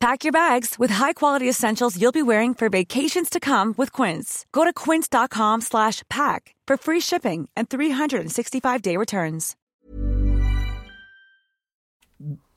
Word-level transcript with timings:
Pack 0.00 0.24
your 0.24 0.32
bags 0.32 0.78
with 0.78 0.92
high-quality 0.94 1.48
essentials 1.48 1.96
you'll 1.96 2.12
be 2.12 2.22
wearing 2.22 2.54
for 2.54 2.68
vacations 2.68 3.30
to 3.30 3.40
come 3.40 3.74
with 3.78 3.92
Quince. 4.02 4.44
Go 4.52 4.64
to 4.64 4.72
quince.com 4.72 5.60
slash 5.62 6.02
pack 6.08 6.54
for 6.68 6.76
free 6.76 7.00
shipping 7.00 7.48
and 7.56 7.68
365-day 7.68 8.96
returns. 8.96 9.56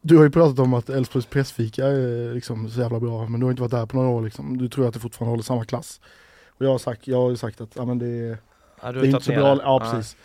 Du 0.01 0.17
har 0.17 0.23
ju 0.23 0.29
pratat 0.29 0.59
om 0.59 0.73
att 0.73 0.89
Elfsborgs 0.89 1.25
pressfika 1.25 1.85
är 1.87 2.33
liksom 2.33 2.69
så 2.69 2.79
jävla 2.81 2.99
bra, 2.99 3.27
men 3.27 3.39
du 3.39 3.45
har 3.45 3.51
inte 3.51 3.61
varit 3.61 3.71
där 3.71 3.85
på 3.85 3.97
några 3.97 4.09
år 4.09 4.21
liksom. 4.21 4.57
Du 4.57 4.69
tror 4.69 4.87
att 4.87 4.93
det 4.93 4.99
fortfarande 4.99 5.31
håller 5.31 5.43
samma 5.43 5.65
klass. 5.65 6.01
Och 6.47 6.65
jag 6.65 6.71
har 6.71 6.77
sagt, 6.77 7.07
jag 7.07 7.21
har 7.21 7.35
sagt 7.35 7.61
att 7.61 7.69
ja, 7.75 7.85
men 7.85 7.99
det, 7.99 8.05
är- 8.07 8.37
Ja, 8.81 8.91
det 8.91 8.99
är 8.99 9.05
inte 9.05 9.21
så 9.21 9.31
bra. 9.31 9.55
det. 9.55 9.61
Ja, 9.63 9.79
precis. 9.79 10.15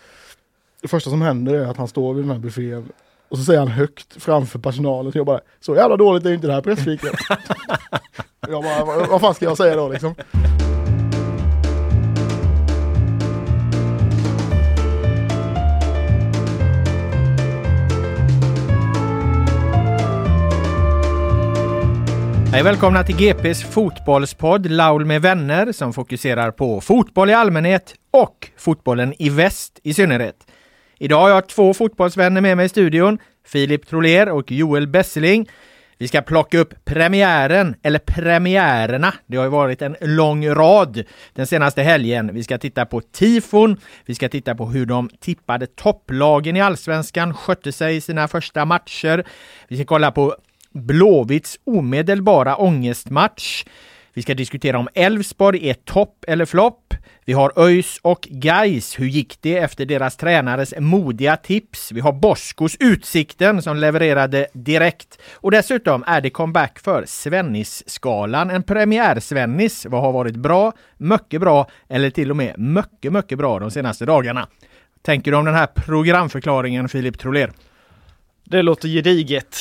Det 0.83 0.89
första 0.89 1.11
som 1.11 1.23
händer 1.23 1.55
är 1.55 1.67
att 1.67 1.77
han 1.77 1.89
står 1.89 2.15
vid 2.15 2.25
den 2.25 2.31
här 2.31 2.39
buffén 2.39 2.89
och 3.35 3.39
så 3.39 3.45
säger 3.45 3.59
han 3.59 3.69
högt 3.69 4.23
framför 4.23 4.59
personalen, 4.59 5.13
så 5.13 5.19
jag 5.19 5.27
bara, 5.27 5.41
så 5.61 5.77
jävla 5.77 5.97
dåligt 5.97 6.25
är 6.25 6.29
ju 6.29 6.35
inte 6.35 6.47
det 6.47 6.53
här 6.53 6.61
pressfikat. 6.61 7.13
jag 8.49 8.63
bara, 8.63 8.85
vad, 8.85 9.09
vad 9.09 9.21
fan 9.21 9.35
ska 9.35 9.45
jag 9.45 9.57
säga 9.57 9.77
då 9.77 9.89
liksom? 9.89 10.15
Hej 22.53 22.63
välkomna 22.63 23.03
till 23.03 23.17
GPs 23.17 23.63
fotbollspodd 23.63 24.67
Laul 24.71 25.05
med 25.05 25.23
vänner 25.23 25.73
som 25.73 25.93
fokuserar 25.93 26.51
på 26.51 26.81
fotboll 26.81 27.31
i 27.31 27.35
allmänhet 27.35 27.95
och 28.11 28.51
fotbollen 28.57 29.15
i 29.19 29.29
väst 29.29 29.81
i 29.83 29.95
synnerhet. 29.95 30.47
Idag 30.99 31.21
har 31.21 31.29
jag 31.31 31.49
två 31.49 31.75
fotbollsvänner 31.75 32.41
med 32.41 32.57
mig 32.57 32.67
i 32.67 32.69
studion, 32.69 33.19
Filip 33.45 33.87
Troler 33.87 34.29
och 34.29 34.53
Joel 34.53 34.87
Besseling. 34.87 35.49
Vi 35.99 36.09
ska 36.09 36.23
plocka 36.23 36.59
upp 36.59 36.85
premiären, 36.85 37.75
eller 37.83 37.99
premiärerna. 37.99 39.15
Det 39.27 39.37
har 39.37 39.45
ju 39.45 39.51
varit 39.51 39.83
en 39.83 39.97
lång 40.01 40.49
rad 40.49 41.05
den 41.33 41.47
senaste 41.47 41.83
helgen. 41.83 42.31
Vi 42.35 42.45
ska 42.45 42.59
titta 42.59 42.87
på 42.87 43.01
tifon. 43.01 43.77
Vi 44.07 44.15
ska 44.15 44.29
titta 44.29 44.55
på 44.55 44.67
hur 44.67 44.87
de 44.87 45.11
tippade 45.21 45.67
topplagen 45.67 46.57
i 46.57 46.61
allsvenskan 46.61 47.35
skötte 47.35 47.73
sig 47.73 47.97
i 47.97 48.01
sina 48.01 48.29
första 48.29 48.65
matcher. 48.65 49.25
Vi 49.69 49.77
ska 49.77 49.85
kolla 49.85 50.11
på 50.11 50.37
Blåvitts 50.73 51.59
omedelbara 51.65 52.57
ångestmatch. 52.57 53.65
Vi 54.15 54.23
ska 54.23 54.35
diskutera 54.35 54.79
om 54.79 54.89
Elfsborg 54.95 55.69
är 55.71 55.75
topp 55.75 56.25
eller 56.29 56.45
flopp. 56.45 56.84
Vi 57.27 57.33
har 57.33 57.53
ÖIS 57.57 57.99
och 58.03 58.29
Geis. 58.31 59.01
Hur 59.01 59.07
gick 59.07 59.39
det 59.41 59.59
efter 59.59 59.87
deras 59.87 60.17
tränares 60.17 60.75
modiga 60.79 61.37
tips? 61.37 61.93
Vi 61.93 62.01
har 62.01 62.13
Boskos 62.13 62.77
Utsikten 62.81 63.63
som 63.63 63.77
levererade 63.77 64.47
direkt. 64.53 65.19
Och 65.35 65.51
dessutom 65.51 66.05
är 66.07 66.21
det 66.21 66.31
comeback 66.31 66.79
för 66.79 67.05
Svennis-skalan. 67.07 68.51
En 68.51 68.63
premiär-Svennis. 68.63 69.87
Vad 69.87 70.01
har 70.03 70.13
varit 70.13 70.37
bra, 70.37 70.73
mycket 70.97 71.41
bra 71.41 71.71
eller 71.89 72.11
till 72.11 72.31
och 72.31 72.37
med 72.37 72.59
mycket, 72.59 73.13
mycket 73.13 73.39
bra 73.39 73.59
de 73.59 73.71
senaste 73.71 74.05
dagarna? 74.05 74.49
Tänker 75.03 75.31
du 75.31 75.37
om 75.37 75.45
den 75.45 75.55
här 75.55 75.67
programförklaringen, 75.67 76.89
Filip 76.89 77.19
Troler? 77.19 77.53
Det 78.45 78.63
låter 78.63 78.89
gediget. 78.89 79.57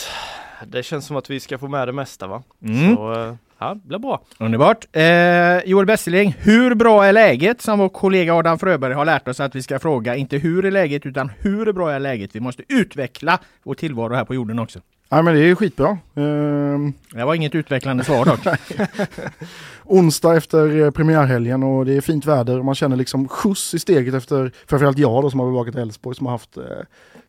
Det 0.68 0.84
känns 0.84 1.06
som 1.06 1.16
att 1.16 1.29
vi 1.29 1.40
ska 1.40 1.57
få 1.57 1.68
med 1.68 1.88
det 1.88 1.94
mesta 1.94 2.28
va? 2.28 2.44
Mm. 2.66 2.96
Så 2.96 3.13
eh, 3.13 3.35
ja, 3.63 3.74
det 3.74 3.88
blir 3.88 4.00
bra. 4.00 4.22
Underbart. 4.40 4.85
Eh, 4.91 5.69
Joel 5.69 5.85
Besseling, 5.85 6.35
hur 6.40 6.75
bra 6.75 7.06
är 7.06 7.13
läget? 7.13 7.62
Som 7.62 7.79
vår 7.79 7.90
kollega 7.90 8.34
Adam 8.34 8.59
Fröberg 8.59 8.94
har 8.94 9.06
lärt 9.06 9.28
oss 9.28 9.40
att 9.40 9.56
vi 9.56 9.62
ska 9.62 9.79
fråga, 9.79 10.16
inte 10.16 10.38
hur 10.38 10.66
är 10.66 10.72
läget, 10.72 11.06
utan 11.06 11.31
hur 11.40 11.73
bra 11.73 11.91
är 11.91 12.00
läget? 12.00 12.35
Vi 12.35 12.40
måste 12.40 12.63
utveckla 12.68 13.40
vår 13.63 13.73
tillvaro 13.75 14.13
här 14.13 14.25
på 14.25 14.35
jorden 14.35 14.59
också. 14.59 14.79
Ja 15.09 15.22
men 15.22 15.34
det 15.35 15.40
är 15.40 15.56
skitbra. 15.56 15.97
Ehm, 16.16 16.94
Det 17.13 17.25
var 17.25 17.35
inget 17.35 17.56
utvecklande 17.56 18.03
svar 18.03 18.25
dock. 18.25 18.40
onsdag 19.84 20.35
efter 20.38 20.81
eh, 20.81 20.91
premiärhelgen 20.91 21.63
och 21.63 21.85
det 21.85 21.94
är 21.97 22.02
fint 22.02 22.25
väder 22.25 22.59
och 22.59 22.66
man 22.66 22.75
känner 22.75 22.96
liksom 22.96 23.28
skjuts 23.28 23.73
i 23.73 23.79
steget 23.79 24.13
efter, 24.13 24.52
framförallt 24.68 24.97
jag 24.97 25.23
då 25.23 25.29
som 25.29 25.40
har 25.40 25.47
bevakat 25.47 25.75
Elfsborg 25.75 26.16
som 26.16 26.25
har 26.25 26.31
haft 26.34 26.57
eh, 26.57 26.63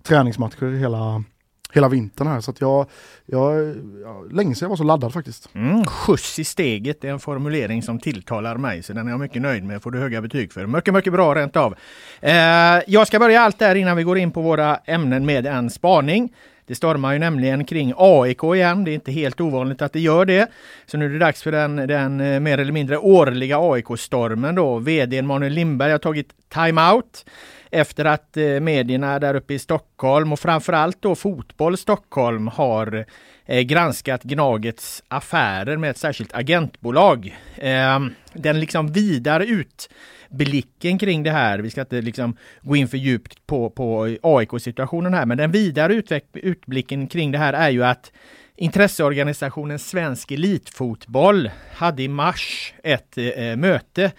träningsmatcher 0.02 0.78
hela, 0.78 1.24
hela 1.74 1.88
vintern 1.88 2.26
här. 2.26 2.40
Så 2.40 2.50
att 2.50 2.60
jag, 2.60 2.86
jag, 3.26 3.74
jag 4.02 4.32
länge 4.32 4.54
sedan 4.54 4.66
jag 4.66 4.70
var 4.70 4.76
så 4.76 4.84
laddad 4.84 5.12
faktiskt. 5.12 5.48
Mm, 5.54 5.84
skjuts 5.84 6.38
i 6.38 6.44
steget 6.44 7.04
är 7.04 7.08
en 7.08 7.20
formulering 7.20 7.82
som 7.82 7.98
tilltalar 7.98 8.56
mig, 8.56 8.82
så 8.82 8.92
den 8.92 9.06
är 9.06 9.10
jag 9.10 9.20
mycket 9.20 9.42
nöjd 9.42 9.64
med. 9.64 9.82
får 9.82 9.90
du 9.90 9.98
höga 9.98 10.20
betyg 10.20 10.52
för. 10.52 10.66
Mycket, 10.66 10.94
mycket 10.94 11.12
bra 11.12 11.34
rent 11.34 11.56
av. 11.56 11.74
Eh, 12.20 12.34
jag 12.86 13.06
ska 13.06 13.18
börja 13.18 13.40
allt 13.40 13.58
där 13.58 13.74
innan 13.74 13.96
vi 13.96 14.02
går 14.02 14.18
in 14.18 14.30
på 14.30 14.42
våra 14.42 14.76
ämnen 14.76 15.26
med 15.26 15.46
en 15.46 15.70
spaning. 15.70 16.32
Det 16.66 16.74
stormar 16.74 17.12
ju 17.12 17.18
nämligen 17.18 17.64
kring 17.64 17.92
AIK 17.96 18.44
igen. 18.44 18.84
Det 18.84 18.90
är 18.90 18.94
inte 18.94 19.12
helt 19.12 19.40
ovanligt 19.40 19.82
att 19.82 19.92
det 19.92 20.00
gör 20.00 20.24
det. 20.24 20.50
Så 20.86 20.96
nu 20.96 21.04
är 21.04 21.08
det 21.08 21.18
dags 21.18 21.42
för 21.42 21.52
den, 21.52 21.76
den 21.76 22.20
eh, 22.20 22.40
mer 22.40 22.58
eller 22.58 22.72
mindre 22.72 22.98
årliga 22.98 23.58
AIK-stormen 23.58 24.54
då. 24.54 24.78
VD 24.78 25.22
Manuel 25.22 25.52
Lindberg 25.52 25.92
har 25.92 25.98
tagit 25.98 26.28
time-out 26.54 27.24
efter 27.74 28.04
att 28.04 28.36
eh, 28.36 28.60
medierna 28.60 29.18
där 29.18 29.34
uppe 29.34 29.54
i 29.54 29.58
Stockholm 29.58 30.32
och 30.32 30.40
framförallt 30.40 31.02
då 31.02 31.14
Fotboll 31.14 31.76
Stockholm 31.76 32.48
har 32.48 33.06
eh, 33.46 33.60
granskat 33.60 34.22
Gnagets 34.22 35.02
affärer 35.08 35.76
med 35.76 35.90
ett 35.90 35.98
särskilt 35.98 36.34
agentbolag. 36.34 37.38
Ehm, 37.56 38.14
den 38.32 38.60
liksom 38.60 38.92
vidare 38.92 39.46
utblicken 39.46 40.98
kring 40.98 41.22
det 41.22 41.30
här, 41.30 41.58
vi 41.58 41.70
ska 41.70 41.80
inte 41.80 42.00
liksom 42.00 42.36
gå 42.62 42.76
in 42.76 42.88
för 42.88 42.96
djupt 42.96 43.46
på, 43.46 43.70
på 43.70 44.16
AIK-situationen 44.22 45.14
här, 45.14 45.26
men 45.26 45.38
den 45.38 45.50
vidare 45.50 46.02
utblicken 46.32 47.06
kring 47.06 47.32
det 47.32 47.38
här 47.38 47.52
är 47.52 47.70
ju 47.70 47.84
att 47.84 48.12
intresseorganisationen 48.56 49.78
Svensk 49.78 50.30
Elitfotboll 50.30 51.50
hade 51.72 52.02
i 52.02 52.08
mars 52.08 52.74
ett 52.82 53.18
eh, 53.18 53.56
möte 53.56 54.12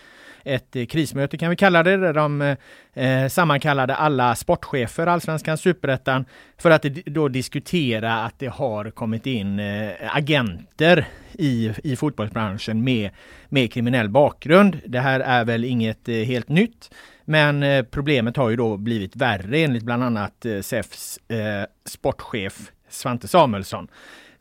ett 0.45 0.75
eh, 0.75 0.85
krismöte 0.85 1.37
kan 1.37 1.49
vi 1.49 1.55
kalla 1.55 1.83
det, 1.83 1.97
där 1.97 2.13
de 2.13 2.41
eh, 2.41 2.57
eh 2.93 3.27
sammankallade 3.27 3.95
alla 3.95 4.35
sportchefer, 4.35 5.07
Allsvenskan, 5.07 5.57
Superettan, 5.57 6.25
för 6.57 6.71
att 6.71 6.83
då 7.05 7.27
diskutera 7.27 8.23
att 8.23 8.39
det 8.39 8.47
har 8.47 8.91
kommit 8.91 9.25
in 9.25 9.59
eh, 9.59 10.15
agenter 10.15 11.07
i, 11.33 11.73
i 11.83 11.95
fotbollsbranschen 11.95 12.83
med, 12.83 13.09
med 13.49 13.73
kriminell 13.73 14.09
bakgrund. 14.09 14.81
Det 14.85 14.99
här 14.99 15.19
är 15.19 15.45
väl 15.45 15.63
inget 15.63 16.09
eh, 16.09 16.15
helt 16.15 16.49
nytt, 16.49 16.89
men 17.25 17.63
eh, 17.63 17.83
problemet 17.83 18.37
har 18.37 18.49
ju 18.49 18.55
då 18.55 18.77
blivit 18.77 19.15
värre 19.15 19.57
enligt 19.57 19.83
bland 19.83 20.03
annat 20.03 20.45
eh, 20.45 20.61
SEFs 20.61 21.19
eh, 21.27 21.65
sportchef 21.85 22.71
Svante 22.89 23.27
Samuelsson. 23.27 23.87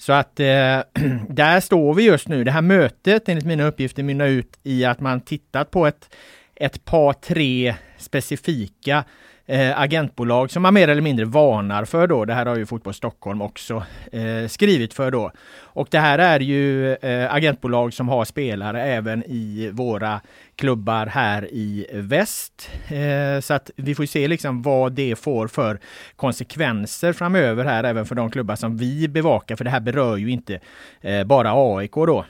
Så 0.07 0.13
att 0.13 0.41
eh, 0.41 0.47
där 1.29 1.61
står 1.61 1.95
vi 1.95 2.03
just 2.03 2.29
nu. 2.29 2.45
Det 2.45 2.51
här 2.51 2.63
mötet 2.63 3.29
enligt 3.29 3.45
mina 3.45 3.65
uppgifter 3.65 4.03
mynnar 4.03 4.27
ut 4.27 4.59
i 4.63 4.85
att 4.85 5.01
man 5.01 5.21
tittat 5.21 5.71
på 5.71 5.87
ett, 5.87 6.15
ett 6.55 6.85
par, 6.85 7.13
tre 7.13 7.75
specifika 7.99 9.05
eh, 9.47 9.81
agentbolag 9.81 10.51
som 10.51 10.63
man 10.63 10.75
mer 10.75 10.89
eller 10.89 11.03
mindre 11.03 11.25
varnar 11.25 11.85
för 11.85 12.07
då. 12.07 12.25
Det 12.25 12.35
här 12.35 12.47
har 12.47 12.57
ju 12.57 12.67
Fotboll 12.67 12.95
Stockholm 12.95 13.43
också 13.43 13.83
eh, 14.13 14.49
skrivit 14.49 14.95
för 14.95 15.11
då. 15.11 15.31
Och 15.57 15.89
det 15.91 15.99
här 15.99 16.19
är 16.19 16.41
ju 16.41 16.93
eh, 16.95 17.35
agentbolag 17.35 17.95
som 17.95 18.09
har 18.09 18.25
spelare 18.25 18.83
även 18.83 19.25
i 19.27 19.71
våra 19.73 20.21
klubbar 20.57 21.07
här 21.07 21.49
i 21.53 21.87
väst. 21.93 22.71
Eh, 22.89 23.41
så 23.41 23.55
att 23.55 23.71
vi 23.77 23.95
får 23.95 24.07
se 24.07 24.29
liksom 24.29 24.63
vad 24.63 24.93
det 24.93 25.17
får 25.17 25.49
för 25.49 25.79
konsekvenser 26.17 27.13
framöver 27.13 27.65
här 27.65 27.85
även 27.85 28.07
för 28.07 28.15
de 28.15 28.31
klubbar 28.31 28.57
som 28.57 28.77
vi 28.77 29.09
bevakar. 29.09 29.57
För 29.57 29.65
det 29.65 29.71
här 29.71 29.81
berör 29.81 30.17
ju 30.17 30.31
inte 30.31 30.61
eh, 31.01 31.25
bara 31.25 31.53
AIK 31.55 31.93
då. 31.93 32.25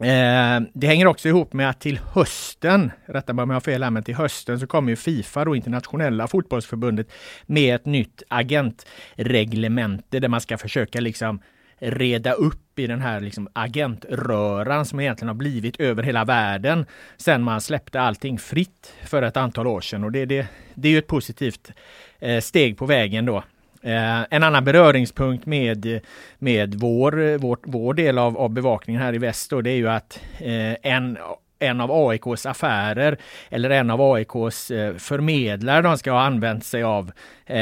Eh, 0.00 0.60
det 0.74 0.86
hänger 0.86 1.06
också 1.06 1.28
ihop 1.28 1.52
med 1.52 1.70
att 1.70 1.80
till 1.80 2.00
hösten, 2.12 2.90
rätta 3.06 3.32
mig 3.32 3.42
om 3.42 3.50
jag 3.50 3.54
har 3.54 3.60
fel 3.60 3.82
här, 3.82 3.90
men 3.90 4.02
till 4.02 4.14
hösten 4.14 4.60
så 4.60 4.66
kommer 4.66 4.90
ju 4.90 4.96
Fifa, 4.96 5.44
då 5.44 5.56
internationella 5.56 6.28
fotbollsförbundet, 6.28 7.12
med 7.46 7.74
ett 7.74 7.86
nytt 7.86 8.22
agentreglemente 8.28 10.20
där 10.20 10.28
man 10.28 10.40
ska 10.40 10.58
försöka 10.58 11.00
liksom 11.00 11.40
reda 11.78 12.32
upp 12.32 12.78
i 12.78 12.86
den 12.86 13.00
här 13.00 13.20
liksom 13.20 13.48
agentröran 13.52 14.86
som 14.86 15.00
egentligen 15.00 15.28
har 15.28 15.34
blivit 15.34 15.80
över 15.80 16.02
hela 16.02 16.24
världen 16.24 16.86
sen 17.16 17.42
man 17.42 17.60
släppte 17.60 18.00
allting 18.00 18.38
fritt 18.38 18.94
för 19.04 19.22
ett 19.22 19.36
antal 19.36 19.66
år 19.66 19.80
sedan. 19.80 20.04
Och 20.04 20.12
det, 20.12 20.24
det, 20.26 20.46
det 20.74 20.88
är 20.88 20.92
ju 20.92 20.98
ett 20.98 21.06
positivt 21.06 21.72
eh, 22.18 22.40
steg 22.40 22.78
på 22.78 22.86
vägen 22.86 23.24
då. 23.26 23.42
Eh, 23.82 24.22
en 24.30 24.42
annan 24.42 24.64
beröringspunkt 24.64 25.46
med, 25.46 26.00
med 26.38 26.74
vår, 26.74 27.38
vårt, 27.38 27.62
vår 27.64 27.94
del 27.94 28.18
av, 28.18 28.38
av 28.38 28.50
bevakningen 28.50 29.02
här 29.02 29.14
i 29.14 29.18
väst 29.18 29.50
då, 29.50 29.60
det 29.60 29.70
är 29.70 29.76
ju 29.76 29.88
att 29.88 30.20
eh, 30.38 30.74
en 30.82 31.18
en 31.60 31.80
av 31.80 31.90
AIKs 31.92 32.46
affärer 32.46 33.16
eller 33.50 33.70
en 33.70 33.90
av 33.90 34.00
AIKs 34.00 34.70
eh, 34.70 34.94
förmedlare 34.94 35.82
de 35.82 35.98
ska 35.98 36.12
ha 36.12 36.20
använt 36.20 36.64
sig 36.64 36.82
av. 36.82 37.12
Eh, 37.46 37.56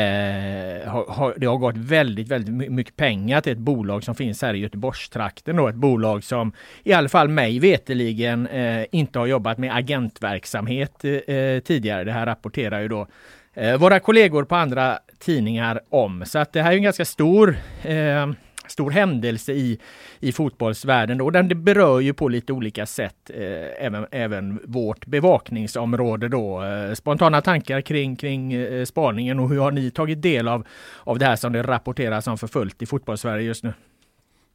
har, 0.88 1.12
har, 1.12 1.34
det 1.36 1.46
har 1.46 1.56
gått 1.56 1.76
väldigt, 1.76 2.28
väldigt 2.28 2.70
mycket 2.70 2.96
pengar 2.96 3.40
till 3.40 3.52
ett 3.52 3.58
bolag 3.58 4.04
som 4.04 4.14
finns 4.14 4.42
här 4.42 4.54
i 4.54 4.58
Göteborgstrakten. 4.58 5.56
Då. 5.56 5.68
Ett 5.68 5.74
bolag 5.74 6.24
som 6.24 6.52
i 6.82 6.92
alla 6.92 7.08
fall 7.08 7.28
mig 7.28 7.58
veteligen 7.58 8.46
eh, 8.46 8.84
inte 8.92 9.18
har 9.18 9.26
jobbat 9.26 9.58
med 9.58 9.76
agentverksamhet 9.76 11.04
eh, 11.04 11.58
tidigare. 11.64 12.04
Det 12.04 12.12
här 12.12 12.26
rapporterar 12.26 12.80
ju 12.80 12.88
då 12.88 13.06
eh, 13.54 13.76
våra 13.76 14.00
kollegor 14.00 14.44
på 14.44 14.56
andra 14.56 14.98
tidningar 15.18 15.80
om. 15.88 16.24
Så 16.26 16.38
att 16.38 16.52
det 16.52 16.62
här 16.62 16.72
är 16.72 16.76
en 16.76 16.82
ganska 16.82 17.04
stor 17.04 17.56
eh, 17.82 18.26
stor 18.70 18.90
händelse 18.90 19.52
i, 19.52 19.78
i 20.20 20.32
fotbollsvärlden. 20.32 21.20
Och 21.20 21.32
Den 21.32 21.64
berör 21.64 22.00
ju 22.00 22.14
på 22.14 22.28
lite 22.28 22.52
olika 22.52 22.86
sätt 22.86 23.30
eh, 23.34 23.86
även, 23.86 24.06
även 24.10 24.60
vårt 24.64 25.06
bevakningsområde. 25.06 26.28
Då. 26.28 26.64
Eh, 26.64 26.94
spontana 26.94 27.40
tankar 27.40 27.80
kring, 27.80 28.16
kring 28.16 28.52
eh, 28.52 28.84
spaningen 28.84 29.38
och 29.38 29.48
hur 29.48 29.60
har 29.60 29.70
ni 29.70 29.90
tagit 29.90 30.22
del 30.22 30.48
av, 30.48 30.66
av 30.98 31.18
det 31.18 31.26
här 31.26 31.36
som 31.36 31.52
det 31.52 31.62
rapporteras 31.62 32.26
om 32.26 32.38
för 32.38 32.46
fullt 32.46 32.82
i 32.82 32.86
fotbollssverige 32.86 33.44
just 33.44 33.64
nu? 33.64 33.72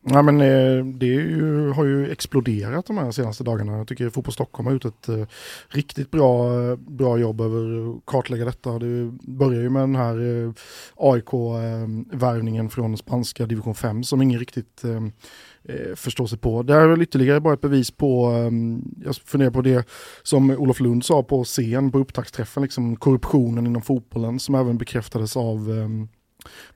Ja, 0.05 0.21
men, 0.21 0.41
eh, 0.41 0.85
det 0.85 1.05
ju, 1.05 1.69
har 1.69 1.85
ju 1.85 2.11
exploderat 2.11 2.85
de 2.85 2.97
här 2.97 3.11
senaste 3.11 3.44
dagarna. 3.44 3.77
Jag 3.77 3.88
tycker 3.88 4.09
Fotboll 4.09 4.33
Stockholm 4.33 4.65
har 4.65 4.73
gjort 4.73 4.85
ett 4.85 5.09
eh, 5.09 5.25
riktigt 5.67 6.11
bra, 6.11 6.61
eh, 6.61 6.75
bra 6.75 7.17
jobb 7.17 7.41
över 7.41 7.89
att 7.89 8.05
kartlägga 8.05 8.45
detta. 8.45 8.79
Det 8.79 9.11
börjar 9.21 9.61
ju 9.61 9.69
med 9.69 9.81
den 9.81 9.95
här 9.95 10.53
AIK-värvningen 10.95 12.69
från 12.69 12.97
spanska 12.97 13.45
division 13.45 13.75
5 13.75 14.03
som 14.03 14.21
ingen 14.21 14.39
riktigt 14.39 14.83
eh, 14.83 15.95
förstå 15.95 16.27
sig 16.27 16.38
på. 16.38 16.63
Det 16.63 16.73
här 16.73 16.81
är 16.81 16.88
väl 16.88 17.01
ytterligare 17.01 17.39
bara 17.39 17.53
ett 17.53 17.61
bevis 17.61 17.91
på, 17.91 18.31
jag 19.06 19.15
funderar 19.15 19.51
på 19.51 19.61
det 19.61 19.88
som 20.23 20.51
Olof 20.51 20.79
Lund 20.79 21.06
sa 21.06 21.23
på 21.23 21.44
scen 21.44 21.91
på 21.91 21.99
upptaktsträffen, 21.99 22.63
liksom 22.63 22.95
korruptionen 22.95 23.67
inom 23.67 23.81
fotbollen 23.81 24.39
som 24.39 24.56
även 24.56 24.77
bekräftades 24.77 25.38
av 25.38 25.69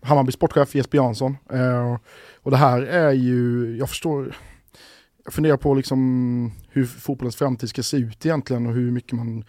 Hammarby 0.01 0.31
sportchef 0.31 0.75
Jesper 0.75 0.97
Jansson. 0.97 1.37
Eh, 1.51 1.97
och 2.43 2.51
det 2.51 2.57
här 2.57 2.81
är 2.81 3.11
ju, 3.11 3.75
jag 3.77 3.89
förstår, 3.89 4.35
jag 5.23 5.33
funderar 5.33 5.57
på 5.57 5.73
liksom 5.73 6.51
hur 6.69 6.85
fotbollens 6.85 7.35
framtid 7.35 7.69
ska 7.69 7.83
se 7.83 7.97
ut 7.97 8.25
egentligen 8.25 8.67
och 8.67 8.73
hur 8.73 8.91
mycket 8.91 9.11
man 9.11 9.43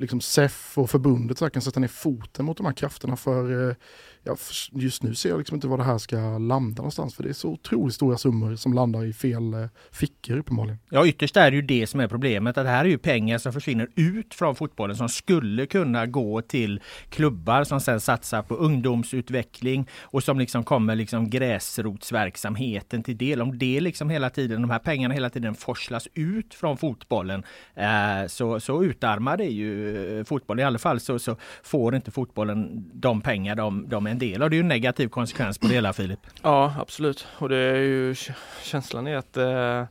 liksom 0.00 0.20
SEF 0.20 0.78
och 0.78 0.90
förbundet 0.90 1.38
så 1.38 1.50
kan 1.50 1.62
sätta 1.62 1.80
ner 1.80 1.88
foten 1.88 2.44
mot 2.44 2.56
de 2.56 2.66
här 2.66 2.72
krafterna 2.72 3.16
för 3.16 3.68
eh, 3.70 3.74
ja, 4.22 4.36
för 4.36 4.80
just 4.80 5.02
nu 5.02 5.14
ser 5.14 5.28
jag 5.28 5.38
liksom 5.38 5.54
inte 5.54 5.68
var 5.68 5.78
det 5.78 5.84
här 5.84 5.98
ska 5.98 6.38
landa 6.38 6.76
någonstans 6.76 7.14
för 7.14 7.22
det 7.22 7.28
är 7.28 7.32
så 7.32 7.48
otroligt 7.48 7.94
stora 7.94 8.18
summor 8.18 8.56
som 8.56 8.72
landar 8.72 9.04
i 9.04 9.12
fel 9.12 9.54
eh, 9.54 9.66
fickor 9.90 10.38
uppenbarligen. 10.38 10.78
Ja 10.90 11.06
ytterst 11.06 11.36
är 11.36 11.50
det 11.50 11.56
ju 11.56 11.62
det 11.62 11.86
som 11.86 12.00
är 12.00 12.08
problemet 12.08 12.58
att 12.58 12.64
det 12.64 12.70
här 12.70 12.84
är 12.84 12.88
ju 12.88 12.98
pengar 12.98 13.38
som 13.38 13.52
försvinner 13.52 13.88
ut 13.94 14.34
från 14.34 14.54
fotbollen 14.54 14.96
som 14.96 15.08
skulle 15.08 15.66
kunna 15.66 16.06
gå 16.06 16.42
till 16.42 16.80
klubbar 17.08 17.64
som 17.64 17.80
sedan 17.80 18.00
satsar 18.00 18.42
på 18.42 18.54
ungdomsutveckling 18.54 19.88
och 20.00 20.24
som 20.24 20.38
liksom 20.38 20.64
kommer 20.64 20.94
liksom 20.94 21.30
gräsrotsverksamheten 21.30 23.02
till 23.02 23.18
del. 23.18 23.42
Om 23.42 23.58
det 23.58 23.80
liksom 23.80 24.10
hela 24.10 24.30
tiden, 24.30 24.62
de 24.62 24.70
här 24.70 24.78
pengarna 24.78 25.14
hela 25.14 25.30
tiden 25.30 25.54
forslas 25.54 26.08
ut 26.14 26.54
från 26.54 26.76
fotbollen 26.76 27.42
eh, 27.74 28.26
så, 28.26 28.60
så 28.60 28.84
utarmar 28.84 29.36
det 29.36 29.44
ju 29.44 29.87
Eh, 29.88 30.24
fotboll. 30.24 30.60
I 30.60 30.62
alla 30.62 30.78
fall 30.78 31.00
så, 31.00 31.18
så 31.18 31.36
får 31.62 31.94
inte 31.94 32.10
fotbollen 32.10 32.90
de 32.94 33.20
pengar 33.20 33.56
de, 33.56 33.88
de 33.88 34.06
är 34.06 34.10
en 34.10 34.18
del 34.18 34.42
av. 34.42 34.50
Det 34.50 34.54
är 34.54 34.58
ju 34.58 34.62
en 34.62 34.68
negativ 34.68 35.08
konsekvens 35.08 35.58
på 35.58 35.66
det 35.66 35.74
hela 35.74 35.92
Filip. 35.92 36.20
Ja 36.42 36.74
absolut 36.78 37.26
och 37.38 37.48
det 37.48 37.56
är 37.56 37.76
ju 37.76 38.14
känslan 38.62 39.06
är 39.06 39.16
att 39.16 39.36
eh, 39.36 39.84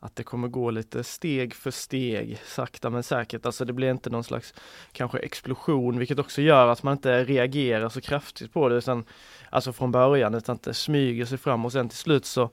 att 0.00 0.16
det 0.16 0.22
kommer 0.22 0.48
gå 0.48 0.70
lite 0.70 1.04
steg 1.04 1.54
för 1.54 1.70
steg, 1.70 2.38
sakta 2.46 2.90
men 2.90 3.02
säkert. 3.02 3.46
Alltså 3.46 3.64
det 3.64 3.72
blir 3.72 3.90
inte 3.90 4.10
någon 4.10 4.24
slags 4.24 4.54
kanske 4.92 5.18
explosion, 5.18 5.98
vilket 5.98 6.18
också 6.18 6.42
gör 6.42 6.68
att 6.68 6.82
man 6.82 6.92
inte 6.92 7.24
reagerar 7.24 7.88
så 7.88 8.00
kraftigt 8.00 8.52
på 8.52 8.68
det 8.68 8.76
utan 8.76 9.04
alltså 9.50 9.72
från 9.72 9.92
början 9.92 10.34
utan 10.34 10.54
att 10.54 10.62
det 10.62 10.74
smyger 10.74 11.24
sig 11.24 11.38
fram 11.38 11.64
och 11.64 11.72
sen 11.72 11.88
till 11.88 11.98
slut 11.98 12.24
så 12.24 12.50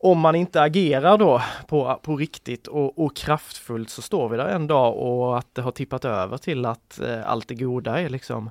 om 0.00 0.18
man 0.18 0.34
inte 0.34 0.62
agerar 0.62 1.18
då 1.18 1.42
på, 1.66 2.00
på 2.02 2.16
riktigt 2.16 2.66
och, 2.66 2.98
och 2.98 3.16
kraftfullt 3.16 3.90
så 3.90 4.02
står 4.02 4.28
vi 4.28 4.36
där 4.36 4.48
en 4.48 4.66
dag 4.66 4.96
och 4.96 5.38
att 5.38 5.54
det 5.54 5.62
har 5.62 5.70
tippat 5.70 6.04
över 6.04 6.38
till 6.38 6.64
att 6.64 7.00
eh, 7.00 7.30
allt 7.30 7.48
det 7.48 7.54
goda 7.54 8.00
är 8.00 8.08
liksom 8.08 8.50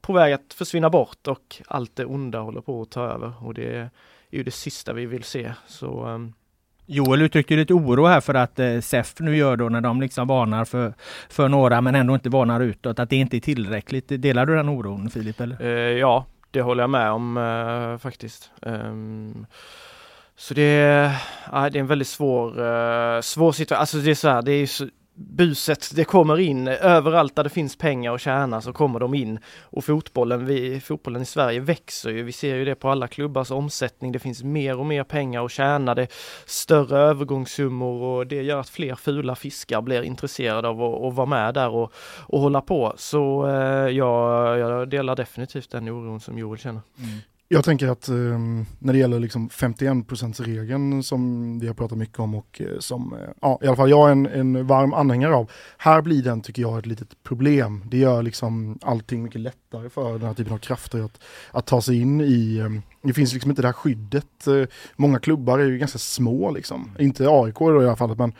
på 0.00 0.12
väg 0.12 0.32
att 0.32 0.54
försvinna 0.54 0.90
bort 0.90 1.28
och 1.28 1.62
allt 1.66 1.96
det 1.96 2.04
onda 2.04 2.40
håller 2.40 2.60
på 2.60 2.82
att 2.82 2.90
ta 2.90 3.02
över 3.02 3.32
och 3.44 3.54
det 3.54 3.76
är 3.76 3.90
ju 4.30 4.42
det 4.42 4.50
sista 4.50 4.92
vi 4.92 5.06
vill 5.06 5.24
se. 5.24 5.52
Så 5.66 6.06
um... 6.06 6.34
Joel 6.86 7.22
uttryckte 7.22 7.56
lite 7.56 7.74
oro 7.74 8.06
här 8.06 8.20
för 8.20 8.34
att 8.34 8.58
eh, 8.58 8.80
SEF 8.80 9.14
nu 9.18 9.36
gör 9.36 9.56
då 9.56 9.68
när 9.68 9.80
de 9.80 10.00
liksom 10.00 10.28
varnar 10.28 10.64
för, 10.64 10.94
för 11.28 11.48
några 11.48 11.80
men 11.80 11.94
ändå 11.94 12.14
inte 12.14 12.28
varnar 12.28 12.60
utåt 12.60 12.98
att 12.98 13.10
det 13.10 13.16
inte 13.16 13.36
är 13.36 13.40
tillräckligt. 13.40 14.08
Delar 14.08 14.46
du 14.46 14.56
den 14.56 14.68
oron 14.68 15.10
Filip? 15.10 15.40
Eller? 15.40 15.62
Uh, 15.62 15.98
ja, 15.98 16.26
det 16.50 16.62
håller 16.62 16.82
jag 16.82 16.90
med 16.90 17.10
om 17.10 17.36
uh, 17.36 17.98
faktiskt. 17.98 18.50
Um, 18.62 19.46
så 20.36 20.54
det, 20.54 21.04
uh, 21.52 21.66
det 21.70 21.78
är 21.78 21.80
en 21.80 21.86
väldigt 21.86 22.08
svår, 22.08 22.60
uh, 22.60 23.20
svår 23.20 23.52
situation. 23.52 23.80
Alltså 23.80 23.96
det 23.96 24.10
är 24.10 24.14
så 24.14 24.28
här, 24.28 24.42
det 24.42 24.52
är 24.52 24.66
så 24.66 24.88
buset, 25.16 25.90
det 25.94 26.04
kommer 26.04 26.40
in 26.40 26.68
överallt 26.68 27.36
där 27.36 27.44
det 27.44 27.50
finns 27.50 27.76
pengar 27.76 28.14
att 28.14 28.20
tjäna 28.20 28.60
så 28.60 28.72
kommer 28.72 29.00
de 29.00 29.14
in. 29.14 29.38
Och 29.62 29.84
fotbollen, 29.84 30.46
vi, 30.46 30.80
fotbollen 30.80 31.22
i 31.22 31.24
Sverige 31.24 31.60
växer 31.60 32.10
ju. 32.10 32.22
Vi 32.22 32.32
ser 32.32 32.56
ju 32.56 32.64
det 32.64 32.74
på 32.74 32.88
alla 32.88 33.08
klubbars 33.08 33.50
omsättning. 33.50 34.12
Det 34.12 34.18
finns 34.18 34.42
mer 34.42 34.78
och 34.78 34.86
mer 34.86 35.04
pengar 35.04 35.44
att 35.44 35.50
tjäna. 35.50 35.94
Det 35.94 36.02
är 36.02 36.08
större 36.46 36.98
övergångssummor 36.98 38.02
och 38.02 38.26
det 38.26 38.42
gör 38.42 38.60
att 38.60 38.68
fler 38.68 38.94
fula 38.94 39.34
fiskar 39.36 39.82
blir 39.82 40.02
intresserade 40.02 40.68
av 40.68 40.82
att, 40.82 41.02
att 41.02 41.14
vara 41.14 41.26
med 41.26 41.54
där 41.54 41.68
och, 41.68 41.92
och 42.26 42.40
hålla 42.40 42.60
på. 42.60 42.94
Så 42.96 43.46
eh, 43.46 43.88
jag, 43.88 44.58
jag 44.58 44.88
delar 44.88 45.16
definitivt 45.16 45.70
den 45.70 45.88
oron 45.88 46.20
som 46.20 46.38
Joel 46.38 46.58
känner. 46.58 46.80
Mm. 46.98 47.18
Jag 47.48 47.64
tänker 47.64 47.88
att 47.88 48.08
eh, 48.08 48.14
när 48.78 48.92
det 48.92 48.98
gäller 48.98 49.20
liksom 49.20 49.48
51%-regeln 49.48 51.02
som 51.02 51.58
vi 51.58 51.66
har 51.66 51.74
pratat 51.74 51.98
mycket 51.98 52.18
om 52.18 52.34
och 52.34 52.60
eh, 52.60 52.78
som 52.78 53.12
eh, 53.12 53.28
ja, 53.40 53.58
i 53.62 53.66
alla 53.66 53.76
fall 53.76 53.90
jag 53.90 54.08
är 54.08 54.12
en, 54.12 54.26
en, 54.26 54.66
varm 54.66 54.94
anhängare 54.94 55.34
av. 55.34 55.50
Här 55.78 56.02
blir 56.02 56.22
den 56.22 56.40
tycker 56.40 56.62
jag 56.62 56.78
ett 56.78 56.86
litet 56.86 57.22
problem. 57.22 57.84
Det 57.90 57.98
gör 57.98 58.22
liksom 58.22 58.78
allting 58.82 59.22
mycket 59.22 59.40
lättare 59.40 59.90
för 59.90 60.12
den 60.12 60.22
här 60.28 60.34
typen 60.34 60.52
av 60.52 60.58
krafter 60.58 61.00
att, 61.00 61.20
att 61.50 61.66
ta 61.66 61.80
sig 61.80 62.00
in 62.00 62.20
i 62.20 62.58
ehm, 62.58 62.82
det 63.02 63.12
finns 63.12 63.32
liksom 63.32 63.50
inte 63.50 63.62
det 63.62 63.68
här 63.68 63.72
skyddet. 63.72 64.46
Eh, 64.46 64.64
många 64.96 65.18
klubbar 65.18 65.58
är 65.58 65.64
ju 65.64 65.78
ganska 65.78 65.98
små 65.98 66.50
liksom. 66.50 66.90
Inte 66.98 67.28
AIK 67.28 67.58
då 67.58 67.82
i 67.82 67.86
alla 67.86 67.96
fall 67.96 68.16
men 68.16 68.32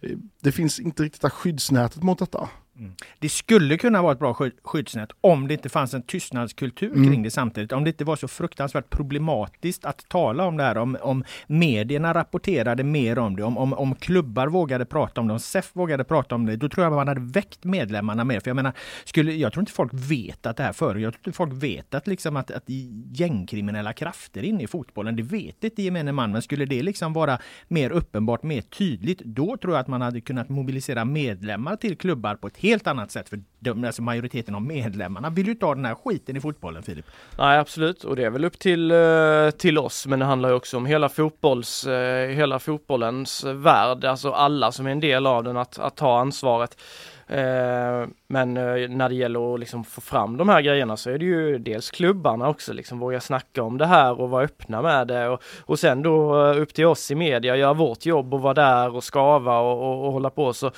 eh, 0.00 0.18
det 0.40 0.52
finns 0.52 0.80
inte 0.80 1.02
riktigt 1.02 1.22
det 1.22 1.28
här 1.28 1.34
skyddsnätet 1.34 2.02
mot 2.02 2.18
detta. 2.18 2.48
Mm. 2.82 2.94
Det 3.18 3.28
skulle 3.28 3.76
kunna 3.76 4.02
vara 4.02 4.12
ett 4.12 4.18
bra 4.18 4.36
skyddsnät 4.64 5.10
om 5.20 5.48
det 5.48 5.54
inte 5.54 5.68
fanns 5.68 5.94
en 5.94 6.02
tystnadskultur 6.02 6.92
mm. 6.92 7.08
kring 7.10 7.22
det 7.22 7.30
samtidigt. 7.30 7.72
Om 7.72 7.84
det 7.84 7.90
inte 7.90 8.04
var 8.04 8.16
så 8.16 8.28
fruktansvärt 8.28 8.90
problematiskt 8.90 9.84
att 9.84 10.08
tala 10.08 10.44
om 10.44 10.56
det 10.56 10.62
här. 10.62 10.76
Om, 10.76 10.96
om 11.00 11.24
medierna 11.46 12.14
rapporterade 12.14 12.84
mer 12.84 13.18
om 13.18 13.36
det. 13.36 13.42
Om, 13.42 13.58
om, 13.58 13.72
om 13.72 13.94
klubbar 13.94 14.46
vågade 14.46 14.84
prata 14.84 15.20
om 15.20 15.26
det. 15.26 15.32
Om 15.32 15.40
SEF 15.40 15.70
vågade 15.72 16.04
prata 16.04 16.34
om 16.34 16.46
det. 16.46 16.56
Då 16.56 16.68
tror 16.68 16.84
jag 16.84 16.92
man 16.92 17.08
hade 17.08 17.20
väckt 17.20 17.64
medlemmarna 17.64 18.24
mer. 18.24 18.40
För 18.40 18.50
jag 18.50 18.56
menar, 18.56 18.72
skulle, 19.04 19.32
jag 19.32 19.52
tror 19.52 19.62
inte 19.62 19.72
folk 19.72 19.92
vet 19.94 20.46
att 20.46 20.56
det 20.56 20.62
här 20.62 20.72
förut. 20.72 21.02
Jag 21.02 21.12
tror 21.12 21.20
inte 21.26 21.36
folk 21.36 21.52
vet 21.52 21.94
att, 21.94 22.06
liksom 22.06 22.36
att, 22.36 22.50
att 22.50 22.64
gängkriminella 23.12 23.92
krafter 23.92 24.42
inne 24.42 24.62
i 24.62 24.66
fotbollen. 24.66 25.16
Det 25.16 25.22
vet 25.22 25.64
inte 25.64 25.82
gemene 25.82 26.12
man. 26.12 26.32
Men 26.32 26.42
skulle 26.42 26.64
det 26.64 26.82
liksom 26.82 27.12
vara 27.12 27.38
mer 27.68 27.90
uppenbart, 27.90 28.42
mer 28.42 28.60
tydligt. 28.60 29.18
Då 29.18 29.56
tror 29.56 29.74
jag 29.74 29.80
att 29.80 29.88
man 29.88 30.02
hade 30.02 30.20
kunnat 30.20 30.48
mobilisera 30.48 31.04
medlemmar 31.04 31.76
till 31.76 31.96
klubbar 31.96 32.34
på 32.34 32.46
ett 32.46 32.56
helt 32.56 32.71
helt 32.72 32.86
annat 32.86 33.10
sätt. 33.10 33.28
För 33.28 33.40
de, 33.58 33.84
alltså 33.84 34.02
majoriteten 34.02 34.54
av 34.54 34.62
medlemmarna 34.62 35.30
vill 35.30 35.46
ju 35.46 35.52
inte 35.52 35.66
ha 35.66 35.74
den 35.74 35.84
här 35.84 35.94
skiten 35.94 36.36
i 36.36 36.40
fotbollen 36.40 36.82
Filip. 36.82 37.06
Nej 37.38 37.58
absolut 37.58 38.04
och 38.04 38.16
det 38.16 38.24
är 38.24 38.30
väl 38.30 38.44
upp 38.44 38.58
till, 38.58 38.90
eh, 38.90 39.50
till 39.50 39.78
oss 39.78 40.06
men 40.06 40.18
det 40.18 40.24
handlar 40.24 40.48
ju 40.48 40.54
också 40.54 40.76
om 40.76 40.86
hela 40.86 41.08
fotbolls, 41.08 41.86
eh, 41.86 42.28
hela 42.28 42.58
fotbollens 42.58 43.44
värld, 43.44 44.04
alltså 44.04 44.30
alla 44.30 44.72
som 44.72 44.86
är 44.86 44.90
en 44.90 45.00
del 45.00 45.26
av 45.26 45.44
den 45.44 45.56
att, 45.56 45.78
att 45.78 45.96
ta 45.96 46.18
ansvaret. 46.18 46.80
Eh, 47.26 48.06
men 48.26 48.54
när 48.54 49.08
det 49.08 49.14
gäller 49.14 49.54
att 49.54 49.60
liksom 49.60 49.84
få 49.84 50.00
fram 50.00 50.36
de 50.36 50.48
här 50.48 50.60
grejerna 50.60 50.96
så 50.96 51.10
är 51.10 51.18
det 51.18 51.24
ju 51.24 51.58
dels 51.58 51.90
klubbarna 51.90 52.48
också 52.48 52.72
liksom 52.72 52.98
våga 52.98 53.20
snacka 53.20 53.62
om 53.62 53.78
det 53.78 53.86
här 53.86 54.20
och 54.20 54.30
vara 54.30 54.44
öppna 54.44 54.82
med 54.82 55.06
det 55.06 55.28
och, 55.28 55.42
och 55.60 55.78
sen 55.78 56.02
då 56.02 56.46
upp 56.46 56.74
till 56.74 56.86
oss 56.86 57.10
i 57.10 57.14
media, 57.14 57.56
göra 57.56 57.74
vårt 57.74 58.06
jobb 58.06 58.34
och 58.34 58.40
vara 58.40 58.54
där 58.54 58.96
och 58.96 59.04
skava 59.04 59.58
och, 59.58 59.88
och, 59.88 60.06
och 60.06 60.12
hålla 60.12 60.30
på 60.30 60.52
så 60.52 60.70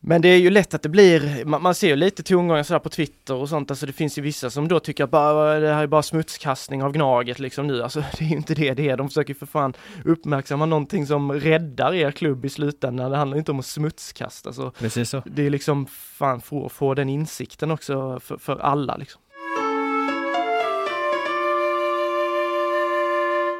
men 0.00 0.22
det 0.22 0.28
är 0.28 0.36
ju 0.36 0.50
lätt 0.50 0.74
att 0.74 0.82
det 0.82 0.88
blir, 0.88 1.44
man, 1.44 1.62
man 1.62 1.74
ser 1.74 1.88
ju 1.88 1.96
lite 1.96 2.22
tongångar 2.22 2.62
sådär 2.62 2.78
på 2.78 2.88
Twitter 2.88 3.34
och 3.34 3.48
sånt, 3.48 3.70
alltså 3.70 3.86
det 3.86 3.92
finns 3.92 4.18
ju 4.18 4.22
vissa 4.22 4.50
som 4.50 4.68
då 4.68 4.80
tycker 4.80 5.04
att 5.04 5.10
bara, 5.10 5.60
det 5.60 5.74
här 5.74 5.82
är 5.82 5.86
bara 5.86 6.02
smutskastning 6.02 6.82
av 6.82 6.92
Gnaget 6.92 7.38
liksom 7.38 7.66
nu, 7.66 7.82
alltså 7.82 8.00
det 8.18 8.24
är 8.24 8.28
ju 8.28 8.36
inte 8.36 8.54
det 8.54 8.74
det 8.74 8.88
är, 8.88 8.96
de 8.96 9.08
försöker 9.08 9.34
för 9.34 9.46
fan 9.46 9.74
uppmärksamma 10.04 10.66
någonting 10.66 11.06
som 11.06 11.32
räddar 11.32 11.94
er 11.94 12.10
klubb 12.10 12.44
i 12.44 12.48
slutändan, 12.48 13.10
det 13.10 13.16
handlar 13.16 13.38
inte 13.38 13.50
om 13.50 13.58
att 13.58 13.66
smutskasta 13.66 14.52
så. 14.52 14.70
Precis 14.70 15.10
så. 15.10 15.22
Det 15.26 15.46
är 15.46 15.50
liksom 15.50 15.86
fan 15.86 16.40
få, 16.40 16.68
få 16.68 16.94
den 16.94 17.08
insikten 17.08 17.70
också 17.70 18.20
för, 18.20 18.36
för 18.38 18.58
alla 18.58 18.96
liksom. 18.96 19.22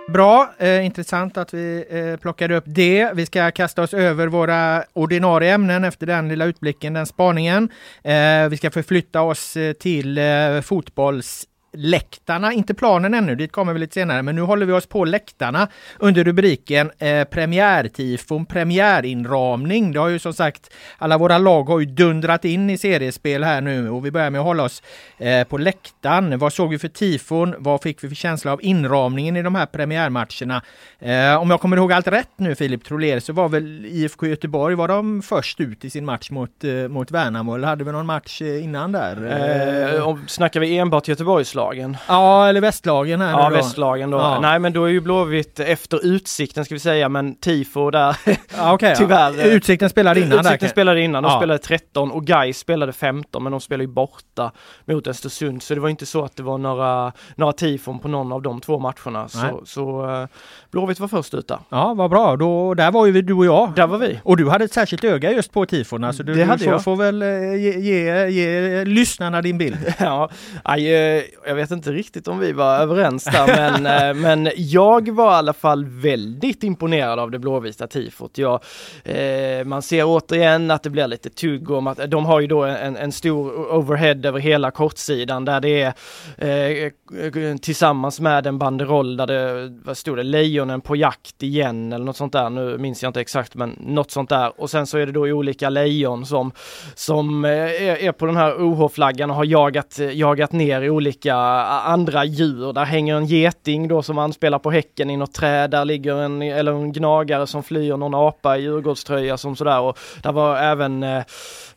Bra, 0.09 0.55
eh, 0.59 0.87
intressant 0.87 1.37
att 1.37 1.55
vi 1.55 1.85
eh, 1.91 2.21
plockade 2.21 2.57
upp 2.57 2.65
det. 2.67 3.11
Vi 3.15 3.27
ska 3.27 3.51
kasta 3.51 3.83
oss 3.83 3.95
över 3.95 4.27
våra 4.27 4.85
ordinarie 4.93 5.55
ämnen 5.55 5.85
efter 5.85 6.07
den 6.07 6.29
lilla 6.29 6.45
utblicken, 6.45 6.93
den 6.93 7.07
spaningen. 7.07 7.69
Eh, 8.05 8.49
vi 8.49 8.57
ska 8.57 8.71
förflytta 8.71 9.23
oss 9.23 9.57
eh, 9.57 9.73
till 9.73 10.19
eh, 10.19 10.61
fotbolls 10.63 11.47
läktarna, 11.77 12.53
inte 12.53 12.75
planen 12.75 13.15
ännu, 13.15 13.35
dit 13.35 13.53
kommer 13.53 13.73
vi 13.73 13.79
lite 13.79 13.95
senare, 13.95 14.23
men 14.23 14.35
nu 14.35 14.43
håller 14.43 14.67
vi 14.67 14.73
oss 14.73 14.87
på 14.87 15.05
läktarna 15.05 15.69
under 15.99 16.25
rubriken 16.25 16.91
eh, 16.99 17.25
premiärtifon, 17.25 18.47
premiärinramning. 18.47 19.93
Det 19.93 20.01
har 20.01 20.09
ju 20.09 20.19
som 20.19 20.33
sagt, 20.33 20.71
alla 20.99 21.19
våra 21.19 21.39
lag 21.39 21.65
har 21.65 21.81
ju 21.81 21.87
dundrat 21.87 22.45
in 22.45 22.71
i 22.71 22.79
seriespel 22.79 23.45
här 23.45 23.61
nu 23.61 23.91
och 23.91 24.07
vi 24.07 24.11
börjar 24.11 24.31
med 24.31 24.41
att 24.41 24.47
hålla 24.47 24.63
oss 24.63 24.83
eh, 25.19 25.45
på 25.45 25.59
läktaren. 25.59 26.39
Vad 26.39 26.53
såg 26.53 26.71
vi 26.71 26.79
för 26.79 26.89
tifon? 26.89 27.55
Vad 27.59 27.83
fick 27.83 28.05
vi 28.05 28.09
för 28.09 28.17
känsla 28.17 28.53
av 28.53 28.61
inramningen 28.63 29.37
i 29.37 29.43
de 29.43 29.55
här 29.55 29.67
premiärmatcherna? 29.67 30.63
Eh, 30.99 31.41
om 31.41 31.51
jag 31.51 31.61
kommer 31.61 31.77
ihåg 31.77 31.93
allt 31.93 32.07
rätt 32.07 32.31
nu 32.37 32.55
Filip 32.55 32.85
Troler 32.85 33.21
så 33.21 33.33
var 33.33 33.49
väl 33.49 33.87
IFK 33.87 34.27
Göteborg, 34.27 34.75
var 34.75 34.89
de 34.89 35.23
först 35.23 35.61
ut 35.61 35.85
i 35.85 35.91
sin 35.91 36.05
match 36.05 36.31
mot, 36.31 36.65
eh, 36.65 36.89
mot 36.89 37.11
Värnamo 37.11 37.55
eller 37.55 37.69
hade 37.69 37.85
vi 37.85 37.93
någon 37.93 38.07
match 38.07 38.43
eh, 38.43 38.65
innan 38.65 38.93
där? 38.93 39.95
Eh, 39.95 40.09
om, 40.09 40.25
snackar 40.29 40.61
vi 40.61 40.79
enbart 40.79 41.09
Göteborgslag 41.09 41.66
västlagen. 41.67 41.97
Ja, 42.09 42.49
eller 42.49 42.61
västlagen 42.61 43.21
här 43.21 43.31
Ja, 43.31 43.49
då. 43.49 43.57
västlagen 43.57 44.11
då. 44.11 44.19
Ja. 44.19 44.41
Nej, 44.41 44.59
men 44.59 44.73
då 44.73 44.85
är 44.85 44.89
ju 44.89 45.01
Blåvitt 45.01 45.61
efter 45.61 46.07
Utsikten 46.07 46.65
ska 46.65 46.75
vi 46.75 46.79
säga, 46.79 47.09
men 47.09 47.35
tifo 47.35 47.91
där. 47.91 48.17
Ja, 48.57 48.73
okej, 48.73 48.89
ja. 48.91 48.95
Tyvärr. 48.97 49.47
Utsikten 49.47 49.91
spelade 49.91 50.21
innan 50.21 50.39
Utsikten 50.39 50.59
där. 50.61 50.69
spelade 50.69 51.01
innan, 51.01 51.23
de 51.23 51.29
Ja. 51.33 51.39
spelade 51.39 51.59
13 51.59 52.11
och 52.11 52.25
Gais 52.27 52.59
spelade 52.59 52.93
15 52.93 53.43
men 53.43 53.53
de 53.53 53.61
spelade 53.61 53.85
ju 53.85 53.89
borta 53.91 54.53
mot 54.85 55.07
Östersund 55.07 55.63
så 55.63 55.75
det 55.75 55.81
var 55.81 55.89
inte 55.89 56.07
så 56.07 56.25
att 56.25 56.37
det 56.37 56.43
var 56.43 56.59
några, 56.59 57.13
några 57.37 57.53
tifon 57.53 57.99
på 57.99 58.09
någon 58.09 58.33
av 58.33 58.43
de 58.43 58.61
två 58.61 58.79
matcherna. 58.79 59.29
Nej. 59.35 59.51
Så, 59.51 59.63
så 59.67 60.11
eh, 60.23 60.27
Blåvitt 60.71 61.01
var 61.01 61.09
först 61.09 61.35
ut 61.35 61.49
där. 61.49 61.59
Ja, 61.69 61.95
vad 61.95 62.11
bra. 62.11 62.37
Då, 62.37 62.75
där 62.75 62.91
var 62.91 63.07
ju 63.07 63.23
du 63.23 63.35
och 63.35 63.47
jag. 63.47 63.73
Där 63.77 63.87
var 63.87 63.99
vi. 63.99 64.21
Och 64.25 64.37
du 64.37 64.49
hade 64.49 64.65
ett 64.65 64.73
särskilt 64.73 65.05
öga 65.05 65.33
just 65.33 65.53
på 65.53 65.67
tifona, 65.67 66.13
så 66.13 66.23
du, 66.23 66.35
Det 66.35 66.45
hade 66.45 66.59
du 66.59 66.65
får, 66.65 66.73
jag. 66.73 66.85
får 66.85 66.97
väl 66.97 67.23
eh, 67.23 67.29
ge, 67.55 67.79
ge, 67.79 68.29
ge 68.29 68.85
lyssnarna 68.85 69.43
din 69.43 69.59
bild. 69.59 69.77
Ja, 69.99 70.31
aj, 70.65 70.95
eh, 70.95 71.23
jag 71.47 71.55
vet 71.57 71.71
inte 71.71 71.93
riktigt 71.93 72.29
om 72.29 72.39
vi 72.39 72.53
var 72.53 72.79
överens 72.79 73.25
där 73.25 73.47
men, 73.47 73.87
eh, 74.09 74.15
men 74.15 74.53
jag 74.57 75.11
var 75.11 75.33
i 75.33 75.35
alla 75.35 75.53
fall 75.53 75.85
väldigt 75.85 76.63
imponerad 76.63 77.19
av 77.19 77.31
det 77.31 77.39
blåvita 77.39 77.87
tifot. 77.87 78.39
Jag, 78.39 78.61
eh, 79.05 79.65
man 79.65 79.83
ser 79.83 80.05
återigen 80.05 80.71
att 80.71 80.83
det 80.83 80.91
blir 80.91 81.07
lite 81.07 81.31
tugg 81.31 81.71
om 81.71 81.87
att 81.87 82.11
de 82.11 82.27
har 82.27 82.41
ju 82.41 82.47
då 82.47 82.65
en, 82.65 82.97
en 82.97 83.13
stor 83.13 83.75
overhead 83.75 84.29
över 84.29 84.41
hela 84.41 84.71
kortsidan 84.71 85.45
där 85.45 85.61
det 85.61 85.83
är 85.83 85.93
eh, 86.37 87.57
tillsammans 87.57 88.21
med 88.21 88.47
en 88.47 88.59
banderoll 88.59 89.17
där 89.17 89.27
det, 89.27 89.69
vad 89.85 89.97
stod 89.97 90.17
det, 90.17 90.23
lejonen 90.23 90.81
på 90.81 90.97
jakt 90.97 91.43
igen 91.43 91.93
eller 91.93 92.05
något 92.05 92.17
sånt 92.17 92.33
där. 92.33 92.51
Nu 92.51 92.79
minns 92.79 93.03
jag 93.03 93.11
inte 93.11 93.21
exakt 93.21 93.55
men 93.55 93.71
något 93.81 94.11
sånt 94.11 94.29
där. 94.29 94.61
Och 94.61 94.71
sen 94.71 94.87
så 94.87 94.99
är 94.99 95.07
det 95.07 95.13
då 95.13 95.21
olika 95.21 95.71
lejon 95.71 96.27
som, 96.27 96.53
som 96.95 97.45
eh, 97.45 97.51
är, 97.51 97.97
är 97.97 98.13
på 98.13 98.27
den 98.27 98.37
här 98.37 98.55
OH-flaggan 98.63 99.31
och 99.31 99.37
har 99.37 99.45
jagat, 99.45 99.99
jagat 100.13 100.53
ner 100.53 100.91
olika 100.91 101.36
andra 101.85 102.25
djur. 102.25 102.73
Där 102.73 102.85
hänger 102.85 103.17
en 103.17 103.27
geting 103.27 103.89
då 103.89 104.03
som 104.03 104.19
anspelar 104.19 104.59
på 104.59 104.71
häcken 104.71 105.11
i 105.11 105.17
något 105.17 105.35
träd. 105.35 105.71
Där 105.71 105.85
ligger 105.85 106.17
en, 106.17 106.43
eller 106.43 106.73
en 106.73 106.93
gnagare 106.93 107.47
som 107.47 107.63
flyr 107.63 107.97
någon 107.97 108.15
apa 108.15 108.57
i 108.57 108.63
Djurgårdströja 108.63 109.37
som 109.37 109.57
sådär. 109.57 109.81
Och 109.81 109.99
där 110.23 110.33
var 110.33 110.57
även 110.57 111.03
eh, 111.03 111.23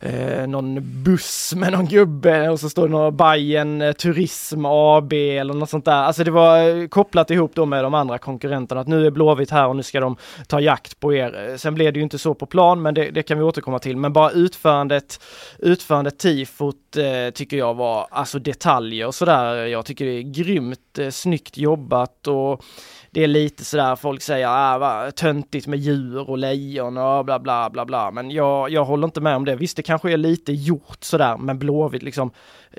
eh 0.00 0.46
någon 0.46 1.02
buss 1.04 1.52
med 1.56 1.72
någon 1.72 1.86
gubbe 1.86 2.48
och 2.48 2.60
så 2.60 2.70
står 2.70 2.82
det 2.82 2.92
någon 2.92 3.16
Bajen 3.16 3.82
eh, 3.82 3.92
Turism 3.92 4.64
AB 4.66 5.12
eller 5.12 5.54
något 5.54 5.70
sånt 5.70 5.84
där. 5.84 6.02
Alltså 6.02 6.24
det 6.24 6.30
var 6.30 6.68
eh, 6.68 6.88
kopplat 6.88 7.30
ihop 7.30 7.52
då 7.54 7.66
med 7.66 7.84
de 7.84 7.94
andra 7.94 8.18
konkurrenterna 8.18 8.80
att 8.80 8.88
nu 8.88 9.06
är 9.06 9.10
Blåvitt 9.10 9.50
här 9.50 9.66
och 9.66 9.76
nu 9.76 9.82
ska 9.82 10.00
de 10.00 10.16
ta 10.46 10.60
jakt 10.60 11.00
på 11.00 11.14
er. 11.14 11.54
Sen 11.56 11.74
blev 11.74 11.92
det 11.92 11.98
ju 11.98 12.02
inte 12.02 12.18
så 12.18 12.34
på 12.34 12.46
plan 12.46 12.82
men 12.82 12.94
det, 12.94 13.10
det 13.10 13.22
kan 13.22 13.38
vi 13.38 13.44
återkomma 13.44 13.78
till. 13.78 13.96
Men 13.96 14.12
bara 14.12 14.30
utförandet, 14.30 15.20
utförandet 15.58 16.18
tifot 16.18 16.76
eh, 16.96 17.30
tycker 17.34 17.56
jag 17.56 17.74
var 17.74 18.06
alltså 18.10 18.38
detaljer 18.38 19.06
och 19.06 19.14
sådär. 19.14 19.49
Jag 19.54 19.86
tycker 19.86 20.04
det 20.04 20.18
är 20.18 20.22
grymt 20.22 20.98
eh, 20.98 21.10
snyggt 21.10 21.58
jobbat 21.58 22.26
och 22.26 22.64
det 23.12 23.24
är 23.24 23.26
lite 23.26 23.64
sådär 23.64 23.96
folk 23.96 24.22
säger 24.22 24.46
ah, 24.48 24.78
vad 24.78 25.14
töntigt 25.14 25.66
med 25.66 25.78
djur 25.78 26.30
och 26.30 26.38
lejon 26.38 26.98
och 26.98 27.24
bla 27.24 27.38
bla 27.38 27.70
bla 27.70 27.84
bla. 27.84 28.10
Men 28.10 28.30
jag, 28.30 28.70
jag 28.70 28.84
håller 28.84 29.06
inte 29.06 29.20
med 29.20 29.36
om 29.36 29.44
det. 29.44 29.56
Visst, 29.56 29.76
det 29.76 29.82
kanske 29.82 30.12
är 30.12 30.16
lite 30.16 30.52
gjort 30.52 30.98
sådär, 31.04 31.36
men 31.36 31.58
Blåvitt 31.58 32.02
liksom. 32.02 32.30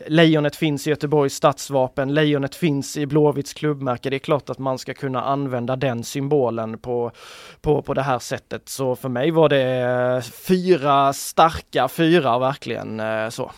Lejonet 0.07 0.55
finns 0.55 0.87
i 0.87 0.89
Göteborgs 0.89 1.33
stadsvapen, 1.33 2.13
lejonet 2.13 2.55
finns 2.55 2.97
i 2.97 3.05
Blåvitts 3.05 3.53
klubbmärke. 3.53 4.09
Det 4.09 4.17
är 4.17 4.19
klart 4.19 4.49
att 4.49 4.59
man 4.59 4.77
ska 4.77 4.93
kunna 4.93 5.21
använda 5.21 5.75
den 5.75 6.03
symbolen 6.03 6.77
på, 6.77 7.11
på, 7.61 7.81
på 7.81 7.93
det 7.93 8.01
här 8.01 8.19
sättet. 8.19 8.69
Så 8.69 8.95
för 8.95 9.09
mig 9.09 9.31
var 9.31 9.49
det 9.49 9.81
eh, 9.81 10.21
fyra 10.21 11.13
starka 11.13 11.87
fyra 11.87 12.39
verkligen 12.39 12.99
eh, 12.99 13.29
så. 13.29 13.51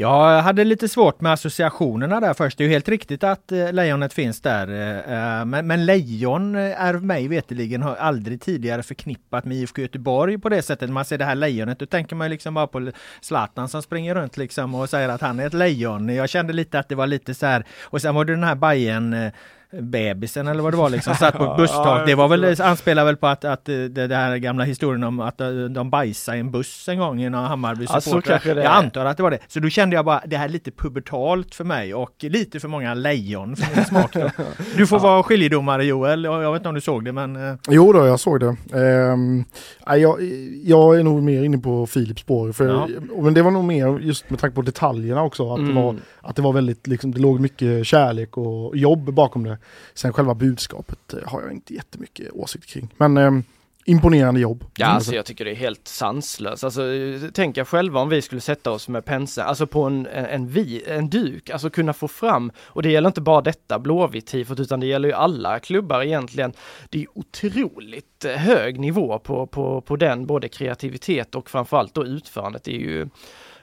Jag 0.00 0.42
hade 0.42 0.64
lite 0.64 0.88
svårt 0.88 1.20
med 1.20 1.32
associationerna 1.32 2.20
där 2.20 2.34
först. 2.34 2.58
Det 2.58 2.64
är 2.64 2.66
ju 2.66 2.72
helt 2.72 2.88
riktigt 2.88 3.24
att 3.24 3.52
eh, 3.52 3.72
lejonet 3.72 4.12
finns 4.12 4.40
där. 4.40 4.68
Eh, 4.68 5.38
eh, 5.38 5.44
men, 5.44 5.66
men 5.66 5.86
lejon 5.86 6.54
är 6.54 6.94
mig 6.94 7.28
veterligen 7.28 7.82
har 7.82 7.96
aldrig 7.96 8.40
tidigare 8.40 8.82
förknippat 8.82 9.44
med 9.44 9.56
IFK 9.56 9.82
Göteborg 9.82 10.38
på 10.38 10.48
det 10.48 10.62
sättet. 10.62 10.88
När 10.88 10.94
man 10.94 11.04
ser 11.04 11.18
det 11.18 11.24
här 11.24 11.34
lejonet, 11.34 11.78
då 11.78 11.86
tänker 11.86 12.16
man 12.16 12.30
liksom 12.30 12.54
bara 12.54 12.66
på 12.66 12.90
Zlatan 13.20 13.68
som 13.68 13.82
springer 13.82 14.14
runt 14.14 14.36
liksom 14.36 14.74
och 14.74 14.90
säger 14.90 15.08
att 15.08 15.20
han 15.20 15.40
är 15.40 15.46
ett 15.46 15.54
lejon. 15.54 16.08
Jag 16.08 16.28
kände 16.28 16.52
lite 16.52 16.78
att 16.78 16.88
det 16.88 16.94
var 16.94 17.06
lite 17.06 17.34
så 17.34 17.46
här. 17.46 17.64
Och 17.82 18.02
sen 18.02 18.14
var 18.14 18.24
det 18.24 18.32
den 18.32 18.44
här 18.44 18.54
Bajen 18.54 19.30
bebisen 19.72 20.48
eller 20.48 20.62
vad 20.62 20.72
det 20.72 20.76
var 20.76 20.90
liksom, 20.90 21.14
satt 21.14 21.34
på 21.38 21.44
ett 21.52 21.56
busstak. 21.56 22.06
Det 22.06 22.14
var 22.14 22.28
väl, 22.28 22.60
anspelar 22.60 23.04
väl 23.04 23.16
på 23.16 23.26
att, 23.26 23.44
att 23.44 23.68
eh, 23.68 23.74
det, 23.74 24.06
det 24.06 24.16
här 24.16 24.36
gamla 24.36 24.64
historien 24.64 25.04
om 25.04 25.20
att 25.20 25.40
eh, 25.40 25.48
de 25.50 25.90
bajsade 25.90 26.36
i 26.36 26.40
en 26.40 26.50
buss 26.50 26.88
en 26.88 26.98
gång 26.98 27.22
i 27.22 27.30
några 27.30 27.46
Hammarby 27.46 27.86
Ja, 27.88 28.00
så 28.00 28.20
kanske 28.20 28.54
det 28.54 28.62
Jag 28.62 28.72
antar 28.72 29.04
att 29.04 29.16
det 29.16 29.22
var 29.22 29.30
det. 29.30 29.38
Så 29.48 29.60
då 29.60 29.68
kände 29.68 29.96
jag 29.96 30.04
bara, 30.04 30.22
det 30.26 30.36
här 30.36 30.44
är 30.44 30.48
lite 30.48 30.70
pubertalt 30.70 31.54
för 31.54 31.64
mig 31.64 31.94
och 31.94 32.14
lite 32.20 32.60
för 32.60 32.68
många 32.68 32.94
lejon 32.94 33.56
för 33.56 33.76
min 33.76 33.84
smak. 33.84 34.12
Då. 34.14 34.30
Du 34.76 34.86
får 34.86 34.98
vara 34.98 35.22
skiljedomare 35.22 35.84
Joel, 35.84 36.24
jag 36.24 36.52
vet 36.52 36.60
inte 36.60 36.68
om 36.68 36.74
du 36.74 36.80
såg 36.80 37.04
det 37.04 37.12
men... 37.12 37.36
eh, 37.48 37.54
Jo 37.68 37.92
då, 37.92 38.06
jag 38.06 38.20
såg 38.20 38.40
det. 38.40 38.56
Ehm, 38.78 39.44
jag, 39.86 40.22
jag 40.64 40.98
är 40.98 41.02
nog 41.02 41.22
mer 41.22 41.42
inne 41.42 41.58
på 41.58 41.86
Philips 41.86 42.20
spår. 42.22 42.52
För, 42.52 42.68
Ja. 42.68 42.88
Men 43.22 43.34
det 43.34 43.42
var 43.42 43.50
nog 43.50 43.64
mer 43.64 43.98
just 43.98 44.30
med 44.30 44.38
tanke 44.40 44.54
på 44.54 44.62
detaljerna 44.62 45.22
också. 45.22 45.52
Att, 45.54 45.66
det, 45.66 45.72
var, 45.72 45.88
Mm. 45.90 46.02
att 46.20 46.36
det 46.36 46.42
var 46.42 46.52
väldigt, 46.52 46.86
liksom, 46.86 47.12
det 47.12 47.20
låg 47.20 47.40
mycket 47.40 47.86
kärlek 47.86 48.36
och 48.36 48.76
jobb 48.76 49.12
bakom 49.14 49.44
det. 49.44 49.57
Sen 49.94 50.12
själva 50.12 50.34
budskapet 50.34 51.14
eh, 51.14 51.28
har 51.28 51.42
jag 51.42 51.52
inte 51.52 51.74
jättemycket 51.74 52.30
åsikt 52.32 52.66
kring. 52.66 52.94
Men 52.96 53.16
ehm, 53.16 53.44
imponerande 53.88 54.40
jobb. 54.40 54.64
Ja, 54.76 54.86
alltså 54.86 55.14
jag 55.14 55.24
tycker 55.24 55.44
det 55.44 55.50
är 55.50 55.54
helt 55.54 55.88
sanslöst. 55.88 56.64
Alltså, 56.64 56.92
eh, 56.92 57.20
tänk 57.32 57.56
er 57.56 57.64
själva 57.64 58.00
om 58.00 58.08
vi 58.08 58.22
skulle 58.22 58.40
sätta 58.40 58.70
oss 58.70 58.88
med 58.88 59.04
pensel, 59.04 59.44
alltså 59.44 59.66
på 59.66 59.82
en, 59.82 60.06
en, 60.06 60.24
en, 60.24 60.48
vi, 60.48 60.82
en 60.86 61.10
duk, 61.10 61.50
alltså 61.50 61.70
kunna 61.70 61.92
få 61.92 62.08
fram, 62.08 62.52
och 62.58 62.82
det 62.82 62.90
gäller 62.90 63.08
inte 63.08 63.20
bara 63.20 63.40
detta 63.40 63.78
Blåvitt-tifot, 63.78 64.60
utan 64.60 64.80
det 64.80 64.86
gäller 64.86 65.08
ju 65.08 65.14
alla 65.14 65.58
klubbar 65.58 66.02
egentligen. 66.02 66.52
Det 66.88 67.02
är 67.02 67.06
otroligt 67.14 68.24
eh, 68.24 68.32
hög 68.32 68.80
nivå 68.80 69.18
på, 69.18 69.46
på, 69.46 69.80
på 69.80 69.96
den, 69.96 70.26
både 70.26 70.48
kreativitet 70.48 71.34
och 71.34 71.50
framförallt 71.50 71.94
då 71.94 72.06
utförandet. 72.06 72.64
Det 72.64 72.74
är 72.74 72.80
ju 72.80 73.08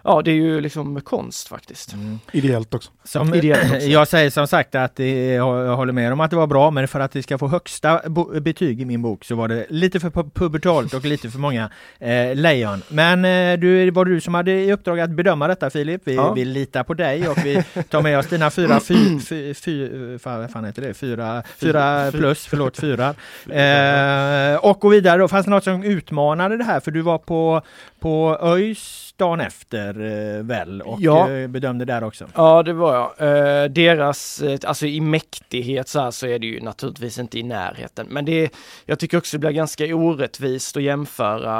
ja, 0.05 0.21
det 0.21 0.31
är 0.31 0.35
ju 0.35 0.61
liksom 0.61 1.01
konst 1.01 1.47
faktiskt. 1.47 1.93
Mm. 1.93 2.19
Ideellt 2.31 2.73
också. 2.73 2.91
Som, 3.03 3.33
Ideellt 3.33 3.73
också. 3.73 3.87
jag 3.87 4.07
säger 4.07 4.29
som 4.29 4.47
sagt 4.47 4.75
att 4.75 4.95
det, 4.95 5.25
jag 5.33 5.75
håller 5.75 5.93
med 5.93 6.13
om 6.13 6.19
att 6.19 6.29
det 6.29 6.35
var 6.37 6.47
bra, 6.47 6.71
men 6.71 6.87
för 6.87 6.99
att 6.99 7.11
det 7.11 7.23
ska 7.23 7.37
få 7.37 7.47
högsta 7.47 8.01
betyg 8.41 8.81
i 8.81 8.85
min 8.85 9.01
bok 9.01 9.25
så 9.25 9.35
var 9.35 9.47
det 9.47 9.65
lite 9.69 9.99
för 9.99 10.09
pu- 10.09 10.29
pubertalt 10.33 10.93
och 10.93 11.05
lite 11.05 11.29
för 11.29 11.39
många 11.39 11.69
eh, 11.99 12.35
lejon. 12.35 12.81
Men 12.89 13.25
eh, 13.25 13.59
du, 13.59 13.91
var 13.91 14.05
du 14.05 14.21
som 14.21 14.33
hade 14.33 14.51
i 14.51 14.71
uppdrag 14.73 14.99
att 14.99 15.09
bedöma 15.09 15.47
detta 15.47 15.69
Filip? 15.69 16.01
Vi, 16.05 16.15
Ja. 16.15 16.33
vi 16.33 16.45
litar 16.45 16.83
på 16.83 16.93
dig 16.93 17.27
och 17.29 17.37
vi 17.45 17.63
tar 17.89 18.01
med 18.01 18.19
oss 18.19 18.27
dina 18.27 18.49
fyra, 18.51 18.79
fy, 18.79 19.19
fy, 19.19 19.53
fy, 19.53 19.89
fan, 20.19 20.39
vad 20.41 20.51
fan 20.51 20.65
heter 20.65 20.81
det? 20.81 20.93
Fyra, 20.93 21.43
fyra 21.57 22.11
fy- 22.11 22.17
plus, 22.17 22.45
förlåt, 22.45 22.77
fyra. 22.77 23.13
Eh, 23.65 24.55
och 24.55 24.79
gå 24.79 24.89
vidare 24.89 25.17
då, 25.17 25.27
fanns 25.27 25.45
det 25.45 25.49
något 25.51 25.63
som 25.63 25.83
utmanade 25.83 26.57
det 26.57 26.63
här? 26.63 26.79
För 26.79 26.91
du 26.91 27.01
var 27.01 27.17
på, 27.17 27.61
på 27.99 28.37
ÖIS 28.41 29.13
dagen 29.17 29.41
efter 29.41 29.89
eh, 30.37 30.43
väl 30.43 30.81
och 30.81 30.97
Ja. 31.01 31.31
eh, 31.31 31.47
bedömde 31.47 31.85
där 31.85 32.03
också. 32.03 32.25
Ja, 32.35 32.63
det 32.63 32.73
var 32.73 32.95
jag. 32.95 33.27
Eh, 33.63 33.69
deras, 33.69 34.43
alltså 34.65 34.85
i 34.85 35.01
mäktighet 35.01 35.87
så 35.87 35.99
här 35.99 36.11
så 36.11 36.27
är 36.27 36.39
det 36.39 36.45
ju 36.47 36.61
naturligtvis 36.61 37.19
inte 37.19 37.39
i 37.39 37.43
närheten. 37.43 38.07
Men 38.09 38.25
det, 38.25 38.49
jag 38.85 38.99
tycker 38.99 39.17
också 39.17 39.37
det 39.37 39.39
blir 39.39 39.51
ganska 39.51 39.95
orättvist 39.95 40.77
att 40.77 40.83
jämföra 40.83 41.55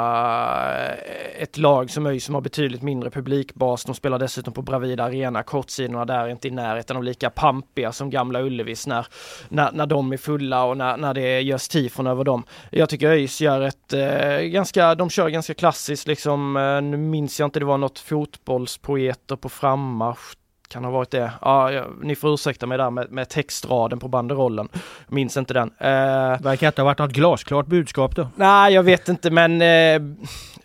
ett 1.38 1.58
lag 1.58 1.90
som 1.90 2.06
ÖIS 2.06 2.24
som 2.24 2.34
har 2.34 2.42
betydligt 2.42 2.82
mindre 2.82 3.10
publikbas. 3.10 3.84
De 3.84 3.94
spelar 3.94 4.18
dessutom 4.18 4.52
på 4.54 4.62
Bravida 4.62 5.04
Arena. 5.04 5.42
Kortsidorna 5.42 6.04
där 6.04 6.18
är 6.24 6.28
inte 6.28 6.48
i 6.48 6.50
närheten 6.50 6.96
av 6.96 7.04
lika 7.04 7.30
pampiga 7.30 7.92
som 7.92 8.10
Gamla 8.10 8.40
Ullevis 8.42 8.86
när, 8.86 9.06
när, 9.48 9.72
när 9.72 9.86
de 9.86 10.12
är 10.12 10.16
fulla 10.16 10.64
och 10.64 10.76
när, 10.76 10.96
när 10.96 11.14
det 11.14 11.40
görs 11.40 11.68
tifon 11.68 12.06
över 12.06 12.24
dem. 12.24 12.42
Jag 12.70 12.88
tycker 12.88 13.08
ÖIS 13.08 13.40
gör 13.40 13.60
ett 13.60 13.92
eh, 13.92 14.38
ganska, 14.38 14.94
de 14.94 15.10
kör 15.10 15.28
ganska 15.28 15.54
klassiskt 15.54 16.06
liksom. 16.06 16.52
Nu 16.90 16.96
minns 16.96 17.40
jag 17.40 17.45
inte, 17.46 17.58
det 17.58 17.64
var 17.64 17.78
något 17.78 17.98
fotbollspoeter 17.98 19.36
på 19.36 19.48
frammarsch 19.48 20.36
kan 20.68 20.84
ha 20.84 20.90
varit 20.90 21.10
det. 21.10 21.32
Ja, 21.40 21.72
ja, 21.72 21.84
ni 22.02 22.16
får 22.16 22.34
ursäkta 22.34 22.66
mig 22.66 22.78
där 22.78 22.90
med, 22.90 23.12
med 23.12 23.28
textraden 23.28 23.98
på 23.98 24.08
banderollen. 24.08 24.68
Minns 25.08 25.36
inte 25.36 25.54
den. 25.54 25.70
Eh, 25.78 26.40
Verkar 26.42 26.66
inte 26.66 26.80
ha 26.82 26.84
varit 26.84 26.98
något 26.98 27.12
glasklart 27.12 27.66
budskap 27.66 28.16
då. 28.16 28.28
nej, 28.36 28.74
jag 28.74 28.82
vet 28.82 29.08
inte, 29.08 29.30
men 29.30 29.62
eh, 29.62 30.00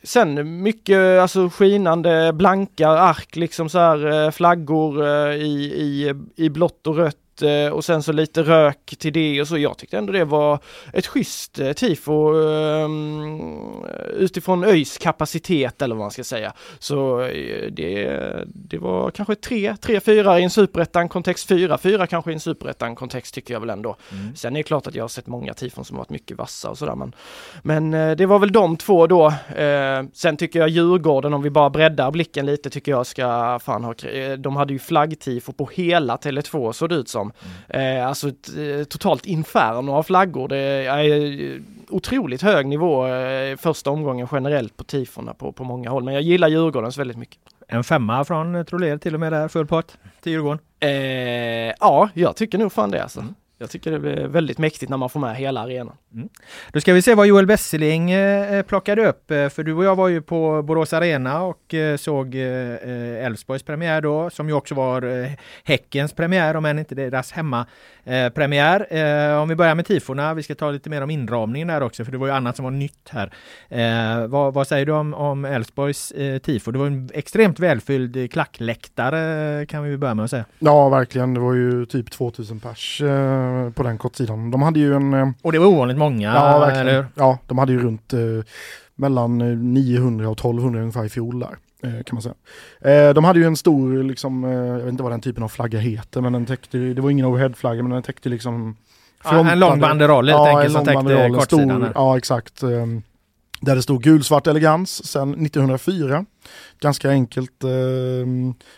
sen 0.04 0.62
mycket 0.62 1.22
alltså 1.22 1.50
skinande 1.50 2.34
blanka 2.34 2.90
ark, 2.90 3.36
liksom 3.36 3.70
så 3.70 3.80
här 3.80 4.26
eh, 4.26 4.32
flaggor 4.32 5.08
eh, 5.08 5.34
i, 5.34 5.74
i, 5.76 6.14
i 6.36 6.50
blått 6.50 6.88
och 6.88 6.96
rött 6.98 7.16
och 7.72 7.86
sen 7.86 8.04
så 8.04 8.12
lite 8.12 8.44
rök 8.44 8.96
till 8.98 9.14
det 9.14 9.42
och 9.42 9.48
så. 9.48 9.58
Jag 9.58 9.78
tyckte 9.78 9.98
ändå 9.98 10.14
det 10.14 10.26
var 10.26 10.60
ett 10.94 11.08
schysst 11.08 11.60
eh, 11.60 11.74
tifo 11.74 12.42
eh, 12.42 12.90
utifrån 14.14 14.64
ÖIS 14.64 14.98
kapacitet 14.98 15.82
eller 15.82 15.96
vad 15.96 16.04
man 16.04 16.12
ska 16.12 16.24
säga. 16.24 16.54
Så 16.80 17.22
eh, 17.22 17.72
det, 17.72 18.20
det 18.46 18.78
var 18.78 19.12
kanske 19.12 19.36
tre, 19.36 19.76
tre, 19.82 20.00
fyra 20.00 20.40
i 20.40 20.44
en 20.44 20.50
superettan-kontext, 20.50 21.48
fyra, 21.48 21.78
fyra 21.78 22.08
kanske 22.08 22.32
i 22.32 22.34
en 22.34 22.40
superettan-kontext 22.40 23.34
tycker 23.34 23.54
jag 23.54 23.60
väl 23.60 23.70
ändå. 23.70 23.96
Sen 24.36 24.56
är 24.56 24.60
det 24.60 24.64
klart 24.64 24.88
att 24.88 24.96
jag 24.96 25.04
har 25.04 25.10
sett 25.10 25.28
många 25.28 25.54
tifon 25.54 25.86
som 25.86 25.98
varit 25.98 26.10
mycket 26.10 26.38
vassa 26.38 26.70
och 26.70 26.78
sådär 26.78 26.96
men, 26.96 27.16
men 27.62 27.94
eh, 27.94 28.16
det 28.16 28.26
var 28.26 28.40
väl 28.40 28.52
de 28.52 28.78
två 28.78 29.08
då. 29.08 29.28
Eh, 29.56 30.04
sen 30.14 30.38
tycker 30.38 30.60
jag 30.60 30.70
Djurgården, 30.70 31.34
om 31.34 31.42
vi 31.42 31.50
bara 31.50 31.70
breddar 31.70 32.12
blicken 32.12 32.46
lite, 32.46 32.70
tycker 32.70 32.92
jag 32.92 33.06
ska 33.06 33.60
fan 33.60 33.84
ha, 33.84 33.94
eh, 33.94 34.34
de 34.34 34.56
hade 34.56 34.74
ju 34.74 34.80
flaggtifo 34.80 35.54
på 35.54 35.70
hela 35.74 36.16
Tele2 36.16 36.72
såg 36.72 36.90
det 36.90 36.96
ut 36.96 37.10
som. 37.10 37.31
Eh, 37.70 38.08
alltså 38.08 38.30
ett 38.30 38.50
eh, 38.58 38.84
totalt 38.84 39.26
inferno 39.26 39.92
av 39.92 40.04
flaggor. 40.04 40.48
Det 40.48 40.58
är 40.58 41.54
eh, 41.54 41.62
otroligt 41.90 42.42
hög 42.42 42.68
nivå 42.68 43.06
första 43.58 43.90
omgången 43.90 44.28
generellt 44.32 44.78
på 44.78 44.84
tifona 44.84 45.34
på, 45.34 45.52
på 45.52 45.64
många 45.64 45.90
håll. 45.90 46.04
Men 46.04 46.14
jag 46.14 46.24
gillar 46.24 46.48
Djurgårdens 46.48 46.98
väldigt 46.98 47.18
mycket. 47.18 47.38
En 47.68 47.84
femma 47.84 48.26
från 48.26 48.66
Troller 48.66 48.98
till 48.98 49.14
och 49.14 49.20
med 49.20 49.34
där, 49.34 49.48
full 49.48 49.68
pott 49.68 49.98
till 50.22 50.32
Djurgården. 50.32 50.60
Eh, 50.80 50.90
ja, 51.80 52.10
jag 52.14 52.36
tycker 52.36 52.58
nog 52.58 52.72
fan 52.72 52.92
det 52.92 53.04
alltså. 53.04 53.26
Jag 53.62 53.70
tycker 53.70 53.92
det 53.92 54.00
blir 54.00 54.28
väldigt 54.28 54.58
mäktigt 54.58 54.90
när 54.90 54.98
man 54.98 55.10
får 55.10 55.20
med 55.20 55.36
hela 55.36 55.62
arenan. 55.62 55.96
Då 56.72 56.82
ska 56.82 56.94
vi 56.94 57.02
se 57.02 57.16
vad 57.16 57.28
Joel 57.28 57.46
Besseling 57.48 58.12
eh, 58.12 58.62
plockade 58.64 59.08
upp. 59.08 59.32
Eh, 59.32 59.50
För 59.50 59.64
du 59.64 59.74
och 59.74 59.84
jag 59.84 59.96
var 59.96 60.08
ju 60.08 60.22
på 60.22 60.62
Borås 60.62 60.94
Arena 60.94 61.42
och 61.42 61.74
eh, 61.74 61.98
såg 61.98 62.36
eh, 62.36 62.42
eh, 62.42 63.26
Elfsborgs 63.26 63.64
premiär 63.64 64.02
då, 64.02 64.30
som 64.30 64.48
ju 64.48 64.54
också 64.54 64.76
var 64.76 65.02
eh, 65.02 65.32
Häckens 65.64 66.14
premiär, 66.14 66.56
om 66.56 66.66
än 66.66 66.80
inte 66.80 66.96
deras 66.96 67.32
hemma 67.32 67.66
eh, 68.04 68.30
premiär. 68.30 68.88
Eh, 68.90 69.42
om 69.42 69.50
vi 69.50 69.56
börjar 69.56 69.76
med 69.76 69.86
tifona, 69.86 70.34
vi 70.34 70.44
ska 70.44 70.56
ta 70.56 70.72
lite 70.72 70.90
mer 70.90 71.02
om 71.02 71.10
inramningen 71.10 71.68
där 71.68 71.84
också, 71.84 72.06
för 72.06 72.12
det 72.12 72.18
var 72.18 72.28
ju 72.28 72.34
annat 72.34 72.56
som 72.56 72.64
var 72.64 72.72
nytt 72.72 73.10
här. 73.10 73.32
Eh, 73.70 74.28
vad, 74.28 74.54
vad 74.54 74.68
säger 74.68 74.86
du 74.86 74.92
om, 74.92 75.46
Elfsborgs 75.46 76.12
eh, 76.12 76.38
tifo? 76.38 76.72
Det 76.72 76.80
var 76.80 76.88
en 76.88 77.10
extremt 77.14 77.60
välfylld 77.60 78.18
eh, 78.18 78.28
klackläktare 78.28 79.66
kan 79.66 79.84
vi 79.84 79.98
börja 79.98 80.14
med 80.14 80.26
att 80.26 80.32
säga. 80.32 80.46
Ja, 80.60 80.90
verkligen. 80.90 81.34
Det 81.34 81.40
var 81.40 81.54
ju 81.54 81.86
typ 81.86 82.12
2000 82.12 82.60
pers 82.60 83.02
eh, 83.02 83.51
på 83.76 83.84
den 83.84 83.98
kortsidan. 83.98 84.52
De 84.52 84.62
hade 84.62 84.80
ju 84.80 84.94
en... 84.96 85.14
Eh, 85.14 85.30
Och 85.42 85.52
det 85.52 85.60
var 85.60 85.68
ovanligt 85.68 85.98
många, 85.98 86.34
ja, 86.34 86.56
eller 86.56 86.66
verkligen. 86.66 86.96
hur? 86.96 87.06
Ja, 87.16 87.38
de 87.48 87.58
hade 87.58 87.72
ju 87.72 87.80
runt 87.80 88.14
eh, 88.14 88.20
mellan 88.96 89.42
eh, 89.42 89.48
900 89.58 90.30
och 90.30 90.40
1200 90.40 90.80
ungefär 90.82 91.06
i 91.06 91.10
fjol 91.10 91.40
där. 91.40 91.58
eh, 91.84 92.04
Kan 92.04 92.16
man 92.16 92.22
säga. 92.22 92.36
Eh, 93.08 93.14
de 93.14 93.24
hade 93.24 93.40
ju 93.40 93.46
en 93.46 93.56
stor, 93.58 94.04
liksom, 94.04 94.44
eh, 94.44 94.52
jag 94.52 94.78
vet 94.78 94.88
inte 94.90 95.04
vad 95.04 95.12
den 95.12 95.22
typen 95.22 95.44
av 95.44 95.48
flagga 95.50 95.80
heter, 95.80 96.22
men 96.22 96.34
den 96.34 96.46
täckte, 96.46 96.78
det 96.78 97.02
var 97.02 97.10
ingen 97.10 97.26
overheadflagga, 97.26 97.84
men 97.84 97.92
den 97.92 98.04
täckte 98.04 98.30
liksom 98.30 98.76
Ja, 99.24 99.52
en 99.52 99.60
lång 99.60 99.80
banderoll 99.80 100.30
helt 100.30 100.38
ja, 100.38 100.48
enkelt 100.48 100.66
en 100.66 100.72
som 100.72 100.86
täckte 100.86 101.30
kortsidan. 101.36 101.80
stor. 101.82 101.92
Ja, 101.96 102.18
exakt. 102.18 102.64
ehm, 102.64 103.02
Där 103.62 103.76
det 103.76 103.82
stod 103.82 104.04
gulsvart 104.04 104.48
elegans 104.48 105.06
sedan 105.12 105.32
1904. 105.46 106.26
Ganska 106.80 107.10
enkelt 107.10 107.64
eh, 107.64 107.70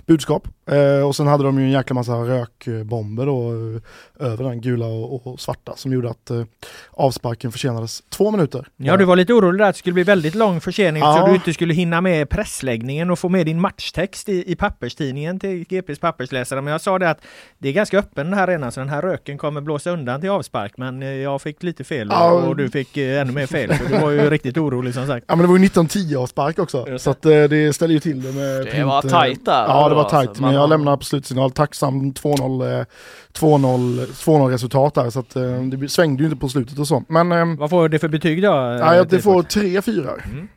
budskap. 0.05 0.47
Eh, 0.65 1.07
och 1.07 1.15
sen 1.15 1.27
hade 1.27 1.43
de 1.43 1.59
ju 1.59 1.65
en 1.65 1.71
jäkla 1.71 1.93
massa 1.93 2.11
rökbomber 2.13 3.25
då 3.25 3.51
eh, 3.51 4.27
över 4.31 4.43
den 4.43 4.61
gula 4.61 4.85
och, 4.85 5.27
och 5.27 5.39
svarta 5.39 5.73
som 5.75 5.93
gjorde 5.93 6.09
att 6.09 6.29
eh, 6.29 6.43
avsparken 6.91 7.51
försenades 7.51 8.03
två 8.09 8.31
minuter. 8.31 8.67
Ja, 8.77 8.97
du 8.97 9.05
var 9.05 9.15
lite 9.15 9.33
orolig 9.33 9.59
där 9.59 9.65
att 9.69 9.75
det 9.75 9.79
skulle 9.79 9.93
bli 9.93 10.03
väldigt 10.03 10.35
lång 10.35 10.61
försening 10.61 11.01
Ja. 11.01 11.17
så 11.19 11.27
du 11.27 11.35
inte 11.35 11.53
skulle 11.53 11.73
hinna 11.73 12.01
med 12.01 12.29
pressläggningen 12.29 13.09
och 13.11 13.19
få 13.19 13.29
med 13.29 13.45
din 13.45 13.61
matchtext 13.61 14.29
i, 14.29 14.51
i 14.51 14.55
papperstidningen 14.55 15.39
till 15.39 15.63
GPs 15.69 15.99
pappersläsare. 15.99 16.61
Men 16.61 16.71
jag 16.71 16.81
sa 16.81 16.99
det 16.99 17.09
att 17.09 17.21
det 17.57 17.69
är 17.69 17.73
ganska 17.73 17.99
öppen 17.99 18.25
den 18.25 18.33
här 18.39 18.47
arenan 18.47 18.71
så 18.71 18.79
den 18.79 18.89
här 18.89 19.01
röken 19.01 19.37
kommer 19.37 19.61
blåsa 19.61 19.91
undan 19.91 20.21
till 20.21 20.29
avspark. 20.29 20.77
Men 20.77 21.03
eh, 21.03 21.09
jag 21.09 21.41
fick 21.41 21.63
lite 21.63 21.83
fel 21.83 22.07
och, 22.09 22.13
Ja. 22.15 22.31
och 22.31 22.55
du 22.55 22.69
fick 22.69 22.97
eh, 22.97 23.21
ännu 23.21 23.31
mer 23.31 23.47
fel. 23.47 23.77
Så 23.77 23.83
du 23.89 23.99
var 23.99 24.11
ju 24.11 24.29
riktigt 24.29 24.57
orolig 24.57 24.93
som 24.93 25.07
sagt. 25.07 25.25
Ja 25.29 25.35
men 25.35 25.41
det 25.43 25.47
var 25.47 25.57
ju 25.57 25.65
1910 25.65 26.15
avspark 26.15 26.59
också. 26.59 26.97
Så 26.99 27.09
att, 27.11 27.25
eh, 27.25 27.31
det 27.53 27.73
ställer 27.73 27.93
ju 27.93 27.99
till 27.99 28.21
det 28.23 28.31
med 28.31 28.65
Det 28.65 28.83
var 28.83 29.01
tajt 29.01 29.45
där. 29.45 29.65
Ja 29.67 29.89
det 29.89 29.95
var 29.95 30.01
alltså. 30.01 30.15
tajt, 30.15 30.39
men 30.39 30.53
jag 30.53 30.69
lämnar 30.69 30.97
på 30.97 31.03
slutsignal 31.03 31.51
tacksam 31.51 32.13
2-0 32.13 32.79
eh, 32.79 32.85
2-0 33.33 34.05
2-0 34.07 34.49
resultat 34.49 34.93
där 34.93 35.09
så 35.09 35.19
att 35.19 35.35
eh, 35.35 35.61
det 35.61 35.89
svängde 35.89 36.23
ju 36.23 36.29
inte 36.29 36.39
på 36.39 36.49
slutet 36.49 36.79
och 36.79 36.87
så. 36.87 37.03
Men 37.07 37.31
ehm, 37.31 37.55
Vad 37.55 37.69
får 37.69 37.89
det 37.89 37.99
för 37.99 38.07
betyg 38.07 38.41
då? 38.41 38.47
eh, 38.51 38.55
Ja, 38.95 39.03
det 39.03 39.19
får 39.21 39.43
tre 39.43 39.81
fyrar. 39.81 40.25
Mm. 40.25 40.47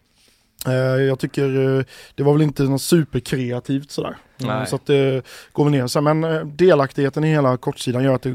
Eh, 0.66 1.02
jag 1.04 1.18
tycker 1.18 1.78
eh, 1.78 1.84
det 2.14 2.22
var 2.22 2.32
väl 2.32 2.42
inte 2.42 2.62
något 2.62 2.82
superkreativt 2.82 3.90
sådär. 3.90 4.16
Nej. 4.38 4.66
Så 4.66 4.76
att 4.76 4.86
det 4.86 5.22
går 5.52 5.64
väl 5.64 5.72
ner. 5.72 5.86
Så, 5.86 6.00
men 6.00 6.24
eh, 6.24 6.40
delaktigheten 6.40 7.24
i 7.24 7.28
hela 7.30 7.56
kortsidan 7.56 8.04
gör 8.04 8.14
att 8.14 8.22
det 8.22 8.30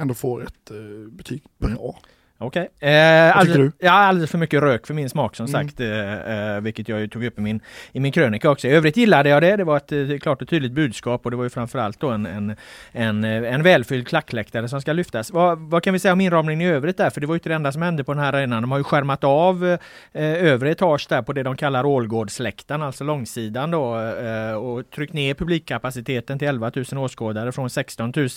ändå 0.00 0.14
får 0.14 0.42
ett 0.42 0.70
eh, 0.70 0.76
betyg 1.12 1.42
bra. 1.58 1.98
Okej. 2.42 2.68
Eh, 2.80 3.36
alldeles, 3.36 3.72
tycker 3.72 3.86
Ja, 3.86 3.92
alldeles 3.92 4.30
för 4.30 4.38
mycket 4.38 4.62
rök 4.62 4.86
för 4.86 4.94
min 4.94 5.10
smak 5.10 5.36
som 5.36 5.46
Mm. 5.46 5.68
sagt. 5.68 5.80
Eh, 5.80 6.54
eh, 6.54 6.60
vilket 6.60 6.88
jag 6.88 7.10
tog 7.10 7.24
upp 7.24 7.38
i 7.38 7.40
min, 7.42 7.60
i 7.92 8.00
min 8.00 8.12
krönika 8.12 8.50
också. 8.50 8.68
I 8.68 8.70
övrigt 8.70 8.96
gillade 8.96 9.28
jag 9.28 9.42
det. 9.42 9.56
Det 9.56 9.64
var 9.64 9.76
ett 9.76 9.92
eh, 9.92 10.18
klart 10.20 10.42
och 10.42 10.48
tydligt 10.48 10.72
budskap 10.72 11.24
och 11.24 11.30
det 11.30 11.36
var 11.36 11.44
ju 11.44 11.50
framförallt 11.50 12.00
då 12.00 12.08
en, 12.10 12.26
en, 12.26 12.56
en, 12.92 13.24
eh, 13.24 13.54
en 13.54 13.62
välfylld 13.62 14.08
klackläktare 14.08 14.68
som 14.68 14.80
ska 14.80 14.92
lyftas. 14.92 15.30
Vad, 15.30 15.58
vad 15.58 15.82
kan 15.82 15.92
vi 15.92 15.98
säga 15.98 16.12
om 16.12 16.20
inramningen 16.20 16.60
i 16.60 16.66
övrigt 16.66 16.96
där? 16.96 17.10
För 17.10 17.20
det 17.20 17.26
var 17.26 17.34
ju 17.34 17.36
inte 17.36 17.48
det 17.48 17.54
enda 17.54 17.72
som 17.72 17.82
hände 17.82 18.04
på 18.04 18.14
den 18.14 18.22
här 18.22 18.32
arenan. 18.32 18.62
De 18.62 18.70
har 18.70 18.78
ju 18.78 18.84
skärmat 18.84 19.24
av 19.24 19.64
eh, 20.12 20.44
övre 20.44 20.70
etage 20.70 21.06
där 21.08 21.22
på 21.22 21.32
det 21.32 21.42
de 21.42 21.56
kallar 21.56 21.84
Ålgårdsläktaren, 21.86 22.82
alltså 22.82 23.04
långsidan 23.04 23.70
då 23.70 23.98
eh, 24.00 24.52
och 24.54 24.90
tryckt 24.90 25.12
ner 25.12 25.34
publikkapaciteten 25.34 26.38
till 26.38 26.48
11 26.48 26.72
000 26.92 27.04
åskådare 27.04 27.52
från 27.52 27.70
16 27.70 28.12
000. 28.16 28.28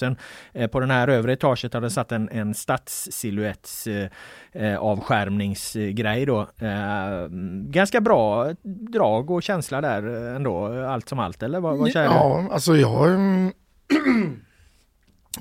Eh, 0.54 0.68
på 0.68 0.80
den 0.80 0.92
här 0.92 1.08
övre 1.08 1.34
etaget 1.34 1.74
har 1.74 1.82
det 1.82 1.90
satt 1.90 2.12
en, 2.12 2.30
en 2.30 2.54
stadssilhuetts 2.54 3.88
eh, 4.02 4.64
eh, 4.64 4.78
avskärmningsgrej 4.78 6.26
då. 6.26 6.40
Eh, 6.42 7.28
ganska 7.70 8.02
bra 8.02 8.54
drag 8.64 9.32
och 9.32 9.44
känsla 9.44 9.82
där 9.82 10.04
ändå, 10.36 10.68
allt 10.88 11.10
som 11.10 11.20
allt 11.20 11.44
eller 11.44 11.60
vad, 11.60 11.78
vad 11.78 11.92
säger 11.92 12.10
du? 12.10 12.14
Ja, 12.16 12.48
alltså 12.52 12.76
jag... 12.78 13.10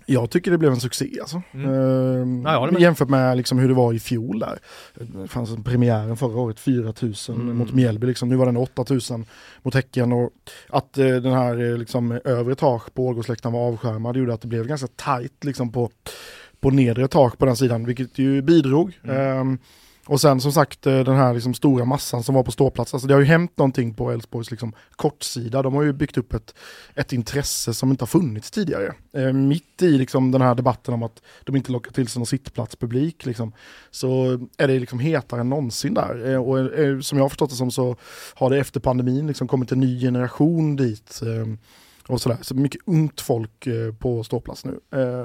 Jag 0.07 0.31
tycker 0.31 0.51
det 0.51 0.59
blev 0.59 0.73
en 0.73 0.81
succé 0.81 1.11
alltså. 1.21 1.43
Mm. 1.53 1.71
Ehm, 1.71 2.43
Ja, 2.47 2.69
med. 2.73 2.81
jämfört 2.81 3.09
med 3.09 3.37
liksom 3.37 3.59
hur 3.59 3.69
det 3.69 3.75
var 3.75 3.93
i 3.93 3.99
fjol 3.99 4.39
där. 4.39 4.59
Det 4.95 5.29
fanns 5.29 5.51
en 5.51 5.65
premiären 5.65 6.17
förra 6.17 6.41
året 6.41 6.61
4000 6.61 7.35
Mm. 7.35 7.57
mot 7.57 7.73
Mjällby, 7.73 8.07
liksom. 8.07 8.29
nu 8.29 8.37
var 8.37 8.47
den 8.47 8.57
8000 8.57 9.25
mot 9.63 9.75
Häcken. 9.75 10.13
Och 10.13 10.31
att 10.69 10.99
eh, 10.99 11.07
den 11.07 11.33
här 11.33 11.71
eh, 11.71 11.79
liksom, 11.79 12.21
övre 12.25 12.53
etage 12.53 12.95
på 12.95 13.07
Ålgårdsläktaren 13.07 13.53
var 13.53 13.69
avskärmad 13.69 14.17
gjorde 14.17 14.35
att 14.35 14.41
det 14.41 14.49
blev 14.49 14.67
ganska 14.67 14.87
tajt 14.97 15.45
liksom, 15.45 15.73
på, 15.73 15.91
på 16.63 16.71
nedre 16.71 17.09
tak 17.09 17.39
på 17.39 17.47
den 17.47 17.57
sidan, 17.57 17.87
vilket 17.87 18.19
ju 18.19 18.43
bidrog. 18.43 18.99
Mm. 19.05 19.17
Ehm, 19.17 19.59
Och 20.07 20.21
sen 20.21 20.41
som 20.41 20.53
sagt 20.53 20.87
eh, 20.87 21.01
den 21.01 21.17
här 21.17 21.35
liksom 21.35 21.55
stora 21.55 21.85
massan 21.85 22.23
som 22.23 22.35
var 22.35 22.43
på 22.43 22.51
ståplats. 22.51 22.95
Alltså 22.95 23.09
det 23.09 23.15
har 23.15 23.21
ju 23.21 23.27
hänt 23.27 23.59
någonting 23.59 23.95
på 23.95 24.11
Elfsborgs 24.13 24.51
liksom 24.51 24.73
kortsida. 24.97 25.63
De 25.63 25.75
har 25.75 25.83
ju 25.83 25.93
byggt 25.93 26.19
upp 26.19 26.35
ett, 26.35 26.55
ett 26.95 27.13
intresse 27.13 27.75
som 27.75 27.91
inte 27.91 28.03
har 28.03 28.07
funnits 28.07 28.51
tidigare. 28.51 28.95
Eh, 29.13 29.33
mitt 29.33 29.83
i 29.83 29.91
liksom 29.99 30.31
den 30.33 30.43
här 30.43 30.55
debatten 30.55 30.95
om 30.95 31.03
att 31.03 31.23
de 31.45 31.57
inte 31.57 31.73
lockar 31.73 31.93
till 31.93 32.09
sig 32.09 32.21
någon 32.21 32.27
sittplatspublik 32.27 33.27
liksom, 33.27 33.53
så 33.91 34.39
är 34.59 34.69
det 34.69 34.79
liksom 34.79 34.99
hetare 34.99 35.41
än 35.41 35.49
någonsin 35.49 35.95
där. 35.95 36.31
Eh, 36.31 36.43
och 36.43 36.59
eh, 36.79 37.01
som 37.01 37.19
jag 37.19 37.25
har 37.25 37.29
förstått 37.29 37.51
det 37.51 37.57
som 37.57 37.71
så 37.71 37.97
har 38.35 38.51
det 38.51 38.59
efter 38.59 38.81
pandemin 38.81 39.27
liksom 39.27 39.49
kommit 39.49 39.73
en 39.73 39.81
ny 39.81 40.01
generation 40.01 40.77
dit. 40.77 41.21
Och 42.09 42.21
sådär. 42.21 42.39
Så 42.41 42.55
mycket 42.55 42.81
ungt 42.87 43.21
folk 43.21 43.67
eh, 43.67 43.95
på 43.99 44.25
ståplats 44.25 44.65
nu. 44.65 44.73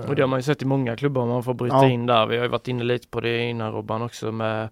Och 0.07 0.15
det 0.15 0.21
har 0.21 0.27
man 0.27 0.39
ju 0.39 0.43
sett 0.43 0.61
i 0.61 0.65
många 0.65 0.95
klubbar, 0.95 1.25
man 1.25 1.43
får 1.43 1.53
bryta 1.53 1.75
Ja. 1.75 1.87
in 1.89 2.05
där. 2.05 2.25
Vi 2.25 2.37
har 2.37 2.43
ju 2.43 2.49
varit 2.49 2.67
inne 2.67 2.83
lite 2.83 3.07
på 3.07 3.19
det 3.21 3.43
innan 3.43 3.71
Robban 3.71 4.01
också 4.01 4.31
med 4.31 4.69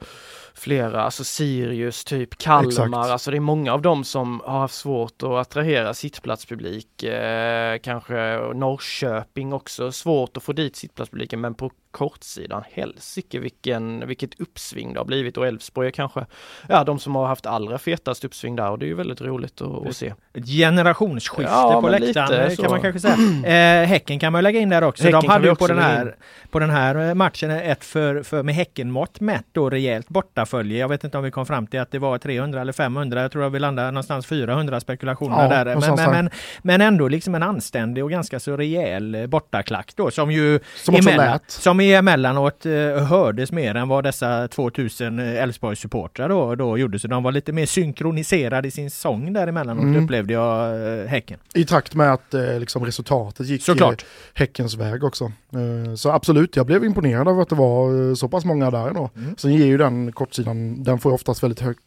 flera, 0.56 1.02
alltså 1.02 1.24
Sirius, 1.24 2.04
typ 2.04 2.38
Kalmar, 2.38 2.70
Exakt. 2.70 2.96
alltså 2.96 3.32
det 3.32 3.38
är 3.38 3.42
många 3.42 3.74
av 3.74 3.82
dem 3.82 4.04
som 4.04 4.42
har 4.46 4.60
haft 4.60 4.76
svårt 4.76 5.24
att 5.24 5.30
attrahera 5.30 5.94
sittplatspublik. 5.94 7.04
Eh, 7.04 7.78
kanske 7.78 8.14
Norrköping 8.54 9.54
också, 9.54 9.92
svårt 9.92 10.38
att 10.38 10.44
få 10.44 10.54
dit 10.54 10.76
sittplatspubliken 10.76 11.42
men 11.42 11.54
på 11.54 11.72
kortsidan, 11.96 12.64
helsike 12.72 13.40
vilken, 13.40 14.08
vilket 14.08 14.40
uppsving 14.40 14.94
det 14.94 15.00
har 15.00 15.06
blivit 15.06 15.38
och 15.38 15.48
Elfsborg 15.48 15.88
är 15.88 15.92
kanske 15.92 16.26
ja, 16.70 16.84
de 16.84 17.00
som 17.00 17.16
har 17.16 17.28
haft 17.28 17.46
allra 17.46 17.78
fetast 17.78 18.26
uppsving 18.26 18.56
där 18.56 18.72
och 18.72 18.80
det 18.80 18.86
är 18.86 18.88
ju 18.88 18.94
väldigt 18.94 19.22
roligt 19.22 19.62
att, 19.62 19.88
att 19.88 19.96
se. 19.96 20.14
Ett 20.34 20.48
generationsskifte 20.48 21.52
Ja, 21.52 21.82
på 21.82 21.90
läktaren 21.90 22.50
lite 22.50 22.62
kan 22.62 22.72
man 22.72 22.82
kanske 22.82 23.00
säga. 23.00 23.16
Eh, 23.46 23.86
häcken 23.86 24.20
kan 24.20 24.32
man 24.32 24.44
lägga 24.44 24.60
in 24.60 24.70
där 24.70 24.82
också. 24.82 25.04
Häcken 25.04 25.22
De 25.22 25.28
hade 25.28 25.48
ju 25.48 25.56
på 25.56 25.68
den, 25.68 25.80
här, 25.80 26.16
på 26.52 26.60
den 26.60 26.70
här 26.70 27.14
matchen 27.14 27.52
ett 27.52 27.86
för, 27.86 28.24
för 28.24 28.44
med 28.44 28.56
Häckenmått 28.56 29.20
mätt 29.20 29.46
då 29.52 29.70
rejält 29.70 30.10
bortafölje. 30.46 30.80
Jag 30.80 30.88
vet 30.90 31.04
inte 31.04 31.18
om 31.18 31.24
vi 31.24 31.32
kom 31.32 31.46
fram 31.46 31.68
till 31.68 31.80
att 31.80 31.92
det 31.92 32.00
var 32.00 32.18
300 32.18 32.62
eller 32.62 32.74
500. 32.74 33.22
Jag 33.22 33.32
tror 33.32 33.44
att 33.48 33.54
vi 33.54 33.60
landade 33.60 33.92
någonstans 33.92 34.26
400 34.26 34.80
spekulationer 34.80 35.44
Ja, 35.44 35.50
där. 35.64 35.66
Men, 35.76 35.96
men, 35.96 36.12
men, 36.12 36.30
men 36.62 36.82
ändå 36.82 37.08
liksom 37.08 37.36
en 37.36 37.44
anständig 37.44 38.04
och 38.04 38.10
ganska 38.10 38.40
så 38.40 38.58
rejäl 38.58 39.16
eh, 39.16 39.28
bortaklack 39.28 39.92
då 39.96 40.12
som 40.12 40.32
ju 40.32 40.60
Som 40.76 40.96
emellan, 40.96 41.40
som 41.48 41.80
emellanåt 41.80 42.66
eh, 42.66 42.72
hördes 43.08 43.52
mer 43.52 43.76
än 43.76 43.88
vad 43.88 44.04
dessa 44.04 44.48
2000 44.48 45.20
Elfsborgs 45.20 45.80
supportrar 45.80 46.30
då, 46.30 46.56
då 46.56 46.78
gjorde. 46.78 47.00
Så 47.00 47.08
de 47.08 47.24
var 47.24 47.32
lite 47.32 47.52
mer 47.52 47.66
synkroniserade 47.66 48.68
i 48.68 48.72
sin 48.72 48.92
sång 48.92 49.34
där 49.34 49.48
emellanåt 49.48 49.86
Mm. 49.86 50.04
upplevde 50.04 50.34
jag 50.34 50.76
eh, 51.02 51.06
Häcken. 51.08 51.40
I 51.54 51.66
takt 51.66 51.96
med 51.96 52.14
att 52.14 52.34
eh, 52.34 52.60
liksom 52.60 52.86
resultatet 52.86 53.48
gick 53.48 53.64
Såklart. 53.64 54.02
eh, 54.02 54.08
Häckens 54.34 54.76
väg 54.76 55.04
också. 55.04 55.24
Eh, 55.26 55.96
så 55.96 56.12
absolut, 56.12 56.56
jag 56.56 56.66
blev 56.66 56.84
imponerad 56.86 57.28
av 57.28 57.40
att 57.40 57.50
det 57.50 57.56
var 57.56 58.10
eh, 58.10 58.14
så 58.16 58.28
pass 58.30 58.46
många 58.46 58.72
där 58.72 58.88
ändå. 58.88 59.10
Mm. 59.18 59.36
Sen 59.38 59.54
ger 59.54 59.66
ju 59.66 59.78
den 59.78 60.12
sidan, 60.36 60.84
den 60.84 61.00
får 61.00 61.12
ju 61.12 61.14
oftast 61.14 61.44
väldigt 61.44 61.60
hög, 61.60 61.78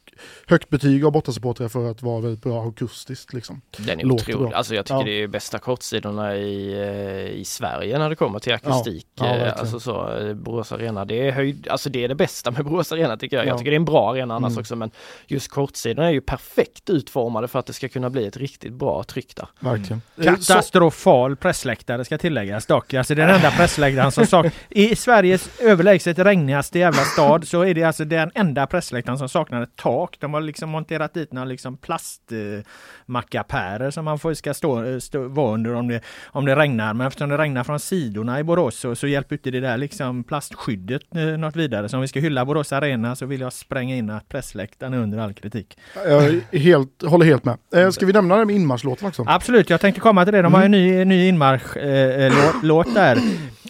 högt 0.46 0.68
betyg 0.70 1.04
av 1.04 1.12
bortasupportrar 1.12 1.68
för 1.68 1.90
att 1.90 2.02
vara 2.02 2.20
väldigt 2.20 2.42
bra 2.42 2.68
akustiskt. 2.68 3.33
Liksom. 3.33 3.61
Den 3.76 4.00
är 4.00 4.04
Låter 4.04 4.22
otrolig. 4.33 4.48
bra. 4.48 4.59
Alltså 4.59 4.74
jag 4.74 4.85
tycker 4.87 4.98
Ja. 4.98 5.04
det 5.04 5.22
är 5.22 5.26
bästa 5.26 5.59
kortsidorna 5.59 6.37
i, 6.37 6.72
eh, 6.72 7.40
i 7.40 7.44
Sverige 7.44 7.98
när 7.98 8.09
det 8.11 8.16
kommer 8.16 8.38
till 8.38 8.52
akustik. 8.54 9.07
Ja, 9.14 9.26
ja, 9.26 9.35
Eh, 9.37 9.52
alltså 9.59 9.81
så, 9.81 10.16
eh, 10.18 10.35
Borås 10.35 10.72
Arena, 10.72 11.04
det 11.04 11.28
är 11.28 11.33
höjd, 11.33 11.68
alltså 11.68 11.90
det 11.90 12.04
är 12.04 12.09
det 12.09 12.14
bästa 12.14 12.50
med 12.50 12.64
Borås 12.64 12.92
Arena 12.92 13.16
tycker 13.16 13.37
jag. 13.37 13.44
Ja. 13.46 13.48
Jag 13.48 13.59
tycker 13.59 13.70
det 13.70 13.74
är 13.74 13.78
en 13.81 13.85
bra 13.85 14.11
arena 14.12 14.35
annars 14.35 14.50
Mm. 14.52 14.61
också 14.61 14.76
men 14.76 14.90
just 15.26 15.50
kortsidorna 15.50 16.09
är 16.09 16.12
ju 16.12 16.20
perfekt 16.20 16.90
utformade 16.90 17.48
för 17.48 17.59
att 17.59 17.66
det 17.66 17.72
ska 17.72 17.88
kunna 17.88 18.11
bli 18.11 18.26
ett 18.26 18.37
riktigt 18.37 18.72
bra 18.72 19.02
tryck 19.04 19.37
där. 19.37 19.48
Verkligen. 19.61 20.02
Så- 20.16 20.22
Katastrofal 20.24 21.37
pressläktare 21.37 22.04
ska 22.04 22.18
tilläggas 22.18 22.66
dock. 22.66 22.94
Alltså 22.94 23.14
det 23.14 23.22
är 23.22 23.26
den 23.26 23.37
enda 23.37 23.50
pressläktaren 23.50 24.12
som 24.12 24.26
saknar... 24.26 24.52
I 24.68 24.96
Sveriges 24.96 25.61
överlägset 25.61 26.18
regnigaste 26.18 26.78
jävla 26.78 27.02
stad 27.02 27.48
så 27.48 27.62
är 27.62 27.74
det 27.74 27.83
alltså 27.85 28.04
den 28.04 28.31
enda 28.35 28.66
pressläktaren 28.66 29.18
som 29.18 29.28
saknar 29.28 29.62
ett 29.62 29.76
tak. 29.76 30.07
De 30.20 30.34
har 30.34 30.40
liksom 30.40 30.70
monterat 30.70 31.14
dit 31.14 31.32
några 31.32 31.44
liksom 31.44 31.76
plastmackapärer 31.76 33.90
som 33.90 34.04
man 34.04 34.18
får, 34.18 34.34
ska 34.34 34.54
stå, 34.54 35.00
stå, 35.00 35.28
vara 35.28 35.54
under 35.54 35.74
om 35.74 35.88
det, 35.88 36.00
om 36.26 36.44
det 36.44 36.56
regnar. 36.56 36.94
Men 36.94 37.06
eftersom 37.06 37.30
det 37.30 37.38
regnar 37.38 37.64
från 37.64 37.80
sidorna 37.80 38.40
i 38.40 38.44
Borås 38.44 38.76
så, 38.76 38.94
så 38.94 39.06
hjälper 39.06 39.34
inte 39.34 39.50
det 39.50 39.60
där 39.60 39.76
liksom 39.76 40.24
plastskyddet 40.24 41.02
eh, 41.16 41.22
något 41.22 41.56
vidare. 41.56 41.88
Så 41.88 41.96
om 41.96 42.00
vi 42.00 42.08
ska 42.08 42.20
hylla 42.20 42.44
Borås 42.44 42.72
Arena 42.72 43.16
så 43.16 43.26
vill 43.26 43.40
jag 43.40 43.52
spränga 43.52 43.96
in 43.96 44.10
att 44.10 44.28
pressläktaren 44.28 44.94
är 44.94 44.98
under 44.98 45.18
all 45.18 45.34
kritik. 45.34 45.78
Jag 45.94 46.40
helt, 46.58 47.02
håller 47.02 47.26
helt 47.26 47.44
med. 47.44 47.58
Eh, 47.74 47.90
ska 47.90 48.06
vi 48.06 48.12
nämna 48.12 48.36
det 48.36 48.44
med 48.44 48.56
inmarschlåten 48.56 49.08
också? 49.08 49.24
Absolut, 49.26 49.70
jag 49.70 49.80
tänkte 49.80 50.00
komma 50.00 50.24
till 50.24 50.34
det. 50.34 50.42
De 50.42 50.54
har 50.54 50.60
ju 50.60 50.64
en 50.64 50.70
ny, 50.70 51.04
ny 51.04 51.28
inmarsch 51.28 51.76
eh, 51.76 52.32
låt 52.62 52.94
där. 52.94 53.18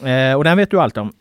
Eh, 0.04 0.36
och 0.36 0.44
den 0.44 0.56
vet 0.56 0.70
du 0.70 0.80
allt 0.80 0.96
om. 0.96 1.12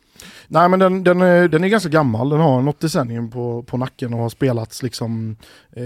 Nej 0.47 0.69
men 0.69 0.79
den, 0.79 1.03
den, 1.03 1.21
är, 1.21 1.47
den 1.47 1.63
är 1.63 1.67
ganska 1.67 1.89
gammal, 1.89 2.29
den 2.29 2.39
har 2.39 2.61
något 2.61 2.79
decennium 2.79 3.31
på, 3.31 3.63
på 3.63 3.77
nacken 3.77 4.13
och 4.13 4.19
har 4.19 4.29
spelats 4.29 4.83
liksom 4.83 5.35
eh, 5.71 5.83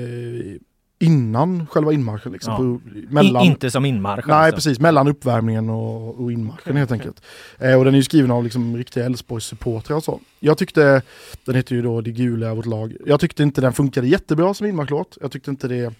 innan 0.99 1.67
själva 1.67 1.93
inmarschen. 1.93 2.31
Liksom, 2.31 2.51
Ja. 2.53 2.57
på, 2.57 2.79
mellan, 3.13 3.43
inte 3.45 3.71
som 3.71 3.85
inmarsch 3.85 4.27
Nej 4.27 4.37
alltså. 4.37 4.55
precis, 4.55 4.79
mellan 4.79 5.07
uppvärmningen 5.07 5.69
och, 5.69 6.21
och 6.23 6.31
inmarschen 6.31 6.75
helt 6.77 6.91
enkelt. 6.91 7.21
Eh, 7.59 7.75
och 7.77 7.85
den 7.85 7.93
är 7.93 7.97
ju 7.97 8.03
skriven 8.03 8.31
av 8.31 8.43
liksom 8.43 8.77
riktiga 8.77 9.05
Elfsborgs-supportrar 9.05 9.95
och 9.95 10.03
så. 10.03 10.19
Jag 10.39 10.57
tyckte, 10.57 11.01
den 11.45 11.55
heter 11.55 11.75
ju 11.75 11.81
då 11.81 12.01
Det 12.01 12.11
gula 12.11 12.49
är 12.49 12.55
vårt 12.55 12.65
lag. 12.65 12.95
Jag 13.05 13.19
tyckte 13.19 13.43
inte 13.43 13.61
den 13.61 13.73
funkade 13.73 14.07
jättebra 14.07 14.53
som 14.53 14.67
inmarschlåt. 14.67 15.17
Jag 15.21 15.31
tyckte 15.31 15.51
inte 15.51 15.67
det 15.67 15.93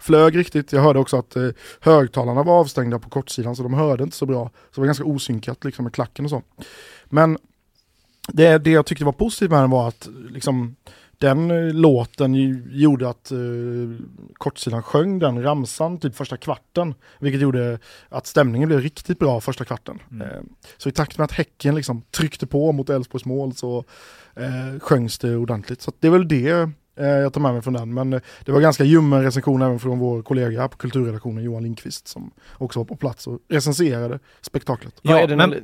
flög 0.00 0.36
riktigt. 0.36 0.72
Jag 0.72 0.82
hörde 0.82 0.98
också 0.98 1.16
att 1.16 1.36
eh, 1.36 1.48
högtalarna 1.80 2.42
var 2.42 2.60
avstängda 2.60 2.98
på 2.98 3.10
kortsidan 3.10 3.56
så 3.56 3.62
de 3.62 3.74
hörde 3.74 4.04
inte 4.04 4.16
så 4.16 4.26
bra. 4.26 4.44
Så 4.70 4.74
det 4.74 4.80
var 4.80 4.86
ganska 4.86 5.04
osynkat 5.04 5.64
liksom 5.64 5.82
med 5.84 5.92
klacken 5.92 6.24
och 6.24 6.30
så. 6.30 6.42
Men 7.04 7.38
det, 8.28 8.58
det 8.58 8.70
jag 8.70 8.86
tyckte 8.86 9.04
var 9.04 9.12
positivt 9.12 9.50
med 9.50 9.62
den 9.62 9.70
var 9.70 9.88
att 9.88 10.08
liksom, 10.30 10.76
den 11.18 11.50
eh, 11.50 11.74
låten 11.74 12.34
gjorde 12.70 13.08
att 13.08 13.30
eh, 13.30 13.38
kortsidan 14.34 14.82
sjöng 14.82 15.18
den 15.18 15.42
ramsan 15.42 15.98
typ 15.98 16.16
första 16.16 16.36
kvarten. 16.36 16.94
Vilket 17.18 17.40
gjorde 17.40 17.78
att 18.08 18.26
stämningen 18.26 18.68
blev 18.68 18.80
riktigt 18.80 19.18
bra 19.18 19.40
första 19.40 19.64
kvarten. 19.64 19.98
Mm. 20.10 20.22
Eh, 20.22 20.42
så 20.76 20.88
i 20.88 20.92
takt 20.92 21.18
med 21.18 21.24
att 21.24 21.32
Häcken 21.32 21.74
liksom 21.74 22.02
tryckte 22.10 22.46
på 22.46 22.72
mot 22.72 22.90
Elfsborgs 22.90 23.24
mål 23.24 23.54
så 23.54 23.84
eh, 24.36 24.80
sjöngs 24.80 25.18
det 25.18 25.36
ordentligt. 25.36 25.82
Så 25.82 25.92
det 26.00 26.06
är 26.06 26.10
väl 26.10 26.28
det 26.28 26.70
jag 26.96 27.32
tar 27.32 27.40
med 27.40 27.52
mig 27.52 27.62
från 27.62 27.74
den. 27.74 27.94
Men 27.94 28.12
eh, 28.12 28.20
det 28.44 28.52
var 28.52 28.60
ganska 28.60 28.84
ljummen 28.84 29.22
recension 29.22 29.62
även 29.62 29.78
från 29.78 29.98
vår 29.98 30.22
kollega 30.22 30.68
på 30.68 30.76
kulturredaktionen 30.76 31.44
Johan 31.44 31.62
Lindqvist 31.62 32.08
som 32.08 32.30
också 32.58 32.78
var 32.80 32.84
på 32.84 32.96
plats 32.96 33.26
och 33.26 33.38
recenserade 33.48 34.18
spektaklet. 34.40 34.94
Ja, 35.02 35.26
det 35.26 35.36
men- 35.36 35.54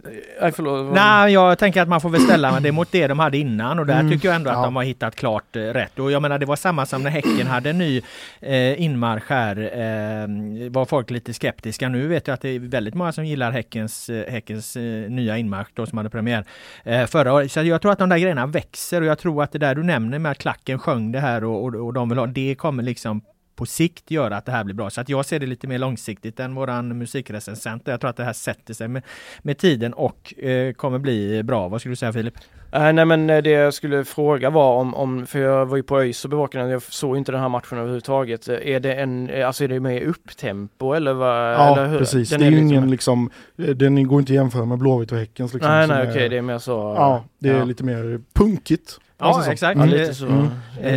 Nej 0.40 0.52
förlåt. 0.52 0.94
Nej, 0.94 1.32
jag 1.32 1.58
tänker 1.58 1.82
att 1.82 1.88
man 1.88 2.00
får 2.00 2.08
väl 2.10 2.20
ställa 2.20 2.60
det 2.60 2.72
mot 2.72 2.92
det 2.92 3.06
de 3.06 3.18
hade 3.18 3.38
innan 3.38 3.78
och 3.78 3.86
där 3.86 4.00
Mm, 4.00 4.12
tycker 4.12 4.28
jag 4.28 4.36
ändå 4.36 4.50
att 4.50 4.56
ja. 4.56 4.64
de 4.64 4.76
har 4.76 4.82
hittat 4.82 5.14
klart 5.16 5.56
eh, 5.56 5.60
rätt. 5.60 5.98
Och 5.98 6.12
jag 6.12 6.22
menar 6.22 6.38
det 6.38 6.46
var 6.46 6.56
samma 6.56 6.86
som 6.86 7.02
när 7.02 7.10
Häcken 7.10 7.46
hade 7.46 7.70
en 7.70 7.78
ny 7.78 8.02
eh, 8.40 8.82
inmarsch 8.82 9.22
här. 9.28 9.56
Eh, 9.56 10.70
var 10.70 10.84
folk 10.84 11.10
lite 11.10 11.34
skeptiska. 11.34 11.88
Nu 11.88 12.06
vet 12.06 12.26
jag 12.26 12.34
att 12.34 12.40
det 12.40 12.48
är 12.48 12.58
väldigt 12.58 12.94
många 12.94 13.12
som 13.12 13.24
gillar 13.26 13.50
Häckens, 13.50 14.08
eh, 14.08 14.32
Häckens 14.32 14.76
eh, 14.76 14.82
nya 15.10 15.38
inmarsch 15.38 15.68
då 15.74 15.86
som 15.86 15.98
hade 15.98 16.10
premiär 16.10 16.44
eh, 16.84 17.06
förra 17.06 17.32
året. 17.32 17.52
Så 17.52 17.62
jag 17.62 17.82
tror 17.82 17.92
att 17.92 17.98
de 17.98 18.08
där 18.08 18.18
grejerna 18.18 18.46
växer 18.46 19.00
och 19.00 19.06
jag 19.06 19.18
tror 19.18 19.42
att 19.42 19.52
det 19.52 19.58
där 19.58 19.74
du 19.74 19.82
nämner 19.82 20.18
med 20.18 20.32
att 20.32 20.38
klacken 20.38 20.78
sjöng 20.78 21.12
det 21.12 21.20
här 21.22 21.44
och, 21.44 21.64
och, 21.64 21.74
och 21.74 21.92
de 21.92 22.08
vill 22.08 22.18
ha, 22.18 22.26
det 22.26 22.54
kommer 22.54 22.82
liksom 22.82 23.20
på 23.56 23.66
sikt 23.66 24.10
göra 24.10 24.36
att 24.36 24.46
det 24.46 24.52
här 24.52 24.64
blir 24.64 24.74
bra. 24.74 24.90
Så 24.90 25.00
att 25.00 25.08
jag 25.08 25.24
ser 25.26 25.40
det 25.40 25.46
lite 25.46 25.66
mer 25.66 25.78
långsiktigt 25.78 26.40
än 26.40 26.54
våran 26.54 26.98
musikrecensent. 26.98 27.82
Jag 27.86 28.00
tror 28.00 28.10
att 28.10 28.16
det 28.16 28.24
här 28.24 28.32
sätter 28.32 28.74
sig 28.74 28.88
med, 28.88 29.02
med 29.42 29.58
tiden 29.58 29.92
och 29.92 30.34
eh, 30.44 30.72
kommer 30.72 30.98
bli 30.98 31.42
bra. 31.42 31.68
Vad 31.68 31.80
skulle 31.80 31.92
du 31.92 31.96
säga 31.96 32.12
Filip? 32.12 32.34
Eh, 32.72 32.92
nej 32.92 33.04
men 33.04 33.30
eh, 33.30 33.42
det 33.42 33.50
jag 33.50 33.74
skulle 33.74 34.04
fråga 34.04 34.50
var 34.50 34.76
om, 34.76 34.94
om 34.94 35.26
för 35.26 35.38
jag 35.38 35.66
var 35.66 35.76
ju 35.76 35.82
på 35.82 36.00
ÖIS 36.00 36.24
och 36.24 36.30
bevakade 36.30 36.70
jag 36.70 36.82
såg 36.82 37.16
inte 37.16 37.32
den 37.32 37.40
här 37.40 37.48
matchen 37.48 37.78
överhuvudtaget. 37.78 38.48
Eh, 38.48 38.56
Är 38.62 38.80
det 38.80 38.94
en, 38.94 39.30
alltså 39.46 39.64
är 39.64 39.68
det 39.68 39.80
med 39.80 40.02
upptempo 40.02 40.92
eller 40.92 41.12
vad? 41.12 41.52
Ja, 41.54 41.72
eller 41.78 41.88
hur? 41.88 41.98
precis. 41.98 42.30
Den 42.30 42.40
det 42.40 42.46
är 42.46 42.50
ju 42.50 42.56
liksom- 42.56 42.72
ingen 42.72 42.90
liksom, 42.90 43.30
den 43.56 44.06
går 44.08 44.20
inte 44.20 44.32
att 44.32 44.34
jämföra 44.34 44.64
med 44.64 44.78
Blåvitt 44.78 45.12
och 45.12 45.18
Häckens. 45.18 45.54
Liksom, 45.54 45.70
Nej 45.72 45.86
nej 45.88 46.06
är- 46.06 46.10
okej, 46.10 46.28
det 46.28 46.36
är 46.38 46.42
mer 46.42 46.58
så. 46.58 46.94
Ja, 46.96 47.24
det 47.38 47.48
är 47.48 47.56
Ja. 47.58 47.64
lite 47.64 47.84
mer 47.84 48.20
punkigt. 48.32 48.98
Ja, 49.22 49.28
Alltså 49.28 49.42
så. 49.42 49.50
exakt. 49.50 49.78
Ja, 49.78 49.84
lite 49.84 50.14
så. 50.14 50.26
Mm. 50.26 50.48
Eh, 50.80 50.88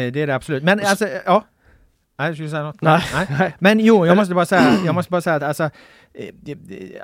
eh, 0.00 0.12
det 0.12 0.16
är 0.22 0.26
det 0.26 0.34
absolut. 0.34 0.62
Men 0.62 0.80
alltså, 0.86 1.08
ja. 1.26 1.44
Nej, 2.18 2.28
jag 2.28 2.36
skulle 2.36 2.50
säga 2.50 2.62
något. 2.62 2.80
Nej. 2.80 3.02
Nej. 3.38 3.56
Men 3.58 3.80
jo, 3.80 4.06
jag 4.06 4.16
måste 4.16 4.34
bara 4.34 4.46
säga, 4.46 4.74
jag 4.86 4.94
måste 4.94 5.10
bara 5.10 5.20
säga 5.20 5.36
att 5.36 5.42
alltså 5.42 5.64
eh, 5.64 5.70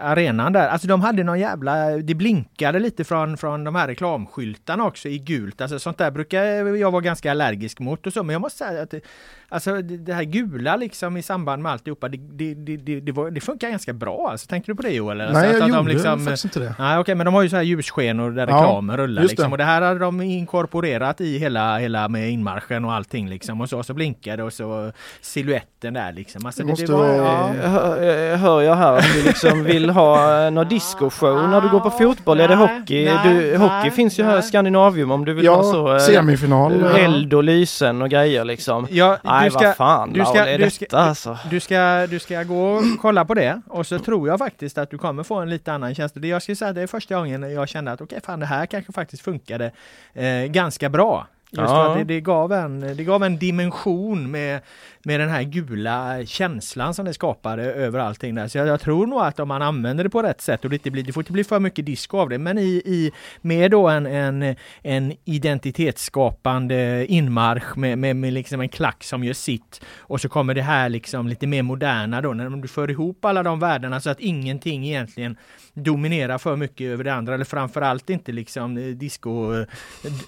arenan 0.01 0.53
där, 0.53 0.69
alltså 0.69 0.89
de 0.89 1.01
hade 1.01 1.25
någon 1.25 1.41
jävla, 1.41 1.91
det 1.91 2.15
blinkade 2.15 2.79
lite 2.79 3.05
från, 3.05 3.37
från 3.37 3.65
de 3.65 3.75
här 3.75 3.87
reklamskyltarna 3.87 4.85
också 4.85 5.09
i 5.09 5.19
gult. 5.19 5.61
Alltså 5.61 5.79
sånt 5.79 5.99
där 5.99 6.11
brukar 6.11 6.43
jag 6.77 6.91
vara 6.91 7.01
ganska 7.03 7.31
allergisk 7.31 7.79
mot 7.81 8.07
och 8.07 8.13
så, 8.13 8.23
men 8.23 8.33
jag 8.33 8.41
måste 8.41 8.59
säga 8.59 8.83
att 8.83 8.91
det, 8.91 9.01
alltså 9.49 9.83
det 9.83 10.13
här 10.15 10.23
gula 10.23 10.77
liksom 10.77 11.17
i 11.17 11.23
samband 11.23 11.63
med 11.63 11.73
alltihopa, 11.73 12.09
det, 12.09 12.17
det, 12.17 12.77
det, 12.77 13.01
det, 13.01 13.13
var, 13.13 13.31
det 13.31 13.41
funkar 13.41 13.71
ganska 13.71 13.93
bra. 13.93 14.29
Alltså, 14.31 14.47
tänker 14.47 14.73
du 14.73 14.77
på 14.77 14.83
det 14.83 14.91
Joel? 14.91 15.21
Alltså, 15.21 15.35
Nej, 15.41 15.47
att- 15.49 15.53
jag 15.55 15.63
att 15.63 15.69
de 15.71 15.77
gjorde 15.79 15.93
liksom- 15.93 16.21
faktiskt 16.25 16.45
inte 16.45 16.61
det. 16.61 16.75
Nej 16.79 16.99
okej, 16.99 17.15
men 17.15 17.25
de 17.25 17.35
har 17.35 17.43
ju 17.43 17.49
så 17.49 17.57
här 17.57 17.63
ljusskenor 17.63 18.31
där 18.31 18.47
Ja, 18.49 18.55
reklamen 18.57 18.97
rullar 18.97 19.23
just 19.23 19.33
liksom. 19.33 19.51
det. 19.51 19.55
Och 19.55 19.59
det 19.59 19.65
här 19.65 19.83
hade 19.83 20.01
de 20.01 20.21
inkorporerat 20.21 21.21
i 21.21 21.39
hela, 21.39 21.79
hela 21.79 22.09
med 22.09 22.31
inmarschen 22.31 22.85
och 22.85 22.93
allting 22.93 23.29
liksom. 23.29 23.61
Och 23.61 23.69
så, 23.69 23.83
så 23.83 23.95
blinkade 23.95 24.43
och 24.43 24.53
så 24.53 24.93
siluetten 25.21 25.95
där 25.95 26.13
liksom. 26.13 26.47
Alltså, 26.47 26.63
Det 26.63 26.67
det, 26.67 26.71
måste 26.71 26.87
det 26.87 26.93
var, 26.93 27.07
vara- 27.07 27.17
ja. 27.17 27.55
Jag 27.63 27.69
hör, 27.69 28.03
jag 28.03 28.37
hör 28.37 28.63
jag 28.63 28.75
här 28.75 29.00
Att 29.01 29.15
du 29.15 29.23
liksom 29.23 29.65
vill 29.65 29.91
ha 29.91 30.45
eh, 30.45 30.51
någon 30.51 30.69
discoshow 30.69 31.49
när 31.49 31.61
du 31.61 31.69
går 31.69 31.81
på 31.81 31.91
fotboll? 31.91 32.41
Är 32.41 32.49
det 32.49 32.55
hockey? 32.55 33.05
Du, 33.25 33.57
hockey 33.57 33.91
finns 33.91 34.19
ju 34.19 34.25
här 34.25 34.39
i 34.39 34.43
Skandinavium 34.43 35.11
om 35.11 35.25
du 35.25 35.35
vill 35.35 35.49
ha 35.49 35.63
så. 35.63 35.89
Ja, 35.89 35.95
eh, 35.95 35.99
semifinal. 36.01 36.85
Eld 36.85 37.35
och 37.35 37.45
lysen 37.45 38.03
och 38.03 38.11
grejer 38.11 38.45
liksom. 38.45 38.87
Ja, 38.91 39.19
Nej 39.23 39.45
du 39.45 39.51
ska, 39.51 39.67
vad 39.67 39.77
fan 39.77 40.13
du 40.13 40.25
ska- 40.25 40.35
Laul, 40.35 40.49
är 40.49 40.59
du 40.59 40.65
detta 40.65 40.71
ska- 40.87 40.97
alltså? 40.97 41.39
Du 41.51 41.61
ska, 41.61 42.07
du 42.07 42.19
ska 42.19 42.43
gå 42.43 42.63
och 42.73 42.83
kolla 43.01 43.25
på 43.25 43.35
det 43.35 43.61
och 43.69 43.87
så 43.87 43.99
tror 43.99 44.29
jag 44.29 44.39
faktiskt 44.39 44.79
att 44.79 44.91
du 44.91 44.99
kommer 44.99 45.23
få 45.23 45.35
en 45.41 45.51
lite 45.51 45.73
annan 45.73 45.95
känsla. 45.95 46.21
Det 46.21 46.29
jag 46.29 46.43
skulle 46.43 46.57
säga 46.57 46.73
det 46.73 46.83
är 46.83 46.87
första 46.87 47.15
gången 47.15 47.53
jag 47.55 47.69
kände 47.69 47.93
att 47.93 48.01
okej, 48.01 48.21
fan 48.25 48.41
det 48.41 48.47
här 48.47 48.67
kanske 48.67 48.93
faktiskt 48.93 49.23
funkade 49.23 49.71
eh, 50.15 50.45
ganska 50.47 50.89
bra. 50.89 51.27
Just 51.53 51.69
för 51.69 51.75
Ja. 51.77 51.91
att 51.93 51.99
det, 51.99 52.05
det, 52.05 52.21
gav 52.21 52.53
en, 52.53 52.81
det 52.97 53.05
gav 53.05 53.25
en 53.25 53.39
dimension 53.39 54.31
med, 54.31 54.61
med 55.03 55.21
den 55.21 55.29
här 55.29 55.43
gula 55.43 56.27
känslan 56.27 56.95
som 56.95 57.05
det 57.05 57.15
skapade 57.15 57.63
över 57.63 57.99
allting 57.99 58.35
där. 58.35 58.49
Så 58.49 58.59
jag, 58.59 58.67
jag 58.67 58.81
tror 58.81 59.07
nog 59.07 59.21
att 59.21 59.41
om 59.41 59.49
man 59.49 59.63
använder 59.63 60.05
det 60.05 60.11
på 60.11 60.23
rätt 60.23 60.41
sätt 60.41 60.65
och 60.65 60.71
det, 60.71 60.77
inte 60.77 60.91
blir, 60.91 61.03
det 61.03 61.13
får 61.13 61.21
inte 61.21 61.33
bli 61.33 61.45
för 61.45 61.61
mycket 61.61 61.87
disco 61.87 62.19
av 62.19 62.29
det, 62.29 62.39
men 62.39 62.59
i, 62.59 62.83
i 62.85 63.13
med 63.41 63.71
då 63.71 63.89
en, 63.89 64.07
en, 64.07 64.57
en 64.83 65.13
identitetsskapande 65.25 67.07
inmarsch 67.09 67.77
med, 67.77 67.99
med, 67.99 68.17
med 68.17 68.33
liksom 68.33 68.61
en 68.61 68.69
klack 68.69 69.05
som 69.05 69.25
gör 69.25 69.33
sitt 69.33 69.81
och 69.99 70.21
så 70.21 70.29
kommer 70.29 70.55
det 70.55 70.63
här 70.63 70.89
liksom 70.89 71.29
lite 71.29 71.47
mer 71.47 71.63
moderna 71.63 72.21
då 72.21 72.33
när 72.33 72.51
du 72.51 72.69
för 72.69 72.91
ihop 72.91 73.25
alla 73.25 73.43
de 73.43 73.61
värdena 73.61 74.01
så 74.01 74.11
att 74.11 74.21
ingenting 74.21 74.87
egentligen 74.87 75.37
dominerar 75.75 76.39
för 76.39 76.57
mycket 76.57 76.87
över 76.87 77.05
det 77.05 77.15
andra 77.15 77.35
eller 77.35 77.45
framförallt 77.45 78.11
inte 78.11 78.33
liksom 78.33 78.77
eh, 78.77 78.85
disco 78.85 79.55
eh, 79.55 79.67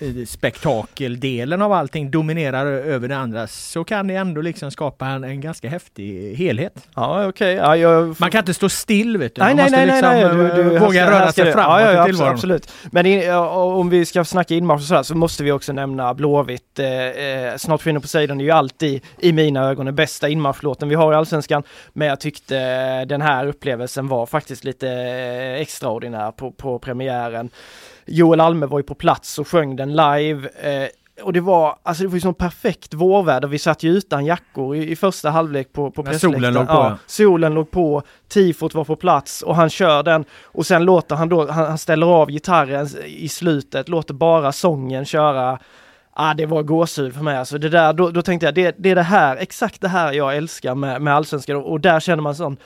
eh, 0.01 0.25
spektakeldelen 0.27 1.63
av 1.63 1.73
allting 1.73 2.11
dominerar 2.11 2.67
över 2.67 3.09
det 3.09 3.17
andra 3.17 3.47
så 3.47 3.85
kan 3.85 4.07
det 4.07 4.15
ändå 4.15 4.41
liksom 4.41 4.62
skapa 4.71 5.07
en, 5.07 5.25
en 5.25 5.41
ganska 5.41 5.69
häftig 5.69 6.35
helhet. 6.35 6.89
Ja 6.95 7.29
okej, 7.29 7.55
ja, 7.55 7.77
jag... 7.77 8.21
Man 8.21 8.31
kan 8.31 8.39
inte 8.39 8.55
stå 8.55 8.69
still 8.69 9.17
vet 9.17 9.35
du. 9.35 9.43
Nej, 9.43 9.55
Man 9.55 9.57
nej, 9.57 9.71
nej, 9.71 9.87
nej, 9.87 10.03
liksom, 10.03 10.11
nej, 10.11 10.51
eh, 10.51 10.57
du, 10.57 10.63
du, 10.63 10.79
här 10.79 10.87
våga 10.87 11.11
röra 11.11 11.33
sig 11.33 11.53
framåt 11.53 11.81
ja, 11.81 11.81
ja, 11.81 11.93
i 11.93 11.97
ja, 11.97 12.05
tillvaron. 12.05 12.33
Absolut. 12.33 12.73
Men 12.91 13.07
i, 13.07 13.27
ja, 13.27 13.49
om 13.49 13.91
vi 13.91 14.05
ska 14.05 14.25
snacka 14.25 14.55
inmarsch 14.55 14.81
och 14.81 14.87
sådär 14.87 15.03
så 15.03 15.15
måste 15.17 15.45
vi 15.45 15.53
också 15.53 15.73
nämna 15.73 16.15
Blåvitt. 16.15 16.79
Eh, 16.79 16.89
eh, 16.89 17.57
Snart 17.57 17.81
försvinner 17.81 18.01
Poseidon 18.01 18.41
är 18.41 18.45
ju 18.45 18.51
alltid 18.51 19.01
i 19.19 19.33
mina 19.33 19.69
ögon 19.69 19.87
den 19.87 19.95
bästa 19.95 20.29
inmarschlåten 20.29 20.89
vi 20.89 20.95
har 20.95 21.13
i 21.13 21.17
Allsvenskan. 21.17 21.63
Men 21.93 22.09
jag 22.09 22.21
tyckte 22.21 22.59
eh, 22.59 23.07
den 23.07 23.23
här 23.23 23.47
upplevelsen 23.47 24.09
var 24.09 24.27
faktiskt 24.27 24.65
lite 24.65 24.89
eh, 24.89 25.61
extraordinär 25.61 26.31
på, 26.31 26.51
på 26.51 26.79
premiären. 26.79 27.51
Joel 28.07 28.41
Alme 28.41 28.67
var 28.67 28.79
ju 28.79 28.83
på 28.83 28.95
plats 28.95 29.39
och 29.39 29.49
sjöng 29.49 29.77
den 29.77 29.91
live. 29.97 30.49
Eh, 30.63 30.89
och 31.23 31.33
det 31.33 31.41
var, 31.41 31.77
alltså 31.83 32.03
det 32.03 32.09
var 32.09 32.15
ju 32.15 32.21
sån 32.21 32.35
perfekt 32.35 32.95
vårväder. 32.95 33.49
Vi 33.49 33.59
satt 33.59 33.83
ju 33.83 33.91
utan 33.91 34.25
jackor 34.27 34.77
i, 34.77 34.91
i 34.91 34.97
första 34.97 35.31
halvlek 35.31 35.73
på, 35.73 35.91
på 35.91 36.03
När 36.03 36.13
solen 36.13 36.41
pressläktaren. 36.41 36.55
låg 36.55 36.67
på, 36.67 36.73
Ja, 36.73 36.99
solen 37.07 37.55
låg 37.55 37.71
på, 37.71 38.03
tifot 38.29 38.75
var 38.75 38.85
på 38.85 38.97
plats 38.97 39.43
och 39.43 39.57
han 39.57 39.71
kör 39.71 40.03
den 40.03 40.25
och 40.43 40.67
sen 40.67 40.85
låter 40.85 41.17
han 41.17 41.29
då, 41.29 41.51
han, 41.51 41.67
han 41.67 41.79
ställer 41.79 42.07
av 42.07 42.31
gitarren 42.31 42.89
i 43.07 43.29
slutet, 43.29 43.89
låter 43.89 44.15
bara 44.15 44.53
sången 44.53 45.05
köra. 45.05 45.59
Ah, 46.15 46.35
det 46.35 46.47
var 46.47 46.63
gåshud 46.63 47.15
för 47.15 47.23
mig 47.23 47.37
alltså. 47.37 47.59
Det 47.59 47.69
där, 47.69 47.93
då, 47.93 48.11
då 48.11 48.23
tänkte 48.23 48.47
jag, 48.47 48.55
det, 48.55 48.75
det 48.79 48.91
är 48.91 48.95
det 48.95 49.03
här, 49.03 49.37
exakt 49.37 49.81
det 49.81 49.89
här 49.89 50.13
jag 50.13 50.37
älskar 50.37 50.75
med, 50.75 51.03
med 51.03 51.15
allsvenskan 51.15 51.57
och 51.57 51.81
där 51.81 52.01
känner 52.01 52.23
man 52.23 52.35
sån 52.35 52.57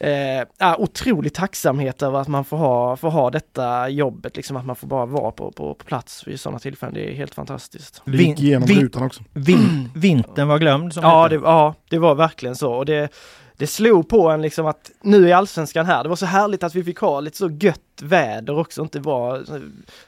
Eh, 0.00 0.74
otrolig 0.78 1.34
tacksamhet 1.34 2.02
över 2.02 2.18
att 2.20 2.28
man 2.28 2.44
får 2.44 2.56
ha, 2.56 2.96
får 2.96 3.10
ha 3.10 3.30
detta 3.30 3.88
jobbet, 3.88 4.36
liksom 4.36 4.56
att 4.56 4.66
man 4.66 4.76
får 4.76 4.86
bara 4.86 5.06
vara 5.06 5.30
på, 5.30 5.52
på, 5.52 5.74
på 5.74 5.84
plats 5.84 6.26
vid 6.26 6.40
sådana 6.40 6.58
tillfällen. 6.58 6.94
Det 6.94 7.10
är 7.10 7.14
helt 7.14 7.34
fantastiskt. 7.34 8.02
Det 8.04 8.16
gick 8.16 8.40
igenom 8.40 8.68
Vin- 8.68 8.80
rutan 8.80 9.02
också. 9.02 9.22
Vin, 9.32 9.90
vintern 9.94 10.48
var 10.48 10.58
glömd. 10.58 10.94
Som 10.94 11.02
Ja 11.02 11.28
det, 11.28 11.34
ja, 11.34 11.74
det 11.90 11.98
var 11.98 12.14
verkligen 12.14 12.56
så 12.56 12.72
och 12.72 12.86
det, 12.86 13.08
det 13.56 13.66
slog 13.66 14.08
på 14.08 14.30
en 14.30 14.42
liksom 14.42 14.66
att 14.66 14.90
nu 15.02 15.30
är 15.30 15.34
allsvenskan 15.34 15.86
här. 15.86 16.02
Det 16.02 16.08
var 16.08 16.16
så 16.16 16.26
härligt 16.26 16.62
att 16.62 16.74
vi 16.74 16.84
fick 16.84 16.98
ha 16.98 17.20
lite 17.20 17.36
så 17.36 17.50
gött 17.50 17.80
väder 18.02 18.58
också, 18.58 18.82
inte 18.82 19.00
bara 19.00 19.38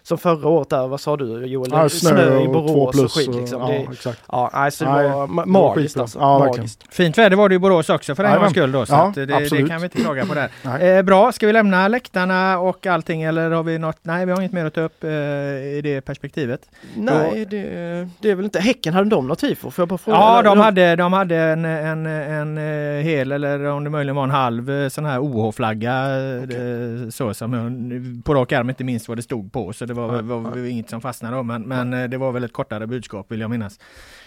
som 0.02 0.18
förra 0.18 0.48
året 0.48 0.70
där, 0.70 0.88
vad 0.88 1.00
sa 1.00 1.16
du 1.16 1.46
Joel? 1.46 1.70
Ja, 1.72 1.88
snö, 1.88 2.40
i 2.40 2.46
och 2.46 2.52
två 2.52 2.62
Borås 2.62 2.96
plus. 2.96 3.04
och 3.04 3.12
skit 3.12 3.28
och- 3.28 3.34
liksom. 3.40 3.60
Ja, 3.60 3.68
det, 3.68 3.92
exakt. 3.92 4.22
ja, 4.28 4.50
alltså 4.52 4.84
det 4.84 4.90
Nej, 4.92 5.08
var 5.10 5.26
var 5.26 5.46
magiskt 5.46 5.96
alltså. 5.98 6.18
Ja, 6.18 6.38
magiskt. 6.38 6.84
Fint 6.90 7.18
väder 7.18 7.36
var 7.36 7.48
det 7.48 7.54
i 7.54 7.58
Borås 7.58 7.90
också 7.90 8.14
för 8.14 8.24
en 8.24 8.38
gångs 8.40 8.50
skull 8.50 8.72
då. 8.72 8.86
Så 8.86 8.92
Ja, 8.94 9.08
att 9.08 9.14
det, 9.14 9.26
det 9.26 9.68
kan 9.68 9.80
vi 9.80 9.84
inte 9.84 9.98
klaga 10.02 10.26
på 10.26 10.34
där. 10.34 10.48
Nej. 10.62 10.88
Eh, 10.90 11.02
bra, 11.02 11.32
ska 11.32 11.46
vi 11.46 11.52
lämna 11.52 11.88
läktarna 11.88 12.58
och 12.58 12.86
allting 12.86 13.22
eller 13.22 13.50
har 13.50 13.62
vi 13.62 13.78
något? 13.78 13.98
Nej, 14.02 14.26
vi 14.26 14.32
har 14.32 14.38
inget 14.40 14.52
mer 14.52 14.64
att 14.64 14.74
ta 14.74 14.80
upp 14.80 15.04
eh, 15.04 15.10
i 15.10 15.80
det 15.84 16.00
perspektivet. 16.00 16.60
Nej, 16.96 17.46
det, 17.50 17.62
det 18.20 18.30
är 18.30 18.34
väl 18.34 18.44
inte, 18.44 18.60
Häcken 18.60 18.94
hade 18.94 19.10
de 19.10 19.26
något 19.28 19.38
tifo? 19.38 19.70
Får 19.70 19.82
jag 19.82 19.88
bara 19.88 19.98
fråga? 19.98 20.16
Ja, 20.18 20.38
Eller- 20.38 20.48
de 20.50 20.58
hade, 20.58 20.96
de 20.96 21.12
hade 21.12 21.36
en, 21.36 21.64
en, 21.64 22.06
en, 22.06 22.58
eh, 22.58 23.02
hel 23.04 23.32
eller 23.32 23.64
om 23.66 23.84
det 23.84 23.90
möjligen 23.90 24.16
var 24.16 24.24
en 24.24 24.30
halv 24.30 24.70
eh, 24.70 24.88
sån 24.88 25.04
här 25.04 25.18
OH-flagga 25.18 25.92
eh, 26.40 27.08
så 27.10 27.34
som 27.34 27.54
på 28.24 28.34
rak 28.34 28.52
arm 28.52 28.68
inte 28.68 28.84
minst 28.84 29.08
vad 29.08 29.18
det 29.18 29.22
stod 29.22 29.52
på 29.52 29.72
så 29.72 29.86
det 29.86 29.94
var, 29.94 30.22
var, 30.22 30.38
var 30.38 30.66
inget 30.66 30.90
som 30.90 31.00
fastnade 31.00 31.36
då 31.36 31.42
men, 31.42 31.62
men 31.62 31.92
eh, 31.92 32.08
det 32.08 32.18
var 32.18 32.32
väl 32.32 32.44
ett 32.44 32.52
kortare 32.52 32.86
budskap 32.86 33.32
vill 33.32 33.40
jag 33.40 33.50
minnas. 33.50 33.78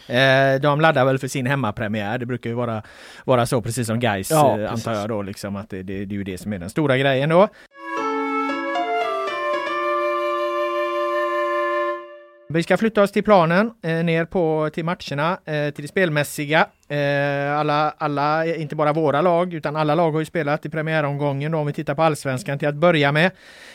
Eh, 0.07 0.61
de 0.61 0.81
laddar 0.81 1.05
väl 1.05 1.19
för 1.19 1.27
sin 1.27 1.45
hemmapremiär. 1.45 2.17
Det 2.17 2.25
brukar 2.25 2.49
ju 2.49 2.55
vara, 2.55 2.83
vara 3.25 3.45
så 3.45 3.61
precis 3.61 3.87
som 3.87 3.99
Gais 3.99 4.31
Ja, 4.31 4.59
eh, 4.59 4.71
antar 4.71 4.93
jag 4.93 5.09
då 5.09 5.21
liksom 5.21 5.55
att 5.55 5.69
det, 5.69 5.83
det, 5.83 6.05
det 6.05 6.15
är 6.15 6.17
ju 6.17 6.23
det 6.23 6.37
som 6.37 6.53
är 6.53 6.59
den 6.59 6.69
stora 6.69 6.97
grejen 6.97 7.29
då. 7.29 7.47
Vi 12.49 12.63
ska 12.63 12.77
flytta 12.77 13.01
oss 13.01 13.11
till 13.11 13.23
planen, 13.23 13.71
eh, 13.83 14.03
ner 14.03 14.25
på 14.25 14.69
till 14.73 14.85
matcherna, 14.85 15.37
eh, 15.45 15.73
till 15.73 15.81
det 15.81 15.87
spelmässiga. 15.87 16.67
Eh, 16.93 17.59
alla, 17.59 17.93
alla, 17.97 18.45
inte 18.45 18.75
bara 18.75 18.93
våra 18.93 19.21
lag, 19.21 19.53
utan 19.53 19.75
alla 19.75 19.95
lag 19.95 20.11
har 20.11 20.19
ju 20.19 20.25
spelat 20.25 20.65
i 20.65 20.69
premiäromgången 20.69 21.51
då, 21.51 21.57
om 21.57 21.67
vi 21.67 21.73
tittar 21.73 21.95
på 21.95 22.03
allsvenskan 22.03 22.59
till 22.59 22.67
att 22.67 22.75
börja 22.75 23.11
med. 23.11 23.31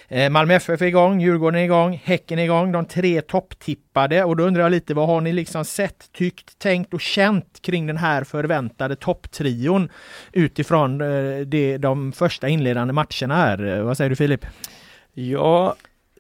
Eh, 0.08 0.30
Malmö 0.30 0.54
FF 0.54 0.82
är 0.82 0.86
igång, 0.86 1.20
Djurgården 1.20 1.60
är 1.60 1.64
igång, 1.64 2.00
Häcken 2.04 2.38
är 2.38 2.44
igång, 2.44 2.72
de 2.72 2.84
tre 2.84 3.20
topptippade 3.20 4.24
och 4.24 4.36
då 4.36 4.44
undrar 4.44 4.62
jag 4.62 4.70
lite 4.70 4.94
vad 4.94 5.06
har 5.06 5.20
ni 5.20 5.32
liksom 5.32 5.64
sett, 5.64 6.12
tyckt, 6.12 6.58
tänkt 6.58 6.94
och 6.94 7.00
känt 7.00 7.62
kring 7.62 7.86
den 7.86 7.96
här 7.96 8.24
förväntade 8.24 8.96
topptrion 8.96 9.88
utifrån 10.32 11.00
eh, 11.00 11.40
det, 11.46 11.78
de 11.78 12.12
första 12.12 12.48
inledande 12.48 12.92
matcherna 12.92 13.36
här. 13.36 13.80
Vad 13.80 13.96
säger 13.96 14.10
du 14.10 14.16
Filip? 14.16 14.46
Ja, 15.12 15.74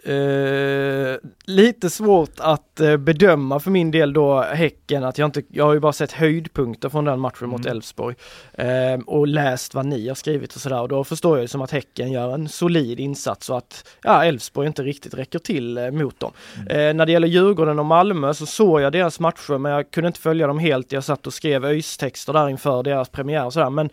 eh, 0.08 1.16
lite 1.44 1.90
svårt 1.90 2.40
att 2.40 2.80
eh, 2.80 2.96
bedöma 2.96 3.60
för 3.60 3.70
min 3.70 3.90
del 3.90 4.12
då 4.12 4.42
Häcken 4.42 5.04
att 5.04 5.18
jag 5.18 5.26
inte, 5.26 5.42
jag 5.48 5.64
har 5.64 5.74
ju 5.74 5.80
bara 5.80 5.92
sett 5.92 6.12
höjdpunkter 6.12 6.88
från 6.88 7.04
den 7.04 7.20
matchen 7.20 7.48
mot 7.48 7.58
Mm. 7.60 7.72
Elfsborg 7.76 8.16
eh, 8.52 9.00
och 9.06 9.26
läst 9.26 9.74
vad 9.74 9.86
ni 9.86 10.08
har 10.08 10.14
skrivit 10.14 10.54
och 10.54 10.60
sådär 10.60 10.80
och 10.80 10.88
då 10.88 11.04
förstår 11.04 11.36
jag 11.36 11.42
ju 11.42 11.48
som 11.48 11.62
att 11.62 11.70
Häcken 11.70 12.12
gör 12.12 12.34
en 12.34 12.48
solid 12.48 13.00
insats 13.00 13.50
och 13.50 13.58
att 13.58 13.88
ja, 14.02 14.24
Elfsborg 14.24 14.66
inte 14.66 14.82
riktigt 14.82 15.14
räcker 15.14 15.38
till 15.38 15.78
eh, 15.78 15.90
mot 15.90 16.20
dem. 16.20 16.32
Eh, 16.70 16.94
när 16.94 17.06
det 17.06 17.12
gäller 17.12 17.28
Djurgården 17.28 17.78
och 17.78 17.86
Malmö 17.86 18.34
så 18.34 18.46
såg 18.46 18.80
jag 18.80 18.92
deras 18.92 19.20
matcher 19.20 19.58
men 19.58 19.72
jag 19.72 19.90
kunde 19.90 20.08
inte 20.08 20.20
följa 20.20 20.46
dem 20.46 20.58
helt. 20.58 20.92
Jag 20.92 21.04
satt 21.04 21.26
och 21.26 21.34
skrev 21.34 21.64
ÖIS-texter 21.64 22.32
där 22.32 22.48
inför 22.48 22.82
deras 22.82 23.08
premiär 23.08 23.44
och 23.44 23.52
sådär 23.52 23.70
men 23.70 23.90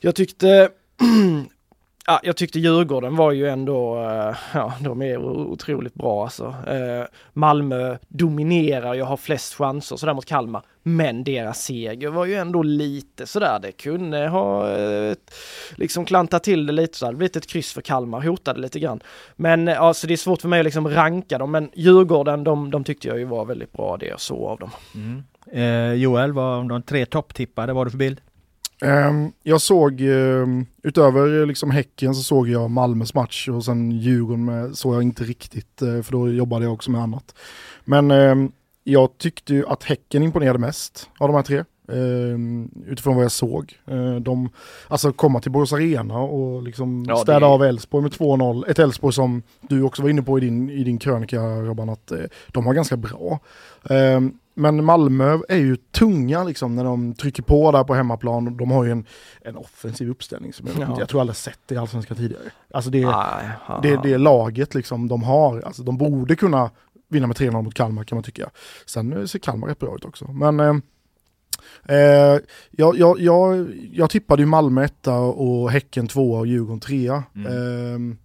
jag 0.00 0.14
tyckte 0.14 0.68
Ja, 2.06 2.20
jag 2.22 2.36
tyckte 2.36 2.58
Djurgården 2.58 3.16
var 3.16 3.32
ju 3.32 3.48
ändå, 3.48 3.96
eh, 3.96 4.36
ja 4.54 4.74
de 4.80 5.02
är 5.02 5.18
otroligt 5.26 5.94
bra 5.94 6.24
alltså. 6.24 6.54
Eh, 6.66 7.04
Malmö 7.32 7.96
dominerar, 8.08 8.94
jag 8.94 9.04
har 9.04 9.16
flest 9.16 9.54
chanser 9.54 9.96
sådär 9.96 10.14
mot 10.14 10.26
Kalmar. 10.26 10.62
Men 10.82 11.24
deras 11.24 11.62
seger 11.62 12.08
var 12.08 12.24
ju 12.24 12.34
ändå 12.34 12.62
lite 12.62 13.26
sådär, 13.26 13.58
det 13.62 13.72
kunde 13.72 14.28
ha 14.28 14.70
eh, 14.70 15.14
liksom 15.76 16.04
klantat 16.04 16.44
till 16.44 16.66
det 16.66 16.72
lite 16.72 16.98
så 16.98 17.06
hade 17.06 17.14
det 17.14 17.18
blivit 17.18 17.36
ett 17.36 17.46
kryss 17.46 17.72
för 17.72 17.82
Kalmar, 17.82 18.20
hotade 18.20 18.60
lite 18.60 18.80
grann. 18.80 19.02
Men 19.36 19.68
alltså 19.68 20.06
det 20.06 20.14
är 20.14 20.16
svårt 20.16 20.40
för 20.40 20.48
mig 20.48 20.60
att 20.60 20.64
liksom 20.64 20.88
ranka 20.88 21.38
dem, 21.38 21.50
men 21.50 21.70
Djurgården 21.74 22.44
de, 22.44 22.70
de 22.70 22.84
tyckte 22.84 23.08
jag 23.08 23.18
ju 23.18 23.24
var 23.24 23.44
väldigt 23.44 23.72
bra 23.72 23.96
det 23.96 24.06
jag 24.06 24.20
såg 24.20 24.48
av 24.48 24.58
dem. 24.58 24.70
Mm. 24.94 25.24
Eh, 25.52 25.94
Joel, 25.94 26.32
vad 26.32 26.58
om 26.58 26.68
de 26.68 26.82
tre 26.82 27.06
topptippade, 27.06 27.72
vad 27.72 27.80
har 27.80 27.84
du 27.84 27.90
för 27.90 27.98
bild? 27.98 28.20
Ehm, 28.82 29.32
jag 29.42 29.60
såg, 29.60 30.00
ehm, 30.00 30.66
utöver 30.82 31.46
liksom 31.46 31.70
Häcken 31.70 32.14
så 32.14 32.22
såg 32.22 32.48
jag 32.48 32.70
Malmös 32.70 33.14
match 33.14 33.48
och 33.48 33.64
sen 33.64 33.90
Djurgården 33.92 34.44
med, 34.44 34.76
såg 34.76 34.94
jag 34.94 35.02
inte 35.02 35.24
riktigt, 35.24 35.82
eh, 35.82 36.02
för 36.02 36.12
då 36.12 36.28
jobbade 36.30 36.64
jag 36.64 36.72
också 36.74 36.90
med 36.90 37.00
annat. 37.00 37.34
Men 37.84 38.10
ehm, 38.10 38.52
jag 38.84 39.18
tyckte 39.18 39.54
ju 39.54 39.66
att 39.66 39.84
Häcken 39.84 40.22
imponerade 40.22 40.58
mest 40.58 41.08
av 41.18 41.28
de 41.28 41.34
här 41.34 41.42
tre. 41.42 41.64
utifrån 42.86 43.14
vad 43.16 43.24
jag 43.24 43.32
såg. 43.32 43.72
Eh, 43.86 44.14
de, 44.14 44.48
alltså 44.88 45.12
komma 45.12 45.40
till 45.40 45.50
Borås 45.52 45.72
Arena 45.72 46.18
och 46.18 46.62
liksom 46.62 47.04
Ja, 47.08 47.14
det 47.14 47.20
städa 47.20 47.46
är- 47.46 47.50
av 47.50 47.62
Elfsborg 47.64 48.02
med 48.02 48.12
2-0. 48.12 48.64
Ett 48.68 48.78
Elfsborg 48.78 49.12
som 49.14 49.42
du 49.60 49.82
också 49.82 50.02
var 50.02 50.08
inne 50.10 50.22
på 50.22 50.38
i 50.38 50.40
din, 50.40 50.70
i 50.70 50.84
din 50.84 50.98
krönika 50.98 51.40
Robban, 51.40 51.88
att 51.88 52.10
eh, 52.12 52.18
de 52.52 52.64
var 52.64 52.74
ganska 52.74 52.96
bra. 52.96 53.38
Men 54.54 54.84
Malmö 54.84 55.38
är 55.48 55.56
ju 55.56 55.76
tunga 55.76 56.44
liksom 56.44 56.74
när 56.76 56.84
de 56.84 57.14
trycker 57.14 57.42
på 57.42 57.72
där 57.72 57.84
på 57.84 57.94
hemmaplan. 57.94 58.56
De 58.56 58.70
har 58.70 58.84
ju 58.84 58.90
en, 58.90 59.06
en 59.40 59.56
offensiv 59.56 60.10
uppställning 60.10 60.52
som 60.52 60.66
jag, 60.66 60.76
Ja. 60.88 60.96
jag 60.98 61.08
tror 61.08 61.20
aldrig 61.20 61.36
sett 61.36 61.72
i 61.72 61.76
Allsvenskan 61.76 62.16
tidigare. 62.16 62.42
Alltså 62.74 62.90
det, 62.90 62.98
ja. 62.98 63.80
det, 63.82 64.00
det 64.02 64.18
laget 64.18 64.74
liksom 64.74 65.08
de 65.08 65.22
har, 65.22 65.60
alltså 65.60 65.82
de 65.82 65.98
borde 65.98 66.36
kunna 66.36 66.70
vinna 67.08 67.26
med 67.26 67.36
3-0 67.36 67.62
mot 67.62 67.74
Kalmar 67.74 68.04
kan 68.04 68.16
man 68.16 68.22
tycka. 68.22 68.50
Sen 68.86 69.28
ser 69.28 69.38
Kalmar 69.38 69.68
rätt 69.68 69.78
bra 69.78 69.94
ut 69.96 70.04
också. 70.04 70.32
Men 70.32 70.60
eh, 70.60 70.74
Eh, 71.84 72.40
jag, 72.70 72.98
jag, 72.98 73.20
jag, 73.20 73.68
jag 73.92 74.10
tippade 74.10 74.42
ju 74.42 74.46
Malmö 74.46 74.84
etta 74.84 75.18
och 75.18 75.70
Häcken 75.70 76.08
tvåa 76.08 76.38
och 76.38 76.46
Djurgården 76.46 76.80
trea. 76.80 77.24
Mm. 77.34 77.46
Eh, 77.46 78.16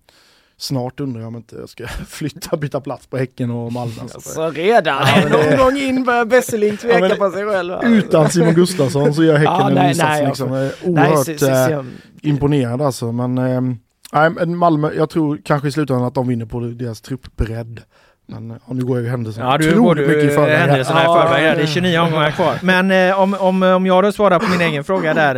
snart 0.57 0.99
undrar 0.99 1.21
jag 1.21 1.27
om 1.27 1.35
inte 1.35 1.55
jag 1.55 1.69
ska 1.69 1.87
flytta, 2.07 2.57
byta 2.57 2.81
plats 2.81 3.07
på 3.07 3.17
Häcken 3.17 3.51
och 3.51 3.73
Malmö. 3.73 3.93
Så 4.07 4.21
Så 4.21 4.49
redan 4.51 5.07
Ja, 5.07 5.29
det- 5.29 5.51
omgång 5.59 5.77
in 5.77 6.03
börjar 6.03 6.25
Besseling 6.25 6.77
tveka 6.77 7.07
Ja, 7.09 7.15
på 7.15 7.31
sig 7.31 7.45
själv. 7.45 7.73
Utan 7.83 8.29
Simon 8.29 8.53
Gustafsson 8.53 9.13
så 9.13 9.23
gör 9.23 9.37
Häcken 9.37 9.53
Ja, 9.53 9.67
en 9.69 9.75
nej, 9.75 9.89
insats 9.89 10.09
nej, 10.09 10.25
liksom. 10.25 10.53
Jag 10.53 10.65
är 10.65 10.73
Nej, 10.85 11.09
oerhört 11.09 11.25
se, 11.25 11.37
se, 11.37 11.51
eh, 11.51 11.67
se, 11.67 11.83
imponerad 12.29 12.81
alltså. 12.81 13.11
Men, 13.11 13.37
eh, 13.37 14.45
Malmö, 14.45 14.91
jag 14.93 15.09
tror 15.09 15.39
kanske 15.43 15.67
i 15.67 15.71
slutändan 15.71 16.05
att 16.05 16.15
de 16.15 16.27
vinner 16.27 16.45
på 16.45 16.59
deras 16.59 17.01
truppbredd. 17.01 17.81
Men 18.29 18.51
eh, 18.51 18.57
nu 18.67 18.85
går 18.85 18.97
jag 18.97 19.03
ju 19.03 19.09
händelserna 19.09 19.45
Ja, 19.51 19.57
du 19.57 19.67
otroligt 19.67 19.83
går 19.83 19.95
du 19.95 20.07
mycket 20.07 20.23
i 20.31 20.35
förväg. 20.35 20.57
här. 20.57 20.67
händelserna 20.67 21.01
i 21.01 21.03
Ja, 21.03 21.21
förväg. 21.21 21.43
här. 21.43 21.55
Det 21.55 21.61
är 21.61 21.65
det- 21.65 21.67
29 21.67 21.99
omgångar 21.99 22.31
kvar. 22.31 22.55
Men 22.63 22.91
eh, 22.91 23.19
om, 23.21 23.33
om, 23.33 23.63
om 23.63 23.85
jag 23.85 24.03
då 24.03 24.11
svarar 24.11 24.39
på 24.39 24.49
min 24.51 24.61
egen 24.61 24.83
fråga 24.83 25.13
där 25.13 25.35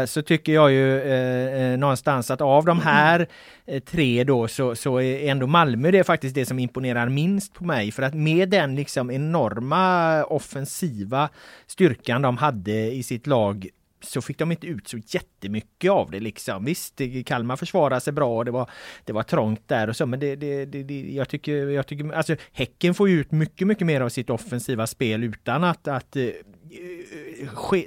eh, 0.00 0.06
så 0.06 0.22
tycker 0.22 0.52
jag 0.52 0.72
ju 0.72 1.00
eh, 1.02 1.72
eh, 1.72 1.78
någonstans 1.78 2.30
att 2.30 2.40
av 2.40 2.64
de 2.64 2.80
här 2.80 3.26
eh, 3.66 3.80
tre 3.82 4.24
då 4.24 4.48
så, 4.48 4.74
så 4.74 5.00
är 5.00 5.30
ändå 5.30 5.46
Malmö 5.46 5.90
det 5.90 5.98
är 5.98 6.02
faktiskt 6.04 6.34
det 6.34 6.46
som 6.46 6.58
imponerar 6.58 7.08
minst 7.08 7.54
på 7.54 7.64
mig. 7.64 7.92
För 7.92 8.02
att 8.02 8.14
med 8.14 8.48
den 8.48 8.74
liksom 8.74 9.10
enorma 9.10 10.24
offensiva 10.24 11.28
styrkan 11.66 12.22
de 12.22 12.36
hade 12.36 12.72
i 12.72 13.02
sitt 13.02 13.26
lag 13.26 13.68
så 14.00 14.22
fick 14.22 14.38
de 14.38 14.52
inte 14.52 14.66
ut 14.66 14.88
så 14.88 14.98
jättemycket 15.06 15.90
av 15.90 16.10
det 16.10 16.20
liksom. 16.20 16.64
Visst, 16.64 17.00
Kalmar 17.26 17.56
försvarade 17.56 18.00
sig 18.00 18.12
bra 18.12 18.36
och 18.36 18.44
det 18.44 18.50
var, 18.50 18.70
det 19.04 19.12
var 19.12 19.22
trångt 19.22 19.68
där 19.68 19.88
och 19.88 19.96
så, 19.96 20.06
men 20.06 20.20
det, 20.20 20.36
det, 20.36 20.64
det, 20.64 20.82
det, 20.82 21.00
jag 21.00 21.28
tycker, 21.28 21.66
jag 21.66 21.86
tycker, 21.86 22.12
alltså 22.12 22.36
Häcken 22.52 22.94
får 22.94 23.08
ju 23.08 23.20
ut 23.20 23.32
mycket, 23.32 23.66
mycket 23.66 23.86
mer 23.86 24.00
av 24.00 24.08
sitt 24.08 24.30
offensiva 24.30 24.86
spel 24.86 25.24
utan 25.24 25.64
att, 25.64 25.88
att 25.88 26.16
eh, 26.16 26.24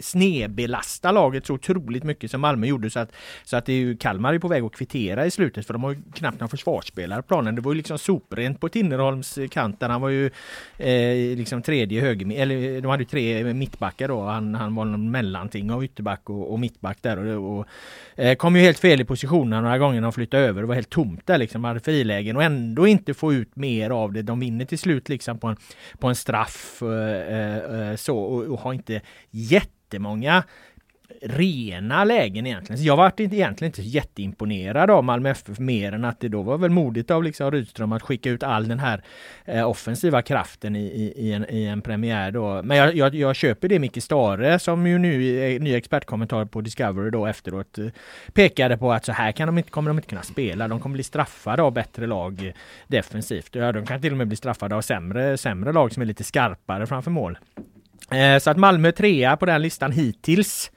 snedbelasta 0.01 1.12
laget 1.12 1.45
så 1.45 1.53
otroligt 1.53 2.03
mycket 2.03 2.31
som 2.31 2.41
Malmö 2.41 2.67
gjorde 2.67 2.89
så 2.89 2.99
att, 2.99 3.12
så 3.43 3.57
att 3.57 3.65
det 3.65 3.73
är 3.73 3.77
ju, 3.77 3.97
Kalmar 3.97 4.33
är 4.33 4.39
på 4.39 4.47
väg 4.47 4.63
att 4.63 4.75
kvittera 4.75 5.25
i 5.25 5.31
slutet 5.31 5.67
för 5.67 5.73
de 5.73 5.83
har 5.83 5.91
ju 5.91 6.01
knappt 6.13 6.39
några 6.39 6.49
försvarsspelare 6.49 7.21
på 7.21 7.27
planen. 7.27 7.55
Det 7.55 7.62
var 7.62 7.71
ju 7.71 7.77
liksom 7.77 7.97
soprent 7.97 8.59
på 8.59 8.69
Tinnerholms 8.69 9.38
eh, 9.38 9.47
kant 9.47 9.79
där 9.79 9.89
han 9.89 10.01
var 10.01 10.09
ju 10.09 10.25
eh, 10.77 11.38
liksom 11.38 11.62
tredje 11.62 12.01
höger, 12.01 12.41
eller 12.41 12.75
eh, 12.75 12.81
de 12.81 12.88
hade 12.88 13.03
ju 13.03 13.09
tre 13.09 13.53
mittbackar 13.53 14.07
då. 14.07 14.21
Han, 14.21 14.55
han 14.55 14.75
var 14.75 14.85
någon 14.85 15.12
mellanting 15.12 15.71
av 15.71 15.83
ytterback 15.83 16.29
och, 16.29 16.51
och 16.51 16.59
mittback 16.59 16.97
där 17.01 17.17
och, 17.17 17.59
och 17.59 17.65
eh, 18.15 18.35
kom 18.35 18.55
ju 18.55 18.62
helt 18.62 18.79
fel 18.79 19.01
i 19.01 19.05
positionerna 19.05 19.62
några 19.62 19.77
gånger 19.77 19.95
när 19.95 20.01
de 20.01 20.13
flyttade 20.13 20.43
över. 20.43 20.62
Det 20.62 20.67
var 20.67 20.75
helt 20.75 20.89
tomt 20.89 21.27
där 21.27 21.38
liksom, 21.38 21.63
hade 21.63 21.79
frilägen 21.79 22.35
och 22.35 22.43
ändå 22.43 22.88
inte 22.88 23.13
få 23.13 23.33
ut 23.33 23.55
mer 23.55 23.89
av 23.89 24.13
det. 24.13 24.21
De 24.21 24.39
vinner 24.39 24.65
till 24.65 24.79
slut 24.79 25.09
liksom 25.09 25.39
på 25.39 25.47
en, 25.47 25.57
på 25.99 26.07
en 26.07 26.15
straff 26.15 26.81
eh, 26.81 27.38
eh, 27.38 27.89
eh 27.89 27.95
så 27.95 28.17
och, 28.17 28.43
och 28.43 28.59
har 28.59 28.73
inte 28.73 29.01
jättemånga 29.39 30.43
rena 31.21 32.04
lägen 32.04 32.47
egentligen. 32.47 32.78
Så 32.78 32.86
jag 32.86 32.95
var 32.95 33.06
inte, 33.06 33.23
egentligen 33.23 33.69
inte 33.69 33.82
jätteimponerad 33.82 34.89
av 34.89 35.04
Malmö 35.04 35.30
FF 35.30 35.60
mer 35.60 35.91
än 35.91 36.06
att 36.06 36.19
det 36.19 36.28
då 36.28 36.41
var 36.41 36.58
väl 36.58 36.71
modigt 36.71 37.12
av 37.12 37.23
liksom 37.23 37.52
Rydström 37.52 37.91
att 37.91 38.02
skicka 38.02 38.30
ut 38.30 38.43
all 38.43 38.67
den 38.67 38.80
här 38.80 39.04
eh, 39.45 39.69
offensiva 39.69 40.21
kraften 40.21 40.75
i, 40.75 40.86
i, 40.86 41.13
i, 41.15 41.34
en, 41.34 41.45
i 41.49 41.63
en 41.63 41.82
premiär 41.82 42.32
då. 42.32 42.63
Men 42.63 42.78
jag, 42.78 42.95
jag, 42.95 43.15
jag 43.15 43.36
köper 43.36 43.67
det 43.67 43.80
Micke 43.80 44.04
Stare 44.04 44.60
som 44.60 44.88
ju 44.88 44.97
nu 44.97 45.39
är 45.39 45.60
ny 45.60 45.75
expertkommentar 45.75 46.45
på 46.45 46.62
Discovery 46.62 47.10
då 47.10 47.25
efteråt 47.25 47.78
eh, 47.78 47.88
pekade 48.34 48.78
på 48.78 48.91
att 48.91 49.06
så 49.06 49.12
här 49.12 49.32
kan 49.32 49.47
de 49.47 49.58
inte, 49.58 49.69
kommer 49.69 49.89
de 49.89 49.97
inte 49.97 50.10
kunna 50.10 50.23
spela. 50.23 50.67
De 50.67 50.80
kommer 50.80 50.93
bli 50.93 51.04
straffade 51.04 51.62
av 51.62 51.73
bättre 51.73 52.08
lag 52.08 52.45
eh, 52.45 52.54
defensivt. 52.88 53.56
Ja, 53.56 53.71
de 53.71 53.86
kan 53.86 54.02
till 54.02 54.12
och 54.12 54.17
med 54.17 54.28
bli 54.28 54.38
straffade 54.38 54.75
av 54.75 54.82
sämre, 54.82 55.38
sämre 55.38 55.71
lag 55.73 55.93
som 55.93 56.02
är 56.02 56.06
lite 56.06 56.23
skarpare 56.23 56.88
framför 56.88 57.12
mål. 57.12 57.38
Eh, 58.12 58.39
så 58.39 58.49
att 58.49 58.57
Malmö 58.57 58.91
trea 58.91 59.38
på 59.38 59.45
den 59.45 59.62
listan 59.62 59.91
hittills. 59.91 60.71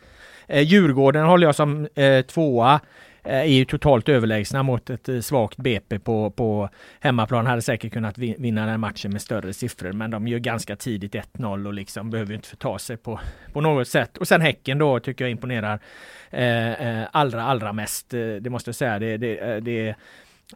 Eh, 0.47 0.63
Djurgården 0.63 1.27
håller 1.27 1.47
jag 1.47 1.55
som 1.55 1.89
eh, 1.95 2.23
tvåa. 2.23 2.81
Eh, 3.25 3.39
är 3.39 3.45
ju 3.45 3.65
totalt 3.65 4.09
överlägsna 4.09 4.63
mot 4.63 4.91
ett 4.91 5.25
svagt 5.25 5.57
BP 5.57 5.99
på, 5.99 6.31
på 6.31 6.69
hemmaplan. 7.01 7.47
Hade 7.47 7.63
säkert 7.63 7.93
kunnat 7.93 8.19
vinna 8.19 8.67
den 8.67 8.81
matchen 8.81 9.13
med 9.13 9.23
större 9.23 9.53
siffror. 9.53 9.93
Men 9.93 10.11
de 10.11 10.29
gör 10.29 10.39
ganska 10.39 10.77
tidigt 10.77 11.15
1-0 11.15 11.67
och 11.67 11.73
liksom 11.73 12.11
behöver 12.11 12.35
inte 12.35 12.49
förta 12.49 12.79
sig 12.79 12.97
på, 12.97 13.21
på 13.53 13.61
något 13.61 13.89
sätt. 13.89 14.19
Och 14.19 14.29
sen 14.29 14.41
Häcken 14.41 14.79
då 14.79 15.01
tycker 15.01 15.25
jag 15.25 15.31
imponerar 15.31 15.81
eh, 16.31 17.03
allra, 17.13 17.43
allra 17.43 17.73
mest. 17.73 18.11
Det 18.11 18.51
måste 18.51 18.69
jag 18.69 18.77
säga. 18.77 18.99
Det, 18.99 19.17
det, 19.17 19.61
det, 19.61 19.95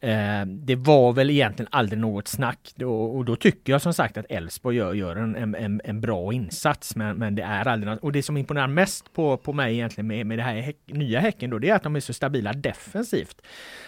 Eh, 0.03 0.47
det 0.47 0.77
var 0.77 1.13
väl 1.13 1.31
egentligen 1.31 1.69
aldrig 1.73 1.99
något 1.99 2.29
snack 2.29 2.73
och 2.85 3.25
då 3.25 3.37
tycker 3.37 3.73
jag 3.73 3.83
som 3.83 3.95
sagt 3.95 4.17
att 4.17 4.27
Elfsborg 4.29 4.77
gör, 4.77 4.95
gör 4.95 5.17
en, 5.17 5.37
en, 5.37 5.55
en, 5.55 5.81
en 5.85 6.01
bra 6.01 6.33
insats 6.33 6.97
men, 6.97 7.17
men 7.17 7.35
det 7.35 7.43
är 7.43 7.69
aldrig 7.69 7.93
något. 7.93 8.03
Och 8.03 8.13
det 8.13 8.23
som 8.23 8.37
imponerar 8.37 8.69
mest 8.69 9.13
på, 9.13 9.37
på 9.37 9.53
mig 9.53 9.75
egentligen 9.75 10.07
med, 10.07 10.27
med 10.27 10.39
det 10.39 10.43
här 10.43 10.61
häck, 10.61 10.77
nya 10.87 11.21
Häcken 11.21 11.51
då 11.51 11.59
det 11.59 11.71
är 11.71 11.75
att 11.75 11.83
de 11.83 11.97
är 11.97 12.01
så 12.01 12.13
stabila 12.13 12.53
defensivt. 12.53 13.43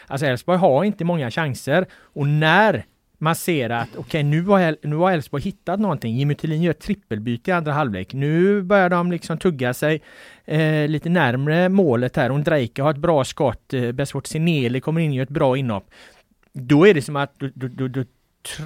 Alltså 0.07 0.27
Elfsborg 0.27 0.59
har 0.59 0.85
inte 0.85 1.05
många 1.05 1.31
chanser 1.31 1.87
och 1.93 2.27
när 2.27 2.85
man 3.19 3.35
ser 3.35 3.71
att 3.71 3.89
okej 3.97 4.23
nu 4.23 4.43
har 4.43 4.87
nu 4.87 4.97
har 4.97 5.13
Elfsborg 5.13 5.43
hittat 5.43 5.81
någonting. 5.81 6.17
Jimmy 6.17 6.35
Tillin 6.35 6.63
gör 6.63 6.71
ett 6.71 6.81
trippelbyte 6.81 7.51
i 7.51 7.55
andra 7.55 7.73
halvlek. 7.73 8.13
Nu 8.15 8.63
börjar 8.63 8.89
de 8.91 9.11
liksom 9.13 9.39
tugga 9.39 9.75
sig 9.75 10.03
eh, 10.45 10.89
lite 10.89 11.09
närmre 11.09 11.69
målet 11.69 12.17
här. 12.17 12.31
Ondrejka 12.31 12.83
har 12.83 12.91
ett 12.91 12.97
bra 12.97 13.25
skott. 13.25 13.75
Eh, 13.75 13.93
Besvort 13.93 14.27
Sineli 14.27 14.81
kommer 14.81 15.01
in 15.01 15.11
och 15.11 15.17
gör 15.17 15.23
ett 15.23 15.29
bra 15.29 15.57
inhopp. 15.57 15.91
Då 16.53 16.87
är 16.87 16.95
det 16.95 17.03
som 17.03 17.17
att 17.17 17.39
då, 17.39 17.49
du, 17.55 17.69
du, 17.69 17.89
du 17.89 18.07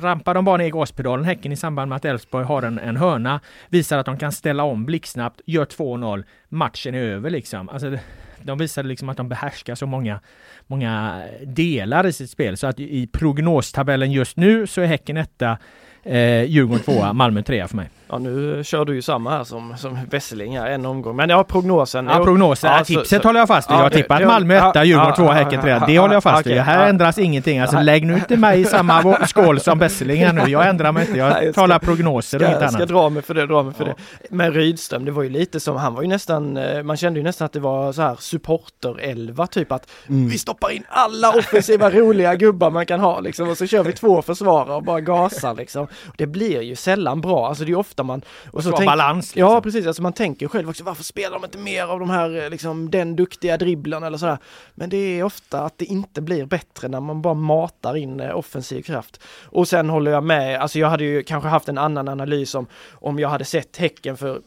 trampar 0.01 0.35
de 0.35 0.45
bara 0.45 0.57
ner 0.57 0.69
gaspedalen 0.71 1.25
Häcken 1.25 1.53
i 1.53 1.57
samband 1.57 1.89
med 1.89 1.97
att 1.97 2.05
Elfsborg 2.05 2.45
har 2.45 2.63
en, 2.63 2.79
en 2.79 2.97
hörna. 2.97 3.41
Visar 3.69 3.99
att 3.99 4.07
de 4.07 4.19
kan 4.19 4.33
ställa 4.33 4.65
om 4.65 4.85
blixtsnabbt, 4.85 5.41
gör 5.47 5.65
2-0. 5.65 6.25
Matchen 6.49 6.95
är 6.95 6.99
över 7.03 7.31
liksom. 7.31 7.69
Alltså, 7.69 7.91
det- 7.91 8.01
de 8.45 8.59
visade 8.59 8.89
liksom 8.89 9.09
att 9.09 9.17
de 9.17 9.29
behärskar 9.29 9.75
så 9.75 9.87
många, 9.87 10.21
många 10.67 11.23
delar 11.47 12.07
i 12.07 12.13
sitt 12.13 12.31
spel. 12.31 12.57
Så 12.57 12.67
att 12.67 12.81
i 12.81 13.07
prognostabellen 13.07 14.13
just 14.13 14.37
nu 14.37 14.67
så 14.67 14.81
är 14.81 14.87
Häcken 14.87 15.17
etta, 15.17 15.59
eh, 16.05 16.43
Djurgården 16.45 16.83
tvåa, 16.85 17.13
Malmö 17.13 17.43
trea 17.43 17.69
för 17.69 17.77
mig. 17.77 17.91
Ja 18.09 18.19
nu 18.19 18.65
kör 18.65 18.85
du 18.85 18.95
ju 18.95 19.03
samma 19.03 19.31
här 19.31 19.45
som, 19.45 19.75
som 19.77 19.99
Wesseling 20.11 20.59
här, 20.59 20.71
en 20.71 20.87
omgång. 20.87 21.17
Men 21.17 21.31
ja, 21.31 21.45
prognosen. 21.45 22.07
Ja, 22.07 22.25
prognosen, 22.25 22.71
Ja, 22.71 22.79
ja, 22.79 22.85
så- 22.85 22.95
tipset 23.01 23.23
så- 23.23 23.29
håller 23.29 23.41
jag 23.41 23.49
fast 23.49 23.71
vid. 23.71 23.75
Ja, 23.75 23.79
jag 23.79 23.85
har 23.85 23.91
tippat 23.91 24.19
det- 24.19 24.27
Malmö 24.27 24.55
ja, 24.55 24.71
etta, 24.71 24.85
Djurgården 24.85 25.09
ja, 25.11 25.17
tvåa, 25.17 25.27
ja, 25.27 25.33
Häcken 25.33 25.53
ja, 25.53 25.61
trea. 25.63 25.77
ja, 25.81 25.87
Det 25.87 25.99
håller 25.99 26.15
jag 26.15 26.23
fast 26.23 26.47
vid. 26.47 26.57
Här 26.59 26.81
ja. 26.83 26.89
ändras 26.89 27.19
ingenting. 27.19 27.59
Alltså 27.59 27.81
lägg 27.81 28.07
nu 28.07 28.15
inte 28.15 28.37
mig 28.37 28.61
i 28.61 28.65
samma 28.65 29.17
skål 29.27 29.61
som 29.61 29.79
Besseling 29.79 30.25
här 30.25 30.33
nu. 30.33 30.43
Jag 30.51 30.69
ändrar 30.69 30.93
mig 30.93 31.07
inte. 31.07 31.19
Jag 31.19 31.29
jag 31.45 31.53
ska- 31.55 31.61
talar 31.61 31.79
prognoser 31.79 32.39
och 32.39 32.45
inget 32.47 32.57
Ska, 32.59 32.69
ska 32.69 32.77
annat. 32.77 32.89
dra 32.89 33.09
mig 33.09 33.23
för 33.23 33.35
det, 33.35 33.47
dra 33.47 33.63
mig 33.63 33.75
för 33.75 33.87
Ja. 33.87 33.95
det. 34.21 34.27
Men 34.37 34.53
Rydström, 34.53 35.05
det 35.05 35.11
var 35.11 35.23
ju 35.23 35.29
lite 35.29 35.61
som, 35.61 35.77
han 35.77 35.95
var 35.95 36.03
ju 36.03 36.09
nästan, 36.09 36.57
eh, 36.57 36.83
man 36.83 36.97
kände 36.97 37.21
ju 37.21 37.25
nästan 37.25 37.47
att 37.47 37.53
det 37.53 37.61
var 37.61 37.93
så 37.93 38.03
här 38.03 38.17
supporter-elva 38.21 39.47
typ 39.47 39.73
att 39.73 39.91
Mm. 40.09 40.29
vi 40.29 40.39
stoppar 40.39 40.71
in 40.71 40.85
alla 40.89 41.31
offensiva 41.31 41.91
roliga 41.91 42.35
gubbar 42.35 42.71
man 42.71 42.87
kan 42.87 43.01
ha 43.01 43.21
liksom 43.21 43.49
och 43.49 43.57
så 43.59 43.67
kör 43.67 43.85
vi 43.85 43.93
två 43.93 44.23
försvarare 44.23 44.75
och 44.75 44.83
bara 44.83 45.01
gasar 45.01 45.55
liksom. 45.55 45.87
Det 46.19 46.27
blir 46.27 46.61
ju 46.63 46.77
sällan 46.77 47.21
bra, 47.21 47.49
alltså 47.49 47.65
det 47.65 47.73
är 47.73 47.77
ofta 47.77 48.03
man... 48.03 48.23
Och 48.51 48.63
Så 48.65 48.71
tänk- 48.73 48.87
balans. 48.91 49.33
Ja 49.37 49.47
Liksom. 49.47 49.63
precis, 49.63 49.87
alltså 49.87 50.03
man 50.03 50.13
tänker 50.13 50.49
själv 50.49 50.69
också 50.69 50.85
varför 50.85 51.05
spelar 51.05 51.39
de 51.39 51.45
inte 51.45 51.59
mer 51.59 51.85
av 51.85 52.01
de 52.01 52.11
här 52.11 52.43
eh, 52.45 52.51
liksom 52.51 52.91
den 52.91 53.17
duktiga 53.17 53.57
dribblarna 53.57 54.07
eller 54.07 54.19
sådär. 54.19 54.39
Men 54.75 54.91
det 54.91 54.97
är 54.97 55.23
ofta 55.25 55.61
att 55.61 55.79
det 55.79 55.85
inte 55.85 56.21
blir 56.21 56.45
bättre 56.47 56.89
när 56.89 57.01
man 57.01 57.23
bara 57.23 57.35
matar 57.35 57.97
in 57.97 58.21
eh, 58.21 58.37
offensiv 58.37 58.83
kraft. 58.83 59.21
Och 59.45 59.69
sen 59.69 59.89
håller 59.91 60.11
jag 60.11 60.25
med, 60.25 60.61
alltså 60.61 60.79
jag 60.79 60.89
hade 60.89 61.05
ju 61.05 61.23
kanske 61.23 61.49
haft 61.49 61.69
en 61.69 61.79
annan 61.79 62.09
analys 62.09 62.55
om 62.55 62.67
om 62.93 63.19
jag 63.19 63.29
hade 63.29 63.45
sett 63.45 63.77
Häcken 63.77 64.17
för 64.17 64.41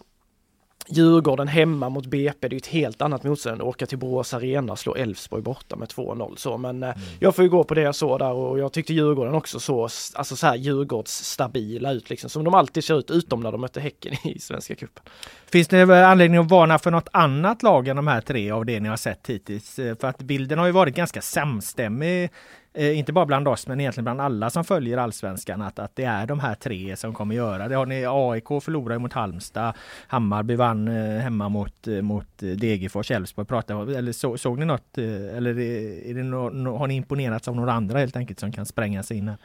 Djurgården 0.87 1.47
hemma 1.47 1.89
mot 1.89 2.05
BP, 2.05 2.47
det 2.47 2.55
är 2.55 2.57
ett 2.57 2.67
helt 2.67 3.01
annat 3.01 3.23
motstånd. 3.23 3.61
Åka 3.61 3.85
till 3.85 3.97
Borås 3.97 4.33
Arena 4.33 4.71
och 4.71 4.79
slå 4.79 4.95
Elfsborg 4.95 5.43
borta 5.43 5.75
med 5.75 5.87
2-0 5.87 6.35
så, 6.35 6.57
men 6.57 6.83
eh, 6.83 6.95
jag 7.19 7.35
får 7.35 7.43
ju 7.43 7.49
gå 7.49 7.63
på 7.63 7.73
det 7.73 7.81
jag 7.81 7.95
såg 7.95 8.19
där 8.19 8.31
och 8.31 8.59
jag 8.59 8.71
tyckte 8.73 8.93
Djurgården 8.93 9.33
också 9.33 9.59
så, 9.59 9.83
alltså 10.13 10.35
så 10.35 10.47
här 10.47 10.55
Djurgårdsstabila 10.55 11.91
ut 11.91 12.09
liksom, 12.09 12.29
som 12.29 12.43
de 12.43 12.53
alltid 12.53 12.83
ser 12.83 12.99
ut, 12.99 13.11
utom 13.11 13.39
när 13.39 13.51
de 13.51 13.61
mötte 13.61 13.79
Häcken 13.79 14.13
i 14.23 14.39
Svenska 14.39 14.75
cupen. 14.75 15.03
Finns 15.51 15.67
det 15.67 15.85
väl 15.85 16.03
anledning 16.03 16.39
att 16.39 16.49
varna 16.51 16.79
för 16.79 16.91
något 16.91 17.09
annat 17.11 17.63
lag 17.63 17.87
än 17.87 17.95
de 17.95 18.07
här 18.07 18.21
tre 18.21 18.51
av 18.51 18.65
det 18.65 18.79
ni 18.79 18.89
har 18.89 18.97
sett 18.97 19.27
hittills? 19.27 19.79
Eh, 19.79 19.95
För 19.97 20.07
att 20.07 20.17
bilden 20.17 20.59
har 20.59 20.65
ju 20.65 20.71
varit 20.71 20.95
ganska 20.95 21.21
samstämmig, 21.21 22.29
eh, 22.75 22.97
inte 22.97 23.13
bara 23.13 23.25
bland 23.25 23.47
oss 23.47 23.67
men 23.67 23.79
egentligen 23.79 24.03
bland 24.03 24.21
alla 24.21 24.49
som 24.49 24.63
följer 24.63 24.97
allsvenskan, 24.97 25.61
att, 25.61 25.79
att 25.79 25.95
det 25.95 26.03
är 26.03 26.27
de 26.27 26.39
här 26.39 26.55
tre 26.55 26.95
som 26.95 27.13
kommer 27.13 27.35
göra 27.35 27.67
det. 27.67 27.75
Har 27.75 27.85
ni 27.85 28.05
AIK 28.07 28.63
förlorade 28.63 28.99
mot 28.99 29.13
Halmstad, 29.13 29.73
Hammarby 30.07 30.55
vann 30.55 30.87
eh, 30.87 31.19
hemma 31.19 31.49
mot, 31.49 31.87
eh, 31.87 32.01
mot 32.01 32.43
eh, 32.43 32.49
Degerfors, 32.49 33.11
Elfsborg 33.11 33.47
pratade 33.47 33.97
eller 33.97 34.11
så, 34.11 34.37
såg 34.37 34.59
ni 34.59 34.65
något, 34.65 34.97
eh, 34.97 35.37
eller 35.37 35.59
är, 35.59 36.13
det 36.13 36.23
no, 36.23 36.49
no, 36.49 36.77
har 36.77 36.87
ni 36.87 36.95
imponerats 36.95 37.47
av 37.47 37.55
några 37.55 37.73
andra 37.73 37.99
helt 37.99 38.15
enkelt 38.15 38.39
som 38.39 38.51
kan 38.51 38.65
spränga 38.65 39.03
sig 39.03 39.17
in 39.17 39.27
här? 39.27 39.37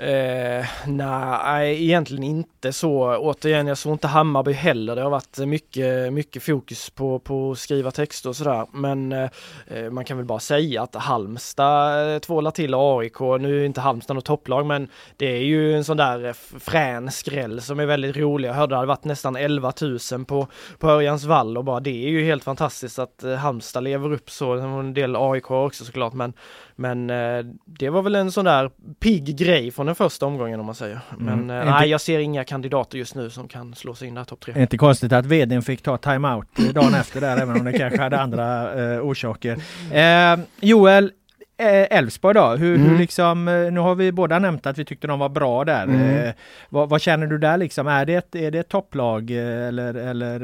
Eh, 0.00 0.66
nej, 0.86 1.84
egentligen 1.84 2.24
inte 2.24 2.72
så. 2.72 3.16
Återigen, 3.16 3.66
jag 3.66 3.78
såg 3.78 3.92
inte 3.92 4.08
Hammarby 4.08 4.52
heller. 4.52 4.96
Det 4.96 5.02
har 5.02 5.10
varit 5.10 5.38
mycket, 5.38 6.12
mycket 6.12 6.42
fokus 6.42 6.90
på, 6.90 7.18
på 7.18 7.50
att 7.50 7.58
skriva 7.58 7.90
texter 7.90 8.28
och 8.28 8.36
sådär. 8.36 8.66
Men 8.72 9.12
eh, 9.12 9.30
eh 9.66 9.90
man 9.90 10.04
kan 10.04 10.16
väl 10.16 10.26
bara 10.26 10.38
säga 10.38 10.82
att 10.82 10.94
Halmstad 10.94 12.14
eh, 12.14 12.18
tvålar 12.18 12.50
till 12.50 12.74
AIK. 12.74 13.20
Nu 13.20 13.60
är 13.60 13.64
inte 13.64 13.80
Halmstad 13.80 14.16
något 14.16 14.24
topplag, 14.24 14.66
men 14.66 14.88
det 15.16 15.26
är 15.26 15.42
ju 15.42 15.76
en 15.76 15.84
sån 15.84 15.96
där 15.96 16.24
eh, 16.24 16.32
frän 16.60 17.10
skräll 17.10 17.60
som 17.60 17.80
är 17.80 17.86
väldigt 17.86 18.16
rolig. 18.16 18.48
Jag 18.48 18.54
hörde 18.54 18.64
att 18.64 18.70
det 18.70 18.76
hade 18.76 18.88
varit 18.88 19.04
nästan 19.04 19.36
11 19.36 19.72
000 20.12 20.24
på, 20.24 20.46
på 20.78 20.88
Örjans 20.88 21.24
vall 21.24 21.58
och 21.58 21.64
bara 21.64 21.80
det 21.80 22.06
är 22.06 22.08
ju 22.08 22.24
helt 22.24 22.44
fantastiskt 22.44 22.98
att 22.98 23.24
Halmstad 23.38 23.84
lever 23.84 24.12
upp 24.12 24.30
så. 24.30 24.52
En 24.52 24.94
del 24.94 25.16
AIK 25.16 25.50
också 25.50 25.84
såklart, 25.84 26.12
men 26.12 26.32
men 26.80 27.10
eh, 27.10 27.44
det 27.64 27.90
var 27.90 28.02
väl 28.02 28.14
en 28.14 28.32
sån 28.32 28.44
där 28.44 28.70
pigg 29.00 29.36
grej 29.36 29.70
från 29.70 29.86
den 29.86 29.94
första 29.94 30.26
omgången 30.26 30.60
om 30.60 30.66
man 30.66 30.74
säger. 30.74 31.00
Men 31.18 31.50
mm. 31.50 31.68
eh, 31.68 31.74
nej, 31.74 31.88
jag 31.88 32.00
ser 32.00 32.18
inga 32.18 32.44
kandidater 32.44 32.98
just 32.98 33.14
nu 33.14 33.30
som 33.30 33.48
kan 33.48 33.74
slå 33.74 33.94
sig 33.94 34.08
in 34.08 34.14
där 34.14 34.24
topp 34.24 34.40
tre. 34.40 34.62
Inte 34.62 34.78
konstigt 34.78 35.12
att 35.12 35.26
vdn 35.26 35.62
fick 35.62 35.82
ta 35.82 35.96
timeout 35.96 36.46
dagen 36.74 36.94
efter 36.94 37.20
där, 37.20 37.36
även 37.36 37.56
om 37.56 37.64
det 37.64 37.72
kanske 37.72 38.00
hade 38.02 38.20
andra 38.20 38.74
eh, 38.82 39.00
orsaker. 39.00 39.56
Eh, 39.92 40.38
Joel, 40.60 41.12
eh, 41.56 41.98
Elfsborg 41.98 42.34
då, 42.34 42.48
hur, 42.48 42.76
mm. 42.76 42.90
hur 42.90 42.98
liksom, 42.98 43.48
eh, 43.48 43.72
nu 43.72 43.80
har 43.80 43.94
vi 43.94 44.12
båda 44.12 44.38
nämnt 44.38 44.66
att 44.66 44.78
vi 44.78 44.84
tyckte 44.84 45.06
de 45.06 45.18
var 45.18 45.28
bra 45.28 45.64
där. 45.64 45.82
Mm. 45.82 46.32
vad, 46.68 46.88
vad, 46.88 47.00
känner 47.00 47.26
du 47.26 47.38
där 47.38 47.56
liksom? 47.56 47.86
Är 47.86 48.06
det 48.06 48.14
ett, 48.14 48.34
är 48.34 48.50
det 48.50 48.58
ett 48.58 48.68
topplag 48.68 49.30
eller, 49.30 49.94
eller 49.94 50.40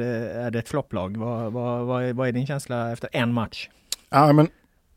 är 0.47 0.51
det 0.51 0.59
ett 0.59 0.69
flopplag? 0.69 1.17
Vad, 1.17 1.53
vad, 1.53 1.87
vad, 1.87 2.05
är, 2.05 2.13
vad 2.13 2.29
är 2.29 2.33
din 2.33 2.47
känsla 2.47 2.93
efter 2.93 3.09
en 3.13 3.33
match? 3.33 3.69
Ja 4.11 4.33
men 4.33 4.49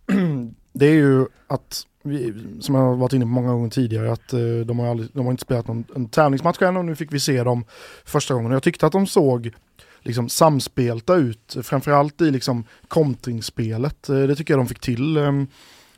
det 0.73 0.85
är 0.85 0.93
ju 0.93 1.25
att, 1.47 1.83
vi, 2.03 2.33
som 2.59 2.75
jag 2.75 2.81
har 2.81 2.95
varit 2.95 3.13
inne 3.13 3.25
på 3.25 3.29
många 3.29 3.51
gånger 3.51 3.69
tidigare, 3.69 4.11
att 4.11 4.33
eh, 4.33 4.39
de, 4.65 4.79
har 4.79 4.87
aldrig, 4.87 5.09
de 5.13 5.25
har 5.25 5.31
inte 5.31 5.41
spelat 5.41 5.67
någon 5.67 5.85
en 5.95 6.09
tävlingsmatch 6.09 6.61
än 6.61 6.77
och 6.77 6.85
nu 6.85 6.95
fick 6.95 7.13
vi 7.13 7.19
se 7.19 7.43
dem 7.43 7.65
första 8.05 8.33
gången. 8.33 8.51
Jag 8.51 8.63
tyckte 8.63 8.85
att 8.85 8.91
de 8.91 9.07
såg 9.07 9.51
liksom 10.01 10.29
samspelta 10.29 11.15
ut, 11.15 11.57
framförallt 11.63 12.21
i 12.21 12.31
liksom 12.31 12.63
kontringsspelet. 12.87 14.09
Eh, 14.09 14.15
det 14.15 14.35
tycker 14.35 14.53
jag 14.53 14.59
de 14.59 14.67
fick 14.67 14.79
till. 14.79 15.17
Ehm, 15.17 15.47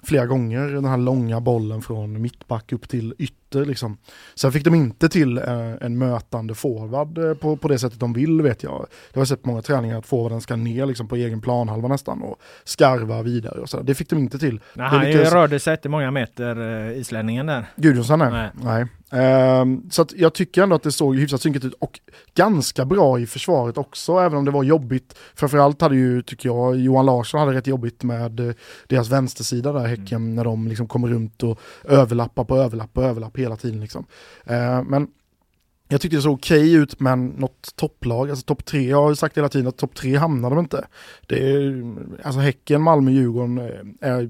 flera 0.04 0.26
gånger, 0.26 0.68
den 0.68 0.86
här 0.86 0.98
långa 0.98 1.42
bollen 1.42 1.82
från 1.82 2.22
mittback 2.22 2.72
upp 2.72 2.90
till 2.90 3.14
ytter. 3.18 3.41
Liksom. 3.56 3.97
Sen 4.36 4.52
fick 4.52 4.64
de 4.64 4.76
inte 4.76 5.10
till 5.10 5.38
eh, 5.38 5.74
en 5.82 5.97
mötande 5.97 6.56
forward 6.56 7.18
eh, 7.18 7.34
på, 7.34 7.58
på 7.58 7.68
det 7.68 7.80
sättet 7.80 7.99
de 7.99 8.14
vill 8.14 8.41
vet 8.41 8.64
jag. 8.64 8.88
Jag 9.14 9.22
har 9.22 9.26
sett 9.26 9.45
många 9.45 9.62
träningar 9.62 9.97
att 9.97 10.06
forwarden 10.06 10.41
ska 10.41 10.56
ner 10.56 10.86
liksom, 10.86 11.08
på 11.08 11.16
egen 11.16 11.41
planhalva 11.41 11.88
nästan 11.88 12.22
och 12.22 12.41
skarva 12.64 13.22
vidare. 13.22 13.62
Och 13.62 13.70
så. 13.70 13.82
Det 13.82 13.95
fick 13.95 14.10
de 14.10 14.20
inte 14.20 14.39
till. 14.39 14.60
Nej, 14.74 14.88
han 14.88 15.06
lyckades... 15.06 15.34
rörde 15.34 15.60
sig 15.60 15.74
inte 15.74 15.89
många 15.89 16.12
meter, 16.12 16.88
eh, 16.89 16.97
islänningen 16.97 17.45
där. 17.45 17.66
Gudjonsson 17.76 18.20
nej. 18.20 18.32
nej. 18.32 18.49
nej. 18.64 18.86
Um, 19.14 19.89
så 19.91 20.06
jag 20.16 20.34
tycker 20.34 20.64
ändå 20.64 20.76
att 20.76 20.84
det 20.84 20.91
såg 20.91 21.16
hyfsat 21.16 21.41
synkigt 21.41 21.66
ut 21.66 21.74
och 21.74 21.99
ganska 22.36 22.86
bra 22.86 23.20
i 23.20 23.26
försvaret 23.26 23.78
också, 23.78 24.20
även 24.20 24.38
om 24.38 24.45
det 24.45 24.52
var 24.52 24.64
jobbigt. 24.64 25.16
Framförallt 25.36 25.82
hade 25.82 25.95
ju, 25.95 26.22
tycker 26.22 26.49
jag, 26.49 26.76
Johan 26.76 27.06
Larsson 27.06 27.39
hade 27.39 27.54
rätt 27.54 27.68
jobbigt 27.68 28.04
med 28.04 28.39
uh, 28.39 28.54
deras 28.88 29.10
vänstersida 29.10 29.74
där, 29.74 29.88
Häcken, 29.88 30.06
mm. 30.16 30.36
när 30.36 30.43
de 30.43 30.68
liksom 30.68 30.88
kommer 30.88 31.08
runt 31.08 31.43
och 31.43 31.60
överlappar 31.84 32.43
på 32.43 32.58
överlapp 32.58 32.93
på 32.93 33.02
överlapp 33.02 33.38
hela 33.42 33.56
tiden. 33.56 33.82
Liksom. 33.82 34.06
Uh, 34.50 34.84
men 34.84 35.08
jag 35.92 36.02
tyckte 36.02 36.18
det 36.18 36.22
såg 36.22 36.34
okej 36.34 36.74
ut 36.74 37.00
men 37.00 37.28
något 37.28 37.76
topplag, 37.76 38.30
alltså 38.30 38.46
topp 38.46 38.66
tre, 38.66 38.89
jag 38.89 39.02
har 39.02 39.10
ju 39.10 39.16
sagt 39.16 39.38
hela 39.38 39.50
tiden 39.50 39.68
att 39.68 39.78
topp 39.78 39.96
tre 39.96 40.16
hamnar 40.16 40.50
de 40.50 40.60
inte. 40.60 40.88
Det 41.28 41.52
är, 41.52 41.84
alltså 42.24 42.39
Häcken, 42.39 42.82
Malmö, 42.82 43.12
Djurgården 43.12 43.58
eh, 43.58 44.10
är 44.10 44.30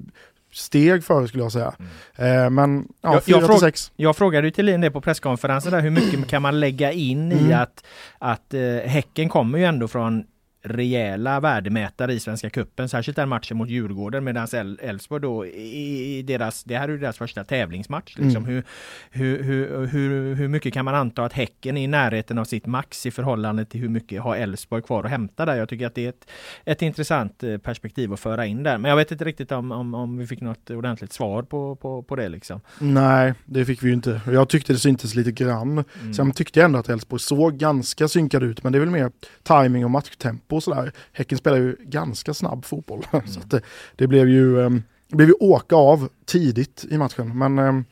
steg 0.53 1.03
före 1.03 1.27
skulle 1.27 1.43
jag 1.43 1.51
säga. 1.51 1.73
Mm. 1.79 2.43
Eh, 2.43 2.49
men 2.49 2.87
ja, 3.01 3.13
jag, 3.13 3.23
4 3.23 3.39
jag, 3.39 3.59
fråg, 3.59 3.73
jag 3.95 4.17
frågade 4.17 4.47
ju 4.47 4.51
Thelin 4.51 4.81
det 4.81 4.91
på 4.91 5.01
presskonferensen 5.01 5.71
där, 5.71 5.81
hur 5.81 5.89
mycket 5.89 6.27
kan 6.27 6.41
man 6.41 6.59
lägga 6.59 6.91
in 6.91 7.31
mm. 7.31 7.49
i 7.49 7.53
att, 7.53 7.85
att 8.17 8.53
eh, 8.53 8.61
Häcken 8.85 9.29
kommer 9.29 9.57
ju 9.57 9.65
ändå 9.65 9.87
från 9.87 10.23
rejäla 10.63 11.39
värdemätare 11.39 12.13
i 12.13 12.19
Svenska 12.19 12.49
Kuppen, 12.49 12.89
särskilt 12.89 13.15
den 13.15 13.29
matchen 13.29 13.57
mot 13.57 13.69
Djurgården 13.69 14.23
medan 14.23 14.47
Elfsborg 14.79 15.21
då 15.21 15.45
i 15.45 16.23
deras, 16.27 16.63
det 16.63 16.77
här 16.77 16.89
är 16.89 16.91
ju 16.91 16.97
deras 16.97 17.17
första 17.17 17.43
tävlingsmatch. 17.43 18.17
Liksom. 18.17 18.43
Mm. 18.43 18.63
Hur, 19.11 19.43
hur, 19.43 19.87
hur, 19.87 20.35
hur, 20.35 20.47
mycket 20.47 20.73
kan 20.73 20.85
man 20.85 20.95
anta 20.95 21.23
att 21.23 21.33
Häcken 21.33 21.77
är 21.77 21.83
i 21.83 21.87
närheten 21.87 22.37
av 22.37 22.45
sitt 22.45 22.65
max 22.65 23.05
i 23.05 23.11
förhållande 23.11 23.65
till 23.65 23.81
hur 23.81 23.89
mycket 23.89 24.21
har 24.21 24.35
Elfsborg 24.35 24.83
kvar 24.83 25.03
att 25.03 25.09
hämta 25.09 25.45
där? 25.45 25.55
Jag 25.55 25.69
tycker 25.69 25.87
att 25.87 25.95
det 25.95 26.05
är 26.05 26.09
ett, 26.09 26.29
ett 26.65 26.81
intressant 26.81 27.43
eh, 27.43 27.57
perspektiv 27.57 28.13
att 28.13 28.19
föra 28.19 28.45
in 28.45 28.63
där. 28.63 28.77
Men 28.77 28.89
jag 28.89 28.95
vet 28.95 29.11
inte 29.11 29.25
riktigt 29.25 29.51
om, 29.51 29.71
om, 29.71 29.93
om 29.93 30.17
vi 30.17 30.27
fick 30.27 30.41
något 30.41 30.69
ordentligt 30.69 31.13
svar 31.13 31.43
på, 31.43 31.75
på, 31.75 32.03
på 32.03 32.15
det 32.15 32.29
liksom. 32.29 32.61
Nej, 32.79 33.33
det 33.45 33.65
fick 33.65 33.83
vi 33.83 33.87
ju 33.87 33.93
inte. 33.93 34.21
Jag 34.25 34.49
tyckte 34.49 34.73
det 34.73 34.79
syntes 34.79 35.15
lite 35.15 35.31
grann. 35.31 35.83
Mm. 36.01 36.13
Sen 36.13 36.31
tyckte 36.31 36.59
jag 36.59 36.65
ändå 36.65 36.79
att 36.79 36.89
Elfsborg 36.89 37.19
såg 37.19 37.57
ganska 37.57 38.07
synkad 38.07 38.43
ut, 38.43 38.63
men 38.63 38.71
det 38.71 38.77
är 38.77 38.79
väl 38.79 38.89
mer 38.89 39.11
timing 39.43 39.85
och 39.85 39.91
matchtempo 39.91 40.50
tempo 40.51 40.55
och 40.55 40.63
sådär. 40.63 40.91
Häcken 41.13 41.37
spelar 41.37 41.57
ju 41.57 41.75
ganska 41.79 42.33
snabb 42.33 42.65
fotboll. 42.65 43.05
Mm. 43.11 43.27
så 43.27 43.39
det, 43.39 43.61
det, 43.95 44.07
blev 44.07 44.29
ju, 44.29 44.57
um, 44.57 44.83
det 45.07 45.15
blev 45.15 45.29
ju 45.29 45.35
åka 45.39 45.75
av 45.75 46.09
tidigt 46.25 46.85
i 46.89 46.97
matchen. 46.97 47.37
Men 47.37 47.59
um, 47.59 47.85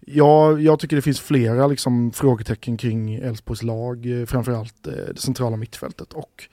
ja, 0.00 0.58
jag 0.58 0.78
tycker 0.78 0.96
det 0.96 1.02
finns 1.02 1.20
flera 1.20 1.66
liksom, 1.66 2.12
frågetecken 2.12 2.76
kring 2.76 3.14
Elfsborgs 3.14 3.62
lag, 3.62 4.20
eh, 4.20 4.26
framförallt 4.26 4.86
eh, 4.86 4.92
det 5.14 5.20
centrala 5.20 5.56
mittfältet 5.56 6.12
och 6.12 6.48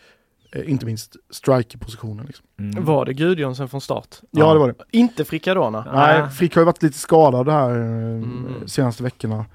eh, 0.51 0.71
inte 0.71 0.85
minst 0.85 1.15
strikerpositionen. 1.29 2.25
Liksom. 2.25 2.45
Mm. 2.59 2.85
Var 2.85 3.05
det 3.05 3.13
Gudjonsen 3.13 3.67
från 3.69 3.81
start? 3.81 4.21
Ja, 4.31 4.53
det 4.53 4.59
var 4.59 4.67
det. 4.67 4.75
Inte 4.91 5.25
Frickadona? 5.25 5.85
Nej, 5.93 6.29
Frick 6.29 6.55
har 6.55 6.61
ju 6.61 6.65
varit 6.65 6.83
lite 6.83 6.97
skadad 6.97 7.49
här 7.49 7.69
mm. 7.69 8.67
senaste 8.67 9.03
veckorna. 9.03 9.45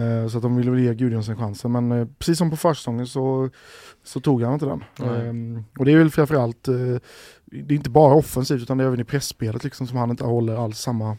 Eh, 0.00 0.28
så 0.28 0.36
att 0.36 0.42
de 0.42 0.56
ville 0.56 0.70
väl 0.70 0.80
ge 0.80 0.94
Gudjonsen 0.94 1.36
chansen. 1.36 1.72
Men 1.72 1.92
eh, 1.92 2.06
precis 2.18 2.38
som 2.38 2.50
på 2.50 2.56
försäsongen 2.56 3.06
så, 3.06 3.50
så 4.04 4.20
tog 4.20 4.42
han 4.42 4.54
inte 4.54 4.66
den. 4.66 4.84
Mm. 5.00 5.64
Och 5.78 5.84
det 5.84 5.92
är 5.92 5.96
väl 5.96 6.10
framförallt, 6.10 6.68
eh, 6.68 6.74
det 7.44 7.74
är 7.74 7.76
inte 7.76 7.90
bara 7.90 8.14
offensivt 8.14 8.62
utan 8.62 8.78
det 8.78 8.84
är 8.84 8.88
även 8.88 9.00
i 9.00 9.04
pressspelet 9.04 9.64
liksom 9.64 9.86
som 9.86 9.96
han 9.96 10.10
inte 10.10 10.24
håller 10.24 10.64
alls 10.64 10.78
samma 10.78 11.16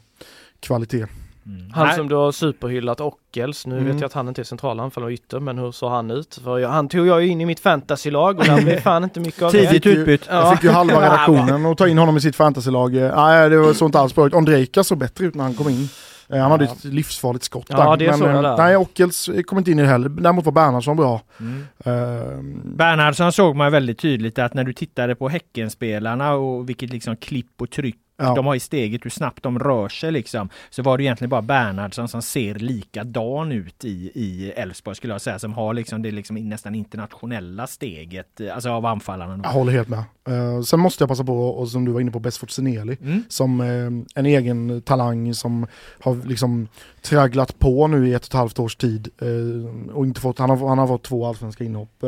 kvalitet. 0.59 1.05
Mm. 1.45 1.71
Han 1.73 1.95
som 1.95 2.09
du 2.09 2.15
har 2.15 2.31
superhyllat 2.31 3.01
Ockels, 3.01 3.67
nu 3.67 3.77
mm. 3.77 3.87
vet 3.87 4.01
jag 4.01 4.07
att 4.07 4.13
han 4.13 4.27
inte 4.27 4.41
är 4.41 4.43
central 4.43 4.79
anfallare 4.79 5.07
och 5.07 5.13
ytter 5.13 5.39
men 5.39 5.57
hur 5.57 5.71
såg 5.71 5.91
han 5.91 6.11
ut? 6.11 6.39
För 6.43 6.59
jag, 6.59 6.69
han 6.69 6.87
tog 6.87 7.07
jag 7.07 7.25
in 7.25 7.41
i 7.41 7.45
mitt 7.45 7.59
fantasylag 7.59 8.39
och 8.39 8.45
där 8.45 8.61
blev 8.61 8.79
fan 8.81 9.03
inte 9.03 9.19
mycket 9.19 9.41
av 9.41 9.51
det. 9.51 9.67
Tidigt 9.67 9.85
utbytt. 9.85 10.27
Jag 10.29 10.55
fick 10.55 10.63
ju 10.63 10.69
halva 10.69 11.01
redaktionen 11.01 11.65
och 11.65 11.77
ta 11.77 11.87
in 11.87 11.97
honom 11.97 12.17
i 12.17 12.21
sitt 12.21 12.35
fantasylag. 12.35 12.93
Nej 12.93 13.49
det 13.49 13.73
såg 13.73 13.87
inte 13.87 13.99
alls 13.99 14.15
bra 14.15 14.27
ut. 14.27 14.33
Ondrejka 14.33 14.83
såg 14.83 14.97
bättre 14.97 15.25
ut 15.25 15.35
när 15.35 15.43
han 15.43 15.53
kom 15.53 15.69
in. 15.69 15.89
Eh, 16.31 16.41
han 16.41 16.51
hade 16.51 16.65
ett 16.65 16.83
livsfarligt 16.83 17.45
skott 17.45 17.65
ja, 17.69 17.95
där. 17.95 18.17
men, 18.17 18.45
eh, 18.45 18.55
nej, 18.57 18.77
Ockels 18.77 19.29
kom 19.45 19.57
inte 19.57 19.71
in 19.71 19.79
i 19.79 19.81
det 19.81 19.87
heller. 19.87 20.09
Däremot 20.09 20.45
var 20.45 20.51
Bernhardsson 20.51 20.97
bra. 20.97 21.21
Mm. 21.39 21.57
Uh, 21.87 22.41
Bernhardsson 22.63 23.31
såg 23.31 23.55
man 23.55 23.71
väldigt 23.71 23.99
tydligt 23.99 24.39
att 24.39 24.53
när 24.53 24.63
du 24.63 24.73
tittade 24.73 25.15
på 25.15 25.29
Häckenspelarna 25.29 26.33
och 26.33 26.69
vilket 26.69 26.89
liksom 26.89 27.15
klipp 27.15 27.61
och 27.61 27.69
tryck 27.69 27.95
Ja. 28.21 28.35
De 28.35 28.45
har 28.45 28.55
i 28.55 28.59
steget 28.59 29.05
hur 29.05 29.09
snabbt 29.09 29.43
de 29.43 29.59
rör 29.59 29.89
sig 29.89 30.11
liksom. 30.11 30.49
Så 30.69 30.83
var 30.83 30.97
det 30.97 31.03
egentligen 31.03 31.29
bara 31.29 31.41
Bernhardsson 31.41 32.07
som 32.07 32.21
ser 32.21 32.55
likadan 32.55 33.51
ut 33.51 33.85
i 33.85 34.51
Elfsborg 34.55 34.95
skulle 34.95 35.13
jag 35.13 35.21
säga. 35.21 35.39
Som 35.39 35.53
har 35.53 35.73
liksom 35.73 36.01
det 36.01 36.11
liksom 36.11 36.35
nästan 36.35 36.75
internationella 36.75 37.67
steget, 37.67 38.41
alltså 38.53 38.69
av 38.69 38.85
anfallarna. 38.85 39.39
Jag 39.43 39.51
håller 39.51 39.71
helt 39.71 39.89
med. 39.89 40.03
Uh, 40.29 40.61
sen 40.61 40.79
måste 40.79 41.01
jag 41.01 41.09
passa 41.09 41.23
på, 41.23 41.33
och 41.33 41.69
som 41.69 41.85
du 41.85 41.91
var 41.91 42.01
inne 42.01 42.11
på, 42.11 42.19
Besfort 42.19 42.49
Seneli. 42.49 42.97
Mm. 43.01 43.23
Som 43.29 43.61
uh, 43.61 44.03
en 44.15 44.25
egen 44.25 44.81
talang 44.81 45.33
som 45.33 45.67
har 45.99 46.27
liksom 46.27 46.67
tragglat 47.01 47.59
på 47.59 47.87
nu 47.87 48.07
i 48.07 48.13
ett 48.13 48.21
och 48.21 48.27
ett 48.27 48.33
halvt 48.33 48.59
års 48.59 48.75
tid. 48.75 49.09
Uh, 49.21 49.89
och 49.93 50.05
inte 50.05 50.21
fått, 50.21 50.39
han, 50.39 50.49
har, 50.49 50.67
han 50.67 50.77
har 50.77 50.87
fått 50.87 51.03
två 51.03 51.25
allsvenska 51.25 51.63
inhopp 51.63 52.03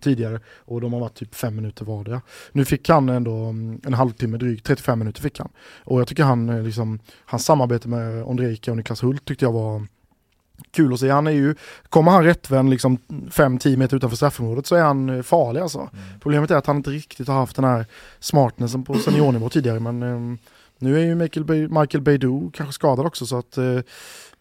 tidigare 0.00 0.40
och 0.58 0.80
de 0.80 0.92
har 0.92 1.00
varit 1.00 1.14
typ 1.14 1.34
fem 1.34 1.56
minuter 1.56 1.84
vardera. 1.84 2.20
Nu 2.52 2.64
fick 2.64 2.88
han 2.88 3.08
ändå 3.08 3.30
um, 3.30 3.80
en 3.84 3.94
halvtimme 3.94 4.38
drygt, 4.38 4.66
35 4.66 4.98
minuter 4.98 5.22
fick 5.22 5.38
han. 5.38 5.48
Och 5.84 6.00
jag 6.00 6.08
tycker 6.08 6.24
han, 6.24 6.48
eh, 6.48 6.62
liksom, 6.62 6.98
hans 7.24 7.44
samarbete 7.44 7.88
med 7.88 8.24
Ondrejka 8.24 8.70
och 8.70 8.76
Niklas 8.76 9.02
Hult 9.02 9.24
tyckte 9.24 9.44
jag 9.44 9.52
var 9.52 9.86
kul 10.70 10.92
att 10.92 11.00
se. 11.00 11.10
Han 11.10 11.26
är 11.26 11.30
ju, 11.30 11.54
kommer 11.88 12.10
han 12.10 12.24
rättvänd 12.24 12.70
liksom 12.70 12.98
5-10 13.30 13.76
meter 13.76 13.96
utanför 13.96 14.16
straffområdet 14.16 14.66
så 14.66 14.74
är 14.74 14.82
han 14.82 15.08
eh, 15.08 15.22
farlig 15.22 15.60
alltså. 15.60 15.78
Mm. 15.78 15.92
Problemet 16.20 16.50
är 16.50 16.56
att 16.56 16.66
han 16.66 16.76
inte 16.76 16.90
riktigt 16.90 17.28
har 17.28 17.34
haft 17.34 17.56
den 17.56 17.64
här 17.64 17.86
smartnessen 18.20 18.84
på 18.84 18.94
seniornivå 18.94 19.48
tidigare 19.48 19.80
men 19.80 20.02
um, 20.02 20.38
nu 20.78 21.00
är 21.00 21.04
ju 21.04 21.14
Michael, 21.14 21.44
Bay, 21.44 21.68
Michael 21.68 22.02
Beidou 22.02 22.50
kanske 22.50 22.72
skadad 22.72 23.06
också 23.06 23.26
så 23.26 23.38
att 23.38 23.58
uh, 23.58 23.80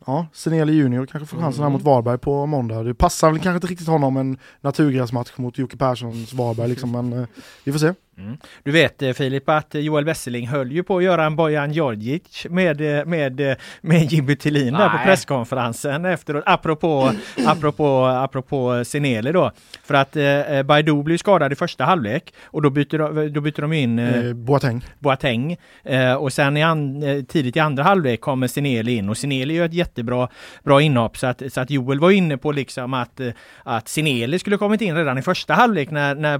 Ja, 0.05 0.27
Seneli 0.33 0.73
Junior 0.73 1.05
kanske 1.05 1.27
får 1.27 1.41
chansen 1.41 1.63
mm. 1.63 1.71
här 1.71 1.77
mot 1.77 1.85
Varberg 1.85 2.17
på 2.17 2.45
måndag. 2.45 2.83
Det 2.83 2.93
passar 2.93 3.31
väl 3.31 3.39
kanske 3.39 3.55
inte 3.55 3.67
riktigt 3.67 3.87
honom 3.87 4.17
en 4.17 4.37
naturgräsmatch 4.61 5.37
mot 5.37 5.57
Jocke 5.57 5.77
Perssons 5.77 6.33
Varberg 6.33 6.69
liksom, 6.69 6.91
men 6.91 7.13
uh, 7.13 7.27
vi 7.63 7.71
får 7.71 7.79
se. 7.79 7.93
Mm. 8.21 8.37
Du 8.63 8.71
vet 8.71 9.01
eh, 9.01 9.13
Filip 9.13 9.49
att 9.49 9.73
Joel 9.73 10.05
Wesseling 10.05 10.47
höll 10.47 10.71
ju 10.71 10.83
på 10.83 10.97
att 10.97 11.03
göra 11.03 11.25
en 11.25 11.35
Bojan 11.35 11.71
Djordjic 11.71 12.45
med, 12.49 12.99
eh, 12.99 13.05
med, 13.05 13.57
med 13.81 14.11
Jimmy 14.11 14.35
Tillin 14.35 14.73
där 14.73 14.89
på 14.89 14.97
presskonferensen 15.05 16.05
efteråt. 16.05 16.43
Apropå, 16.45 17.11
apropå, 17.45 18.05
apropå 18.05 18.83
Seneli 18.85 19.31
då. 19.31 19.51
För 19.83 19.93
att 19.93 20.15
eh, 20.15 20.63
Baidu 20.63 21.03
blir 21.03 21.17
skadad 21.17 21.51
i 21.51 21.55
första 21.55 21.83
halvlek 21.83 22.33
och 22.43 22.61
då 22.61 22.69
byter, 22.69 23.29
då 23.29 23.41
byter 23.41 23.61
de 23.61 23.73
in 23.73 23.99
eh, 23.99 24.33
Boateng. 24.33 24.85
Boateng. 24.99 25.57
Eh, 25.83 26.13
och 26.13 26.33
sen 26.33 26.57
i 26.57 26.63
an, 26.63 27.01
tidigt 27.27 27.55
i 27.55 27.59
andra 27.59 27.83
halvlek 27.83 28.21
kommer 28.21 28.47
Seneli 28.47 28.95
in 28.95 29.09
och 29.09 29.17
Seneli 29.17 29.53
gör 29.53 29.65
ett 29.65 29.73
jättebra 29.73 30.27
bra 30.63 30.81
inhopp. 30.81 31.17
Så 31.17 31.27
att, 31.27 31.41
så 31.49 31.61
att 31.61 31.69
Joel 31.69 31.99
var 31.99 32.11
inne 32.11 32.37
på 32.37 32.51
liksom 32.51 32.93
att, 32.93 33.21
att 33.63 33.87
Sineli 33.87 34.39
skulle 34.39 34.57
kommit 34.57 34.81
in 34.81 34.95
redan 34.95 35.17
i 35.17 35.21
första 35.21 35.53
halvlek 35.53 35.91
när, 35.91 36.15
när 36.15 36.37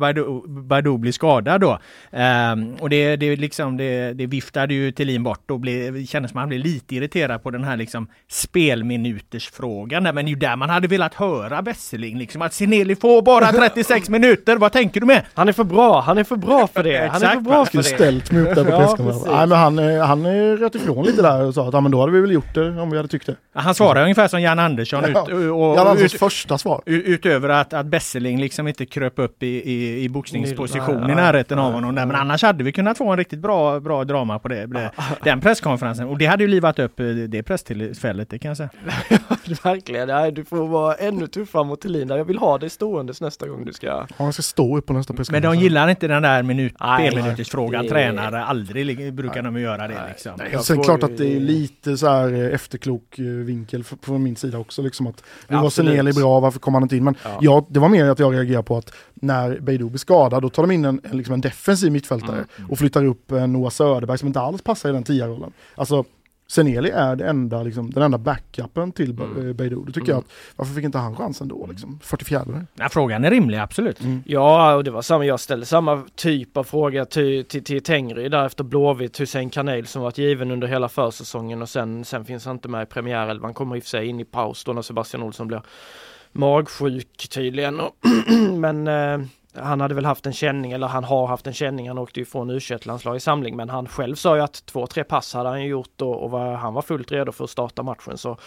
Badou 0.48 0.98
blir 0.98 1.12
skadad 1.12 1.62
då. 1.62 1.71
Um, 2.12 2.76
och 2.76 2.90
det, 2.90 3.16
det, 3.16 3.36
liksom, 3.36 3.78
det, 3.78 4.14
det 4.14 4.26
viftade 4.26 4.74
ju 4.74 4.92
Thelin 4.92 5.24
bort 5.24 5.52
och 5.52 5.60
blev, 5.60 6.06
kändes 6.06 6.32
som 6.32 6.38
att 6.38 6.42
han 6.42 6.50
blev 6.50 6.62
lite 6.62 6.96
irriterad 6.96 7.44
på 7.44 7.52
den 7.52 7.64
här 7.64 7.78
liksom 7.78 8.08
spelminutersfrågan. 8.30 10.04
Men 10.04 10.16
det 10.16 10.22
är 10.22 10.28
ju 10.28 10.36
där 10.36 10.56
man 10.56 10.70
hade 10.70 10.88
velat 10.88 11.14
höra 11.14 11.62
Besseling, 11.62 12.18
liksom 12.18 12.42
att 12.42 12.54
Sineli 12.54 12.96
får 12.96 13.22
bara 13.22 13.52
36 13.52 14.10
minuter. 14.22 14.58
Vad 14.58 14.72
tänker 14.72 15.00
du 15.00 15.06
med? 15.06 15.26
Han 15.34 15.48
är 15.48 15.54
för 15.54 15.64
bra, 15.64 16.02
han 16.02 16.18
är 16.18 16.24
för 16.24 16.36
bra 16.36 16.68
för 16.68 16.84
det. 16.84 17.10
Han 17.12 17.24
är 17.24 17.28
för 17.28 17.42
bra 17.42 17.66
för 17.66 17.78
det. 17.78 17.84
ställt 17.84 18.32
mig 18.32 18.42
upp 18.42 18.56
där 18.56 18.64
på 18.64 18.72
presskonferensen. 18.72 19.32
Nej 19.32 19.48
men 19.48 19.58
han, 19.58 19.80
eh, 19.80 20.06
han 20.06 20.26
röt 20.58 20.76
ifrån 20.76 21.06
lite 21.06 21.22
där 21.22 21.46
och 21.46 21.54
sa 21.54 21.68
att 21.68 21.74
ja, 21.74 21.82
men 21.82 21.92
då 21.92 22.00
hade 22.00 22.12
vi 22.12 22.22
väl 22.22 22.32
gjort 22.32 22.54
det 22.54 22.82
om 22.82 22.90
vi 22.90 22.98
hade 22.98 23.10
tyckt 23.10 23.26
det. 23.26 23.36
Han 23.54 23.76
svarar 23.76 24.02
ungefär 24.02 24.28
som 24.28 24.42
Jan 24.42 24.60
Andersson. 24.60 25.04
Ja, 25.14 25.22
ut, 25.22 25.52
och, 25.52 25.78
Jan 25.78 25.88
Anderssons 25.88 26.14
första 26.14 26.58
svar. 26.58 26.82
Utöver 26.86 27.50
att, 27.50 27.74
att 27.74 27.86
Besseling 27.86 28.42
liksom 28.42 28.68
inte 28.68 28.86
kröp 28.86 29.20
upp 29.20 29.44
i, 29.44 29.48
i, 29.48 30.04
i 30.04 30.10
boxningsposition 30.10 31.10
i 31.10 31.16
närheten 31.16 31.51
av 31.60 31.74
honom. 31.74 31.96
Där. 31.96 32.06
Men 32.06 32.16
annars 32.16 32.44
hade 32.44 32.64
vi 32.64 32.72
kunnat 32.72 32.98
få 32.98 33.12
en 33.12 33.18
riktigt 33.18 33.40
bra, 33.40 33.80
bra 33.80 34.04
drama 34.04 34.40
på 34.40 34.48
det, 34.48 34.92
den 35.24 35.42
presskonferensen. 35.42 36.08
Och 36.08 36.18
det 36.18 36.26
hade 36.26 36.44
ju 36.44 36.50
livat 36.50 36.80
upp 36.80 37.00
eh, 37.00 37.06
det 37.06 37.44
presstillfället, 37.44 38.30
det 38.30 38.40
kan 38.40 38.50
jag 38.50 38.58
säga. 38.58 38.70
Verkligen, 39.64 40.08
Nej, 40.08 40.32
du 40.32 40.46
får 40.46 40.68
vara 40.68 40.96
ännu 40.96 41.28
tuffare 41.28 41.64
mot 41.64 41.82
Thelin 41.82 42.08
Jag 42.10 42.26
vill 42.26 42.38
ha 42.38 42.58
dig 42.58 42.70
ståendes 42.70 43.22
nästa 43.22 43.48
gång 43.48 43.66
du 43.66 43.74
ska... 43.74 43.88
Ja, 43.88 44.08
han 44.18 44.34
ska 44.34 44.42
stå 44.42 44.78
upp 44.78 44.86
på 44.86 44.94
nästa 44.94 45.14
presskonferens. 45.14 45.44
Men 45.44 45.60
de 45.60 45.64
gillar 45.64 45.88
inte 45.88 46.08
den 46.08 46.24
där 46.24 46.44
minut, 46.44 46.76
spelminutersfrågan. 46.76 47.84
Det... 47.84 47.90
Tränare, 47.90 48.44
aldrig 48.44 49.14
brukar 49.14 49.42
de 49.42 49.60
göra 49.60 49.88
det. 49.88 50.02
Liksom. 50.10 50.32
Nej, 50.38 50.64
Sen 50.64 50.84
klart 50.84 51.04
att 51.04 51.18
det 51.18 51.36
är 51.36 51.40
lite 51.40 51.98
så 51.98 52.08
här 52.08 52.34
eh, 52.34 52.54
efterklok 52.54 53.20
eh, 53.20 53.26
vinkel 53.26 53.84
från 53.84 54.24
min 54.24 54.36
sida 54.36 54.58
också. 54.58 54.82
Liksom 54.82 55.08
att 55.08 55.24
nu 55.48 55.58
var 55.58 55.70
Seneli 55.70 56.14
bra, 56.14 56.40
varför 56.40 56.60
kom 56.60 56.74
han 56.74 56.84
inte 56.84 56.98
in? 56.98 57.04
Men 57.04 57.16
ja. 57.24 57.38
ja. 57.42 57.66
det 57.70 57.80
var 57.80 57.90
mer 57.90 58.06
att 58.06 58.20
jag 58.20 58.34
reagerar 58.34 58.62
på 58.62 58.78
att 58.78 58.94
när 59.14 59.60
Beidou 59.60 59.90
blir 59.90 60.00
skadad, 60.00 60.42
då 60.42 60.50
tar 60.50 60.64
de 60.64 60.72
in 60.72 60.86
en, 60.86 61.02
liksom 61.12 61.34
en 61.34 61.41
defensiv 61.42 61.92
mittfältare 61.92 62.46
mm. 62.58 62.72
och 62.72 62.78
flyttar 62.78 63.06
upp 63.06 63.32
eh, 63.32 63.48
Noah 63.48 63.70
Söderberg 63.70 64.18
som 64.18 64.28
inte 64.28 64.40
alls 64.40 64.62
passar 64.62 64.90
i 64.90 64.92
den 64.92 65.04
tia 65.04 65.28
rollen. 65.28 65.54
Alltså 65.76 66.06
Seneli 66.52 66.90
är 66.90 67.16
det 67.16 67.28
enda, 67.28 67.64
liksom, 67.64 67.92
den 67.92 68.04
enda 68.04 68.18
backupen 68.18 68.92
till 68.92 69.12
mm. 69.12 69.48
Eh, 69.48 69.54
Beidou. 69.54 69.86
Då 69.86 69.92
tycker 69.92 70.00
mm. 70.00 70.10
jag 70.10 70.18
att 70.18 70.32
varför 70.56 70.74
fick 70.74 70.84
inte 70.84 70.98
han 70.98 71.16
chansen 71.16 71.48
då? 71.48 71.68
Liksom? 71.70 72.00
44 72.04 72.66
Nej, 72.74 72.90
Frågan 72.90 73.26
är 73.26 73.32
rimlig, 73.32 73.58
absolut. 73.58 74.02
Mm. 74.02 74.24
Ja, 74.26 74.76
och 74.76 74.84
det 74.84 74.92
var 74.92 75.02
samma, 75.02 75.26
jag 75.26 75.40
ställde 75.40 75.66
samma 75.66 76.04
typ 76.16 76.58
av 76.58 76.64
fråga 76.64 77.06
till, 77.06 77.46
till, 77.46 77.64
till 77.64 77.84
Tengry 77.84 78.30
där 78.30 78.46
efter 78.46 78.64
Blåvitt, 78.64 79.20
Hussein 79.20 79.50
Kanel 79.50 79.88
som 79.88 80.02
varit 80.02 80.18
given 80.18 80.52
under 80.52 80.68
hela 80.68 80.90
försäsongen 80.90 81.62
och 81.62 81.70
sen, 81.70 82.06
sen 82.06 82.26
finns 82.26 82.46
han 82.46 82.56
inte 82.56 82.68
med 82.68 82.84
i 82.84 82.86
premiärelvan, 82.86 83.54
kommer 83.54 83.76
i 83.76 83.80
och 83.80 83.84
för 83.84 83.90
sig 83.90 84.08
in 84.08 84.20
i 84.20 84.26
paus 84.26 84.64
då 84.64 84.74
när 84.74 84.82
Sebastian 84.82 85.24
Olsson 85.24 85.48
blir 85.48 85.62
magsjuk 86.32 87.30
tydligen. 87.30 87.82
Men 88.60 88.88
eh, 88.88 89.28
han 89.54 89.82
hade 89.82 89.96
väl 89.96 90.06
haft 90.06 90.26
en 90.26 90.34
känning 90.34 90.72
eller 90.72 90.88
han 90.88 91.04
har 91.04 91.28
haft 91.28 91.48
en 91.48 91.54
känning. 91.54 91.88
Han 91.88 91.98
åkte 91.98 92.20
ju 92.20 92.26
från 92.26 92.50
u 92.50 92.60
landslag 92.84 93.16
i 93.16 93.20
samling 93.20 93.56
men 93.56 93.70
han 93.70 93.88
själv 93.88 94.16
sa 94.16 94.36
ju 94.36 94.42
att 94.42 94.66
två, 94.66 94.88
tre 94.88 95.04
pass 95.04 95.34
hade 95.34 95.50
han 95.50 95.66
gjort 95.66 96.02
och, 96.02 96.24
och 96.24 96.32
var, 96.32 96.54
han 96.54 96.74
var 96.74 96.82
fullt 96.82 97.12
redo 97.12 97.32
för 97.32 97.44
att 97.44 97.50
starta 97.50 97.84
matchen. 97.84 98.18
Så 98.18 98.38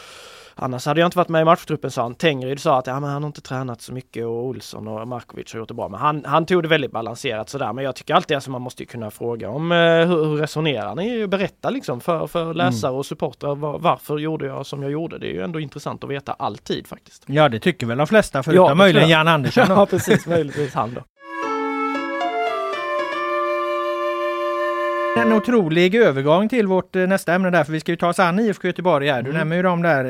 Annars 0.57 0.87
hade 0.87 1.01
jag 1.01 1.07
inte 1.07 1.19
varit 1.19 1.29
med 1.29 1.43
i 1.43 1.45
matchtruppen 1.45 1.91
sa 1.91 2.03
han. 2.03 2.15
Tengryd 2.15 2.61
sa 2.61 2.79
att 2.79 2.87
ja, 2.87 3.01
men 3.01 3.11
han 3.11 3.23
har 3.23 3.27
inte 3.27 3.41
tränat 3.41 3.81
så 3.81 3.93
mycket 3.93 4.27
och 4.27 4.45
Olsson 4.45 4.89
och 4.89 5.09
Markovic 5.09 5.53
har 5.53 5.59
gjort 5.59 5.69
det 5.69 5.75
bra. 5.75 5.89
Men 5.89 6.01
han, 6.01 6.25
han 6.25 6.47
tog 6.47 6.63
det 6.63 6.69
väldigt 6.69 6.93
balanserat 6.93 7.49
sådär. 7.49 7.73
Men 7.73 7.85
jag 7.85 7.97
tycker 7.97 8.15
alltid 8.15 8.35
att 8.35 8.39
alltså, 8.39 8.51
man 8.51 8.63
måste 8.63 8.85
kunna 8.85 9.11
fråga 9.11 9.51
om 9.51 9.73
eh, 9.73 9.79
hur, 9.79 10.25
hur 10.25 10.37
resonerar 10.37 10.95
ni? 10.95 11.27
Berätta 11.27 11.71
liksom 11.71 12.01
för, 12.01 12.27
för 12.27 12.55
läsare 12.55 12.89
mm. 12.89 12.99
och 12.99 13.07
supportrar 13.07 13.55
var, 13.55 13.79
varför 13.79 14.19
gjorde 14.19 14.47
jag 14.47 14.67
som 14.67 14.83
jag 14.83 14.91
gjorde? 14.91 15.19
Det 15.19 15.27
är 15.27 15.33
ju 15.33 15.43
ändå 15.43 15.61
intressant 15.61 16.05
att 16.05 16.11
veta 16.11 16.33
alltid 16.33 16.87
faktiskt. 16.87 17.25
Ja 17.27 17.49
det 17.49 17.61
tycker 17.61 17.87
väl 17.87 17.99
de 17.99 18.07
flesta 18.07 18.43
förutom 18.43 18.67
ja, 18.67 18.75
möjligen 18.75 19.09
Jan 19.09 19.29
Andersson. 19.29 19.65
ja 19.69 19.87
precis, 19.87 20.27
möjligtvis 20.27 20.75
han 20.75 20.95
då. 20.95 21.01
En 25.17 25.33
otrolig 25.33 25.95
övergång 25.95 26.49
till 26.49 26.67
vårt 26.67 26.97
eh, 26.97 27.07
nästa 27.07 27.35
ämne 27.35 27.51
där, 27.51 27.65
för 27.65 27.73
vi 27.73 27.81
ska 27.81 27.93
ju 27.93 27.97
ta 27.97 28.09
oss 28.09 28.19
an 28.19 28.39
IFK 28.39 28.67
Göteborg 28.67 29.09
här. 29.09 29.23
Du 29.23 29.31
mm. 29.31 29.39
nämner 29.39 29.57
ju 29.57 29.63
dem 29.63 29.83
där 29.83 30.05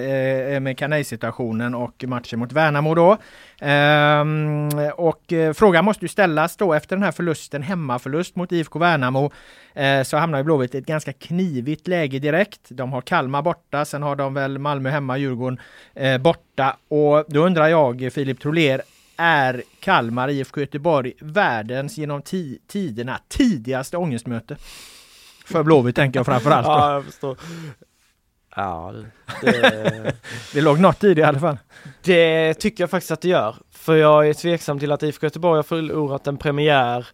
eh, 0.55 0.61
med 0.61 0.79
Kanay-situationen 0.79 1.75
och 1.75 2.05
matchen 2.07 2.39
mot 2.39 2.53
Värnamo 2.53 2.95
då. 2.95 3.17
Ehm, 3.61 4.69
och 4.97 5.33
eh, 5.33 5.53
frågan 5.53 5.85
måste 5.85 6.05
ju 6.05 6.09
ställas 6.09 6.57
då 6.57 6.75
efter 6.75 6.97
den 6.97 7.03
här 7.03 7.13
förlusten, 7.13 7.63
hemmaförlust 7.63 8.37
mot 8.37 8.53
IFK 8.53 8.79
Värnamo, 8.79 9.31
eh, 9.75 10.03
så 10.03 10.17
hamnar 10.17 10.39
ju 10.39 10.45
Blåvitt 10.45 10.75
i 10.75 10.79
ett 10.79 10.87
ganska 10.87 11.13
knivigt 11.13 11.89
läge 11.89 12.19
direkt. 12.19 12.61
De 12.69 12.93
har 12.93 13.01
Kalmar 13.01 13.43
borta, 13.43 13.85
sen 13.85 14.03
har 14.03 14.17
de 14.17 14.35
väl 14.35 14.59
Malmö 14.59 14.91
hemma, 14.91 15.19
Djurgården 15.19 15.61
eh, 15.95 16.19
borta. 16.19 16.77
Och 16.89 17.25
då 17.29 17.41
undrar 17.41 17.69
jag, 17.69 18.11
Filip 18.13 18.41
Troler, 18.41 18.83
är 19.17 19.63
Kalmar 19.81 20.29
IFK 20.29 20.61
Göteborg 20.61 21.13
världens 21.21 21.99
genom 21.99 22.23
tiderna 22.67 23.21
tidigaste 23.29 23.97
ångestmöte? 23.97 24.57
För 25.45 25.63
Blåvitt 25.63 25.97
tänker 25.97 26.19
jag 26.19 26.27
framförallt. 26.27 26.67
ja, 26.67 26.93
jag 26.93 27.05
förstår. 27.05 27.39
Ja, 28.57 28.95
det... 29.41 30.15
det 30.53 30.61
låg 30.61 30.81
något 30.81 31.05
i 31.05 31.15
det 31.15 31.21
i 31.21 31.25
alla 31.25 31.41
fall. 31.41 31.59
Det 32.03 32.55
tycker 32.55 32.83
jag 32.83 32.91
faktiskt 32.91 33.11
att 33.11 33.21
det 33.21 33.29
gör. 33.29 33.57
För 33.71 33.97
jag 33.97 34.29
är 34.29 34.35
tveksam 34.35 34.79
till 34.79 34.93
att 34.93 35.03
IFK 35.03 35.27
Göteborg 35.27 35.57
har 35.59 35.63
förlorat 35.63 36.27
en 36.27 36.37
premiär 36.37 37.07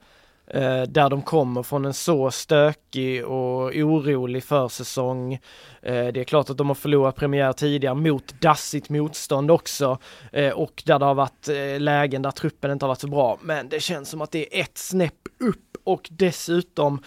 eh, 0.54 0.82
där 0.82 1.10
de 1.10 1.22
kommer 1.22 1.62
från 1.62 1.84
en 1.84 1.94
så 1.94 2.30
stökig 2.30 3.26
och 3.26 3.76
orolig 3.76 4.44
försäsong. 4.44 5.34
Eh, 5.82 6.06
det 6.06 6.20
är 6.20 6.24
klart 6.24 6.50
att 6.50 6.58
de 6.58 6.68
har 6.68 6.74
förlorat 6.74 7.16
premiär 7.16 7.52
tidigare 7.52 7.94
mot 7.94 8.40
dassigt 8.40 8.88
motstånd 8.88 9.50
också 9.50 9.98
eh, 10.32 10.52
och 10.52 10.82
där 10.86 10.98
det 10.98 11.04
har 11.04 11.14
varit 11.14 11.48
eh, 11.48 11.80
lägen 11.80 12.22
där 12.22 12.30
truppen 12.30 12.70
inte 12.70 12.84
har 12.84 12.88
varit 12.88 13.00
så 13.00 13.08
bra. 13.08 13.38
Men 13.42 13.68
det 13.68 13.80
känns 13.80 14.08
som 14.08 14.20
att 14.20 14.30
det 14.30 14.58
är 14.58 14.60
ett 14.60 14.78
snäpp 14.78 15.14
upp 15.38 15.70
och 15.84 16.08
dessutom 16.10 17.02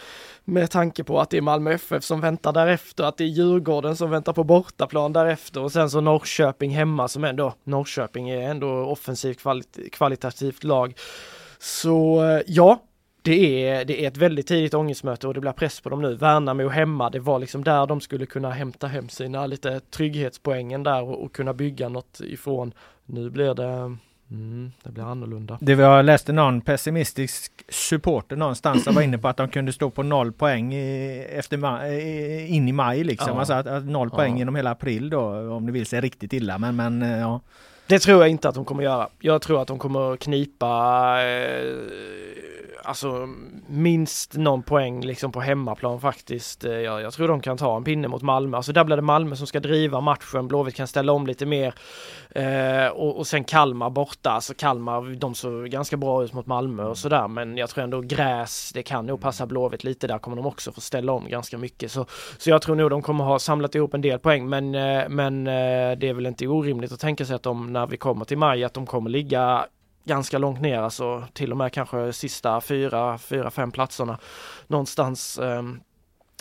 med 0.46 0.72
tanke 0.72 1.04
på 1.04 1.20
att 1.20 1.30
det 1.30 1.38
är 1.38 1.42
Malmö 1.42 1.72
FF 1.72 2.04
som 2.04 2.22
väntar 2.22 2.54
därefter, 2.54 3.04
att 3.04 3.18
det 3.18 3.24
är 3.24 3.28
Djurgården 3.28 3.96
som 3.96 4.10
väntar 4.10 4.34
på 4.34 4.44
bortaplan 4.44 5.14
därefter 5.14 5.62
och 5.62 5.72
sen 5.72 5.90
så 5.90 6.02
Norrköping 6.02 6.72
hemma 6.72 7.08
som 7.08 7.24
ändå, 7.24 7.54
Norrköping 7.64 8.30
är 8.30 8.50
ändå 8.50 8.68
offensivt 8.68 9.40
kvalit 9.40 9.78
kvalitativt 9.92 10.64
lag. 10.64 10.94
Så 11.60 12.24
eh, 12.24 12.42
ja, 12.48 12.80
det 13.24 13.68
är, 13.68 13.86
det 13.86 14.04
är 14.04 14.08
ett 14.08 14.18
väldigt 14.18 14.48
tidigt 14.48 14.74
ångestmöte 14.74 15.28
och 15.28 15.34
det 15.34 15.40
blir 15.40 15.52
press 15.52 15.82
på 15.82 15.90
dem 15.90 16.02
nu. 16.02 16.16
Värnamo 16.16 16.70
hemma, 16.70 17.10
det 17.10 17.20
var 17.20 17.40
liksom 17.40 17.64
där 17.64 17.88
de 17.88 18.02
skulle 18.02 18.26
kunna 18.26 18.52
hämta 18.52 18.88
hem 18.88 19.10
sina 19.10 19.46
lite 19.46 19.80
trygghetspoängen 19.80 20.84
där 20.84 21.04
och, 21.04 21.24
och 21.24 21.36
kunna 21.36 21.54
bygga 21.54 21.90
något 21.90 22.22
ifrån. 22.24 22.74
Nu 23.06 23.30
blir 23.30 23.54
det 23.54 23.98
Mm, 24.32 24.72
det 24.84 24.92
blir 24.92 25.04
annorlunda. 25.04 25.58
Det 25.62 25.72
jag 25.72 26.06
läste 26.06 26.34
någon 26.34 26.62
pessimistisk 26.62 27.52
supporter 27.70 28.36
någonstans 28.36 28.84
som 28.84 28.96
var 28.96 29.02
inne 29.02 29.18
på 29.18 29.28
att 29.28 29.38
de 29.38 29.50
kunde 29.50 29.74
stå 29.74 29.90
på 29.90 30.04
noll 30.04 30.32
poäng 30.32 30.74
i, 30.74 31.20
efter 31.30 31.58
maj, 31.58 32.48
in 32.56 32.68
i 32.68 32.72
maj 32.72 33.04
liksom. 33.04 33.34
Ja. 33.34 33.40
Alltså 33.40 33.54
att, 33.54 33.68
att 33.68 33.86
noll 33.86 34.10
ja. 34.12 34.18
poäng 34.18 34.38
genom 34.38 34.56
hela 34.56 34.72
april 34.72 35.10
då 35.10 35.54
om 35.54 35.66
det 35.66 35.72
vill 35.72 35.86
sig 35.86 36.02
riktigt 36.02 36.34
illa. 36.34 36.58
Men, 36.58 36.76
men 36.76 37.02
eh, 37.02 37.20
ja. 37.20 37.42
Det 37.88 38.00
tror 38.00 38.22
jag 38.22 38.30
inte 38.30 38.50
att 38.50 38.56
de 38.56 38.66
kommer 38.66 38.84
göra. 38.84 39.10
Jag 39.20 39.42
tror 39.42 39.62
att 39.62 39.68
de 39.68 39.80
kommer 39.80 40.18
knipa 40.18 41.18
eh, 41.24 41.74
alltså 42.84 43.30
minst 43.68 44.38
någon 44.38 44.64
poäng 44.64 45.02
liksom 45.02 45.32
på 45.32 45.42
hemmaplan 45.42 46.00
faktiskt. 46.00 46.66
Eh, 46.66 46.72
jag, 46.72 47.02
jag, 47.02 47.14
tror 47.14 47.28
de 47.28 47.42
kan 47.42 47.58
ta 47.58 47.78
en 47.78 47.84
pinne 47.84 48.08
mot 48.08 48.22
Malmö. 48.22 48.58
Alltså 48.58 48.74
där 48.74 48.84
blir 48.84 48.96
det 48.96 49.02
Malmö 49.02 49.36
som 49.36 49.48
ska 49.48 49.60
driva 49.60 50.02
matchen. 50.02 50.48
Blåvitt 50.48 50.76
kan 50.76 50.88
ställa 50.88 51.12
om 51.12 51.28
lite 51.28 51.46
mer. 51.46 51.74
Eh, 52.30 52.88
och, 52.88 53.18
och 53.18 53.28
sen 53.28 53.44
Kalmar 53.44 53.90
borta. 53.90 54.32
Alltså 54.32 54.54
Kalmar, 54.54 55.16
de 55.16 55.36
såg 55.36 55.70
ganska 55.70 55.98
bra 55.98 56.24
ut 56.24 56.34
mot 56.34 56.46
Malmö 56.46 56.84
och 56.84 56.98
sådär. 56.98 57.28
Men 57.28 57.58
jag 57.58 57.70
tror 57.70 57.84
ändå 57.84 58.02
gräs, 58.02 58.72
det 58.74 58.84
kan 58.84 59.06
nog 59.06 59.22
passa 59.22 59.46
Blåvitt 59.46 59.84
lite. 59.84 60.08
Där 60.08 60.18
kommer 60.18 60.38
de 60.38 60.46
också 60.46 60.72
få 60.72 60.82
ställa 60.82 61.12
om 61.12 61.30
ganska 61.30 61.58
mycket. 61.58 61.92
Så, 61.92 62.06
så 62.38 62.50
jag 62.50 62.62
tror 62.62 62.76
nog 62.76 62.90
de 62.90 63.02
kommer 63.02 63.24
ha 63.24 63.40
samlat 63.40 63.76
ihop 63.76 63.94
en 63.94 64.02
del 64.02 64.20
poäng. 64.20 64.50
Men, 64.50 64.76
eh, 64.76 65.10
men 65.10 65.48
eh, 65.48 65.98
det 65.98 66.10
är 66.10 66.14
väl 66.14 66.26
inte 66.26 66.48
orimligt 66.48 66.92
att 66.92 67.00
tänka 67.00 67.26
sig 67.26 67.36
att 67.36 67.44
de 67.44 67.73
när 67.74 67.88
vi 67.88 67.98
kommer 67.98 68.26
till 68.26 68.38
maj 68.38 68.64
att 68.64 68.74
de 68.74 68.86
kommer 68.86 69.10
ligga 69.10 69.66
ganska 70.06 70.38
långt 70.38 70.62
ner, 70.62 70.80
alltså 70.80 71.24
till 71.34 71.52
och 71.52 71.58
med 71.58 71.74
kanske 71.74 72.14
sista 72.14 72.62
fyra, 72.62 73.18
fyra, 73.18 73.52
fem 73.52 73.72
platserna 73.72 74.20
någonstans. 74.68 75.40
Ehm, 75.40 75.80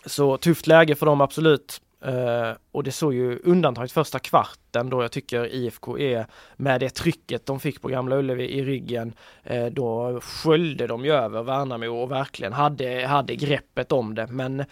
så 0.07 0.37
tufft 0.37 0.67
läge 0.67 0.95
för 0.95 1.07
dem 1.07 1.21
absolut. 1.21 1.81
Uh, 2.07 2.57
och 2.73 2.85
det 2.85 2.93
såg 2.93 3.15
ju 3.15 3.39
undantaget 3.45 3.93
första 3.93 4.19
kvarten 4.19 4.91
då 4.91 5.03
jag 5.03 5.13
tycker 5.13 5.55
IFK 5.55 5.99
är 5.99 6.27
med 6.57 6.81
det 6.81 6.91
trycket 6.91 7.47
de 7.47 7.61
fick 7.61 7.83
på 7.83 7.89
Gamla 7.89 8.17
Ullevi 8.17 8.45
i 8.45 8.65
ryggen. 8.65 9.15
Uh, 9.51 9.67
då 9.67 10.21
sköljde 10.21 10.87
de 10.87 11.05
ju 11.05 11.13
över 11.13 11.43
Värnamo 11.43 12.03
och 12.03 12.11
verkligen 12.11 12.53
hade, 12.53 13.07
hade 13.07 13.37
greppet 13.37 13.93
om 13.93 14.15
det. 14.15 14.27
Men 14.27 14.65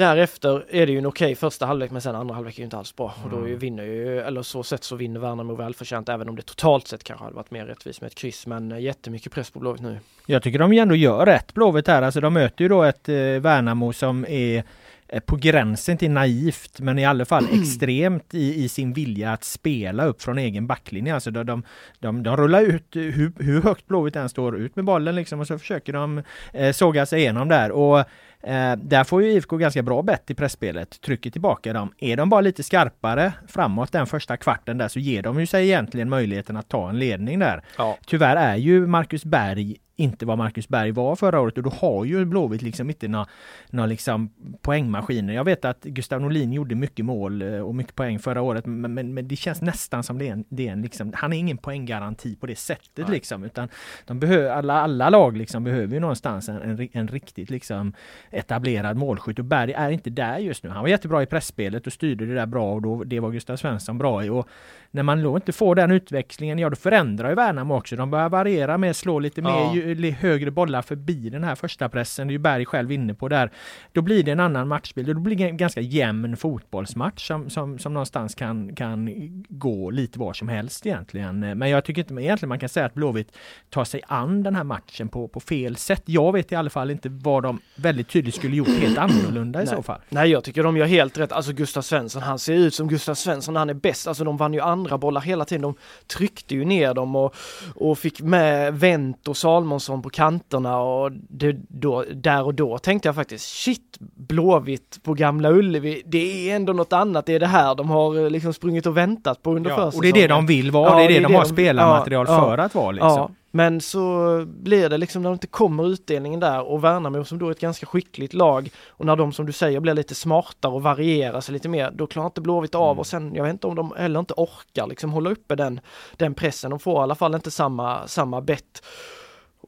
Därefter 0.00 0.64
är 0.70 0.86
det 0.86 0.92
ju 0.92 0.98
en 0.98 1.06
okej 1.06 1.26
okay 1.26 1.34
första 1.34 1.66
halvlek 1.66 1.90
men 1.90 2.02
sen 2.02 2.14
andra 2.14 2.34
halvlek 2.34 2.54
är 2.54 2.58
ju 2.58 2.64
inte 2.64 2.76
alls 2.76 2.96
bra 2.96 3.14
och 3.24 3.30
då 3.30 3.36
mm. 3.36 3.58
vinner 3.58 3.84
ju, 3.84 4.20
eller 4.20 4.42
så 4.42 4.62
sett 4.62 4.84
så 4.84 4.96
vinner 4.96 5.20
Värnamo 5.20 5.54
välförtjänt 5.54 6.08
även 6.08 6.28
om 6.28 6.36
det 6.36 6.42
totalt 6.42 6.88
sett 6.88 7.04
kanske 7.04 7.24
hade 7.24 7.36
varit 7.36 7.50
mer 7.50 7.66
rättvist 7.66 8.00
med 8.00 8.08
ett 8.08 8.14
kryss 8.14 8.46
men 8.46 8.72
eh, 8.72 8.80
jättemycket 8.80 9.32
press 9.32 9.50
på 9.50 9.58
Blåvitt 9.58 9.82
nu. 9.82 9.98
Jag 10.26 10.42
tycker 10.42 10.58
de 10.58 10.72
ändå 10.72 10.94
gör 10.94 11.26
rätt 11.26 11.54
Blåvitt 11.54 11.88
här, 11.88 12.02
alltså 12.02 12.20
de 12.20 12.34
möter 12.34 12.64
ju 12.64 12.68
då 12.68 12.82
ett 12.82 13.08
eh, 13.08 13.14
Värnamo 13.14 13.92
som 13.92 14.26
är 14.28 14.64
eh, 15.08 15.20
på 15.20 15.36
gränsen 15.36 15.98
till 15.98 16.10
naivt 16.10 16.80
men 16.80 16.98
i 16.98 17.04
alla 17.04 17.24
fall 17.24 17.46
extremt 17.62 18.34
i, 18.34 18.64
i 18.64 18.68
sin 18.68 18.92
vilja 18.92 19.32
att 19.32 19.44
spela 19.44 20.04
upp 20.04 20.22
från 20.22 20.38
egen 20.38 20.66
backlinje. 20.66 21.14
Alltså 21.14 21.30
de, 21.30 21.46
de, 21.46 21.62
de, 21.98 22.22
de 22.22 22.36
rullar 22.36 22.62
ut 22.62 22.86
hur, 22.92 23.32
hur 23.38 23.62
högt 23.62 23.86
Blåvitt 23.86 24.16
än 24.16 24.28
står 24.28 24.56
ut 24.56 24.76
med 24.76 24.84
bollen 24.84 25.14
liksom 25.14 25.40
och 25.40 25.46
så 25.46 25.58
försöker 25.58 25.92
de 25.92 26.22
eh, 26.52 26.72
såga 26.72 27.06
sig 27.06 27.20
igenom 27.20 27.48
där. 27.48 27.70
Och 27.70 28.04
Eh, 28.42 28.76
där 28.76 29.04
får 29.04 29.22
ju 29.22 29.32
IFK 29.32 29.56
ganska 29.56 29.82
bra 29.82 30.02
bett 30.02 30.30
i 30.30 30.34
pressspelet, 30.34 31.00
trycker 31.00 31.30
tillbaka 31.30 31.72
dem. 31.72 31.92
Är 31.98 32.16
de 32.16 32.28
bara 32.28 32.40
lite 32.40 32.62
skarpare 32.62 33.32
framåt 33.48 33.92
den 33.92 34.06
första 34.06 34.36
kvarten 34.36 34.78
där 34.78 34.88
så 34.88 34.98
ger 34.98 35.22
de 35.22 35.40
ju 35.40 35.46
sig 35.46 35.66
egentligen 35.66 36.08
möjligheten 36.08 36.56
att 36.56 36.68
ta 36.68 36.88
en 36.88 36.98
ledning 36.98 37.38
där. 37.38 37.62
Ja. 37.78 37.98
Tyvärr 38.06 38.36
är 38.36 38.56
ju 38.56 38.86
Marcus 38.86 39.24
Berg 39.24 39.76
inte 40.00 40.26
vad 40.26 40.38
Marcus 40.38 40.68
Berg 40.68 40.90
var 40.90 41.16
förra 41.16 41.40
året 41.40 41.56
och 41.56 41.62
då 41.62 41.70
har 41.70 42.04
ju 42.04 42.24
Blåvitt 42.24 42.62
liksom 42.62 42.90
inte 42.90 43.08
några, 43.08 43.26
några 43.70 43.86
liksom 43.86 44.30
poängmaskiner. 44.62 45.34
Jag 45.34 45.44
vet 45.44 45.64
att 45.64 45.82
Gustav 45.84 46.20
Norlin 46.20 46.52
gjorde 46.52 46.74
mycket 46.74 47.04
mål 47.04 47.42
eh, 47.42 47.60
och 47.60 47.74
mycket 47.74 47.94
poäng 47.94 48.18
förra 48.18 48.42
året 48.42 48.66
men, 48.66 48.94
men, 48.94 49.14
men 49.14 49.28
det 49.28 49.36
känns 49.36 49.62
nästan 49.62 50.02
som 50.02 50.18
det 50.18 50.28
är 50.28 50.32
en, 50.32 50.44
det 50.48 50.68
är 50.68 50.72
en 50.72 50.82
liksom, 50.82 51.12
han 51.16 51.32
är 51.32 51.38
ingen 51.38 51.58
poänggaranti 51.58 52.36
på 52.36 52.46
det 52.46 52.56
sättet 52.56 53.06
Nej. 53.06 53.10
liksom 53.10 53.44
utan 53.44 53.68
de 54.06 54.20
behöver, 54.20 54.50
alla, 54.50 54.80
alla 54.80 55.10
lag 55.10 55.36
liksom 55.36 55.64
behöver 55.64 55.94
ju 55.94 56.00
någonstans 56.00 56.48
en, 56.48 56.56
en, 56.56 56.88
en 56.92 57.08
riktigt 57.08 57.50
liksom 57.50 57.92
etablerad 58.30 58.96
målskytt 58.96 59.38
och 59.38 59.44
Berg 59.44 59.72
är 59.72 59.90
inte 59.90 60.10
där 60.10 60.38
just 60.38 60.64
nu. 60.64 60.70
Han 60.70 60.82
var 60.82 60.88
jättebra 60.88 61.22
i 61.22 61.26
pressspelet 61.26 61.86
och 61.86 61.92
styrde 61.92 62.26
det 62.26 62.34
där 62.34 62.46
bra 62.46 62.72
och 62.72 62.82
då, 62.82 63.04
det 63.04 63.20
var 63.20 63.30
Gustav 63.30 63.56
Svensson 63.56 63.98
bra 63.98 64.24
i 64.24 64.28
och 64.28 64.48
när 64.90 65.02
man 65.02 65.22
då 65.22 65.36
inte 65.36 65.52
får 65.52 65.74
den 65.74 65.90
utväxlingen, 65.90 66.58
ja 66.58 66.70
då 66.70 66.76
förändrar 66.76 67.28
ju 67.28 67.34
Värnamo 67.34 67.76
också. 67.76 67.96
De 67.96 68.10
börjar 68.10 68.28
variera 68.28 68.78
med, 68.78 68.96
slå 68.96 69.18
lite 69.18 69.40
ja. 69.40 69.72
mer 69.72 69.89
högre 70.12 70.50
bollar 70.50 70.82
förbi 70.82 71.30
den 71.30 71.44
här 71.44 71.54
första 71.54 71.88
pressen. 71.88 72.26
Det 72.26 72.30
är 72.30 72.32
ju 72.32 72.38
Berg 72.38 72.64
själv 72.64 72.92
inne 72.92 73.14
på 73.14 73.28
där. 73.28 73.50
Då 73.92 74.02
blir 74.02 74.22
det 74.22 74.30
en 74.32 74.40
annan 74.40 74.68
matchbild 74.68 75.08
och 75.08 75.14
då 75.14 75.20
blir 75.20 75.36
det 75.36 75.44
en 75.44 75.56
ganska 75.56 75.80
jämn 75.80 76.36
fotbollsmatch 76.36 77.26
som, 77.26 77.50
som, 77.50 77.78
som 77.78 77.94
någonstans 77.94 78.34
kan, 78.34 78.74
kan 78.74 79.08
gå 79.48 79.90
lite 79.90 80.18
var 80.18 80.32
som 80.32 80.48
helst 80.48 80.86
egentligen. 80.86 81.40
Men 81.58 81.70
jag 81.70 81.84
tycker 81.84 82.02
inte 82.02 82.14
egentligen 82.14 82.48
man 82.48 82.58
kan 82.58 82.68
säga 82.68 82.86
att 82.86 82.94
Blåvitt 82.94 83.36
tar 83.70 83.84
sig 83.84 84.02
an 84.06 84.42
den 84.42 84.56
här 84.56 84.64
matchen 84.64 85.08
på, 85.08 85.28
på 85.28 85.40
fel 85.40 85.76
sätt. 85.76 86.02
Jag 86.06 86.32
vet 86.32 86.52
i 86.52 86.54
alla 86.54 86.70
fall 86.70 86.90
inte 86.90 87.08
vad 87.08 87.42
de 87.42 87.60
väldigt 87.76 88.08
tydligt 88.08 88.34
skulle 88.34 88.56
gjort 88.56 88.68
helt 88.68 88.98
annorlunda 88.98 89.62
i 89.62 89.64
Nej. 89.64 89.74
så 89.74 89.82
fall. 89.82 90.00
Nej, 90.08 90.30
jag 90.30 90.44
tycker 90.44 90.62
de 90.62 90.76
gör 90.76 90.86
helt 90.86 91.18
rätt. 91.18 91.32
Alltså 91.32 91.52
Gustav 91.52 91.82
Svensson, 91.82 92.22
han 92.22 92.38
ser 92.38 92.54
ut 92.54 92.74
som 92.74 92.88
Gustav 92.88 93.14
Svensson 93.14 93.54
när 93.54 93.58
han 93.58 93.70
är 93.70 93.74
bäst. 93.74 94.06
Alltså 94.06 94.24
de 94.24 94.36
vann 94.36 94.54
ju 94.54 94.60
andra 94.60 94.98
bollar 94.98 95.20
hela 95.20 95.44
tiden. 95.44 95.62
De 95.62 95.74
tryckte 96.06 96.54
ju 96.54 96.64
ner 96.64 96.94
dem 96.94 97.16
och, 97.16 97.34
och 97.74 97.98
fick 97.98 98.20
med 98.20 98.74
Wendt 98.74 99.28
och 99.28 99.36
Salmonsson 99.80 100.02
på 100.02 100.10
kanterna 100.10 100.78
och 100.78 101.12
det, 101.12 101.56
då, 101.68 102.04
där 102.14 102.44
och 102.44 102.54
då 102.54 102.78
tänkte 102.78 103.08
jag 103.08 103.14
faktiskt 103.14 103.48
shit, 103.48 103.96
Blåvitt 104.00 105.02
på 105.02 105.14
Gamla 105.14 105.50
Ullevi, 105.50 106.02
det 106.06 106.50
är 106.50 106.56
ändå 106.56 106.72
något 106.72 106.92
annat. 106.92 107.26
Det 107.26 107.34
är 107.34 107.40
det 107.40 107.46
här 107.46 107.74
de 107.74 107.90
har 107.90 108.30
liksom 108.30 108.52
sprungit 108.52 108.86
och 108.86 108.96
väntat 108.96 109.42
på 109.42 109.54
under 109.54 109.70
ja, 109.70 109.76
försäsongen. 109.76 109.98
Och 109.98 110.02
det 110.02 110.22
är 110.22 110.28
det 110.28 110.34
de 110.34 110.46
vill 110.46 110.70
vara, 110.70 110.90
ja, 110.90 110.96
det 110.96 111.04
är 111.04 111.08
det, 111.08 111.14
det 111.14 111.20
de 111.20 111.34
har 111.34 111.44
spelarmaterial 111.44 112.26
ja, 112.28 112.40
för 112.40 112.58
att 112.58 112.74
vara 112.74 112.90
liksom. 112.90 113.34
Men 113.52 113.80
så 113.80 114.44
blir 114.46 114.88
det 114.88 114.98
liksom 114.98 115.22
när 115.22 115.30
det 115.30 115.34
inte 115.34 115.46
kommer 115.46 115.88
utdelningen 115.88 116.40
där 116.40 116.62
och 116.62 116.84
Värnamo 116.84 117.24
som 117.24 117.38
då 117.38 117.46
är 117.46 117.50
ett 117.50 117.60
ganska 117.60 117.86
skickligt 117.86 118.34
lag 118.34 118.70
och 118.88 119.06
när 119.06 119.16
de 119.16 119.32
som 119.32 119.46
du 119.46 119.52
säger 119.52 119.80
blir 119.80 119.94
lite 119.94 120.14
smartare 120.14 120.72
och 120.72 120.82
varierar 120.82 121.40
sig 121.40 121.52
lite 121.52 121.68
mer, 121.68 121.90
då 121.90 122.06
klarar 122.06 122.26
inte 122.26 122.40
Blåvitt 122.40 122.74
av 122.74 122.90
mm. 122.90 122.98
och 122.98 123.06
sen, 123.06 123.34
jag 123.34 123.44
vet 123.44 123.52
inte 123.52 123.66
om 123.66 123.74
de 123.74 123.92
heller 123.96 124.20
inte 124.20 124.34
orkar 124.36 124.86
liksom 124.86 125.10
hålla 125.10 125.30
uppe 125.30 125.56
den, 125.56 125.80
den 126.16 126.34
pressen. 126.34 126.70
De 126.70 126.78
får 126.78 127.00
i 127.00 127.02
alla 127.02 127.14
fall 127.14 127.34
inte 127.34 127.50
samma, 127.50 128.06
samma 128.06 128.40
bett. 128.40 128.82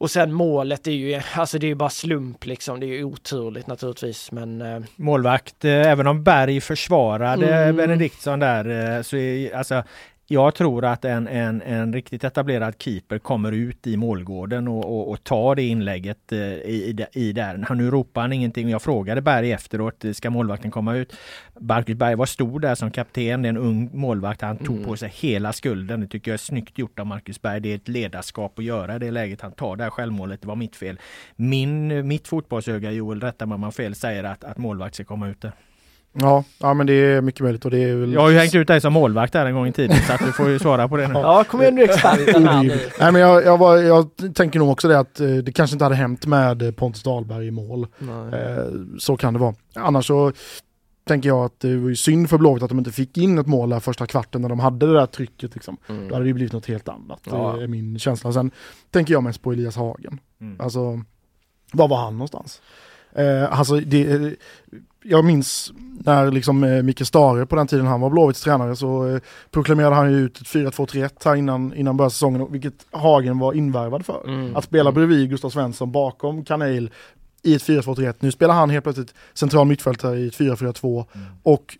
Och 0.03 0.11
sen 0.11 0.33
målet 0.33 0.87
är 0.87 0.91
ju, 0.91 1.21
alltså 1.35 1.59
det 1.59 1.65
är 1.65 1.69
ju 1.69 1.75
bara 1.75 1.89
slump 1.89 2.45
liksom. 2.45 2.79
Det 2.79 2.85
är 2.85 2.87
ju 2.87 3.03
oturligt 3.03 3.67
naturligtvis 3.67 4.31
men... 4.31 4.61
Eh... 4.61 4.79
Målvakt, 4.95 5.65
eh, 5.65 5.71
även 5.71 6.07
om 6.07 6.23
Berg 6.23 6.61
försvarade 6.61 7.55
mm. 7.55 7.75
Benediktsson 7.75 8.39
där 8.39 8.95
eh, 8.97 9.01
så 9.01 9.17
är 9.17 9.55
alltså 9.55 9.83
jag 10.27 10.55
tror 10.55 10.85
att 10.85 11.05
en, 11.05 11.27
en, 11.27 11.61
en 11.61 11.93
riktigt 11.93 12.23
etablerad 12.23 12.75
keeper 12.79 13.19
kommer 13.19 13.51
ut 13.51 13.87
i 13.87 13.97
målgården 13.97 14.67
och, 14.67 14.85
och, 14.85 15.09
och 15.09 15.23
tar 15.23 15.55
det 15.55 15.63
inlägget 15.63 16.31
eh, 16.31 16.39
i, 16.39 16.95
i, 17.13 17.19
i 17.19 17.33
där. 17.33 17.65
Han, 17.67 17.77
nu 17.77 17.91
ropar 17.91 18.21
han 18.21 18.33
ingenting. 18.33 18.69
Jag 18.69 18.81
frågade 18.81 19.21
Berg 19.21 19.51
efteråt, 19.51 20.05
ska 20.13 20.29
målvakten 20.29 20.71
komma 20.71 20.95
ut? 20.95 21.13
Marcus 21.59 21.95
Berg 21.95 22.15
var 22.15 22.25
stor 22.25 22.59
där 22.59 22.75
som 22.75 22.91
kapten. 22.91 23.41
Det 23.41 23.47
är 23.47 23.49
en 23.49 23.57
ung 23.57 23.89
målvakt. 23.93 24.41
Han 24.41 24.57
tog 24.57 24.75
mm. 24.75 24.87
på 24.87 24.97
sig 24.97 25.09
hela 25.15 25.53
skulden. 25.53 26.01
Det 26.01 26.07
tycker 26.07 26.31
jag 26.31 26.33
är 26.33 26.37
snyggt 26.37 26.77
gjort 26.77 26.99
av 26.99 27.05
Marcus 27.05 27.41
Berg. 27.41 27.59
Det 27.59 27.71
är 27.71 27.75
ett 27.75 27.87
ledarskap 27.87 28.59
att 28.59 28.65
göra 28.65 28.99
det 28.99 29.11
läget. 29.11 29.41
Han 29.41 29.51
tar 29.51 29.75
det 29.75 29.83
här 29.83 29.91
självmålet. 29.91 30.41
Det 30.41 30.47
var 30.47 30.55
mitt 30.55 30.75
fel. 30.75 30.99
Min, 31.35 32.07
mitt 32.07 32.27
fotbollsöga, 32.27 32.91
Joel, 32.91 33.21
rätta 33.21 33.45
mig 33.45 33.55
om 33.55 33.61
man 33.61 33.71
fel, 33.71 33.95
säger 33.95 34.23
att, 34.23 34.43
att 34.43 34.57
målvakt 34.57 34.95
ska 34.95 35.03
komma 35.03 35.27
ut 35.27 35.41
där. 35.41 35.51
Ja, 36.13 36.43
ja 36.59 36.73
men 36.73 36.87
det 36.87 36.93
är 36.93 37.21
mycket 37.21 37.41
möjligt 37.41 37.65
och 37.65 37.71
det 37.71 37.83
är 37.83 37.95
väl... 37.95 38.13
Jag 38.13 38.21
har 38.21 38.29
ju 38.29 38.37
hängt 38.37 38.55
ut 38.55 38.67
dig 38.67 38.81
som 38.81 38.93
målvakt 38.93 39.33
där 39.33 39.45
en 39.45 39.53
gång 39.53 39.67
i 39.67 39.71
tiden 39.71 39.97
så 40.07 40.13
att 40.13 40.25
du 40.25 40.31
får 40.31 40.49
ju 40.49 40.59
svara 40.59 40.87
på 40.87 40.97
det 40.97 41.07
nu. 41.07 41.13
Ja, 41.19 41.43
kom 41.43 41.61
igen 41.61 41.75
nu 41.75 41.83
experten 41.83 42.47
här 42.47 42.63
nu. 42.63 42.79
Nej 42.99 43.11
men 43.11 43.21
jag, 43.21 43.45
jag, 43.45 43.57
var, 43.57 43.77
jag 43.77 44.09
tänker 44.35 44.59
nog 44.59 44.69
också 44.69 44.87
det 44.87 44.99
att 44.99 45.19
eh, 45.19 45.27
det 45.27 45.51
kanske 45.51 45.73
inte 45.75 45.85
hade 45.85 45.95
hänt 45.95 46.25
med 46.25 46.77
Pontus 46.77 47.03
Dahlberg 47.03 47.47
i 47.47 47.51
mål. 47.51 47.87
Eh, 48.33 48.65
så 48.99 49.17
kan 49.17 49.33
det 49.33 49.39
vara. 49.39 49.55
Annars 49.75 50.07
så 50.07 50.31
tänker 51.07 51.29
jag 51.29 51.45
att 51.45 51.59
det 51.59 51.77
var 51.77 51.89
ju 51.89 51.95
synd 51.95 52.29
för 52.29 52.37
Blåvitt 52.37 52.63
att 52.63 52.69
de 52.69 52.79
inte 52.79 52.91
fick 52.91 53.17
in 53.17 53.37
ett 53.37 53.47
mål 53.47 53.69
där 53.69 53.79
första 53.79 54.05
kvarten 54.05 54.41
när 54.41 54.49
de 54.49 54.59
hade 54.59 54.85
det 54.85 54.93
där 54.93 55.05
trycket. 55.05 55.53
Liksom. 55.53 55.77
Mm. 55.89 56.07
Då 56.07 56.15
hade 56.15 56.25
det 56.25 56.33
blivit 56.33 56.53
något 56.53 56.65
helt 56.65 56.89
annat, 56.89 57.19
ja. 57.23 57.55
det 57.57 57.63
är 57.63 57.67
min 57.67 57.99
känsla. 57.99 58.33
Sen 58.33 58.51
tänker 58.91 59.13
jag 59.13 59.23
mest 59.23 59.41
på 59.41 59.51
Elias 59.51 59.75
Hagen. 59.75 60.19
Mm. 60.41 60.61
Alltså, 60.61 61.01
var 61.73 61.87
var 61.87 61.97
han 61.97 62.13
någonstans? 62.13 62.61
Eh, 63.15 63.59
alltså 63.59 63.79
det, 63.79 64.35
jag 65.03 65.25
minns 65.25 65.73
när 66.05 66.31
liksom 66.31 66.63
eh, 66.63 66.83
Micke 66.83 67.07
Stare 67.07 67.45
på 67.45 67.55
den 67.55 67.67
tiden 67.67 67.85
han 67.85 68.01
var 68.01 68.09
Blåvitts 68.09 68.41
tränare 68.41 68.75
så 68.75 69.07
eh, 69.07 69.19
proklamerade 69.51 69.95
han 69.95 70.11
ju 70.11 70.17
ut 70.17 70.41
ett 70.41 70.47
4-2-3-1 70.47 71.09
här 71.25 71.35
innan, 71.35 71.73
innan 71.73 71.97
början 71.97 72.11
säsongen, 72.11 72.51
vilket 72.51 72.85
Hagen 72.91 73.39
var 73.39 73.53
invärvad 73.53 74.05
för. 74.05 74.23
Mm. 74.27 74.55
Att 74.55 74.63
spela 74.63 74.91
bredvid 74.91 75.29
Gustav 75.29 75.49
Svensson 75.49 75.91
bakom 75.91 76.45
Kanel 76.45 76.89
i 77.43 77.55
ett 77.55 77.61
4-2-3-1. 77.61 78.15
Nu 78.19 78.31
spelar 78.31 78.53
han 78.53 78.69
helt 78.69 78.83
plötsligt 78.83 79.13
central 79.33 79.67
mittfältare 79.67 80.19
i 80.19 80.27
ett 80.27 80.37
4-4-2 80.37 81.05
mm. 81.13 81.27
och 81.43 81.77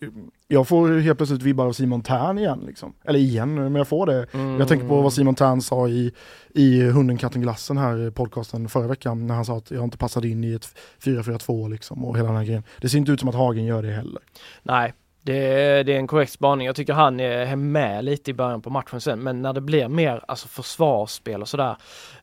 jag 0.48 0.68
får 0.68 1.00
helt 1.00 1.18
plötsligt 1.18 1.42
vibbar 1.42 1.66
av 1.66 1.74
Simon 1.74 2.02
Tern 2.02 2.38
igen. 2.38 2.64
Liksom. 2.68 2.94
Eller 3.04 3.20
igen, 3.20 3.56
men 3.56 3.76
jag 3.76 3.88
får 3.88 4.06
det. 4.06 4.28
Mm. 4.34 4.60
Jag 4.60 4.68
tänker 4.68 4.88
på 4.88 5.02
vad 5.02 5.14
Simon 5.14 5.36
Tern 5.36 5.62
sa 5.62 5.88
i, 5.88 6.12
i 6.54 6.82
Hunden, 6.82 7.18
katten, 7.18 7.42
glassen 7.42 7.78
här 7.78 8.10
podcasten 8.12 8.70
förra 8.70 8.88
veckan 8.88 9.28
när 9.28 9.36
han 9.36 9.46
sa 9.46 9.58
att 9.58 9.72
jag 9.72 9.84
inte 9.84 9.98
passade 9.98 10.30
in 10.30 10.44
i 10.44 10.54
ett 10.54 10.68
4-4-2 11.04 11.70
liksom 11.70 12.06
och 12.06 12.18
hela 12.18 12.28
den 12.28 12.38
här 12.38 12.46
grejen. 12.46 12.64
Det 12.82 12.90
ser 12.90 12.98
inte 12.98 13.12
ut 13.12 13.20
som 13.20 13.30
att 13.30 13.36
Hagen 13.36 13.66
gör 13.66 13.84
det 13.84 13.92
heller. 13.92 14.22
Nej, 14.64 14.94
det, 15.24 15.84
det, 15.84 15.94
är 15.94 15.98
en 15.98 16.08
korrekt 16.08 16.32
spaning. 16.32 16.68
Jag 16.68 16.76
tycker 16.76 16.94
han 16.94 17.20
är 17.20 17.56
med 17.56 18.06
lite 18.06 18.32
i 18.32 18.34
början 18.34 18.62
på 18.62 18.70
matchen 18.70 19.02
sen, 19.02 19.20
men 19.20 19.42
när 19.42 19.54
det 19.54 19.62
blir 19.62 19.88
mer 19.88 20.24
alltså 20.28 20.48
försvarsspel 20.48 21.42
och 21.42 21.50
sådär 21.50 21.76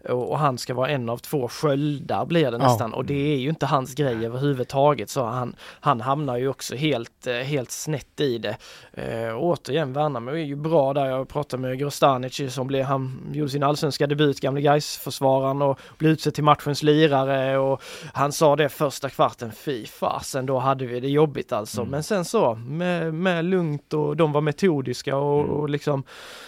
och, 0.09 0.31
och 0.31 0.39
han 0.39 0.59
ska 0.59 0.75
vara 0.75 0.89
en 0.89 1.09
av 1.09 1.17
två 1.17 1.49
sköldar 1.49 2.27
blir 2.27 2.51
det 2.51 2.59
ja. 2.59 2.69
nästan 2.69 2.95
och 2.95 3.05
det 3.05 3.35
är 3.35 3.37
ju 3.37 3.49
inte 3.49 3.67
hans 3.67 3.95
grej 3.95 4.27
överhuvudtaget 4.27 5.11
så 5.11 5.25
han, 5.25 5.57
han 5.81 6.01
hamnar 6.01 6.37
ju 6.37 6.49
också 6.49 6.75
helt, 6.75 7.27
eh, 7.27 7.35
helt 7.35 7.71
snett 7.71 8.21
i 8.21 8.39
det. 8.39 8.57
Eh, 8.93 9.37
återigen, 9.37 9.93
Värnamo 9.93 10.31
är 10.31 10.37
ju 10.37 10.57
bra 10.57 10.95
där. 10.95 11.07
Jag 11.07 11.29
pratade 11.29 11.61
med 11.61 11.79
Grostanic 11.79 12.55
som 12.55 12.67
blev, 12.67 12.85
han 12.85 13.31
gjorde 13.33 13.51
sin 13.51 13.63
allsvenska 13.63 14.07
debut, 14.07 14.41
gamle 14.41 14.61
gais 14.61 14.97
försvararen 14.97 15.63
och 15.63 15.81
blev 15.99 16.13
utsedd 16.13 16.35
till 16.35 16.45
matchens 16.45 16.83
lirare 16.83 17.59
och 17.59 17.83
han 18.13 18.33
sa 18.33 18.57
det 18.57 18.69
första 18.69 19.09
kvarten, 19.09 19.53
fy 19.53 19.87
fasen 19.87 20.47
då 20.47 20.59
hade 20.59 20.87
vi 20.87 21.01
det 21.01 21.09
jobbigt 21.09 21.53
alltså. 21.53 21.81
Mm. 21.81 21.91
Men 21.91 22.03
sen 22.03 22.25
så 22.25 22.55
med, 22.55 22.90
med 23.13 23.45
lugnt 23.45 23.93
och 23.93 24.17
de 24.17 24.33
var 24.33 24.41
metodiska 24.41 25.17
och, 25.17 25.45
mm. 25.45 25.51
och 25.51 25.71
liksom 25.71 26.05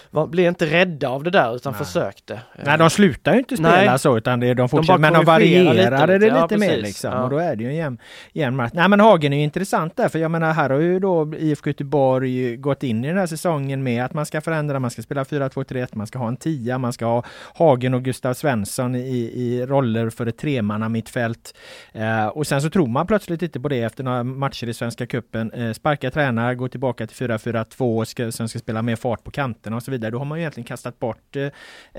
var, 0.09 0.27
blev 0.27 0.47
inte 0.47 0.65
rädda 0.65 1.09
av 1.09 1.23
det 1.23 1.29
där 1.29 1.55
utan 1.55 1.73
Nej. 1.73 1.85
försökte. 1.85 2.39
Nej, 2.65 2.77
de 2.77 2.89
slutar 2.89 3.33
ju 3.33 3.39
inte 3.39 3.57
spela 3.57 3.75
Nej. 3.75 3.99
så 3.99 4.17
utan 4.17 4.39
det, 4.39 4.53
de 4.53 4.69
fortsätter. 4.69 4.93
De 4.93 5.01
men 5.01 5.13
de 5.13 5.25
varierade 5.25 6.17
det 6.17 6.25
lite 6.25 6.47
ja, 6.49 6.57
mer 6.57 6.77
liksom. 6.77 7.11
Ja. 7.11 7.23
Och 7.23 7.29
då 7.29 7.37
är 7.37 7.55
det 7.55 7.63
ju 7.63 7.69
en 7.69 7.75
jämn, 7.75 7.97
jämn 8.33 8.55
match. 8.55 8.71
Nej 8.73 8.89
men 8.89 8.99
Hagen 8.99 9.33
är 9.33 9.37
ju 9.37 9.43
intressant 9.43 9.95
där 9.95 10.09
för 10.09 10.19
jag 10.19 10.31
menar 10.31 10.53
här 10.53 10.69
har 10.69 10.79
ju 10.79 10.99
då 10.99 11.33
IFK 11.37 11.69
Göteborg 11.69 12.57
gått 12.57 12.83
in 12.83 13.05
i 13.05 13.07
den 13.07 13.17
här 13.17 13.27
säsongen 13.27 13.83
med 13.83 14.05
att 14.05 14.13
man 14.13 14.25
ska 14.25 14.41
förändra, 14.41 14.79
man 14.79 14.91
ska 14.91 15.01
spela 15.01 15.23
4-2-3-1, 15.23 15.87
man 15.91 16.07
ska 16.07 16.19
ha 16.19 16.27
en 16.27 16.37
tia, 16.37 16.77
man 16.77 16.93
ska 16.93 17.05
ha 17.05 17.23
Hagen 17.55 17.93
och 17.93 18.03
Gustav 18.03 18.33
Svensson 18.33 18.95
i, 18.95 19.31
i 19.35 19.65
roller 19.65 20.09
för 20.09 20.25
ett 20.25 20.37
tremanna 20.37 20.89
mittfält. 20.89 21.53
Eh, 21.91 22.27
och 22.27 22.47
sen 22.47 22.61
så 22.61 22.69
tror 22.69 22.87
man 22.87 23.07
plötsligt 23.07 23.41
inte 23.41 23.59
på 23.59 23.69
det 23.69 23.81
efter 23.81 24.03
några 24.03 24.23
matcher 24.23 24.69
i 24.69 24.73
Svenska 24.73 25.07
Cupen. 25.07 25.51
Eh, 25.51 25.73
sparka 25.73 26.11
gärna 26.37 26.55
gå 26.55 26.67
tillbaka 26.67 27.07
till 27.07 27.27
4-4-2, 27.27 28.05
ska, 28.05 28.31
sen 28.31 28.49
ska 28.49 28.59
spela 28.59 28.81
mer 28.81 28.95
fart 28.95 29.23
på 29.23 29.31
kanterna 29.31 29.75
och 29.75 29.83
så 29.83 29.91
vidare. 29.91 30.11
Då 30.11 30.17
har 30.17 30.25
man 30.25 30.37
ju 30.37 30.41
egentligen 30.41 30.67
kastat 30.67 30.99
bort 30.99 31.35
eh, 31.35 31.43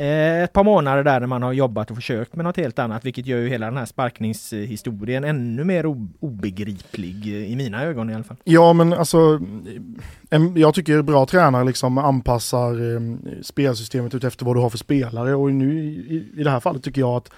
eh, 0.05 0.43
ett 0.43 0.53
par 0.53 0.65
månader 0.65 1.05
där 1.05 1.21
när 1.21 1.27
man 1.27 1.43
har 1.43 1.53
jobbat 1.53 1.91
och 1.91 1.97
försökt 1.97 2.35
med 2.35 2.45
något 2.45 2.57
helt 2.57 2.79
annat, 2.79 3.05
vilket 3.05 3.27
gör 3.27 3.39
ju 3.39 3.49
hela 3.49 3.67
den 3.67 3.77
här 3.77 3.85
sparkningshistorien 3.85 5.25
ännu 5.25 5.65
mer 5.65 5.87
obegriplig 6.21 7.27
eh, 7.27 7.53
i 7.53 7.57
mina 7.57 7.85
ögon 7.85 8.11
i 8.11 8.15
alla 8.15 8.25
fall. 8.25 8.37
Ja, 8.45 8.73
men 8.73 8.93
alltså 8.93 9.41
en, 10.31 10.57
jag 10.57 10.75
tycker 10.75 11.03
bra 11.03 11.27
tränare 11.27 11.65
liksom 11.65 11.99
anpassar 11.99 12.95
eh, 12.95 13.01
spelsystemet 13.43 14.15
utefter 14.15 14.47
vad 14.47 14.57
du 14.57 14.61
har 14.61 14.71
för 14.71 14.79
spelare 14.79 15.35
och 15.35 15.53
nu 15.53 15.79
i, 15.79 16.41
i 16.41 16.43
det 16.43 16.51
här 16.51 16.61
fallet 16.61 16.83
tycker 16.83 17.01
jag 17.01 17.17
att 17.17 17.31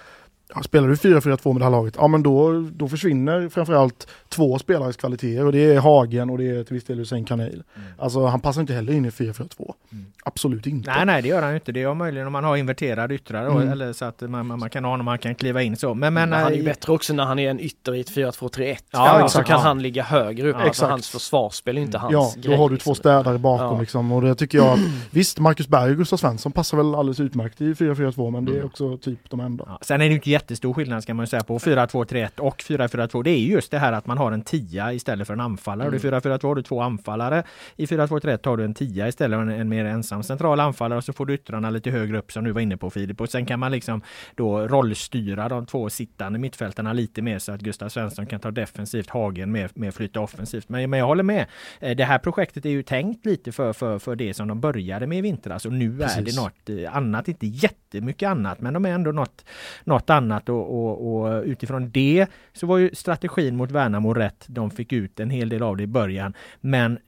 Ja, 0.54 0.62
spelar 0.62 0.88
du 0.88 0.94
4-4-2 0.94 1.52
med 1.52 1.60
det 1.60 1.64
här 1.64 1.70
laget, 1.70 1.94
ja 1.98 2.08
men 2.08 2.22
då, 2.22 2.60
då 2.72 2.88
försvinner 2.88 3.48
framförallt 3.48 4.08
två 4.28 4.58
spelares 4.58 4.96
kvaliteter 4.96 5.46
och 5.46 5.52
det 5.52 5.74
är 5.74 5.78
Hagen 5.78 6.30
och 6.30 6.38
det 6.38 6.50
är 6.50 6.64
till 6.64 6.74
viss 6.74 6.84
del 6.84 6.98
Hussein 6.98 7.24
Kanel. 7.24 7.52
Mm. 7.52 7.88
Alltså 7.98 8.26
han 8.26 8.40
passar 8.40 8.60
inte 8.60 8.74
heller 8.74 8.92
in 8.92 9.04
i 9.04 9.10
4-4-2. 9.10 9.74
Mm. 9.92 10.06
Absolut 10.24 10.66
inte. 10.66 10.90
Nej, 10.90 11.06
nej 11.06 11.22
det 11.22 11.28
gör 11.28 11.42
han 11.42 11.54
inte. 11.54 11.72
Det 11.72 11.82
är 11.82 11.94
möjligen 11.94 12.26
om 12.26 12.32
man 12.32 12.44
har 12.44 12.56
inverterad 12.56 13.12
yttrar 13.12 13.46
mm. 13.46 13.68
eller 13.68 13.92
så 13.92 14.04
att 14.04 14.20
man, 14.20 14.46
man, 14.46 14.70
kan 14.70 14.84
ha 14.84 14.90
honom, 14.90 15.04
man 15.04 15.18
kan 15.18 15.34
kliva 15.34 15.62
in 15.62 15.76
så. 15.76 15.94
Men, 15.94 16.14
men, 16.14 16.30
men 16.30 16.38
han 16.38 16.52
är 16.52 16.56
ju 16.56 16.60
eh, 16.60 16.64
bättre 16.64 16.92
också 16.92 17.14
när 17.14 17.24
han 17.24 17.38
är 17.38 17.50
en 17.50 17.60
ytter 17.60 17.94
i 17.94 18.00
ett 18.00 18.10
4-2-3-1. 18.10 18.76
Ja, 18.90 19.20
ja, 19.20 19.28
så 19.28 19.42
kan 19.42 19.60
han 19.60 19.82
ligga 19.82 20.02
högre 20.02 20.48
upp. 20.48 20.56
Ja, 20.58 20.64
alltså 20.64 20.86
hans 20.86 21.08
försvarsspel 21.08 21.78
är 21.78 21.82
inte 21.82 21.98
hans 21.98 22.12
Ja, 22.12 22.32
då 22.36 22.56
har 22.56 22.68
du 22.68 22.76
två 22.76 22.90
liksom. 22.90 22.94
städare 22.94 23.38
bakom 23.38 23.74
ja. 23.74 23.80
liksom 23.80 24.12
och 24.12 24.22
det 24.22 24.34
tycker 24.34 24.58
jag 24.58 24.78
Visst, 25.10 25.38
Marcus 25.38 25.68
Berg 25.68 25.90
och 25.90 25.96
Gustav 25.96 26.16
Svensson 26.16 26.52
passar 26.52 26.76
väl 26.76 26.94
alldeles 26.94 27.20
utmärkt 27.20 27.60
i 27.60 27.72
4-4-2 27.72 28.30
men 28.30 28.44
det 28.44 28.52
är 28.52 28.54
mm. 28.54 28.66
också 28.66 28.96
typ 28.96 29.30
de 29.30 29.40
enda. 29.40 29.64
Ja, 29.68 29.78
sen 29.82 30.00
är 30.00 30.08
det 30.08 30.14
inte 30.14 30.30
jättestor 30.36 30.74
skillnad 30.74 31.02
ska 31.02 31.14
man 31.14 31.26
säga 31.26 31.42
på 31.42 31.58
4-2-3-1 31.58 32.40
och 32.40 32.56
4-4-2. 32.56 33.22
Det 33.22 33.30
är 33.30 33.38
just 33.38 33.70
det 33.70 33.78
här 33.78 33.92
att 33.92 34.06
man 34.06 34.18
har 34.18 34.32
en 34.32 34.42
tia 34.42 34.92
istället 34.92 35.26
för 35.26 35.34
en 35.34 35.40
anfallare. 35.40 35.88
Mm. 35.88 35.98
Och 35.98 36.04
i 36.04 36.08
4-4-2 36.08 36.46
har 36.46 36.54
du 36.54 36.62
två 36.62 36.80
anfallare. 36.80 37.42
I 37.76 37.86
4-2-3-1 37.86 38.48
har 38.48 38.56
du 38.56 38.64
en 38.64 38.74
tia 38.74 39.08
istället 39.08 39.36
för 39.36 39.42
en, 39.42 39.60
en 39.60 39.68
mer 39.68 39.84
ensam 39.84 40.22
central 40.22 40.60
anfallare 40.60 40.96
och 40.98 41.04
så 41.04 41.12
får 41.12 41.26
du 41.26 41.34
yttrarna 41.34 41.70
lite 41.70 41.90
högre 41.90 42.18
upp 42.18 42.32
som 42.32 42.44
du 42.44 42.52
var 42.52 42.60
inne 42.60 42.76
på 42.76 42.90
Filip. 42.90 43.20
Och 43.20 43.28
sen 43.28 43.46
kan 43.46 43.60
man 43.60 43.72
liksom 43.72 44.02
då 44.34 44.68
rollstyra 44.68 45.48
de 45.48 45.66
två 45.66 45.90
sittande 45.90 46.38
mittfältarna 46.38 46.92
lite 46.92 47.22
mer 47.22 47.38
så 47.38 47.52
att 47.52 47.60
Gustav 47.60 47.88
Svensson 47.88 48.26
kan 48.26 48.40
ta 48.40 48.50
defensivt, 48.50 49.10
Hagen 49.10 49.52
mer, 49.52 49.70
mer 49.74 49.90
flytta 49.90 50.20
offensivt. 50.20 50.68
Men, 50.68 50.90
men 50.90 50.98
jag 50.98 51.06
håller 51.06 51.22
med. 51.22 51.46
Eh, 51.80 51.96
det 51.96 52.04
här 52.04 52.18
projektet 52.18 52.66
är 52.66 52.70
ju 52.70 52.82
tänkt 52.82 53.26
lite 53.26 53.52
för, 53.52 53.72
för, 53.72 53.98
för 53.98 54.16
det 54.16 54.34
som 54.34 54.48
de 54.48 54.60
började 54.60 55.06
med 55.06 55.18
i 55.18 55.20
vintras 55.20 55.66
och 55.66 55.72
nu 55.72 55.98
Precis. 55.98 56.18
är 56.18 56.22
det 56.22 56.36
något 56.36 56.84
eh, 56.84 56.96
annat, 56.96 57.28
inte 57.28 57.46
jättemycket 57.46 58.28
annat, 58.28 58.60
men 58.60 58.74
de 58.74 58.84
är 58.84 58.90
ändå 58.90 59.12
något, 59.12 59.44
något 59.84 60.10
annat 60.10 60.25
och, 60.32 60.48
och, 60.48 61.24
och 61.24 61.42
utifrån 61.44 61.90
det 61.90 62.26
så 62.52 62.66
var 62.66 62.78
ju 62.78 62.90
strategin 62.92 63.56
mot 63.56 63.70
Värnamo 63.70 64.14
rätt. 64.14 64.44
De 64.48 64.70
fick 64.70 64.92
ut 64.92 65.20
en 65.20 65.30
hel 65.30 65.48
del 65.48 65.62
av 65.62 65.76
det 65.76 65.82
i 65.82 65.86
början. 65.86 66.34
Men 66.60 66.98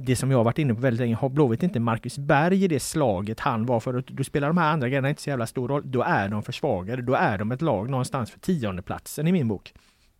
det 0.00 0.16
som 0.16 0.30
jag 0.30 0.44
varit 0.44 0.58
inne 0.58 0.74
på 0.74 0.80
väldigt 0.80 1.00
länge, 1.00 1.14
har 1.14 1.28
Blåvitt 1.28 1.62
inte 1.62 1.80
Marcus 1.80 2.18
Berg 2.18 2.64
i 2.64 2.68
det 2.68 2.80
slaget 2.80 3.40
han 3.40 3.66
var 3.66 3.80
för? 3.80 4.04
Då 4.06 4.24
spelar 4.24 4.48
de 4.48 4.58
här 4.58 4.72
andra 4.72 4.88
grejerna 4.88 5.08
inte 5.08 5.22
så 5.22 5.30
jävla 5.30 5.46
stor 5.46 5.68
roll. 5.68 5.82
Då 5.84 6.02
är 6.02 6.28
de 6.28 6.42
försvagade. 6.42 7.02
Då 7.02 7.14
är 7.14 7.38
de 7.38 7.52
ett 7.52 7.62
lag 7.62 7.90
någonstans 7.90 8.30
för 8.30 8.40
tiondeplatsen 8.40 9.28
i 9.28 9.32
min 9.32 9.48
bok. 9.48 9.74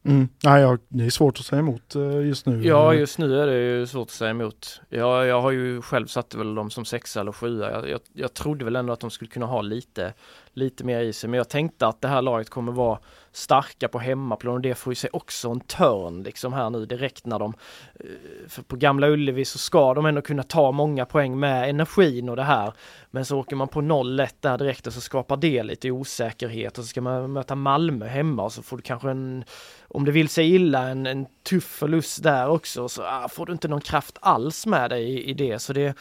Mm. 0.07 0.29
Nej, 0.45 0.77
det 0.89 1.05
är 1.05 1.11
svårt 1.11 1.39
att 1.39 1.45
säga 1.45 1.61
emot 1.61 1.95
eh, 1.95 2.27
just 2.27 2.47
nu. 2.47 2.63
Ja, 2.67 2.95
just 2.95 3.19
nu 3.19 3.41
är 3.41 3.47
det 3.47 3.59
ju 3.59 3.87
svårt 3.87 4.07
att 4.07 4.11
säga 4.11 4.31
emot. 4.31 4.81
Jag, 4.89 5.27
jag 5.27 5.43
har 5.43 5.51
ju 5.51 5.83
själv 5.83 6.07
satt 6.07 6.35
väl 6.35 6.55
dem 6.55 6.71
som 6.71 6.85
sexa 6.85 7.21
eller 7.21 7.33
sjua. 7.33 7.71
Jag, 7.71 7.89
jag, 7.89 8.01
jag 8.13 8.35
trodde 8.35 8.65
väl 8.65 8.77
ändå 8.77 8.93
att 8.93 9.01
de 9.01 9.11
skulle 9.11 9.31
kunna 9.31 9.47
ha 9.47 9.63
lite, 9.63 10.13
lite 10.57 10.85
mer 10.85 11.01
i 11.01 11.13
sig, 11.13 11.31
men 11.31 11.39
jag 11.39 11.49
tänkte 11.49 11.87
att 11.87 12.01
det 12.01 12.09
här 12.09 12.23
laget 12.23 12.51
kommer 12.51 12.73
vara 12.73 12.99
starka 13.33 13.89
på 13.89 13.99
hemmaplan 13.99 14.55
och 14.55 14.61
det 14.61 14.75
får 14.75 14.91
ju 14.91 14.95
sig 14.95 15.11
också 15.13 15.49
en 15.49 15.61
törn 15.61 16.23
liksom 16.23 16.53
här 16.53 16.71
nu 16.71 16.87
direkt 16.87 17.27
när 17.27 17.39
de 17.39 17.55
eh, 17.95 18.49
för 18.49 18.63
på 18.63 18.77
Gamla 18.77 19.09
Ullevi 19.09 19.45
så 19.45 19.59
ska 19.59 19.95
de 19.95 20.07
ändå 20.07 20.23
kunna 20.23 20.43
ta 20.43 20.73
många 20.73 21.07
poäng 21.07 21.39
med 21.39 21.71
energin 21.71 22.29
och 22.29 22.37
det 22.37 22.43
här. 22.43 22.73
Men 23.11 23.25
så 23.25 23.39
åker 23.39 23.57
man 23.57 23.69
på 23.69 23.81
0-1 23.81 24.29
där 24.41 24.59
direkt 24.59 24.87
och 24.87 24.93
så 24.93 25.01
skapar 25.01 25.37
det 25.37 25.63
lite 25.63 25.91
osäkerhet 25.91 26.79
och 26.79 26.85
så 26.85 26.89
ska 26.89 27.01
man 27.01 27.33
möta 27.33 27.55
Malmö 27.55 28.07
hemma 28.07 28.43
och 28.43 28.53
så 28.53 28.63
får 28.63 28.77
du 28.77 28.83
kanske 28.83 29.11
en 29.11 29.45
om 29.89 30.05
det 30.05 30.13
vill 30.13 30.29
sig 30.29 30.55
illa 30.55 30.89
en, 30.89 31.07
en 31.07 31.27
tuff 31.43 31.65
förlust 31.65 32.23
där 32.23 32.49
också. 32.49 32.89
Så 32.89 33.03
ah, 33.03 33.29
får 33.29 33.47
du 33.47 33.53
inte 33.53 33.69
någon 33.69 33.81
kraft 33.81 34.19
alls 34.21 34.67
med 34.67 34.91
dig 34.91 35.05
i, 35.05 35.31
i 35.31 35.35
det. 35.35 35.59
Så 35.59 35.73
det 35.73 35.95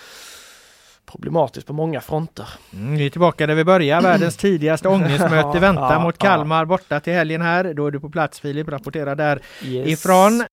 problematiskt 1.06 1.68
på 1.68 1.74
många 1.74 2.02
fronter. 2.02 2.50
Mm, 2.74 2.98
vi 2.98 3.06
är 3.06 3.10
tillbaka 3.10 3.48
där 3.48 3.56
vi 3.56 3.64
börjar. 3.64 4.02
Världens 4.02 4.38
tidigaste 4.38 4.88
ångestmöte 4.88 5.60
väntar 5.60 5.94
ja, 5.94 6.00
mot 6.00 6.18
Kalmar 6.18 6.60
ja. 6.60 6.66
borta 6.66 7.00
till 7.00 7.14
helgen 7.14 7.42
här. 7.42 7.74
Då 7.74 7.88
är 7.88 7.92
du 7.92 8.00
på 8.00 8.10
plats 8.10 8.40
Filip, 8.40 8.70
rapporterar 8.70 9.16
därifrån. 9.16 10.34
Yes. 10.34 10.48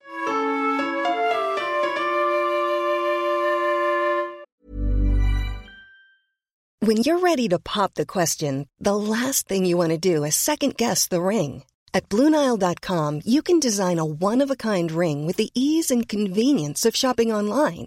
When 6.84 6.96
you're 6.96 7.20
ready 7.20 7.48
to 7.50 7.60
pop 7.60 7.94
the 7.94 8.04
question, 8.04 8.66
the 8.80 8.96
last 8.96 9.46
thing 9.46 9.66
you 9.66 9.76
want 9.76 9.90
to 9.90 10.16
do 10.16 10.24
is 10.24 10.34
second 10.34 10.76
guess 10.76 11.06
the 11.06 11.22
ring. 11.22 11.62
At 11.94 12.08
BlueNile.com 12.08 13.20
you 13.24 13.42
can 13.42 13.60
design 13.60 14.00
a 14.00 14.04
one-of-a-kind 14.04 14.90
ring 14.90 15.26
with 15.26 15.36
the 15.36 15.50
ease 15.54 15.92
and 15.94 16.08
convenience 16.08 16.84
of 16.84 16.96
shopping 16.96 17.32
online. 17.32 17.86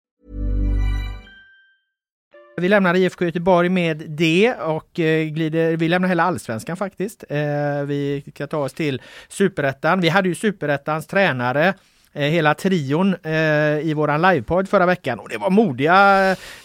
Vi 2.57 2.69
lämnar 2.69 2.95
IFK 2.95 3.25
Göteborg 3.25 3.69
med 3.69 3.97
det 3.97 4.53
och 4.53 4.99
eh, 4.99 5.25
glider, 5.25 5.77
vi 5.77 5.87
lämnar 5.87 6.09
hela 6.09 6.23
allsvenskan 6.23 6.77
faktiskt. 6.77 7.23
Eh, 7.29 7.37
vi 7.85 8.23
ska 8.33 8.47
ta 8.47 8.57
oss 8.57 8.73
till 8.73 9.01
superettan. 9.29 10.01
Vi 10.01 10.09
hade 10.09 10.29
ju 10.29 10.35
superettans 10.35 11.07
tränare 11.07 11.73
eh, 12.13 12.21
hela 12.21 12.53
trion 12.53 13.15
eh, 13.23 13.79
i 13.79 13.93
våran 13.95 14.21
livepodd 14.21 14.69
förra 14.69 14.85
veckan 14.85 15.19
och 15.19 15.29
det 15.29 15.37
var 15.37 15.49
modiga, 15.49 15.95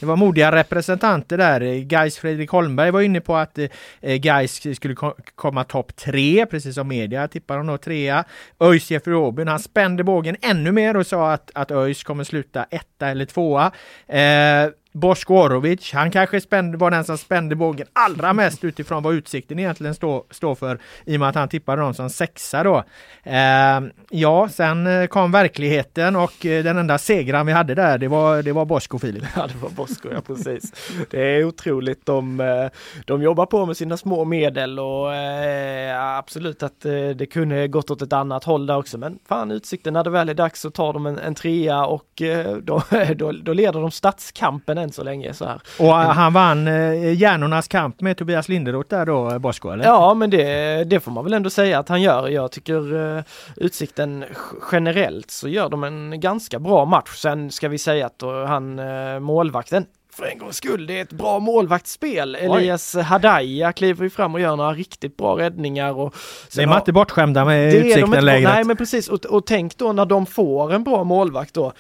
det 0.01 0.07
var 0.07 0.17
modiga 0.17 0.53
representanter 0.53 1.39
där. 1.39 1.81
Gais 1.81 2.19
Fredrik 2.19 2.51
Holmberg 2.51 2.91
var 2.91 3.01
inne 3.01 3.21
på 3.21 3.37
att 3.37 3.59
eh, 3.59 4.17
Gais 4.17 4.77
skulle 4.77 4.95
komma 5.35 5.65
topp 5.65 5.97
tre, 5.97 6.47
precis 6.47 6.75
som 6.75 6.89
media 6.89 7.29
tippar 7.29 7.57
honom 7.57 7.75
då 7.75 7.79
trea. 7.79 8.25
ÖIS 8.61 8.91
Jeffrey 8.91 9.15
Robin, 9.15 9.49
han 9.49 9.59
spände 9.59 10.05
bågen 10.05 10.37
ännu 10.43 10.73
mer 10.73 10.97
och 10.97 11.07
sa 11.07 11.33
att, 11.33 11.51
att 11.55 11.71
ÖIS 11.71 12.05
kommer 12.05 12.25
sluta 12.25 12.67
etta 12.71 13.09
eller 13.09 13.25
tvåa. 13.25 13.73
Eh, 14.97 15.01
Bosko 15.01 15.35
Orovic, 15.35 15.93
han 15.93 16.11
kanske 16.11 16.41
spände, 16.41 16.79
var 16.79 16.91
den 16.91 17.05
som 17.05 17.19
spände 17.19 17.57
bågen 17.57 17.87
allra 17.93 18.33
mest 18.33 18.65
utifrån 18.65 19.03
vad 19.03 19.15
Utsikten 19.15 19.59
egentligen 19.59 19.95
står 19.95 20.25
stå 20.31 20.55
för 20.55 20.79
i 21.05 21.17
och 21.17 21.21
med 21.21 21.29
att 21.29 21.35
han 21.35 21.49
tippade 21.49 21.83
dem 21.83 21.95
som 21.95 22.11
sexa 22.11 22.63
då. 22.63 22.85
Eh, 23.23 23.81
ja, 24.11 24.49
sen 24.49 24.87
eh, 24.87 25.07
kom 25.07 25.33
verkligheten 25.33 26.17
och 26.17 26.47
eh, 26.47 26.65
den 26.65 26.79
enda 26.79 26.99
segran 26.99 27.47
vi 27.47 27.53
hade 27.53 27.75
där, 27.75 27.99
det 27.99 28.09
var, 28.09 28.43
det 28.43 28.53
var 28.53 28.65
Bosko 28.65 28.99
Filip. 28.99 29.25
Ja, 29.37 29.47
det 29.47 29.59
var 29.63 29.71
Bosko, 29.71 30.09
ja 30.13 30.21
precis. 30.21 30.73
Det 31.11 31.21
är 31.21 31.45
otroligt. 31.45 32.07
De, 32.07 32.41
eh, 32.41 32.71
de 33.05 33.23
jobbar 33.23 33.47
på 33.47 33.67
med 33.67 33.77
sina 33.77 33.97
små 33.97 34.25
medel 34.25 34.79
och 34.79 35.15
eh, 35.15 36.17
absolut 36.19 36.63
att 36.63 36.81
det 37.17 37.27
kunde 37.27 37.69
gått 37.69 37.91
åt 37.91 38.03
ett 38.03 38.13
annat 38.13 38.45
håll 38.45 38.67
där 38.67 38.77
också. 38.77 38.99
Men 38.99 39.19
fan, 39.29 39.51
Utsikten 39.51 39.93
när 39.93 40.05
det 40.05 40.11
väl 40.11 40.29
är 40.29 40.35
dags 40.35 40.61
så 40.61 40.71
tar 40.71 40.93
de 40.93 41.07
en, 41.07 41.19
en 41.19 41.35
trea 41.35 41.87
och 41.87 42.23
då, 42.63 42.83
då, 43.17 43.33
då 43.33 43.53
leder 43.53 43.81
de 43.81 43.91
stadskampen 43.91 44.79
än 44.87 44.93
så 44.93 45.03
länge. 45.03 45.35
Så 45.35 45.45
här. 45.45 45.61
Och 45.79 46.03
eh, 46.03 46.11
han 46.11 46.33
vann 46.33 46.69
eh, 46.69 47.13
hjärnornas 47.13 47.69
kamp 47.69 48.01
med 48.01 48.17
Tobias 48.17 48.49
Linderoth 48.49 48.89
där 48.89 49.07
då, 49.07 49.39
Bosko? 49.39 49.71
Eller? 49.71 49.85
Ja, 49.85 50.15
men 50.15 50.31
det, 50.31 50.85
det 50.85 51.01
får 51.01 51.13
man 51.13 51.25
väl 51.25 51.33
ändå 51.33 51.51
säga 51.51 51.79
att 51.79 51.89
han 51.89 52.03
gör. 52.03 52.29
Jag 52.29 52.53
tycker 52.53 52.95
uh, 52.95 53.23
Utsikten 53.57 54.25
generellt 54.73 55.31
så 55.31 55.49
gör 55.49 55.69
de 55.69 55.85
en 55.85 56.21
ganska 56.21 56.59
bra 56.59 56.85
match. 56.85 57.17
Sen 57.17 57.51
ska 57.51 57.69
vi 57.69 57.79
säga 57.79 58.07
att 58.07 58.23
uh, 58.23 58.45
han 58.45 58.81
målvakten 59.23 59.87
för 60.17 60.27
en 60.27 60.39
gångs 60.39 60.57
skull, 60.57 60.87
det 60.87 60.99
är 60.99 61.03
ett 61.03 61.13
bra 61.13 61.39
målvaktsspel. 61.39 62.35
Elias 62.35 62.95
Hadaya 62.95 63.73
kliver 63.73 64.05
ju 64.05 64.11
fram 64.11 64.35
och 64.35 64.41
gör 64.41 64.57
några 64.57 64.73
riktigt 64.73 65.17
bra 65.17 65.39
räddningar. 65.39 65.99
Och 65.99 66.15
det 66.55 66.63
är 66.63 66.67
man 66.67 66.79
inte 66.79 66.93
bortskämda 66.93 67.45
med 67.45 67.75
utsikten 67.75 68.25
längre. 68.25 68.53
Nej 68.53 68.65
men 68.65 68.77
precis, 68.77 69.09
och, 69.09 69.25
och 69.25 69.47
tänk 69.47 69.79
då 69.79 69.93
när 69.93 70.07
de 70.07 70.27
får 70.27 70.73
en 70.73 70.85
bra 70.85 71.05
målvakt 71.05 71.55
då 71.55 71.73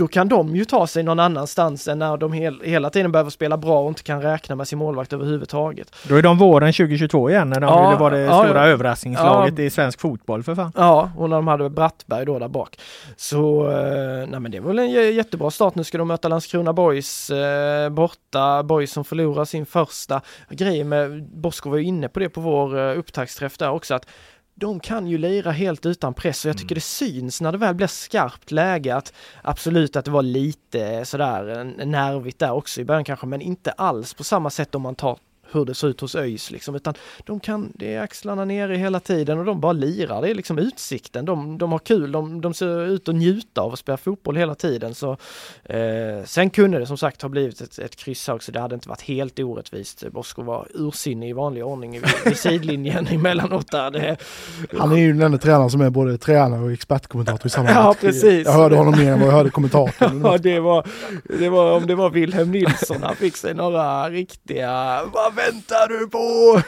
då 0.00 0.08
kan 0.08 0.28
de 0.28 0.56
ju 0.56 0.64
ta 0.64 0.86
sig 0.86 1.02
någon 1.02 1.20
annanstans 1.20 1.88
än 1.88 1.98
när 1.98 2.16
de 2.16 2.32
hel, 2.32 2.60
hela 2.64 2.90
tiden 2.90 3.12
behöver 3.12 3.30
spela 3.30 3.56
bra 3.56 3.80
och 3.80 3.88
inte 3.88 4.02
kan 4.02 4.22
räkna 4.22 4.56
med 4.56 4.68
sin 4.68 4.78
målvakt 4.78 5.12
överhuvudtaget. 5.12 5.94
Då 6.08 6.16
är 6.16 6.22
de 6.22 6.38
våren 6.38 6.72
2022 6.72 7.30
igen 7.30 7.50
när 7.50 7.60
de 7.60 7.66
ja, 7.66 7.88
ville 7.88 8.00
vara 8.00 8.14
det 8.14 8.20
ja, 8.20 8.44
stora 8.44 8.66
ja, 8.66 8.72
överraskningslaget 8.72 9.58
i 9.58 9.70
svensk 9.70 10.00
fotboll 10.00 10.42
för 10.42 10.54
fan. 10.54 10.72
Ja, 10.76 11.10
och 11.16 11.30
när 11.30 11.36
de 11.36 11.48
hade 11.48 11.70
Brattberg 11.70 12.26
då 12.26 12.38
där 12.38 12.48
bak. 12.48 12.78
Så, 13.16 13.70
eh, 13.70 14.28
nej 14.28 14.40
men 14.40 14.50
det 14.50 14.60
var 14.60 14.68
väl 14.68 14.78
en 14.78 15.14
jättebra 15.14 15.50
start. 15.50 15.74
Nu 15.74 15.84
ska 15.84 15.98
de 15.98 16.08
möta 16.08 16.28
Landskrona 16.28 16.72
Boys 16.72 17.30
eh, 17.30 17.88
borta. 17.88 18.62
Boys 18.62 18.92
som 18.92 19.04
förlorar 19.04 19.44
sin 19.44 19.66
första 19.66 20.20
grej 20.50 20.84
med, 20.84 21.24
Bosko 21.24 21.70
var 21.70 21.76
ju 21.76 21.84
inne 21.84 22.08
på 22.08 22.20
det 22.20 22.28
på 22.28 22.40
vår 22.40 22.78
eh, 22.78 22.98
upptaktsträff 22.98 23.58
där 23.58 23.70
också, 23.70 23.94
att 23.94 24.06
de 24.54 24.80
kan 24.80 25.06
ju 25.06 25.18
lira 25.18 25.50
helt 25.50 25.86
utan 25.86 26.14
press 26.14 26.44
och 26.44 26.48
jag 26.48 26.56
tycker 26.58 26.74
mm. 26.74 26.74
det 26.74 26.80
syns 26.80 27.40
när 27.40 27.52
det 27.52 27.58
väl 27.58 27.74
blir 27.74 27.86
skarpt 27.86 28.50
läge 28.50 28.96
att 28.96 29.12
absolut 29.42 29.96
att 29.96 30.04
det 30.04 30.10
var 30.10 30.22
lite 30.22 31.04
sådär 31.04 31.64
nervigt 31.84 32.38
där 32.38 32.52
också 32.52 32.80
i 32.80 32.84
början 32.84 33.04
kanske 33.04 33.26
men 33.26 33.40
inte 33.40 33.70
alls 33.70 34.14
på 34.14 34.24
samma 34.24 34.50
sätt 34.50 34.74
om 34.74 34.82
man 34.82 34.94
tar 34.94 35.18
hur 35.52 35.64
det 35.64 35.74
ser 35.74 35.88
ut 35.88 36.00
hos 36.00 36.14
ÖIS 36.14 36.50
liksom, 36.50 36.74
utan 36.74 36.94
de 37.24 37.40
kan, 37.40 37.72
det 37.74 37.94
är 37.94 38.02
axlarna 38.02 38.44
nere 38.44 38.74
hela 38.74 39.00
tiden 39.00 39.38
och 39.38 39.44
de 39.44 39.60
bara 39.60 39.72
lirar. 39.72 40.22
Det 40.22 40.30
är 40.30 40.34
liksom 40.34 40.58
utsikten. 40.58 41.24
De, 41.24 41.58
de 41.58 41.72
har 41.72 41.78
kul, 41.78 42.12
de, 42.12 42.40
de 42.40 42.54
ser 42.54 42.86
ut 42.86 43.08
att 43.08 43.14
njuta 43.14 43.60
av 43.60 43.72
att 43.72 43.78
spela 43.78 43.96
fotboll 43.96 44.36
hela 44.36 44.54
tiden. 44.54 44.94
Så, 44.94 45.16
eh, 45.64 46.24
sen 46.24 46.50
kunde 46.50 46.78
det 46.78 46.86
som 46.86 46.98
sagt 46.98 47.22
ha 47.22 47.28
blivit 47.28 47.60
ett, 47.60 47.78
ett 47.78 47.96
kryss 47.96 48.28
också. 48.28 48.52
Det 48.52 48.60
hade 48.60 48.74
inte 48.74 48.88
varit 48.88 49.02
helt 49.02 49.38
orättvist. 49.38 50.04
Bosko 50.12 50.42
var 50.42 50.68
ursinnig 50.74 51.30
i 51.30 51.32
vanlig 51.32 51.64
ordning 51.64 51.92
vid, 51.92 52.02
vid 52.24 52.36
sidlinjen 52.36 53.06
emellanåt 53.10 53.70
där. 53.70 53.90
Det, 53.90 54.16
Han 54.78 54.92
är 54.92 54.96
ju 54.96 55.12
den 55.12 55.22
enda 55.22 55.38
tränaren 55.38 55.70
som 55.70 55.80
är 55.80 55.90
både 55.90 56.18
tränare 56.18 56.62
och 56.62 56.72
expertkommentator 56.72 57.46
i 57.46 57.50
samma 57.50 57.70
Ja, 57.80 57.94
precis. 58.00 58.46
Jag 58.46 58.52
hörde 58.52 58.76
honom 58.76 58.98
mer 58.98 59.12
än 59.12 59.20
vad 59.20 59.28
jag 59.28 59.32
hörde 59.32 59.50
kommentatorn. 59.50 60.20
ja, 60.24 60.38
det 60.38 60.60
var, 60.60 60.86
det 61.38 61.48
var, 61.48 61.72
om 61.72 61.86
det 61.86 61.94
var 61.94 62.10
Wilhelm 62.10 62.50
Nilsson, 62.50 63.02
han 63.02 63.16
fick 63.16 63.36
sig 63.36 63.54
några 63.54 64.10
riktiga, 64.10 65.00
väntar 65.46 65.88
du 65.88 66.08
på? 66.08 66.60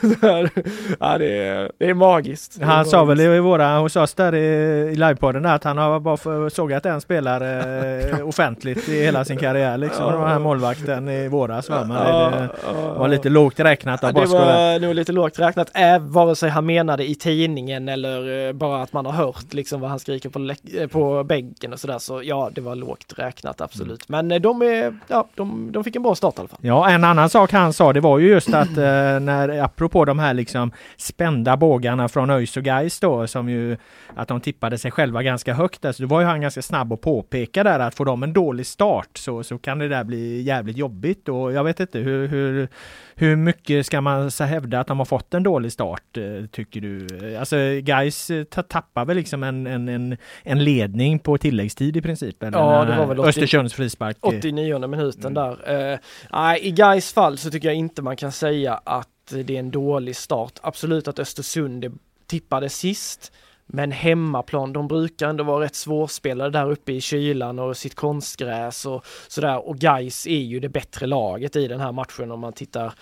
ja, 1.01 1.18
det 1.18 1.39
är, 1.39 1.73
det 1.79 1.91
är 1.91 1.95
magiskt. 1.95 2.59
Det 2.59 2.62
är 2.62 2.66
han 2.66 2.77
magiskt. 2.77 2.91
sa 2.91 3.05
väl 3.05 3.20
i 3.20 3.41
våra, 3.41 3.79
hos 3.79 3.97
oss 3.97 4.14
där 4.14 4.35
i, 4.35 4.47
i 4.93 4.97
livepodden 4.97 5.47
att 5.47 5.64
han 5.64 5.79
har 5.79 6.01
bara 6.01 6.51
sågat 6.51 6.87
en 6.87 7.01
spelare 7.01 7.62
eh, 8.18 8.29
offentligt 8.29 8.89
i 8.89 9.03
hela 9.03 9.25
sin 9.25 9.37
karriär 9.37 9.79
liksom. 9.79 10.05
Ja. 10.05 10.18
Den 10.18 10.29
här 10.29 10.39
målvakten 10.39 11.09
i 11.09 11.29
våras 11.29 11.70
va? 11.70 11.85
Men 11.85 11.97
ja, 11.97 12.31
det, 12.31 12.49
det 12.73 12.99
var 12.99 13.09
lite 13.09 13.29
lågt 13.29 13.61
räknat 13.61 14.05
av 14.05 14.11
ja, 14.14 14.20
Det 14.20 14.27
var 14.27 14.79
nog 14.79 14.95
lite 14.95 15.12
lågt 15.12 15.39
räknat, 15.39 15.70
äh, 15.75 15.99
vare 15.99 16.37
sig 16.37 16.51
han 16.51 16.66
menade 16.66 17.11
i 17.11 17.14
tidningen 17.14 17.89
eller 17.89 18.49
eh, 18.49 18.53
bara 18.53 18.83
att 18.83 18.93
man 18.93 19.07
har 19.07 19.12
hört 19.12 19.55
liksom 19.55 19.81
vad 19.81 19.91
han 19.91 19.99
skriker 19.99 20.29
på, 20.29 20.55
eh, 20.79 20.87
på 20.87 21.25
bänken 21.25 21.73
och 21.73 21.81
sådär. 21.81 21.99
Så 21.99 22.23
ja, 22.23 22.51
det 22.53 22.61
var 22.61 22.75
lågt 22.75 23.12
räknat 23.16 23.61
absolut. 23.61 24.09
Mm. 24.09 24.29
Men 24.29 24.43
de, 24.43 24.62
är, 24.62 24.99
ja, 25.09 25.29
de, 25.35 25.73
de 25.73 25.85
fick 25.85 25.97
en 25.97 26.03
bra 26.03 26.14
start 26.14 26.35
i 26.37 26.41
alla 26.41 26.49
fall. 26.49 26.59
Ja, 26.62 26.91
en 26.91 27.05
annan 27.05 27.31
sak 27.31 27.53
han 27.53 27.73
sa 27.73 27.93
det 27.93 28.01
var 28.01 28.18
ju 28.18 28.29
just 28.29 28.51
att 28.62 28.76
eh, 28.76 29.20
när, 29.20 29.58
apropå 29.62 30.04
de 30.04 30.18
här 30.18 30.34
liksom 30.34 30.72
spända 30.96 31.56
bågarna 31.56 32.08
från 32.08 32.30
ÖIS 32.30 32.56
och 32.56 32.62
Gais 32.62 33.00
då, 33.00 33.26
som 33.26 33.48
ju 33.48 33.76
att 34.14 34.28
de 34.28 34.40
tippade 34.40 34.78
sig 34.78 34.90
själva 34.90 35.22
ganska 35.22 35.54
högt 35.54 35.82
där, 35.82 35.92
så 35.92 36.02
då 36.02 36.08
var 36.08 36.20
ju 36.20 36.26
han 36.26 36.40
ganska 36.40 36.62
snabb 36.62 36.92
att 36.92 37.00
påpeka 37.00 37.64
där 37.64 37.78
att 37.78 37.94
får 37.94 38.04
de 38.04 38.22
en 38.22 38.32
dålig 38.32 38.66
start 38.66 39.10
så, 39.14 39.42
så 39.42 39.58
kan 39.58 39.78
det 39.78 39.88
där 39.88 40.04
bli 40.04 40.42
jävligt 40.42 40.76
jobbigt 40.76 41.28
och 41.28 41.52
jag 41.52 41.64
vet 41.64 41.80
inte 41.80 41.98
hur, 41.98 42.28
hur, 42.28 42.68
hur 43.14 43.36
mycket 43.36 43.86
ska 43.86 44.00
man 44.00 44.30
så 44.30 44.44
hävda 44.44 44.80
att 44.80 44.86
de 44.86 44.98
har 44.98 45.06
fått 45.06 45.34
en 45.34 45.42
dålig 45.42 45.72
start, 45.72 46.16
eh, 46.16 46.46
tycker 46.46 46.80
du? 46.80 47.36
Alltså 47.36 47.56
Gais 47.82 48.30
eh, 48.30 48.44
tappar 48.44 49.04
väl 49.04 49.16
liksom 49.16 49.42
en, 49.42 49.66
en, 49.66 49.88
en, 49.88 50.16
en 50.42 50.64
ledning 50.64 51.18
på 51.18 51.38
tilläggstid 51.38 51.96
i 51.96 52.00
princip? 52.00 52.42
Eller? 52.42 52.58
Ja, 52.58 52.84
det 52.84 52.96
var 52.96 53.06
väl 53.06 53.20
80, 53.20 53.28
Östersunds 53.28 53.74
frispark. 53.74 54.16
89 54.20 54.86
minuten 54.86 55.36
mm. 55.36 55.56
där. 55.66 55.98
Uh, 56.32 56.66
I 56.66 56.70
Gais 56.70 57.12
fall 57.12 57.38
så 57.38 57.50
tycker 57.50 57.68
jag 57.68 57.76
inte 57.76 58.02
man 58.02 58.16
kan 58.16 58.32
säga 58.32 58.51
att 58.84 59.09
det 59.26 59.55
är 59.55 59.59
en 59.59 59.70
dålig 59.70 60.16
start. 60.16 60.59
Absolut 60.62 61.09
att 61.09 61.18
Östersund 61.18 61.98
tippade 62.26 62.68
sist. 62.68 63.32
Men 63.75 63.93
hemmaplan, 63.93 64.73
de 64.73 64.89
brukar 64.89 65.29
ändå 65.29 65.45
vara 65.45 65.64
rätt 65.64 65.75
svårspelade 65.75 66.51
där 66.51 66.70
uppe 66.70 66.93
i 66.93 67.01
kylan 67.01 67.59
och 67.59 67.77
sitt 67.77 67.95
konstgräs 67.95 68.87
och 68.87 69.05
sådär. 69.29 69.68
Och 69.68 69.77
Geis 69.77 70.27
är 70.27 70.41
ju 70.41 70.61
det 70.61 70.68
bättre 70.68 71.07
laget 71.07 71.57
i 71.57 71.68
den 71.68 71.81
här 71.81 71.93
matchen. 71.93 72.31
Om 72.31 72.41
man 72.41 72.53
tittar 72.53 72.93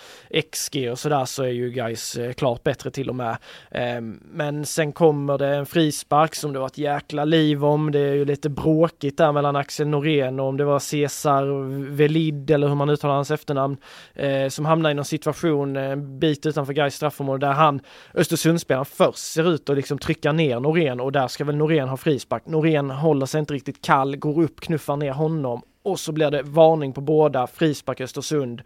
XG 0.52 0.90
och 0.90 0.98
sådär 0.98 1.24
så 1.24 1.42
är 1.42 1.48
ju 1.48 1.74
Geis 1.74 2.16
eh, 2.16 2.32
klart 2.32 2.62
bättre 2.62 2.90
till 2.90 3.08
och 3.08 3.14
med. 3.14 3.36
Ehm, 3.70 4.20
men 4.32 4.66
sen 4.66 4.92
kommer 4.92 5.38
det 5.38 5.48
en 5.48 5.66
frispark 5.66 6.34
som 6.34 6.52
det 6.52 6.58
var 6.58 6.66
ett 6.66 6.78
jäkla 6.78 7.24
liv 7.24 7.64
om. 7.64 7.92
Det 7.92 8.00
är 8.00 8.14
ju 8.14 8.24
lite 8.24 8.48
bråkigt 8.48 9.18
där 9.18 9.32
mellan 9.32 9.56
Axel 9.56 9.88
Norén 9.88 10.40
och 10.40 10.46
om 10.46 10.56
det 10.56 10.64
var 10.64 10.78
Cesar 10.78 11.44
Velid 11.90 12.50
eller 12.50 12.68
hur 12.68 12.74
man 12.74 12.90
uttalar 12.90 13.14
hans 13.14 13.30
efternamn 13.30 13.76
eh, 14.14 14.48
som 14.48 14.64
hamnar 14.64 14.90
i 14.90 14.94
någon 14.94 15.04
situation 15.04 15.76
eh, 15.76 15.90
en 15.90 16.18
bit 16.18 16.46
utanför 16.46 16.72
Gais 16.72 16.94
straffområde 16.94 17.46
där 17.46 17.52
han, 17.52 17.80
Östersundsspelaren, 18.14 18.84
först 18.84 19.18
ser 19.18 19.50
ut 19.50 19.70
att 19.70 19.76
liksom 19.76 19.98
trycka 19.98 20.32
ner 20.32 20.59
Norén 20.60 21.00
och 21.00 21.12
där 21.12 21.28
ska 21.28 21.44
väl 21.44 21.56
Norén 21.56 21.88
ha 21.88 21.96
frispark. 21.96 22.46
Norén 22.46 22.90
håller 22.90 23.26
sig 23.26 23.38
inte 23.38 23.54
riktigt 23.54 23.82
kall, 23.82 24.16
går 24.16 24.42
upp, 24.42 24.60
knuffar 24.60 24.96
ner 24.96 25.12
honom 25.12 25.62
och 25.82 26.00
så 26.00 26.12
blir 26.12 26.30
det 26.30 26.42
varning 26.42 26.92
på 26.92 27.00
båda, 27.00 27.46
frispark 27.46 28.00
Östersund. 28.00 28.62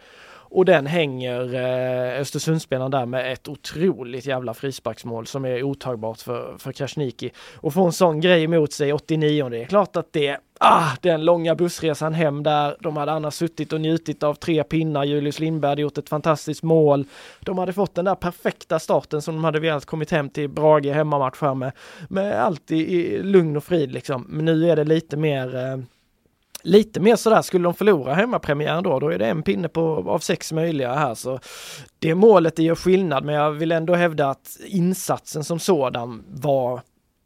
Och 0.55 0.65
den 0.65 0.87
hänger 0.87 1.55
eh, 1.55 2.21
Östersundsspelaren 2.21 2.91
där 2.91 3.07
med 3.07 3.33
ett 3.33 3.49
otroligt 3.49 4.27
jävla 4.27 4.55
frisparksmål 4.55 5.27
som 5.27 5.45
är 5.45 5.63
otagbart 5.63 6.21
för, 6.21 6.59
för 6.59 6.73
Krasniqi. 6.73 7.31
Och 7.57 7.75
få 7.75 7.85
en 7.85 7.93
sån 7.93 8.21
grej 8.21 8.45
emot 8.45 8.73
sig 8.73 8.93
89 8.93 9.49
det 9.49 9.63
är 9.63 9.65
klart 9.65 9.97
att 9.97 10.13
det 10.13 10.39
Ah, 10.59 10.91
den 11.01 11.25
långa 11.25 11.55
bussresan 11.55 12.15
hem 12.15 12.43
där. 12.43 12.77
De 12.81 12.97
hade 12.97 13.13
annars 13.13 13.35
suttit 13.35 13.73
och 13.73 13.81
njutit 13.81 14.23
av 14.23 14.35
tre 14.35 14.65
pinnar. 14.65 15.05
Julius 15.05 15.39
Lindberg 15.39 15.69
hade 15.69 15.83
gjort 15.83 15.99
ett 15.99 16.09
fantastiskt 16.09 16.63
mål. 16.63 17.07
De 17.41 17.59
hade 17.59 17.73
fått 17.73 17.95
den 17.95 18.05
där 18.05 18.15
perfekta 18.15 18.79
starten 18.79 19.23
som 19.23 19.35
de 19.35 19.45
hade 19.45 19.61
velat 19.61 19.85
kommit 19.85 20.11
hem 20.11 20.31
till 20.31 20.49
Brage 20.49 20.87
hemmamatch 20.87 21.41
här 21.41 21.55
med. 21.55 21.73
Med 22.09 22.43
allt 22.43 22.71
i, 22.71 22.77
i 22.77 23.23
lugn 23.23 23.57
och 23.57 23.65
frid 23.65 23.93
liksom. 23.93 24.27
Men 24.29 24.45
nu 24.45 24.71
är 24.71 24.77
det 24.77 24.85
lite 24.85 25.17
mer 25.17 25.57
eh, 25.57 25.79
lite 26.63 27.01
mer 27.01 27.17
sådär, 27.17 27.43
skulle 27.43 27.65
de 27.65 27.75
förlora 27.75 28.15
hemmapremiären 28.15 28.83
då, 28.83 28.99
då 28.99 29.09
är 29.09 29.19
det 29.19 29.27
en 29.27 29.43
pinne 29.43 29.69
på, 29.69 30.05
av 30.11 30.19
sex 30.19 30.53
möjliga 30.53 30.95
här. 30.95 31.15
Så 31.15 31.41
det 31.99 32.15
målet 32.15 32.57
det 32.57 32.63
gör 32.63 32.75
skillnad, 32.75 33.25
men 33.25 33.35
jag 33.35 33.51
vill 33.51 33.73
ändå 33.73 33.95
hävda 33.95 34.31
att 34.31 34.59
insatsen 34.67 35.45
som 35.45 35.59
sådan 35.59 36.25
var 36.29 36.81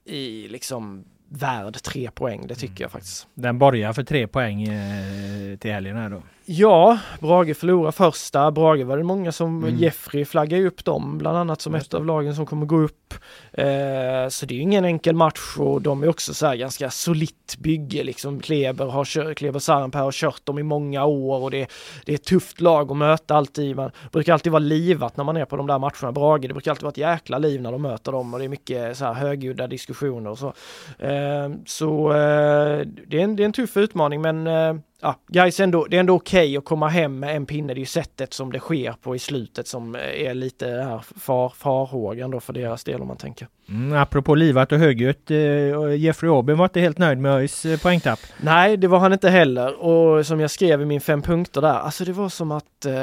i 0.05 0.49
liksom 0.49 1.05
värd 1.29 1.83
tre 1.83 2.11
poäng, 2.11 2.47
det 2.47 2.55
tycker 2.55 2.85
jag 2.85 2.91
faktiskt. 2.91 3.27
Den 3.35 3.59
borgar 3.59 3.93
för 3.93 4.03
tre 4.03 4.27
poäng 4.27 4.63
eh, 4.63 5.57
till 5.59 5.73
helgen 5.73 5.97
här 5.97 6.11
då? 6.11 6.23
Ja, 6.51 6.99
Brage 7.21 7.57
förlorar 7.57 7.91
första. 7.91 8.51
Brage 8.51 8.85
var 8.85 8.97
det 8.97 9.03
många 9.05 9.33
som, 9.33 9.65
mm. 9.65 9.77
Jeffrey 9.77 10.25
flaggade 10.25 10.67
upp 10.67 10.85
dem, 10.85 11.19
bland 11.19 11.39
annat 11.39 11.61
som 11.61 11.75
ett 11.75 11.95
av 11.95 12.07
lagen 12.07 12.35
som 12.35 12.47
kommer 12.47 12.67
gå 12.67 12.77
upp. 12.77 13.15
Eh, 13.53 14.29
så 14.29 14.47
det 14.47 14.55
är 14.55 14.61
ingen 14.61 14.85
enkel 14.85 15.15
match 15.15 15.57
och 15.59 15.83
de 15.83 16.03
är 16.03 16.09
också 16.09 16.35
så 16.35 16.47
här 16.47 16.57
ganska 16.57 16.91
solitt 16.91 17.57
bygge 17.59 18.05
liksom. 18.05 18.41
Kleber 18.41 18.87
har 18.87 19.05
kört, 19.05 19.37
Kleber 19.37 19.59
Sarenpää 19.59 20.03
har 20.03 20.13
kört 20.13 20.47
dem 20.47 20.59
i 20.59 20.63
många 20.63 21.05
år 21.05 21.43
och 21.43 21.51
det, 21.51 21.69
det 22.05 22.13
är 22.13 22.17
ett 22.17 22.25
tufft 22.25 22.61
lag 22.61 22.91
att 22.91 22.97
möta 22.97 23.35
alltid. 23.35 23.77
Man 23.77 23.91
brukar 24.13 24.33
alltid 24.33 24.53
vara 24.53 24.61
livat 24.61 25.17
när 25.17 25.25
man 25.25 25.37
är 25.37 25.45
på 25.45 25.57
de 25.57 25.67
där 25.67 25.79
matcherna. 25.79 26.13
Brage, 26.13 26.49
det 26.49 26.55
brukar 26.55 26.71
alltid 26.71 26.83
vara 26.83 26.91
ett 26.91 26.97
jäkla 26.97 27.39
liv 27.39 27.63
när 27.63 27.73
de 27.73 27.83
möter 27.83 28.13
dem 28.13 28.35
och 28.35 28.39
det 28.39 28.45
är 28.47 28.49
mycket 28.49 28.97
så 28.97 29.05
här 29.05 29.13
högljudda 29.13 29.67
diskussioner 29.67 30.31
och 30.31 30.39
så. 30.39 30.53
Eh, 30.99 31.51
så 31.67 32.13
eh, 32.13 32.87
det, 33.07 33.19
är 33.19 33.25
en, 33.25 33.37
det 33.37 33.43
är 33.43 33.47
en 33.47 33.53
tuff 33.53 33.77
utmaning 33.77 34.21
men 34.21 34.47
eh, 34.47 34.75
ja, 35.03 35.17
guys 35.29 35.61
ändå, 35.61 35.87
det 35.91 35.97
är 35.97 36.01
ändå 36.01 36.15
okej 36.15 36.47
okay 36.47 36.57
att 36.57 36.65
komma 36.65 36.89
hem 36.89 37.19
med 37.19 37.37
en 37.37 37.47
pinne. 37.47 37.75
Det 37.75 37.79
är 37.79 37.81
ju 37.81 37.87
sättet 37.87 38.33
som 38.33 38.53
det 38.53 38.59
sker 38.59 38.93
på 38.93 39.17
i 39.17 39.19
slutet 39.19 39.67
som 39.67 39.95
är 39.95 40.35
lite 40.35 40.67
här 40.67 41.05
far, 41.17 41.49
farhågan 41.49 42.31
då 42.31 42.41
för 42.41 42.53
deras 42.53 42.85
del 42.85 43.01
om 43.01 43.09
man 43.09 43.17
tänker. 43.17 43.49
Mm, 43.69 43.99
apropå 43.99 44.35
livat 44.35 44.73
och 44.73 44.79
högljutt, 44.79 45.31
eh, 45.31 45.95
Jeffrey 45.97 46.31
Aubin 46.31 46.57
var 46.57 46.65
inte 46.65 46.81
helt 46.81 46.99
nöjd 46.99 47.19
med 47.19 47.33
ÖIS 47.33 47.65
eh, 47.65 47.79
poängtapp. 47.79 48.19
Nej, 48.41 48.77
det 48.77 48.89
var 48.89 48.99
han 48.99 49.13
inte 49.13 49.31
heller 49.31 49.83
och 49.83 50.27
som 50.27 50.41
jag 50.41 50.51
skrev 50.51 50.83
i 50.83 50.85
min 50.85 51.01
fem 51.01 51.23
punkter 51.23 51.61
där, 51.61 51.75
alltså 51.75 52.05
det 52.05 52.13
var 52.13 52.29
som 52.29 52.53
att 52.53 52.85
eh, 52.87 52.95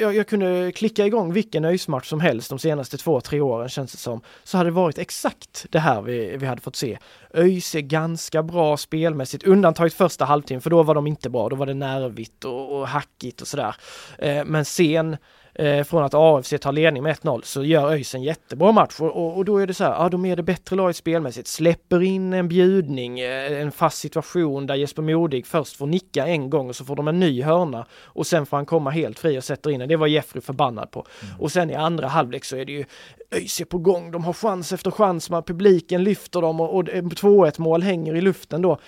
jag, 0.00 0.14
jag, 0.14 0.26
kunde 0.26 0.72
klicka 0.72 1.06
igång 1.06 1.32
vilken 1.32 1.64
ÖIS-match 1.64 2.08
som 2.08 2.20
helst 2.20 2.50
de 2.50 2.58
senaste 2.58 2.96
två, 2.98 3.20
tre 3.20 3.40
åren 3.40 3.68
känns 3.68 3.92
det 3.92 3.98
som, 3.98 4.20
så 4.44 4.56
hade 4.56 4.70
det 4.70 4.74
varit 4.74 4.98
exakt 4.98 5.66
det 5.70 5.78
här 5.78 6.02
vi, 6.02 6.36
vi 6.36 6.46
hade 6.46 6.60
fått 6.60 6.76
se. 6.76 6.98
ÖIS 7.34 7.74
är 7.74 7.80
ganska 7.80 8.42
bra 8.42 8.76
spelmässigt, 8.76 9.44
undantaget 9.44 9.94
första 9.94 10.24
halvtimmen, 10.24 10.60
för 10.60 10.70
då 10.70 10.82
var 10.82 10.94
de 10.94 11.06
inte 11.06 11.30
bra, 11.30 11.48
då 11.48 11.56
var 11.56 11.66
det 11.66 11.74
nervigt 11.74 12.44
och, 12.44 12.78
och 12.78 12.88
hackigt 12.88 13.40
och 13.40 13.48
sådär. 13.48 13.76
Eh, 14.18 14.44
men 14.44 14.64
sen 14.64 15.16
eh, 15.54 15.84
från 15.84 16.04
att 16.04 16.14
AFC 16.14 16.54
tar 16.60 16.72
ledning 16.72 17.02
med 17.02 17.16
1-0 17.16 17.40
så 17.44 17.64
gör 17.64 17.90
ÖIS 17.90 18.14
en 18.14 18.22
jättebra 18.22 18.72
match 18.72 19.00
och, 19.00 19.16
och, 19.16 19.36
och, 19.36 19.44
då 19.44 19.58
är 19.58 19.66
det 19.66 19.74
så 19.74 19.84
här, 19.84 19.92
ja 19.92 20.08
de 20.08 20.24
är 20.24 20.36
det 20.36 20.42
bättre 20.42 20.76
laget 20.76 20.96
spelmässigt, 20.96 21.48
släpper 21.48 22.02
in 22.02 22.32
en 22.32 22.48
bjudning, 22.48 23.20
eh, 23.20 23.60
en 23.60 23.72
fast 23.72 23.98
situation 23.98 24.66
där 24.66 24.74
Jesper 24.74 25.02
Modig 25.02 25.46
först 25.46 25.76
får 25.76 25.86
nicka 25.86 26.26
en 26.26 26.50
gång 26.50 26.68
och 26.68 26.76
så 26.76 26.84
får 26.84 26.96
de 26.96 27.08
en 27.08 27.20
ny 27.20 27.42
hörna 27.42 27.86
och 27.92 28.26
sen 28.26 28.46
får 28.46 28.56
han 28.56 28.66
komma 28.66 28.90
helt 28.90 29.18
fri 29.18 29.38
och 29.38 29.44
sätter 29.44 29.70
in 29.70 29.80
den. 29.80 29.88
Det 29.88 29.96
var 29.96 30.06
Jeffrey 30.06 30.40
förbannad 30.40 30.90
på. 30.90 31.06
Mm. 31.22 31.40
Och 31.40 31.52
sen 31.52 31.70
i 31.70 31.74
andra 31.74 32.08
halvlek 32.08 32.44
så 32.44 32.56
är 32.56 32.64
det 32.64 32.72
ju 32.72 32.84
ÖIS 33.30 33.60
är 33.60 33.64
på 33.64 33.78
gång, 33.78 34.10
de 34.10 34.24
har 34.24 34.32
chans 34.32 34.72
efter 34.72 34.90
chans, 34.90 35.30
man, 35.30 35.42
publiken 35.42 36.04
lyfter 36.04 36.40
dem 36.40 36.60
och, 36.60 36.76
och 36.76 36.82
2-1 36.84 37.60
mål 37.60 37.82
hänger 37.82 38.14
i 38.14 38.20
luften 38.20 38.62
då 38.62 38.78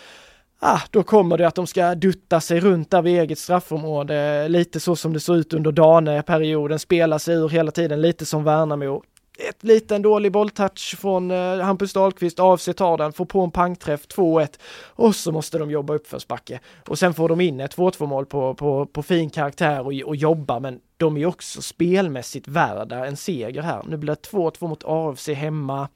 ah, 0.59 0.81
då 0.91 1.03
kommer 1.03 1.39
det 1.39 1.47
att 1.47 1.55
de 1.55 1.67
ska 1.67 1.95
dutta 1.95 2.41
sig 2.41 2.61
runt 2.61 2.91
där 2.91 3.03
vid 3.03 3.21
eget 3.21 3.39
straffområde, 3.39 4.49
lite 4.49 4.81
så 4.81 4.97
som 4.97 5.13
det 5.13 5.21
såg 5.21 5.37
ut 5.37 5.53
under 5.53 5.73
Dane-perioden, 5.73 6.79
spela 6.79 7.19
sig 7.19 7.35
ur 7.35 7.49
hela 7.49 7.71
tiden, 7.71 8.01
lite 8.01 8.27
som 8.27 8.45
Värnamo. 8.45 9.03
Ett 9.39 9.65
liten 9.65 10.03
dålig 10.03 10.33
bolltouch 10.33 10.97
från 10.99 11.31
eh, 11.31 11.59
Hampus 11.59 11.93
Dahlqvist, 11.93 12.41
AFC 12.41 12.69
tar 12.77 12.99
den, 12.99 13.13
får 13.13 13.25
på 13.25 13.41
en 13.41 13.51
pangträff, 13.51 14.07
2-1 14.07 14.59
och 14.85 15.15
så 15.15 15.33
måste 15.33 15.59
de 15.59 15.71
jobba 15.71 15.95
uppförsbacke. 15.95 16.61
Och 16.89 16.99
sen 16.99 17.15
får 17.15 17.29
de 17.29 17.41
in 17.41 17.61
ett 17.61 17.77
2-2 17.77 18.07
mål 18.07 18.27
på, 18.27 18.55
på, 18.55 18.87
på 18.87 19.03
fin 19.03 19.31
karaktär 19.31 19.81
och, 19.81 19.93
och 20.05 20.17
jobba, 20.17 20.61
men 20.61 20.81
de 20.97 21.17
är 21.17 21.27
också 21.27 21.63
spelmässigt 21.63 22.49
värda 22.49 23.07
en 23.07 23.17
seger 23.17 23.63
här. 23.63 23.83
Nu 23.87 23.97
blir 23.97 24.13
det 24.13 24.29
2-2 24.29 24.69
mot 24.69 24.85
AFC 24.85 25.29
hemma. 25.29 25.89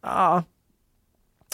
Ah, 0.00 0.42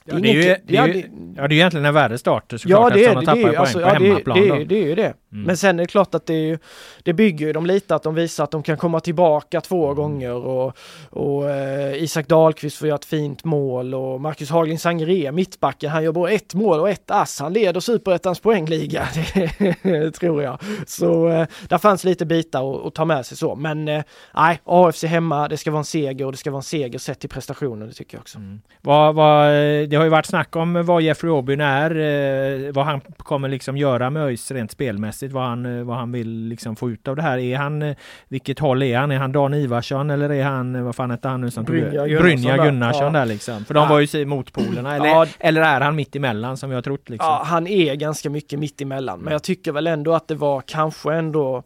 Ja, 0.04 0.14
det 0.14 0.28
är 0.28 0.32
ju, 0.32 0.56
det 0.66 0.76
är 0.76 0.86
ju, 0.86 1.04
ja, 1.36 1.48
det 1.48 1.54
är 1.54 1.56
egentligen 1.56 1.86
en 1.86 1.94
värre 1.94 2.18
start 2.18 2.44
såklart 2.48 2.92
ja, 2.92 2.96
det 2.96 3.04
är, 3.04 3.08
eftersom 3.08 3.24
de 3.24 3.42
tappar 3.42 3.60
alltså, 3.60 3.78
poäng 3.78 3.96
på 3.96 4.04
ja, 4.04 4.08
hemmaplan. 4.08 4.40
Det, 4.40 4.58
det, 4.58 4.64
det 4.64 4.82
är 4.82 4.86
ju 4.86 4.94
det. 4.94 5.14
Mm. 5.32 5.44
Men 5.44 5.56
sen 5.56 5.78
är 5.78 5.82
det 5.82 5.86
klart 5.86 6.14
att 6.14 6.26
det, 6.26 6.34
är, 6.34 6.58
det 7.02 7.12
bygger 7.12 7.46
ju 7.46 7.52
dem 7.52 7.66
lite 7.66 7.94
att 7.94 8.02
de 8.02 8.14
visar 8.14 8.44
att 8.44 8.50
de 8.50 8.62
kan 8.62 8.76
komma 8.76 9.00
tillbaka 9.00 9.60
två 9.60 9.84
mm. 9.84 9.96
gånger 9.96 10.32
och, 10.32 10.76
och 11.10 11.50
eh, 11.50 12.02
Isak 12.02 12.28
Dahlqvist 12.28 12.76
får 12.76 12.88
göra 12.88 12.98
ett 12.98 13.04
fint 13.04 13.44
mål 13.44 13.94
och 13.94 14.20
Marcus 14.20 14.50
Haglind 14.50 14.80
Sangré, 14.80 15.32
mittbacken, 15.32 15.90
han 15.90 16.04
gör 16.04 16.12
bara 16.12 16.30
ett 16.30 16.54
mål 16.54 16.80
och 16.80 16.90
ett 16.90 17.10
ass. 17.10 17.40
Han 17.40 17.52
leder 17.52 17.80
superettans 17.80 18.40
poängliga, 18.40 19.08
det 19.82 20.10
tror 20.10 20.42
jag. 20.42 20.58
Så 20.86 21.28
eh, 21.28 21.46
där 21.68 21.78
fanns 21.78 22.04
lite 22.04 22.26
bitar 22.26 22.86
att 22.86 22.94
ta 22.94 23.04
med 23.04 23.26
sig 23.26 23.36
så. 23.36 23.54
Men 23.54 23.88
eh, 23.88 24.02
nej, 24.34 24.60
AFC 24.64 25.04
hemma, 25.04 25.48
det 25.48 25.56
ska 25.56 25.70
vara 25.70 25.78
en 25.78 25.84
seger 25.84 26.26
och 26.26 26.32
det 26.32 26.38
ska 26.38 26.50
vara 26.50 26.58
en 26.58 26.62
seger 26.62 26.98
sett 26.98 27.20
till 27.20 27.30
prestationen, 27.30 27.88
det 27.88 27.94
tycker 27.94 28.16
jag 28.16 28.20
också. 28.20 28.38
Mm. 28.38 28.60
Vad, 28.80 29.14
vad, 29.14 29.52
det 29.92 29.96
har 29.96 30.04
ju 30.04 30.10
varit 30.10 30.26
snack 30.26 30.56
om 30.56 30.84
vad 30.86 31.02
Jeffrey 31.02 31.32
Aubyn 31.32 31.60
är, 31.60 31.90
eh, 31.90 32.72
vad 32.72 32.84
han 32.84 33.00
kommer 33.00 33.48
liksom 33.48 33.76
göra 33.76 34.10
med 34.10 34.22
ÖIS 34.22 34.50
rent 34.50 34.70
spelmässigt, 34.70 35.32
vad 35.32 35.44
han, 35.44 35.78
eh, 35.78 35.84
vad 35.84 35.96
han 35.96 36.12
vill 36.12 36.48
liksom 36.48 36.76
få 36.76 36.90
ut 36.90 37.08
av 37.08 37.16
det 37.16 37.22
här. 37.22 37.38
Är 37.38 37.56
han, 37.56 37.82
eh, 37.82 37.96
vilket 38.28 38.58
håll 38.58 38.82
är 38.82 38.98
han? 38.98 39.10
Är 39.10 39.18
han 39.18 39.32
Dan 39.32 39.54
Ivarsson 39.54 40.10
eller 40.10 40.32
är 40.32 40.44
han, 40.44 40.84
vad 40.84 40.96
fan 40.96 41.10
hette 41.10 41.28
han 41.28 41.40
nu 41.40 41.50
som 41.50 41.64
Brynja 41.64 42.04
tog 42.04 42.18
Brynja 42.18 42.56
Gunnarsson 42.56 43.12
där, 43.12 43.20
där 43.20 43.26
liksom? 43.26 43.64
För 43.64 43.74
de 43.74 43.82
ja. 43.82 43.88
var 43.88 44.00
ju 44.00 44.24
motpolerna. 44.24 44.96
Eller, 44.96 45.06
ja. 45.06 45.26
eller 45.38 45.62
är 45.62 45.80
han 45.80 45.96
mitt 45.96 46.16
emellan 46.16 46.56
som 46.56 46.70
har 46.70 46.82
trott 46.82 47.08
liksom? 47.08 47.28
Ja, 47.28 47.42
han 47.46 47.66
är 47.66 47.94
ganska 47.94 48.30
mycket 48.30 48.58
mitt 48.58 48.80
emellan. 48.80 49.20
Men 49.20 49.32
jag 49.32 49.42
tycker 49.42 49.72
väl 49.72 49.86
ändå 49.86 50.14
att 50.14 50.28
det 50.28 50.34
var 50.34 50.60
kanske 50.60 51.14
ändå 51.14 51.62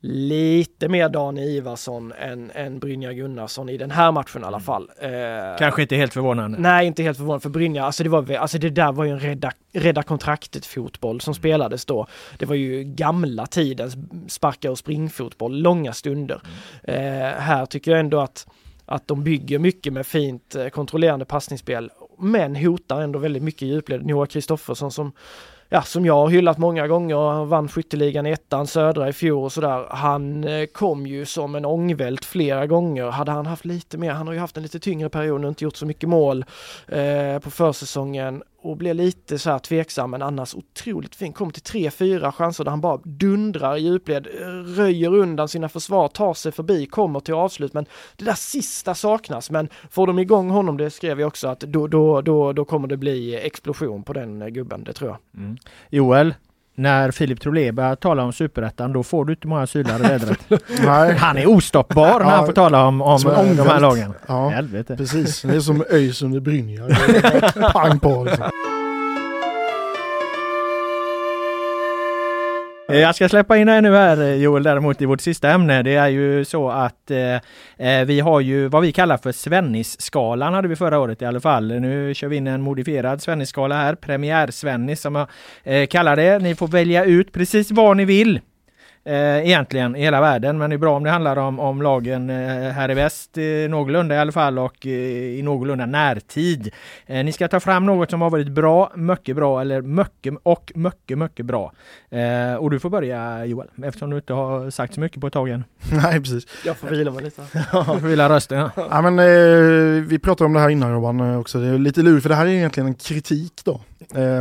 lite 0.00 0.88
mer 0.88 1.08
Dan 1.08 1.38
Ivarsson 1.38 2.12
än, 2.12 2.50
än 2.54 2.78
Brynja 2.78 3.12
Gunnarsson 3.12 3.68
i 3.68 3.76
den 3.76 3.90
här 3.90 4.12
matchen 4.12 4.42
i 4.42 4.44
alla 4.44 4.56
mm. 4.56 4.60
fall. 4.60 4.90
Eh, 5.00 5.10
Kanske 5.58 5.82
inte 5.82 5.96
helt 5.96 6.12
förvånande. 6.12 6.58
Nej, 6.58 6.86
inte 6.86 7.02
helt 7.02 7.16
förvånande 7.16 7.42
för 7.42 7.50
Brynja, 7.50 7.84
alltså 7.84 8.02
det, 8.02 8.08
var, 8.08 8.32
alltså 8.32 8.58
det 8.58 8.70
där 8.70 8.92
var 8.92 9.04
ju 9.04 9.10
en 9.10 9.20
rädda, 9.20 9.52
rädda 9.72 10.02
kontraktet 10.02 10.66
fotboll 10.66 11.20
som 11.20 11.30
mm. 11.30 11.38
spelades 11.38 11.84
då. 11.84 12.06
Det 12.38 12.46
var 12.46 12.54
ju 12.54 12.84
gamla 12.84 13.46
tidens 13.46 13.96
sparka 14.28 14.70
och 14.70 14.78
springfotboll, 14.78 15.62
långa 15.62 15.92
stunder. 15.92 16.40
Mm. 16.82 17.22
Eh, 17.22 17.40
här 17.40 17.66
tycker 17.66 17.90
jag 17.90 18.00
ändå 18.00 18.20
att, 18.20 18.46
att 18.86 19.08
de 19.08 19.24
bygger 19.24 19.58
mycket 19.58 19.92
med 19.92 20.06
fint 20.06 20.54
eh, 20.54 20.68
kontrollerande 20.68 21.24
passningsspel, 21.24 21.90
men 22.18 22.56
hotar 22.56 23.00
ändå 23.00 23.18
väldigt 23.18 23.42
mycket 23.42 23.62
i 23.62 23.66
djupled. 23.66 24.06
Noah 24.06 24.26
Kristoffersson 24.26 24.90
som 24.90 25.12
ja, 25.68 25.82
som 25.82 26.06
jag 26.06 26.14
har 26.14 26.28
hyllat 26.28 26.58
många 26.58 26.86
gånger, 26.86 27.16
han 27.16 27.48
vann 27.48 27.68
skytteligan 27.68 28.26
i 28.26 28.30
ettan, 28.30 28.66
södra 28.66 29.08
i 29.08 29.12
fjol 29.12 29.44
och 29.44 29.52
sådär. 29.52 29.86
Han 29.90 30.44
eh, 30.44 30.66
kom 30.66 31.06
ju 31.06 31.26
som 31.26 31.54
en 31.54 31.64
ångvält 31.64 32.24
flera 32.24 32.66
gånger. 32.66 33.06
Hade 33.06 33.32
han 33.32 33.46
haft 33.46 33.64
lite 33.64 33.98
mer, 33.98 34.10
han 34.10 34.26
har 34.26 34.34
ju 34.34 34.40
haft 34.40 34.56
en 34.56 34.62
lite 34.62 34.78
tyngre 34.78 35.08
period 35.08 35.44
och 35.44 35.48
inte 35.48 35.64
gjort 35.64 35.76
så 35.76 35.86
mycket 35.86 36.08
mål 36.08 36.44
eh, 36.88 37.38
på 37.38 37.50
försäsongen 37.50 38.42
och 38.68 38.76
blir 38.76 38.94
lite 38.94 39.38
så 39.38 39.50
här 39.50 39.58
tveksam 39.58 40.10
men 40.10 40.22
annars 40.22 40.54
otroligt 40.54 41.14
fin. 41.14 41.32
Kom 41.32 41.50
till 41.50 41.62
tre, 41.62 41.90
fyra 41.90 42.32
chanser 42.32 42.64
där 42.64 42.70
han 42.70 42.80
bara 42.80 43.00
dundrar 43.04 43.76
i 43.76 43.80
djupled, 43.80 44.26
röjer 44.76 45.14
undan 45.14 45.48
sina 45.48 45.68
försvar, 45.68 46.08
tar 46.08 46.34
sig 46.34 46.52
förbi, 46.52 46.86
kommer 46.86 47.20
till 47.20 47.34
avslut 47.34 47.72
men 47.72 47.86
det 48.16 48.24
där 48.24 48.34
sista 48.34 48.94
saknas. 48.94 49.50
Men 49.50 49.68
får 49.90 50.06
de 50.06 50.18
igång 50.18 50.50
honom, 50.50 50.76
det 50.76 50.90
skrev 50.90 51.20
jag 51.20 51.26
också, 51.26 51.48
att 51.48 51.60
då, 51.60 51.86
då, 51.86 52.20
då, 52.20 52.52
då 52.52 52.64
kommer 52.64 52.88
det 52.88 52.96
bli 52.96 53.36
explosion 53.36 54.02
på 54.02 54.12
den 54.12 54.52
gubben, 54.52 54.84
det 54.84 54.92
tror 54.92 55.10
jag. 55.10 55.42
Mm. 55.42 55.56
Joel, 55.90 56.34
när 56.78 57.10
Filip 57.10 57.40
Trolé 57.40 57.72
börjar 57.72 57.96
tala 57.96 58.22
om 58.22 58.32
superettan, 58.32 58.92
då 58.92 59.02
får 59.02 59.24
du 59.24 59.32
inte 59.32 59.46
många 59.46 59.66
sylar 59.66 59.98
i 59.98 60.02
vädret. 60.02 60.38
han 61.18 61.36
är 61.38 61.48
ostoppbar 61.48 62.20
när 62.20 62.30
han 62.30 62.46
får 62.46 62.52
tala 62.52 62.84
om, 62.86 63.02
om 63.02 63.22
de 63.56 63.66
här 63.66 63.80
lagen. 63.80 64.14
Ja, 64.26 64.48
Helvete. 64.48 64.96
precis. 64.96 65.42
Det 65.42 65.56
är 65.56 65.60
som 65.60 65.84
ÖIS 65.90 66.22
under 66.22 66.40
Brynja. 66.40 66.82
Pang 67.72 67.98
på 68.00 68.24
liksom. 68.24 68.50
Eh, 72.92 72.98
jag 72.98 73.14
ska 73.14 73.28
släppa 73.28 73.56
in 73.56 73.66
dig 73.66 73.82
nu 73.82 73.94
här 73.94 74.20
eh, 74.20 74.34
Joel 74.34 74.62
däremot 74.62 75.02
i 75.02 75.06
vårt 75.06 75.20
sista 75.20 75.50
ämne. 75.50 75.82
Det 75.82 75.94
är 75.94 76.08
ju 76.08 76.44
så 76.44 76.70
att 76.70 77.10
eh, 77.10 77.34
eh, 77.88 78.04
vi 78.06 78.20
har 78.20 78.40
ju 78.40 78.68
vad 78.68 78.82
vi 78.82 78.92
kallar 78.92 79.16
för 79.16 79.32
Svennis-skalan 79.32 80.54
hade 80.54 80.68
vi 80.68 80.76
förra 80.76 80.98
året 80.98 81.22
i 81.22 81.24
alla 81.24 81.40
fall. 81.40 81.80
Nu 81.80 82.14
kör 82.14 82.28
vi 82.28 82.36
in 82.36 82.46
en 82.46 82.62
modifierad 82.62 83.22
Svennis-skala 83.22 83.74
här, 83.74 83.94
premiär-Svennis 83.94 85.00
som 85.00 85.14
jag 85.14 85.26
eh, 85.64 85.86
kallar 85.86 86.16
det. 86.16 86.38
Ni 86.38 86.54
får 86.54 86.68
välja 86.68 87.04
ut 87.04 87.32
precis 87.32 87.70
vad 87.70 87.96
ni 87.96 88.04
vill 88.04 88.40
eh, 89.08 89.46
egentligen 89.46 89.96
i 89.96 90.00
hela 90.00 90.20
världen. 90.20 90.58
Men 90.58 90.70
det 90.70 90.76
är 90.76 90.78
bra 90.78 90.96
om 90.96 91.04
det 91.04 91.10
handlar 91.10 91.36
om, 91.36 91.60
om 91.60 91.82
lagen 91.82 92.30
eh, 92.30 92.70
här 92.70 92.90
i 92.90 92.94
väst 92.94 93.38
eh, 93.38 93.44
någorlunda 93.70 94.14
i 94.14 94.18
alla 94.18 94.32
fall 94.32 94.58
och 94.58 94.86
eh, 94.86 94.92
i 95.38 95.42
någorlunda 95.42 95.86
närtid. 95.86 96.70
Ni 97.06 97.32
ska 97.32 97.48
ta 97.48 97.60
fram 97.60 97.86
något 97.86 98.10
som 98.10 98.20
har 98.20 98.30
varit 98.30 98.48
bra, 98.48 98.92
mycket 98.94 99.36
bra 99.36 99.60
eller 99.60 99.82
mycket 99.82 100.34
och 100.42 100.72
mycket, 100.74 101.18
mycket 101.18 101.46
bra. 101.46 101.72
Och 102.58 102.70
du 102.70 102.80
får 102.80 102.90
börja 102.90 103.44
Joel, 103.44 103.68
eftersom 103.84 104.10
du 104.10 104.16
inte 104.16 104.32
har 104.32 104.70
sagt 104.70 104.94
så 104.94 105.00
mycket 105.00 105.20
på 105.20 105.26
ett 105.26 105.32
tag 105.32 105.48
än. 105.48 105.64
Nej, 105.92 106.20
precis. 106.20 106.46
Jag 106.64 106.76
får 106.76 106.88
vila 106.88 107.10
mig 107.10 107.24
lite. 107.24 107.42
ja, 107.72 107.84
får 107.84 108.08
vila 108.08 108.28
rösten. 108.28 108.58
Ja. 108.58 108.70
ja 108.90 109.10
men 109.10 110.08
vi 110.08 110.18
pratade 110.18 110.46
om 110.46 110.52
det 110.52 110.60
här 110.60 110.68
innan 110.68 110.92
Robban 110.92 111.36
också. 111.36 111.58
Det 111.58 111.66
är 111.66 111.78
lite 111.78 112.02
lurigt 112.02 112.22
för 112.22 112.28
det 112.28 112.34
här 112.34 112.46
är 112.46 112.50
egentligen 112.50 112.86
en 112.86 112.94
kritik 112.94 113.52
då. 113.64 113.80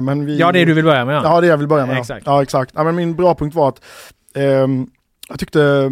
Men 0.01 0.25
vi... 0.25 0.37
Ja, 0.37 0.51
det 0.51 0.65
du 0.65 0.73
vill 0.73 0.85
börja 0.85 1.05
med. 1.05 1.15
Ja, 1.15 1.21
ja 1.23 1.41
det 1.41 1.47
jag 1.47 1.57
vill 1.57 1.67
börja 1.67 1.85
med. 1.85 1.97
Exakt. 1.97 2.25
Ja, 2.25 2.41
exakt. 2.41 2.71
Ja, 2.75 2.83
men 2.83 2.95
min 2.95 3.15
bra 3.15 3.35
punkt 3.35 3.55
var 3.55 3.69
att 3.69 3.81
jag 5.29 5.39
tyckte 5.39 5.91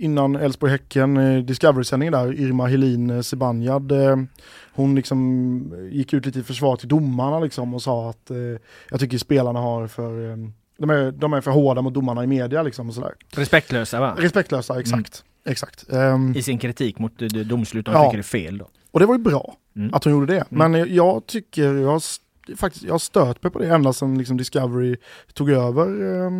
innan 0.00 0.36
Elfsborg-Häcken, 0.36 1.16
eh, 1.16 1.44
Discovery-sändningen 1.44 2.12
där, 2.12 2.40
Irma 2.40 2.66
Helin 2.66 3.10
eh, 3.10 3.20
Sebanjad, 3.20 3.92
eh, 3.92 4.16
hon 4.72 4.94
liksom 4.94 5.88
gick 5.90 6.12
ut 6.12 6.26
lite 6.26 6.38
i 6.38 6.42
försvar 6.42 6.76
till 6.76 6.88
domarna 6.88 7.40
liksom 7.40 7.74
och 7.74 7.82
sa 7.82 8.10
att 8.10 8.30
jag 8.90 9.00
tycker 9.00 9.18
spelarna 9.18 9.60
har 9.60 9.86
för, 9.86 10.32
ehm, 10.32 10.52
de 10.78 10.90
är, 10.90 11.12
de 11.12 11.32
är 11.32 11.40
för 11.40 11.50
hårda 11.50 11.82
mot 11.82 11.94
domarna 11.94 12.24
i 12.24 12.26
media 12.26 12.62
liksom 12.62 12.88
och 12.88 12.94
sådär. 12.94 13.14
Respektlösa 13.30 14.00
va? 14.00 14.14
Respektlösa, 14.18 14.80
exakt. 14.80 15.24
Mm. 15.44 15.52
exakt. 15.52 15.84
Um, 15.88 16.36
I 16.36 16.42
sin 16.42 16.58
kritik 16.58 16.98
mot 16.98 17.18
domslut, 17.44 17.86
de 17.86 17.94
ja. 17.94 18.04
tycker 18.04 18.16
det 18.16 18.20
är 18.20 18.22
fel 18.22 18.58
då. 18.58 18.68
Och 18.90 19.00
det 19.00 19.06
var 19.06 19.14
ju 19.14 19.22
bra 19.22 19.56
mm. 19.76 19.94
att 19.94 20.04
hon 20.04 20.12
gjorde 20.12 20.26
det. 20.26 20.44
Mm. 20.50 20.72
Men 20.72 20.94
jag 20.94 21.26
tycker, 21.26 21.74
jag 21.74 22.02
faktiskt, 22.56 22.84
jag 22.84 22.94
har 22.94 22.98
stört 22.98 23.42
mig 23.42 23.52
på 23.52 23.58
det 23.58 23.68
ända 23.68 23.92
sedan 23.92 24.18
liksom 24.18 24.36
Discovery 24.36 24.96
tog 25.32 25.50
över 25.50 25.86
eh, 25.86 26.30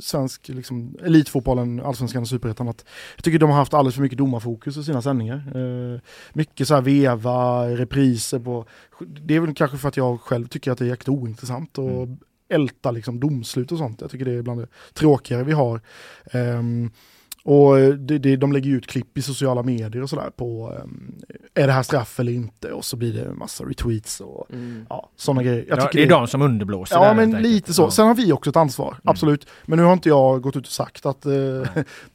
svensk 0.00 0.48
liksom, 0.48 0.96
elitfotbollen, 1.04 1.80
allsvenskan 1.80 2.22
och 2.22 2.28
superettan. 2.28 2.66
Jag 2.66 3.24
tycker 3.24 3.38
de 3.38 3.50
har 3.50 3.56
haft 3.56 3.74
alldeles 3.74 3.94
för 3.94 4.02
mycket 4.02 4.18
domarfokus 4.18 4.76
i 4.76 4.84
sina 4.84 5.02
sändningar. 5.02 5.36
Eh, 5.36 6.00
mycket 6.32 6.68
så 6.68 6.74
här 6.74 6.82
veva, 6.82 7.68
repriser 7.68 8.38
på, 8.38 8.66
det 9.00 9.36
är 9.36 9.40
väl 9.40 9.54
kanske 9.54 9.78
för 9.78 9.88
att 9.88 9.96
jag 9.96 10.20
själv 10.20 10.46
tycker 10.46 10.70
att 10.70 10.78
det 10.78 10.84
är 10.84 10.88
jäkligt 10.88 11.08
ointressant 11.08 11.78
och 11.78 11.90
mm. 11.90 12.18
älta 12.48 12.90
liksom 12.90 13.20
domslut 13.20 13.72
och 13.72 13.78
sånt. 13.78 14.00
Jag 14.00 14.10
tycker 14.10 14.24
det 14.24 14.32
är 14.32 14.42
bland 14.42 14.60
det 14.60 14.68
tråkigare 14.92 15.44
vi 15.44 15.52
har. 15.52 15.80
Um, 16.32 16.90
och 17.44 17.76
det, 17.98 18.18
det, 18.18 18.36
de 18.36 18.52
lägger 18.52 18.70
ut 18.70 18.86
klipp 18.86 19.18
i 19.18 19.22
sociala 19.22 19.62
medier 19.62 20.02
och 20.02 20.10
sådär 20.10 20.30
på 20.36 20.72
um, 20.82 21.14
är 21.54 21.66
det 21.66 21.72
här 21.72 21.82
straff 21.82 22.20
eller 22.20 22.32
inte 22.32 22.72
och 22.72 22.84
så 22.84 22.96
blir 22.96 23.12
det 23.12 23.22
en 23.22 23.38
massa 23.38 23.64
retweets 23.64 24.20
och 24.20 24.46
mm. 24.52 24.86
ja, 24.88 25.10
sådana 25.16 25.42
grejer. 25.42 25.64
Jag 25.68 25.78
ja, 25.78 25.88
det 25.92 26.02
är 26.02 26.08
de 26.08 26.26
som 26.26 26.42
underblåser. 26.42 26.96
Ja 26.96 27.14
men 27.14 27.30
lite 27.30 27.74
så. 27.74 27.82
Ja. 27.82 27.90
Sen 27.90 28.06
har 28.06 28.14
vi 28.14 28.32
också 28.32 28.50
ett 28.50 28.56
ansvar, 28.56 28.88
mm. 28.88 29.00
absolut. 29.04 29.46
Men 29.66 29.78
nu 29.78 29.84
har 29.84 29.92
inte 29.92 30.08
jag 30.08 30.42
gått 30.42 30.56
ut 30.56 30.66
och 30.66 30.72
sagt 30.72 31.06
att 31.06 31.26
uh, 31.26 31.66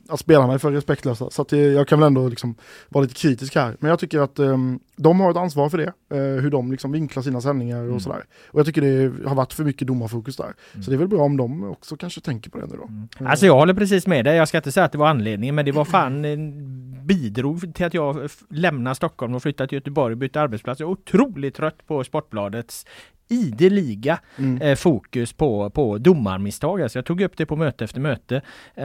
att 0.09 0.19
spelarna 0.19 0.53
är 0.53 0.57
för 0.57 0.71
respektlösa. 0.71 1.29
Så 1.29 1.41
att 1.41 1.49
det, 1.49 1.57
jag 1.57 1.87
kan 1.87 1.99
väl 1.99 2.07
ändå 2.07 2.27
liksom 2.27 2.55
vara 2.89 3.01
lite 3.01 3.15
kritisk 3.15 3.55
här. 3.55 3.77
Men 3.79 3.89
jag 3.89 3.99
tycker 3.99 4.19
att 4.19 4.39
um, 4.39 4.79
de 4.95 5.19
har 5.19 5.31
ett 5.31 5.37
ansvar 5.37 5.69
för 5.69 5.77
det. 5.77 5.93
Uh, 6.15 6.41
hur 6.41 6.49
de 6.49 6.71
liksom 6.71 6.91
vinklar 6.91 7.23
sina 7.23 7.41
sändningar 7.41 7.79
och 7.79 7.87
mm. 7.87 7.99
sådär. 7.99 8.23
Och 8.47 8.59
jag 8.59 8.65
tycker 8.65 8.81
det 8.81 9.27
har 9.27 9.35
varit 9.35 9.53
för 9.53 9.63
mycket 9.63 9.87
domarfokus 9.87 10.37
där. 10.37 10.53
Mm. 10.73 10.83
Så 10.83 10.91
det 10.91 10.95
är 10.95 10.97
väl 10.97 11.07
bra 11.07 11.21
om 11.21 11.37
de 11.37 11.63
också 11.63 11.97
kanske 11.97 12.21
tänker 12.21 12.49
på 12.49 12.57
det 12.57 12.65
nu 12.65 12.75
då. 12.77 12.87
Mm. 12.87 13.31
Alltså 13.31 13.45
jag 13.45 13.55
håller 13.55 13.73
precis 13.73 14.07
med 14.07 14.25
dig. 14.25 14.35
Jag 14.35 14.47
ska 14.47 14.57
inte 14.57 14.71
säga 14.71 14.85
att 14.85 14.91
det 14.91 14.97
var 14.97 15.09
anledningen 15.19 15.55
men 15.55 15.65
det 15.65 15.71
var 15.71 15.85
fan 15.85 16.21
bidrog 17.05 17.75
till 17.75 17.85
att 17.85 17.93
jag 17.93 18.29
lämnade 18.49 18.95
Stockholm 18.95 19.35
och 19.35 19.41
flyttade 19.41 19.67
till 19.67 19.75
Göteborg 19.75 20.13
och 20.13 20.17
bytte 20.17 20.41
arbetsplats. 20.41 20.79
Jag 20.79 20.87
är 20.87 20.91
otroligt 20.91 21.55
trött 21.55 21.87
på 21.87 22.03
Sportbladets 22.03 22.85
ideliga 23.29 24.19
mm. 24.37 24.61
eh, 24.61 24.75
fokus 24.75 25.33
på, 25.33 25.69
på 25.69 25.97
domarmisstag. 25.97 26.81
Alltså 26.81 26.97
jag 26.97 27.05
tog 27.05 27.21
upp 27.21 27.37
det 27.37 27.45
på 27.45 27.55
möte 27.55 27.83
efter 27.83 27.99
möte 27.99 28.35
eh, 28.75 28.83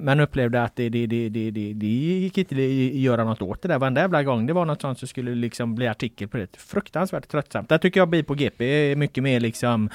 men 0.00 0.20
upplevde 0.20 0.62
att 0.62 0.76
det, 0.76 0.88
det, 0.88 1.06
det, 1.06 1.28
det, 1.28 1.50
det, 1.50 1.72
det 1.72 1.86
gick 1.86 2.38
inte 2.38 2.54
att 2.54 2.60
göra 3.00 3.24
något 3.24 3.42
åt 3.42 3.62
det 3.62 3.68
där. 3.68 3.78
Varenda 3.78 4.00
jävla 4.00 4.22
gång 4.22 4.46
det 4.46 4.52
var 4.52 4.64
något 4.64 4.80
sånt 4.80 4.98
så 4.98 5.06
skulle 5.06 5.34
liksom 5.34 5.74
bli 5.74 5.88
artikel 5.88 6.28
på 6.28 6.36
det. 6.36 6.56
Fruktansvärt 6.56 7.28
tröttsamt. 7.28 7.68
Där 7.68 7.78
tycker 7.78 8.00
jag 8.00 8.10
vi 8.10 8.22
på 8.22 8.34
GP 8.34 8.64
är 8.64 8.96
mycket 8.96 9.22
mer 9.22 9.40
liksom 9.40 9.90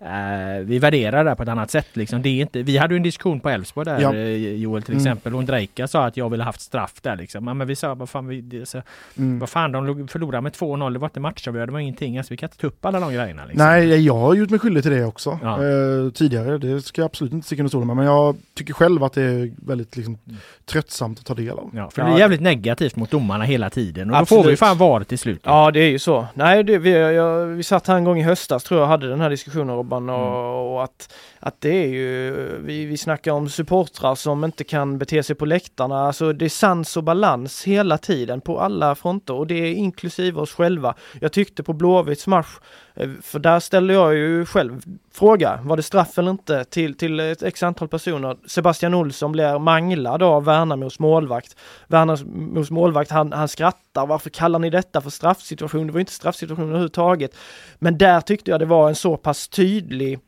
eh, 0.00 0.64
vi 0.64 0.78
värderar 0.78 1.24
det 1.24 1.36
på 1.36 1.42
ett 1.42 1.48
annat 1.48 1.70
sätt. 1.70 1.96
Liksom. 1.96 2.22
Det 2.22 2.28
är 2.28 2.40
inte, 2.40 2.62
vi 2.62 2.78
hade 2.78 2.96
en 2.96 3.02
diskussion 3.02 3.40
på 3.40 3.50
Elfsborg 3.50 3.84
där 3.84 4.00
ja. 4.00 4.14
Eh, 4.14 4.54
Joel 4.54 4.82
till 4.82 4.94
mm. 4.94 5.02
exempel. 5.02 5.34
Och 5.34 5.44
Drejka 5.44 5.86
sa 5.88 6.06
att 6.06 6.16
jag 6.16 6.30
ville 6.30 6.44
haft 6.44 6.60
straff 6.60 7.00
där 7.02 7.16
liksom. 7.16 7.44
Men 7.44 7.66
vi 7.66 7.76
sa 7.76 7.94
vad 7.94 8.08
fan, 8.08 8.26
vi, 8.26 8.40
det, 8.40 8.66
så, 8.66 8.82
mm. 9.18 9.38
vad 9.38 9.48
fan 9.48 9.72
de 9.72 10.08
förlorade 10.08 10.40
med 10.40 10.52
2-0. 10.52 10.92
Det 10.92 10.98
var 10.98 11.08
inte 11.08 11.20
matchavgörande, 11.20 11.66
det 11.66 11.72
var 11.72 11.80
ingenting. 11.80 12.18
Alltså, 12.18 12.32
vi 12.32 12.36
kan 12.36 12.46
inte 12.46 12.58
ta 12.58 12.66
upp 12.66 12.84
alla 12.84 13.00
de 13.00 13.12
grejerna. 13.12 13.41
Liksom. 13.46 13.66
Nej, 13.66 14.04
jag 14.06 14.14
har 14.14 14.34
gjort 14.34 14.50
mig 14.50 14.60
skyldig 14.60 14.82
till 14.82 14.92
det 14.92 15.04
också 15.04 15.38
ja. 15.42 15.64
eh, 15.64 16.10
tidigare. 16.10 16.58
Det 16.58 16.82
ska 16.82 17.00
jag 17.00 17.06
absolut 17.06 17.32
inte 17.32 17.46
sticka 17.46 17.60
under 17.60 17.68
stolen 17.68 17.86
med. 17.86 17.96
Men 17.96 18.06
jag 18.06 18.36
tycker 18.54 18.74
själv 18.74 19.04
att 19.04 19.12
det 19.12 19.22
är 19.22 19.50
väldigt 19.66 19.96
liksom, 19.96 20.18
mm. 20.26 20.38
tröttsamt 20.64 21.18
att 21.18 21.26
ta 21.26 21.34
del 21.34 21.58
av. 21.58 21.70
Ja, 21.74 21.90
för 21.90 22.02
det 22.02 22.10
är 22.10 22.18
jävligt 22.18 22.40
negativt 22.40 22.96
mot 22.96 23.10
domarna 23.10 23.44
hela 23.44 23.70
tiden. 23.70 24.10
Och 24.10 24.16
absolut. 24.16 24.38
då 24.38 24.42
får 24.42 24.50
vi 24.50 24.56
fan 24.56 24.78
VAR 24.78 25.04
till 25.04 25.18
slut. 25.18 25.40
Ja, 25.44 25.70
det 25.70 25.80
är 25.80 25.90
ju 25.90 25.98
så. 25.98 26.26
Nej, 26.34 26.64
det, 26.64 26.78
vi, 26.78 26.90
jag, 26.90 27.46
vi 27.46 27.62
satt 27.62 27.86
här 27.86 27.96
en 27.96 28.04
gång 28.04 28.18
i 28.18 28.22
höstas 28.22 28.64
tror 28.64 28.80
jag 28.80 28.86
hade 28.86 29.08
den 29.08 29.20
här 29.20 29.30
diskussionen 29.30 29.76
Robban 29.76 30.08
och, 30.10 30.16
mm. 30.16 30.32
och 30.72 30.84
att 30.84 31.12
att 31.44 31.60
det 31.60 31.84
är 31.84 31.88
ju, 31.88 32.32
vi, 32.64 32.84
vi 32.84 32.96
snackar 32.96 33.32
om 33.32 33.48
supportrar 33.48 34.14
som 34.14 34.44
inte 34.44 34.64
kan 34.64 34.98
bete 34.98 35.22
sig 35.22 35.36
på 35.36 35.44
läktarna, 35.46 36.06
alltså 36.06 36.32
det 36.32 36.44
är 36.44 36.48
sans 36.48 36.96
och 36.96 37.04
balans 37.04 37.64
hela 37.64 37.98
tiden 37.98 38.40
på 38.40 38.60
alla 38.60 38.94
fronter 38.94 39.34
och 39.34 39.46
det 39.46 39.54
är 39.54 39.74
inklusive 39.74 40.40
oss 40.40 40.54
själva. 40.54 40.94
Jag 41.20 41.32
tyckte 41.32 41.62
på 41.62 41.72
Blåvitts 41.72 42.26
match, 42.26 42.48
eh, 42.94 43.10
för 43.22 43.38
där 43.38 43.60
ställde 43.60 43.94
jag 43.94 44.14
ju 44.14 44.46
själv 44.46 44.82
fråga, 45.12 45.60
var 45.62 45.76
det 45.76 45.82
straff 45.82 46.18
eller 46.18 46.30
inte 46.30 46.64
till, 46.64 46.94
till 46.94 47.20
ett 47.20 47.42
x 47.42 47.62
antal 47.62 47.88
personer. 47.88 48.36
Sebastian 48.46 48.94
Olsson 48.94 49.32
blir 49.32 49.58
manglad 49.58 50.22
av 50.22 50.44
Värnamos 50.44 50.98
målvakt. 50.98 51.56
Värnamos 51.86 52.70
målvakt, 52.70 53.10
han, 53.10 53.32
han 53.32 53.48
skrattar, 53.48 54.06
varför 54.06 54.30
kallar 54.30 54.58
ni 54.58 54.70
detta 54.70 55.00
för 55.00 55.10
straffsituation? 55.10 55.86
Det 55.86 55.92
var 55.92 56.00
inte 56.00 56.12
straffsituation 56.12 56.64
överhuvudtaget. 56.64 57.36
Men 57.78 57.98
där 57.98 58.20
tyckte 58.20 58.50
jag 58.50 58.60
det 58.60 58.66
var 58.66 58.88
en 58.88 58.94
så 58.94 59.16
pass 59.16 59.48
tydlig 59.48 60.18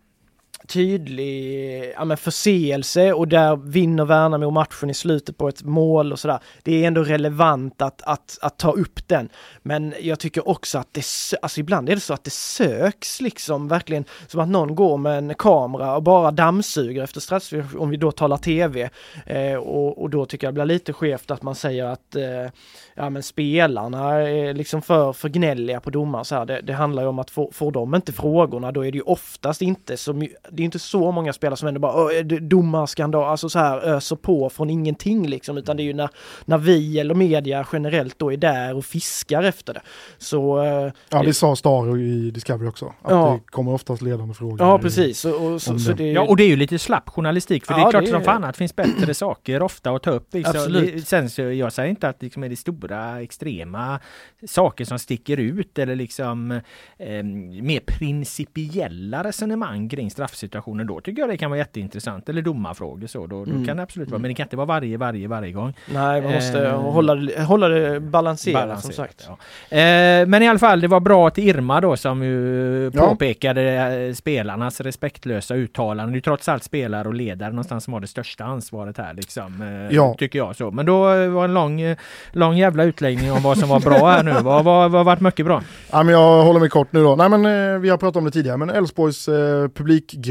tydlig 0.66 1.92
ja, 1.96 2.04
men 2.04 2.16
förseelse 2.16 3.12
och 3.12 3.28
där 3.28 3.56
vinner 3.56 4.04
Värnamo 4.04 4.50
matchen 4.50 4.90
i 4.90 4.94
slutet 4.94 5.38
på 5.38 5.48
ett 5.48 5.62
mål 5.62 6.12
och 6.12 6.18
sådär. 6.18 6.38
Det 6.62 6.82
är 6.82 6.86
ändå 6.86 7.04
relevant 7.04 7.82
att, 7.82 8.02
att, 8.02 8.38
att 8.42 8.58
ta 8.58 8.72
upp 8.72 9.08
den. 9.08 9.28
Men 9.62 9.94
jag 10.00 10.18
tycker 10.18 10.48
också 10.48 10.78
att 10.78 10.94
det, 10.94 11.04
alltså 11.42 11.60
ibland 11.60 11.88
är 11.88 11.94
det 11.94 12.00
så 12.00 12.14
att 12.14 12.24
det 12.24 12.32
söks 12.32 13.20
liksom 13.20 13.68
verkligen 13.68 14.04
som 14.26 14.40
att 14.40 14.48
någon 14.48 14.74
går 14.74 14.98
med 14.98 15.18
en 15.18 15.34
kamera 15.34 15.96
och 15.96 16.02
bara 16.02 16.30
dammsuger 16.30 17.02
efter 17.02 17.20
straff, 17.20 17.52
om 17.78 17.90
vi 17.90 17.96
då 17.96 18.12
talar 18.12 18.36
tv. 18.36 18.90
Eh, 19.26 19.54
och, 19.54 20.02
och 20.02 20.10
då 20.10 20.26
tycker 20.26 20.46
jag 20.46 20.54
det 20.54 20.64
blir 20.64 20.74
lite 20.74 20.92
skevt 20.92 21.30
att 21.30 21.42
man 21.42 21.54
säger 21.54 21.84
att 21.84 22.16
eh, 22.16 22.50
ja 22.94 23.10
men 23.10 23.22
spelarna 23.22 24.12
är 24.12 24.54
liksom 24.54 24.82
för, 24.82 25.12
för 25.12 25.28
gnälliga 25.28 25.80
på 25.80 25.90
domaren 25.90 26.24
så 26.24 26.34
här. 26.34 26.46
Det, 26.46 26.60
det 26.60 26.72
handlar 26.72 27.02
ju 27.02 27.08
om 27.08 27.18
att 27.18 27.30
få, 27.30 27.50
får 27.52 27.72
de 27.72 27.94
inte 27.94 28.12
frågorna 28.12 28.72
då 28.72 28.86
är 28.86 28.92
det 28.92 28.98
ju 28.98 29.02
oftast 29.02 29.62
inte 29.62 29.96
så 29.96 30.12
det 30.56 30.62
är 30.62 30.64
inte 30.64 30.78
så 30.78 31.12
många 31.12 31.32
spelare 31.32 31.56
som 31.56 31.68
ändå 31.68 31.80
bara 31.80 32.22
domarskandal, 32.22 33.24
alltså 33.24 33.48
så 33.48 33.58
här 33.58 33.78
öser 33.78 34.16
på 34.16 34.50
från 34.50 34.70
ingenting 34.70 35.28
liksom 35.28 35.58
utan 35.58 35.76
det 35.76 35.82
är 35.82 35.84
ju 35.84 35.92
när, 35.92 36.08
när 36.44 36.58
vi 36.58 36.98
eller 36.98 37.14
media 37.14 37.66
generellt 37.72 38.18
då 38.18 38.32
är 38.32 38.36
där 38.36 38.76
och 38.76 38.84
fiskar 38.84 39.42
efter 39.42 39.74
det. 39.74 39.80
Så... 40.18 40.62
Eh, 40.62 40.92
ja 41.08 41.22
det 41.22 41.34
sa 41.34 41.56
Staro 41.56 41.98
i 41.98 42.30
Discovery 42.30 42.68
också, 42.68 42.86
att 42.86 43.10
ja. 43.10 43.32
det 43.32 43.50
kommer 43.50 43.72
oftast 43.72 44.02
ledande 44.02 44.34
frågor. 44.34 44.60
Ja 44.60 44.78
precis. 44.78 45.24
Och, 45.24 45.52
och 45.52 45.62
så, 45.62 45.78
så 45.78 45.92
det... 45.92 46.12
Ja 46.12 46.20
och 46.20 46.36
det 46.36 46.44
är 46.44 46.48
ju 46.48 46.56
lite 46.56 46.78
slapp 46.78 47.08
journalistik 47.08 47.66
för 47.66 47.74
ja, 47.74 47.78
det 47.78 47.88
är 47.88 47.90
klart 47.90 48.04
det 48.04 48.10
är... 48.10 48.12
som 48.12 48.22
fan 48.22 48.44
att 48.44 48.54
det 48.54 48.58
finns 48.58 48.76
bättre 48.76 49.14
saker 49.14 49.62
ofta 49.62 49.90
att 49.90 50.02
ta 50.02 50.10
upp. 50.10 50.34
Liksom. 50.34 50.56
Absolut. 50.56 51.08
Sen 51.08 51.30
så, 51.30 51.42
jag 51.42 51.72
säger 51.72 51.90
inte 51.90 52.08
att 52.08 52.22
liksom 52.22 52.44
är 52.44 52.48
det 52.48 52.56
stora 52.56 53.22
extrema 53.22 54.00
saker 54.46 54.84
som 54.84 54.98
sticker 54.98 55.36
ut 55.36 55.78
eller 55.78 55.96
liksom 55.96 56.50
eh, 56.98 57.22
mer 57.62 57.80
principiella 57.80 59.24
resonemang 59.24 59.88
kring 59.88 60.10
straffsituationer. 60.44 60.84
Då 60.84 61.00
tycker 61.00 61.22
jag 61.22 61.28
det 61.28 61.36
kan 61.36 61.50
vara 61.50 61.58
jätteintressant. 61.58 62.28
Eller 62.28 62.42
domarfrågor 62.42 63.06
så. 63.06 63.26
Då, 63.26 63.44
då 63.44 63.50
mm. 63.50 63.66
kan 63.66 63.76
det 63.76 63.82
absolut 63.82 64.10
vara. 64.10 64.20
Men 64.20 64.28
det 64.28 64.34
kan 64.34 64.44
inte 64.44 64.56
vara 64.56 64.66
varje, 64.66 64.96
varje, 64.96 65.28
varje 65.28 65.52
gång. 65.52 65.74
Nej, 65.92 66.22
man 66.22 66.32
måste 66.32 66.66
eh, 66.66 66.80
hålla, 66.80 67.44
hålla 67.44 67.68
det 67.68 68.00
balanserat, 68.00 68.62
balanserat 68.62 68.82
som 68.84 68.92
sagt. 68.92 69.28
Ja. 69.70 69.76
Eh, 69.76 70.26
men 70.26 70.42
i 70.42 70.48
alla 70.48 70.58
fall, 70.58 70.80
det 70.80 70.88
var 70.88 71.00
bra 71.00 71.30
till 71.30 71.48
Irma 71.48 71.80
då 71.80 71.96
som 71.96 72.22
ju 72.22 72.90
ja. 72.94 73.08
påpekade 73.08 73.62
eh, 73.62 74.14
spelarnas 74.14 74.80
respektlösa 74.80 75.54
uttalanden. 75.54 76.12
Det 76.12 76.18
är 76.18 76.20
trots 76.20 76.48
allt 76.48 76.64
spelare 76.64 77.08
och 77.08 77.14
ledare 77.14 77.50
någonstans 77.50 77.84
som 77.84 77.92
har 77.92 78.00
det 78.00 78.06
största 78.06 78.44
ansvaret 78.44 78.98
här 78.98 79.14
liksom. 79.14 79.62
Eh, 79.62 79.96
ja. 79.96 80.14
Tycker 80.18 80.38
jag 80.38 80.56
så. 80.56 80.70
Men 80.70 80.86
då 80.86 80.98
var 81.28 81.44
en 81.44 81.54
lång, 81.54 81.80
eh, 81.80 81.96
lång 82.32 82.56
jävla 82.56 82.84
utläggning 82.84 83.32
om 83.32 83.42
vad 83.42 83.58
som 83.58 83.68
var 83.68 83.80
bra 83.80 84.10
här 84.10 84.22
nu. 84.22 84.34
Vad 84.44 84.64
har 84.64 85.04
varit 85.04 85.20
mycket 85.20 85.46
bra? 85.46 85.62
Ja, 85.90 86.02
men 86.02 86.14
jag 86.14 86.42
håller 86.44 86.60
mig 86.60 86.68
kort 86.68 86.92
nu 86.92 87.02
då. 87.02 87.16
Nej 87.16 87.28
men 87.28 87.46
eh, 87.46 87.80
vi 87.80 87.88
har 87.88 87.96
pratat 87.96 88.16
om 88.16 88.24
det 88.24 88.30
tidigare, 88.30 88.56
men 88.56 88.70
Elfsborgs 88.70 89.28
eh, 89.28 89.68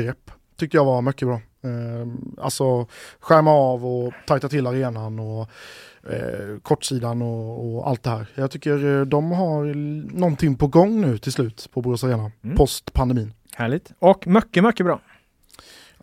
publikgrepp 0.03 0.31
tyckte 0.57 0.77
jag 0.77 0.85
var 0.85 1.01
mycket 1.01 1.27
bra. 1.27 1.41
Eh, 1.63 2.07
alltså 2.37 2.87
skärma 3.19 3.51
av 3.51 3.85
och 3.85 4.13
tajta 4.27 4.49
till 4.49 4.67
arenan 4.67 5.19
och 5.19 5.49
eh, 6.11 6.57
kortsidan 6.61 7.21
och, 7.21 7.75
och, 7.75 7.87
allt 7.87 8.03
det 8.03 8.09
här. 8.09 8.27
Jag 8.35 8.51
tycker 8.51 8.99
eh, 8.99 9.05
de 9.05 9.31
har 9.31 9.65
någonting 10.17 10.55
på 10.55 10.67
gång 10.67 11.01
nu 11.01 11.17
till 11.17 11.31
slut 11.31 11.69
på 11.73 11.81
Borås 11.81 12.03
Arena, 12.03 12.31
mm. 12.43 12.55
post 12.57 12.93
pandemin. 12.93 13.33
Härligt. 13.55 13.91
Och 13.99 14.27
mycket, 14.27 14.63
mycket 14.63 14.85
bra. 14.85 14.99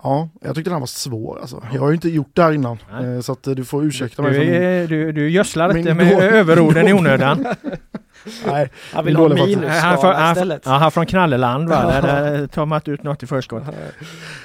Ja, 0.03 0.29
jag 0.41 0.55
tyckte 0.55 0.71
den 0.71 0.81
var 0.81 0.87
svår 0.87 1.39
alltså. 1.41 1.63
Jag 1.73 1.81
har 1.81 1.89
ju 1.89 1.95
inte 1.95 2.09
gjort 2.09 2.31
det 2.37 2.43
här 2.43 2.53
innan, 2.53 2.79
Nej. 2.93 3.23
så 3.23 3.33
att 3.33 3.43
du 3.43 3.65
får 3.65 3.85
ursäkta 3.85 4.23
mig. 4.23 4.33
Du, 4.33 4.55
är, 4.55 4.87
du, 4.87 5.13
du 5.13 5.31
gödslar 5.31 5.77
inte 5.77 5.95
med 5.95 6.13
överorden 6.13 6.89
i 6.89 6.93
onödan. 6.93 7.47
Nej, 8.47 8.71
han 8.93 9.05
vill 9.05 9.17
ha 9.17 9.29
minusskala 9.29 10.33
istället. 10.33 10.63
Ja, 10.65 10.71
han 10.71 10.91
från 10.91 11.07
Knalleland 11.07 11.69
va, 11.69 11.87
där, 11.87 12.03
där 12.03 12.47
tar 12.47 12.67
man 12.67 12.81
ut 12.85 13.03
något 13.03 13.23
i 13.23 13.27
förskott. 13.27 13.63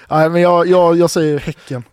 Nej, 0.09 0.29
men 0.29 0.41
jag, 0.41 0.67
jag, 0.67 0.97
jag 0.97 1.09
säger 1.09 1.39
Häcken. 1.39 1.83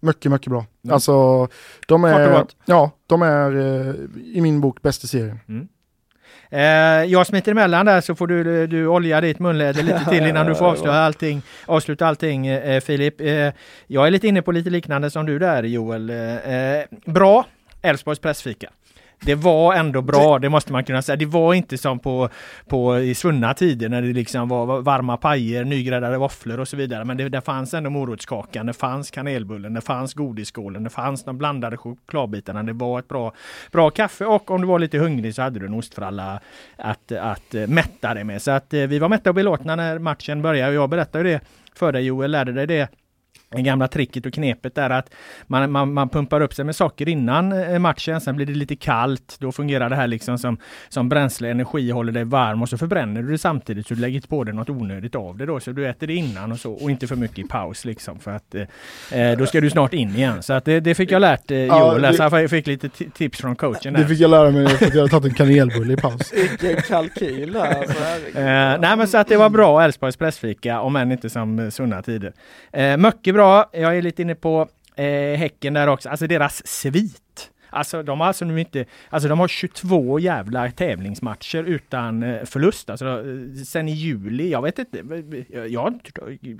Mycket, 0.00 0.32
mycket 0.32 0.50
bra. 0.50 0.66
Mm. 0.84 0.94
Alltså, 0.94 1.48
de 1.86 2.04
är, 2.04 2.44
ja, 2.64 2.90
de 3.06 3.22
är 3.22 3.56
eh, 3.56 3.94
i 4.24 4.40
min 4.40 4.60
bok 4.60 4.82
bäst 4.82 5.04
i 5.04 5.08
serien. 5.08 5.40
Mm. 5.48 5.68
Eh, 6.56 7.04
jag 7.04 7.26
smiter 7.26 7.52
emellan 7.52 7.86
där 7.86 8.00
så 8.00 8.14
får 8.14 8.26
du, 8.26 8.66
du 8.66 8.86
olja 8.86 9.20
ditt 9.20 9.38
munläder 9.38 9.82
lite 9.82 10.04
till 10.10 10.26
innan 10.26 10.46
du 10.46 10.54
får 10.54 10.66
avsluta 10.66 10.92
allting, 10.92 11.42
avsluta 11.66 12.06
allting 12.06 12.46
eh, 12.46 12.80
Filip. 12.80 13.20
Eh, 13.20 13.52
jag 13.86 14.06
är 14.06 14.10
lite 14.10 14.26
inne 14.28 14.42
på 14.42 14.52
lite 14.52 14.70
liknande 14.70 15.10
som 15.10 15.26
du 15.26 15.38
där 15.38 15.62
Joel. 15.62 16.10
Eh, 16.10 16.16
bra 17.04 17.46
Elfsborgs 17.82 18.18
pressfika 18.18 18.70
det 19.20 19.34
var 19.34 19.74
ändå 19.74 20.02
bra, 20.02 20.38
det 20.38 20.48
måste 20.48 20.72
man 20.72 20.84
kunna 20.84 21.02
säga. 21.02 21.16
Det 21.16 21.26
var 21.26 21.54
inte 21.54 21.78
som 21.78 21.98
på, 21.98 22.28
på 22.68 22.98
i 22.98 23.14
svunna 23.14 23.54
tider 23.54 23.88
när 23.88 24.02
det 24.02 24.12
liksom 24.12 24.48
var 24.48 24.80
varma 24.80 25.16
pajer, 25.16 25.64
nygräddade 25.64 26.18
våfflor 26.18 26.60
och 26.60 26.68
så 26.68 26.76
vidare. 26.76 27.04
Men 27.04 27.16
det, 27.16 27.28
det 27.28 27.40
fanns 27.40 27.74
ändå 27.74 27.90
morotskakan, 27.90 28.66
det 28.66 28.72
fanns 28.72 29.10
kanelbullen, 29.10 29.74
det 29.74 29.80
fanns 29.80 30.14
godisskålen, 30.14 30.84
det 30.84 30.90
fanns 30.90 31.24
de 31.24 31.38
blandade 31.38 31.76
chokladbitarna. 31.76 32.62
Det 32.62 32.72
var 32.72 32.98
ett 32.98 33.08
bra, 33.08 33.32
bra 33.72 33.90
kaffe 33.90 34.24
och 34.24 34.50
om 34.50 34.60
du 34.60 34.66
var 34.66 34.78
lite 34.78 34.98
hungrig 34.98 35.34
så 35.34 35.42
hade 35.42 35.60
du 35.60 35.66
en 35.66 35.74
ostfralla 35.74 36.40
att, 36.76 37.12
att 37.12 37.54
mätta 37.68 38.14
dig 38.14 38.24
med. 38.24 38.42
Så 38.42 38.50
att 38.50 38.74
eh, 38.74 38.80
vi 38.80 38.98
var 38.98 39.08
mätta 39.08 39.30
och 39.30 39.34
belåtna 39.34 39.76
när 39.76 39.98
matchen 39.98 40.42
började. 40.42 40.74
Jag 40.74 40.90
berättade 40.90 41.24
det 41.24 41.40
för 41.74 41.92
dig 41.92 42.02
Joel, 42.02 42.30
lärde 42.30 42.52
dig 42.52 42.66
det 42.66 42.88
det 43.50 43.62
gamla 43.62 43.88
tricket 43.88 44.26
och 44.26 44.32
knepet 44.32 44.78
är 44.78 44.90
att 44.90 45.10
man, 45.46 45.70
man, 45.72 45.92
man, 45.92 46.08
pumpar 46.08 46.40
upp 46.40 46.54
sig 46.54 46.64
med 46.64 46.76
socker 46.76 47.08
innan 47.08 47.52
eh, 47.52 47.78
matchen, 47.78 48.20
sen 48.20 48.36
blir 48.36 48.46
det 48.46 48.54
lite 48.54 48.76
kallt. 48.76 49.36
Då 49.40 49.52
fungerar 49.52 49.90
det 49.90 49.96
här 49.96 50.06
liksom 50.06 50.38
som, 50.38 50.58
som 50.88 51.08
bränsle, 51.08 51.50
energi, 51.50 51.90
håller 51.90 52.12
dig 52.12 52.24
varm 52.24 52.62
och 52.62 52.68
så 52.68 52.78
förbränner 52.78 53.22
du 53.22 53.30
det 53.30 53.38
samtidigt 53.38 53.86
så 53.86 53.94
du 53.94 54.00
lägger 54.00 54.16
inte 54.16 54.28
på 54.28 54.44
dig 54.44 54.54
något 54.54 54.70
onödigt 54.70 55.14
av 55.14 55.36
det 55.36 55.46
då. 55.46 55.60
Så 55.60 55.72
du 55.72 55.88
äter 55.88 56.06
det 56.06 56.14
innan 56.14 56.52
och 56.52 56.58
så 56.58 56.72
och 56.72 56.90
inte 56.90 57.06
för 57.06 57.16
mycket 57.16 57.38
i 57.38 57.42
paus 57.42 57.84
liksom 57.84 58.18
för 58.18 58.30
att 58.30 58.54
eh, 58.54 59.20
eh 59.20 59.38
då 59.38 59.46
ska 59.46 59.60
du 59.60 59.70
snart 59.70 59.94
in 59.94 60.10
igen. 60.16 60.42
Så 60.42 60.52
att 60.52 60.64
det, 60.64 60.80
det 60.80 60.94
fick 60.94 61.10
jag 61.10 61.20
lärt 61.20 61.50
eh, 61.50 61.58
ja, 61.58 61.80
Joel. 61.80 62.02
Det, 62.02 62.40
jag 62.40 62.50
fick 62.50 62.66
lite 62.66 62.88
tips 62.88 63.38
från 63.38 63.56
coachen. 63.56 63.92
Där. 63.92 64.00
Det 64.00 64.08
fick 64.08 64.20
jag 64.20 64.30
lära 64.30 64.50
mig 64.50 64.68
för 64.68 64.86
att 64.86 64.94
jag 64.94 65.00
hade 65.00 65.10
tagit 65.10 65.32
en 65.32 65.34
kanelbulle 65.34 65.92
i 65.92 65.96
paus. 65.96 66.32
Vilken 66.60 66.82
kalkyl. 66.82 67.56
Alltså, 67.56 68.02
eh, 68.38 68.44
nej 68.80 68.96
men 68.96 69.08
så 69.08 69.18
att 69.18 69.28
det 69.28 69.36
var 69.36 69.50
bra 69.50 69.82
Älvsborgs 69.82 70.16
pressfika 70.16 70.80
om 70.80 70.96
än 70.96 71.12
inte 71.12 71.30
som 71.30 71.70
sunna 71.70 72.02
tider. 72.02 72.32
Eh, 72.72 72.96
mycket 72.96 73.35
bra. 73.36 73.70
Jag 73.72 73.96
är 73.96 74.02
lite 74.02 74.22
inne 74.22 74.34
på 74.34 74.68
Eh, 74.98 75.38
häcken 75.38 75.74
där 75.74 75.86
också, 75.86 76.08
alltså 76.08 76.26
deras 76.26 76.66
svit. 76.66 77.22
Alltså 77.76 78.02
de 78.02 78.20
har 78.20 78.26
alltså 78.26 78.44
nu 78.44 78.60
inte, 78.60 78.84
alltså 79.10 79.28
de 79.28 79.38
har 79.38 79.48
22 79.48 80.18
jävla 80.18 80.70
tävlingsmatcher 80.70 81.64
utan 81.64 82.22
eh, 82.22 82.44
förlust. 82.44 82.90
Alltså 82.90 83.06
eh, 83.06 83.64
sen 83.64 83.88
i 83.88 83.92
juli, 83.92 84.50
jag 84.50 84.62
vet 84.62 84.78
inte, 84.78 84.98
jag 85.68 86.00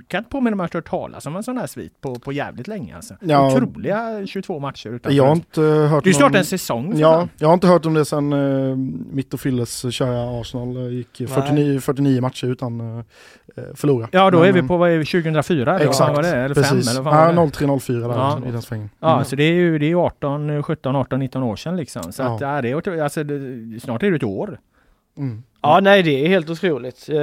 kan 0.07 0.17
inte 0.17 0.29
påminna 0.29 0.55
mig 0.55 0.65
att 0.65 0.73
jag 0.73 0.81
hört 0.81 0.89
talas 0.89 1.25
om 1.25 1.35
en 1.35 1.43
sån 1.43 1.57
här 1.57 1.67
svit 1.67 2.01
på, 2.01 2.15
på 2.15 2.31
jävligt 2.31 2.67
länge 2.67 2.95
alltså. 2.95 3.13
Ja, 3.21 3.55
Otroliga 3.55 4.27
22 4.27 4.59
matcher 4.59 4.89
utan 4.89 5.15
Jag 5.15 5.25
har 5.25 5.35
inte 5.35 5.61
hört 5.61 6.03
Det 6.03 6.09
är 6.09 6.13
snart 6.13 6.35
en 6.35 6.45
säsong. 6.45 6.93
Ja, 6.97 7.27
jag 7.37 7.47
har 7.47 7.53
inte 7.53 7.67
hört 7.67 7.85
om 7.85 7.93
det 7.93 8.05
sen 8.05 8.33
uh, 8.33 8.77
mitt 9.11 9.33
och 9.33 9.39
Filles 9.39 9.93
kära 9.93 10.41
Arsenal 10.41 10.91
gick 10.91 11.17
49, 11.17 11.79
49 11.79 12.21
matcher 12.21 12.47
utan 12.47 12.81
uh, 12.81 13.03
förlora. 13.75 14.07
Ja 14.11 14.31
då 14.31 14.39
Men, 14.39 14.49
är 14.49 14.53
vi 14.53 14.61
på 14.61 14.77
vad 14.77 14.89
är 14.89 15.03
2004 15.03 15.79
Exakt, 15.79 16.15
var 16.15 16.23
det? 16.23 16.29
Eller 16.29 16.55
precis. 16.55 16.87
5 16.87 16.95
eller 16.95 17.01
vad 17.01 17.13
ja, 17.13 17.45
03-04 17.45 17.99
där 17.99 18.09
ja. 18.09 18.41
i 18.47 18.51
den 18.51 18.61
svängen. 18.61 18.89
Ja, 18.99 19.13
mm. 19.13 19.25
så 19.25 19.35
det 19.35 19.43
är 19.43 19.53
ju 19.53 19.79
det 19.79 19.91
är 19.91 19.95
18, 19.95 20.63
17, 20.63 20.95
18, 20.95 21.06
19 21.15 21.43
år 21.43 21.55
sedan 21.55 21.77
liksom. 21.77 22.11
Så 22.11 22.21
ja. 22.21 22.35
att 22.35 22.41
ja, 22.41 22.61
det 22.61 22.69
är, 22.69 23.01
alltså, 23.01 23.23
det, 23.23 23.79
snart 23.79 24.03
är 24.03 24.09
det 24.09 24.15
ett 24.15 24.23
år. 24.23 24.59
Mm. 25.17 25.43
Ja 25.67 25.79
nej 25.79 26.03
det 26.03 26.25
är 26.25 26.27
helt 26.27 26.49
otroligt. 26.49 27.09
Eh, 27.09 27.17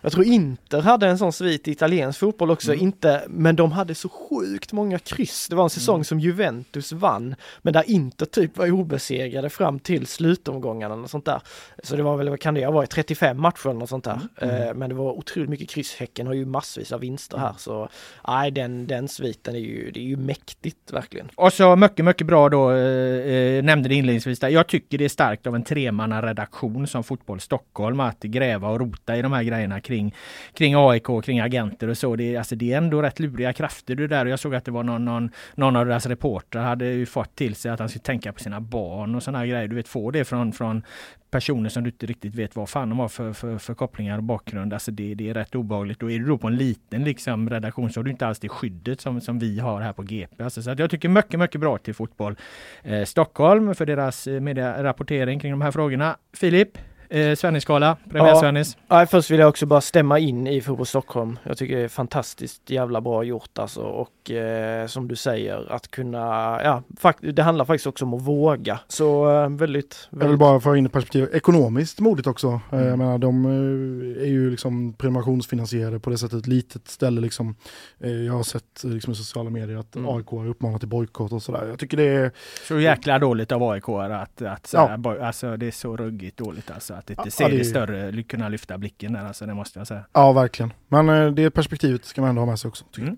jag 0.00 0.12
tror 0.12 0.24
Inter 0.24 0.80
hade 0.80 1.08
en 1.08 1.18
sån 1.18 1.32
svit 1.32 1.68
i 1.68 1.70
italiensk 1.70 2.18
fotboll 2.18 2.50
också, 2.50 2.72
mm. 2.72 2.84
inte, 2.84 3.22
men 3.28 3.56
de 3.56 3.72
hade 3.72 3.94
så 3.94 4.08
sjukt 4.08 4.72
många 4.72 4.98
kryss. 4.98 5.48
Det 5.48 5.56
var 5.56 5.64
en 5.64 5.70
säsong 5.70 5.94
mm. 5.94 6.04
som 6.04 6.20
Juventus 6.20 6.92
vann, 6.92 7.34
men 7.62 7.72
där 7.72 7.90
Inter 7.90 8.26
typ 8.26 8.56
var 8.56 8.70
obesegrade 8.70 9.50
fram 9.50 9.78
till 9.78 10.06
slutomgångarna 10.06 10.94
och 10.94 11.10
sånt 11.10 11.24
där. 11.24 11.40
Så 11.82 11.96
det 11.96 12.02
var 12.02 12.16
väl, 12.16 12.28
vad 12.28 12.40
kan 12.40 12.54
det 12.54 12.64
ha 12.64 12.72
varit, 12.72 12.90
35 12.90 13.40
matcher 13.40 13.68
eller 13.68 13.80
något 13.80 13.88
sånt 13.88 14.04
där. 14.04 14.20
Mm. 14.40 14.54
mm. 14.56 14.78
Men 14.78 14.88
det 14.88 14.94
var 14.94 15.12
otroligt 15.12 15.50
mycket 15.50 15.70
kryss. 15.70 15.94
Häcken 15.94 16.26
har 16.26 16.34
ju 16.34 16.46
massvis 16.46 16.92
av 16.92 17.00
vinster 17.00 17.38
här 17.38 17.54
så 17.58 17.88
nej 18.28 18.50
den, 18.50 18.86
den 18.86 19.08
sviten 19.08 19.54
är 19.54 19.58
ju, 19.58 19.90
det 19.90 20.00
är 20.00 20.04
ju 20.04 20.16
mäktigt 20.16 20.92
verkligen. 20.92 21.28
Och 21.34 21.52
så 21.52 21.76
mycket, 21.76 22.04
mycket 22.04 22.26
bra 22.26 22.48
då, 22.48 22.70
eh, 22.70 23.62
nämnde 23.62 23.88
det 23.88 23.94
inledningsvis 23.94 24.38
där. 24.38 24.48
Jag 24.48 24.66
tycker 24.66 24.98
det 24.98 25.04
är 25.04 25.08
starkt 25.08 25.46
av 25.46 25.54
en 25.54 25.64
tremanna 25.64 26.22
redaktion 26.22 26.86
som 26.86 27.04
Fotboll 27.04 27.40
Stockholm 27.40 27.71
Stockholm 27.72 28.00
att 28.00 28.22
gräva 28.22 28.68
och 28.68 28.80
rota 28.80 29.16
i 29.16 29.22
de 29.22 29.32
här 29.32 29.42
grejerna 29.42 29.80
kring, 29.80 30.14
kring 30.54 30.74
AIK, 30.76 31.06
kring 31.24 31.40
agenter 31.40 31.88
och 31.88 31.98
så. 31.98 32.16
Det 32.16 32.34
är, 32.34 32.38
alltså, 32.38 32.56
det 32.56 32.72
är 32.72 32.78
ändå 32.78 33.02
rätt 33.02 33.20
luriga 33.20 33.52
krafter 33.52 33.94
du 33.94 34.06
där. 34.06 34.26
Jag 34.26 34.38
såg 34.38 34.54
att 34.54 34.64
det 34.64 34.70
var 34.70 34.82
någon, 34.82 35.04
någon, 35.04 35.30
någon 35.54 35.76
av 35.76 35.86
deras 35.86 36.06
reportrar 36.06 36.62
hade 36.62 36.86
ju 36.86 37.06
fått 37.06 37.36
till 37.36 37.54
sig 37.54 37.70
att 37.70 37.80
han 37.80 37.88
skulle 37.88 38.02
tänka 38.02 38.32
på 38.32 38.40
sina 38.40 38.60
barn 38.60 39.14
och 39.14 39.22
sådana 39.22 39.38
här 39.38 39.46
grejer. 39.46 39.68
Du 39.68 39.76
vet, 39.76 39.88
få 39.88 40.10
det 40.10 40.24
från, 40.24 40.52
från 40.52 40.82
personer 41.30 41.68
som 41.68 41.84
du 41.84 41.90
inte 41.90 42.06
riktigt 42.06 42.34
vet 42.34 42.56
vad 42.56 42.68
fan 42.68 42.88
de 42.88 42.98
har 42.98 43.08
för, 43.08 43.32
för, 43.32 43.58
för 43.58 43.74
kopplingar 43.74 44.16
och 44.16 44.24
bakgrund. 44.24 44.72
Alltså 44.72 44.90
det, 44.90 45.14
det 45.14 45.30
är 45.30 45.34
rätt 45.34 45.54
obehagligt. 45.54 46.02
Och 46.02 46.12
är 46.12 46.18
du 46.18 46.24
då 46.24 46.38
på 46.38 46.46
en 46.46 46.56
liten 46.56 47.04
liksom, 47.04 47.50
redaktion 47.50 47.90
så 47.90 48.00
har 48.00 48.04
du 48.04 48.10
inte 48.10 48.26
alls 48.26 48.38
det 48.38 48.48
skyddet 48.48 49.00
som, 49.00 49.20
som 49.20 49.38
vi 49.38 49.58
har 49.58 49.80
här 49.80 49.92
på 49.92 50.02
GP. 50.02 50.42
Alltså, 50.42 50.62
så 50.62 50.70
att 50.70 50.78
jag 50.78 50.90
tycker 50.90 51.08
mycket, 51.08 51.40
mycket 51.40 51.60
bra 51.60 51.78
till 51.78 51.94
Fotboll 51.94 52.36
eh, 52.82 53.04
Stockholm 53.04 53.74
för 53.74 53.86
deras 53.86 54.26
eh, 54.26 54.40
medierapportering 54.40 55.40
kring 55.40 55.50
de 55.50 55.60
här 55.60 55.70
frågorna. 55.70 56.16
Filip, 56.32 56.78
eh, 57.12 57.34
Svennisskala, 57.34 57.96
premiär-Svennis. 58.10 58.76
Ja. 58.88 59.00
ja, 59.00 59.06
först 59.06 59.30
vill 59.30 59.40
jag 59.40 59.48
också 59.48 59.66
bara 59.66 59.80
stämma 59.80 60.18
in 60.18 60.46
i 60.46 60.60
Fotboll 60.60 60.86
Stockholm. 60.86 61.38
Jag 61.44 61.58
tycker 61.58 61.76
det 61.76 61.82
är 61.82 61.88
fantastiskt 61.88 62.70
jävla 62.70 63.00
bra 63.00 63.24
gjort 63.24 63.58
alltså 63.58 63.80
och 63.80 64.30
eh, 64.30 64.86
som 64.86 65.08
du 65.08 65.16
säger 65.16 65.72
att 65.72 65.90
kunna, 65.90 66.18
ja, 66.64 66.82
det 67.20 67.42
handlar 67.42 67.64
faktiskt 67.64 67.86
också 67.86 68.04
om 68.04 68.14
att 68.14 68.22
våga. 68.22 68.80
Så 68.88 69.30
eh, 69.30 69.48
väldigt, 69.48 69.58
väldigt... 69.58 70.08
Jag 70.10 70.28
vill 70.28 70.38
bara 70.38 70.60
få 70.60 70.76
in 70.76 70.86
ett 70.86 70.92
perspektiv, 70.92 71.28
ekonomiskt 71.32 72.00
modigt 72.00 72.26
också. 72.26 72.60
Eh, 72.72 72.78
mm. 72.78 72.88
Jag 72.88 72.98
menar 72.98 73.18
de 73.18 73.44
eh, 73.44 74.22
är 74.22 74.28
ju 74.28 74.50
liksom 74.50 74.92
prenumerationsfinansierade 74.92 76.00
på 76.00 76.10
det 76.10 76.18
sättet, 76.18 76.38
ett 76.38 76.46
litet 76.46 76.88
ställe 76.88 77.20
liksom. 77.20 77.54
Eh, 78.00 78.10
jag 78.10 78.32
har 78.32 78.42
sett 78.42 78.84
liksom 78.84 79.12
i 79.12 79.16
sociala 79.16 79.50
medier 79.50 79.76
att 79.76 79.96
mm. 79.96 80.16
AIK 80.16 80.26
har 80.26 80.48
uppmanat 80.48 80.80
till 80.80 80.88
bojkott 80.88 81.32
och 81.32 81.42
sådär. 81.42 81.66
Jag 81.68 81.78
tycker 81.78 81.96
det 81.96 82.08
är... 82.08 82.32
Så 82.68 82.80
jäkla 82.80 83.18
dåligt 83.18 83.52
av 83.52 83.62
AIK 83.62 83.88
att, 83.88 84.42
att 84.42 84.70
ja. 84.72 84.98
alltså 85.20 85.56
det 85.56 85.66
är 85.66 85.70
så 85.70 85.96
ruggigt 85.96 86.36
dåligt 86.36 86.70
alltså 86.70 86.94
att 87.10 87.10
inte 87.10 87.30
se 87.30 87.42
ja, 87.44 87.48
det, 87.48 87.58
det 87.58 87.64
större, 87.64 88.22
kunna 88.22 88.48
lyfta 88.48 88.78
blicken 88.78 89.12
där 89.12 89.24
alltså, 89.24 89.46
det 89.46 89.54
måste 89.54 89.78
jag 89.78 89.86
säga. 89.86 90.04
Ja, 90.12 90.32
verkligen. 90.32 90.72
Men 90.88 91.08
eh, 91.08 91.32
det 91.32 91.50
perspektivet 91.50 92.04
ska 92.04 92.20
man 92.20 92.30
ändå 92.30 92.42
ha 92.42 92.46
med 92.46 92.58
sig 92.58 92.68
också. 92.68 92.84
Mm. 92.98 93.16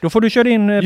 Då 0.00 0.10
får 0.10 0.20
du 0.20 0.30
köra 0.30 0.48
in 0.48 0.70
eh, 0.70 0.78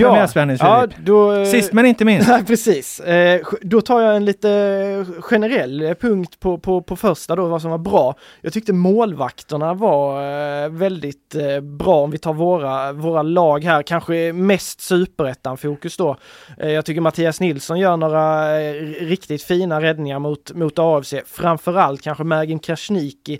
ja, 0.60 0.86
då, 1.04 1.32
eh, 1.32 1.44
Sist 1.44 1.72
men 1.72 1.86
inte 1.86 2.04
minst. 2.04 2.28
Nej, 2.28 2.44
precis. 2.44 3.00
Eh, 3.00 3.40
då 3.62 3.80
tar 3.80 4.00
jag 4.00 4.16
en 4.16 4.24
lite 4.24 5.06
generell 5.20 5.94
punkt 6.00 6.40
på, 6.40 6.58
på, 6.58 6.82
på 6.82 6.96
första 6.96 7.36
då, 7.36 7.46
vad 7.46 7.62
som 7.62 7.70
var 7.70 7.78
bra. 7.78 8.14
Jag 8.40 8.52
tyckte 8.52 8.72
målvakterna 8.72 9.74
var 9.74 10.22
eh, 10.64 10.68
väldigt 10.68 11.34
eh, 11.34 11.60
bra 11.60 11.94
om 11.94 12.10
vi 12.10 12.18
tar 12.18 12.32
våra, 12.32 12.92
våra 12.92 13.22
lag 13.22 13.64
här, 13.64 13.82
kanske 13.82 14.32
mest 14.32 14.80
superettan-fokus 14.80 15.96
då. 15.96 16.16
Eh, 16.58 16.70
jag 16.70 16.84
tycker 16.84 17.00
Mattias 17.00 17.40
Nilsson 17.40 17.78
gör 17.78 17.96
några 17.96 18.54
riktigt 19.00 19.42
fina 19.42 19.80
räddningar 19.80 20.18
mot, 20.18 20.52
mot 20.52 20.78
AFC, 20.78 21.14
framförallt 21.26 22.02
kanske 22.02 22.24
Mergin 22.24 22.58
Krasniqi 22.58 23.38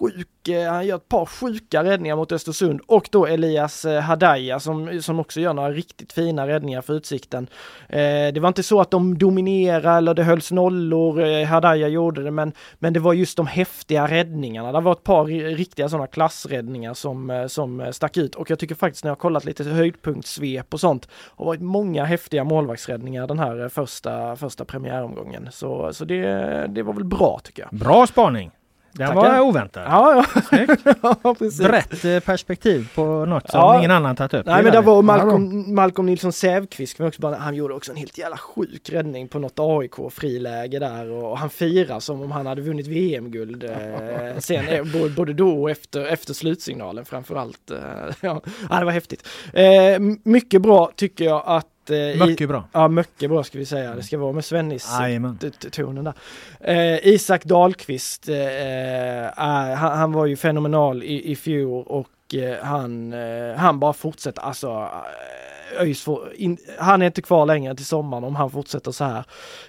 sjuk, 0.00 0.48
eh, 0.48 0.72
han 0.72 0.86
gör 0.86 0.96
ett 0.96 1.08
par 1.08 1.26
sjuka 1.26 1.84
räddningar 1.84 2.16
mot 2.16 2.32
Östersund 2.32 2.80
och 2.86 3.08
då 3.12 3.26
Elias 3.26 3.84
eh, 3.84 4.00
Hadaya 4.00 4.60
som, 4.60 5.02
som 5.02 5.20
också 5.20 5.40
gör 5.40 5.54
några 5.54 5.70
riktigt 5.70 6.12
fina 6.12 6.46
räddningar 6.46 6.82
för 6.82 6.94
Utsikten. 6.94 7.48
Eh, 7.88 8.32
det 8.32 8.40
var 8.40 8.48
inte 8.48 8.62
så 8.62 8.80
att 8.80 8.90
de 8.90 9.18
dominerade 9.18 9.98
eller 9.98 10.14
det 10.14 10.22
hölls 10.22 10.52
nollor, 10.52 11.22
eh, 11.22 11.46
Hadaya 11.46 11.88
gjorde 11.88 12.22
det, 12.22 12.30
men, 12.30 12.52
men 12.78 12.92
det 12.92 13.00
var 13.00 13.12
just 13.12 13.36
de 13.36 13.46
häftiga 13.46 14.06
räddningarna. 14.06 14.72
Det 14.72 14.80
var 14.80 14.92
ett 14.92 15.04
par 15.04 15.24
riktiga 15.56 15.88
sådana 15.88 16.06
klassräddningar 16.06 16.94
som, 16.94 17.46
som 17.48 17.92
stack 17.92 18.16
ut 18.16 18.34
och 18.34 18.50
jag 18.50 18.58
tycker 18.58 18.74
faktiskt 18.74 19.04
när 19.04 19.10
jag 19.10 19.18
kollat 19.18 19.44
lite 19.44 19.64
höjdpunktssvep 19.64 20.74
och 20.74 20.80
sånt, 20.80 21.08
har 21.36 21.44
varit 21.44 21.60
många 21.60 22.04
häftiga 22.04 22.44
målvaktsräddningar 22.44 23.26
den 23.26 23.38
här 23.38 23.68
första, 23.68 24.36
första 24.36 24.64
premiäromgången. 24.64 25.48
Så, 25.52 25.92
så 25.92 26.04
det, 26.04 26.66
det 26.68 26.82
var 26.82 26.92
väl 26.92 27.04
bra 27.04 27.40
tycker 27.44 27.62
jag. 27.62 27.78
Bra 27.78 28.06
spaning! 28.06 28.57
Den 28.92 29.06
Tackar. 29.08 29.30
var 29.30 29.40
oväntad. 29.40 29.84
Ja, 29.86 30.24
ja. 30.50 30.76
ja 31.22 31.34
Brett 31.62 32.04
eh, 32.04 32.20
perspektiv 32.20 32.88
på 32.94 33.24
något 33.26 33.50
som 33.50 33.60
ja. 33.60 33.78
ingen 33.78 33.90
annan 33.90 34.16
tagit 34.16 34.34
upp. 34.34 34.46
Nej 34.46 34.62
men 34.62 34.72
det 34.72 34.80
var 34.80 35.02
Malcolm, 35.02 35.74
Malcolm 35.74 36.06
Nilsson 36.06 36.32
Sävqvist, 36.32 36.98
han 37.38 37.54
gjorde 37.54 37.74
också 37.74 37.92
en 37.92 37.96
helt 37.96 38.18
jävla 38.18 38.36
sjuk 38.36 38.90
räddning 38.90 39.28
på 39.28 39.38
något 39.38 39.58
AIK-friläge 39.58 40.78
där 40.78 41.10
och 41.10 41.38
han 41.38 41.50
firar 41.50 42.00
som 42.00 42.22
om 42.22 42.30
han 42.30 42.46
hade 42.46 42.62
vunnit 42.62 42.86
VM-guld 42.86 43.64
eh, 43.64 44.38
sen, 44.38 44.68
eh, 44.68 44.84
både 45.16 45.32
då 45.32 45.62
och 45.62 45.70
efter, 45.70 46.06
efter 46.06 46.34
slutsignalen 46.34 47.04
framförallt. 47.04 47.70
Eh, 47.70 47.78
ja, 48.20 48.42
det 48.78 48.84
var 48.84 48.92
häftigt. 48.92 49.28
Eh, 49.52 49.98
mycket 50.22 50.62
bra 50.62 50.90
tycker 50.96 51.24
jag 51.24 51.42
att 51.46 51.66
Eh, 51.90 52.26
mycket 52.26 52.48
bra. 52.48 52.64
Ja, 52.72 52.88
mycket 52.88 53.30
bra 53.30 53.44
ska 53.44 53.58
vi 53.58 53.66
säga. 53.66 53.94
Det 53.94 54.02
ska 54.02 54.18
vara 54.18 54.32
med 54.32 54.44
Svennis-tonen 54.44 56.04
där. 56.04 56.14
Eh, 56.60 57.08
Isak 57.08 57.44
Dahlqvist, 57.44 58.28
eh, 58.28 58.36
han, 59.36 59.98
han, 59.98 60.12
var 60.12 60.26
ju 60.26 60.36
fenomenal 60.36 61.02
i, 61.02 61.30
i 61.30 61.36
fjol 61.36 61.84
och 61.86 62.34
eh, 62.34 62.64
han, 62.64 63.12
eh, 63.12 63.56
han 63.56 63.78
bara 63.78 63.92
fortsätter, 63.92 64.42
alltså 64.42 64.68
eh, 64.68 65.82
ÖIS 65.82 66.06
han 66.78 67.02
är 67.02 67.06
inte 67.06 67.22
kvar 67.22 67.46
längre 67.46 67.74
till 67.74 67.86
sommaren 67.86 68.24
om 68.24 68.36
han 68.36 68.50
fortsätter 68.50 68.90
så 68.90 69.04
här. 69.04 69.24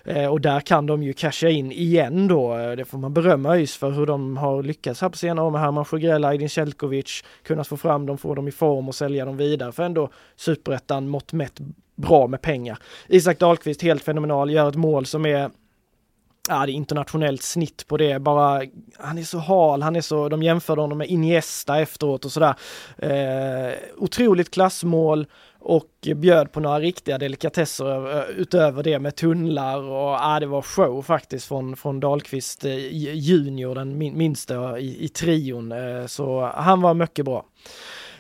Eh, 0.06 0.26
och 0.26 0.42
där 0.42 0.60
kan 0.60 0.86
de 0.86 1.04
ju 1.04 1.14
casha 1.14 1.50
in 1.50 1.72
igen 1.72 2.28
då. 2.28 2.76
Det 2.76 2.86
får 2.86 2.98
man 2.98 3.14
berömma 3.14 3.56
ÖIS 3.56 3.78
för 3.78 3.92
hur 3.92 4.06
de 4.06 4.38
har 4.38 4.64
lyckats 4.64 5.02
här 5.02 5.10
på 5.10 5.18
senare 5.18 5.46
år 5.46 5.52
med 5.52 5.62
Herman 5.62 5.86
Sjögrell, 5.86 6.26
Aydin 6.26 6.50
Celjkovic, 6.50 7.24
kunnat 7.44 7.68
få 7.68 7.78
fram 7.78 8.06
dem, 8.06 8.18
få 8.18 8.36
dem 8.36 8.48
i 8.48 8.52
form 8.52 8.88
och 8.88 8.96
sälja 8.96 9.26
dem 9.26 9.38
vidare 9.38 9.72
för 9.72 9.84
ändå 9.84 10.10
superettan 10.36 11.08
mått 11.08 11.34
mätt 11.34 11.60
bra 12.00 12.28
med 12.28 12.42
pengar. 12.42 12.78
Isak 13.08 13.40
Dahlqvist 13.40 13.82
helt 13.82 14.04
fenomenal, 14.04 14.52
gör 14.52 14.70
ett 14.70 14.76
mål 14.76 15.06
som 15.06 15.26
är 15.26 15.52
Ja, 16.52 16.66
det 16.66 16.72
är 16.72 16.74
internationellt 16.74 17.44
snitt 17.44 17.88
på 17.88 17.98
det, 17.98 18.20
bara 18.20 18.62
han 18.98 19.18
är 19.18 19.24
så 19.24 19.38
hal, 19.38 19.82
han 19.82 19.96
är 19.96 20.02
så, 20.02 20.30
de 20.30 20.44
jämförde 20.44 20.82
honom 20.82 20.98
med 20.98 21.08
Iniesta 21.08 21.80
efteråt 21.80 22.26
och 22.26 22.32
sådär. 22.32 22.56
Eh, 22.98 23.74
otroligt 23.98 24.52
klassmål 24.52 25.28
och 25.60 26.08
bjöd 26.16 26.52
på 26.52 26.60
några 26.60 26.80
riktiga 26.80 27.18
delikatesser 27.18 28.26
utöver 28.32 28.84
det 28.84 29.00
med 29.00 29.16
tunnlar 29.16 29.78
och 29.78 30.14
ja, 30.14 30.38
det 30.40 30.46
var 30.46 30.62
show 30.62 31.02
faktiskt 31.02 31.48
från, 31.48 31.76
från 31.76 32.00
Dahlqvist 32.00 32.66
eh, 32.66 32.78
junior, 33.16 33.76
den 33.76 33.98
minsta 33.98 34.80
i, 34.80 35.06
i 35.06 35.08
trion. 35.10 35.72
Eh, 35.72 36.06
så 36.06 36.52
han 36.56 36.82
var 36.82 36.94
mycket 36.94 37.26
bra. 37.26 37.46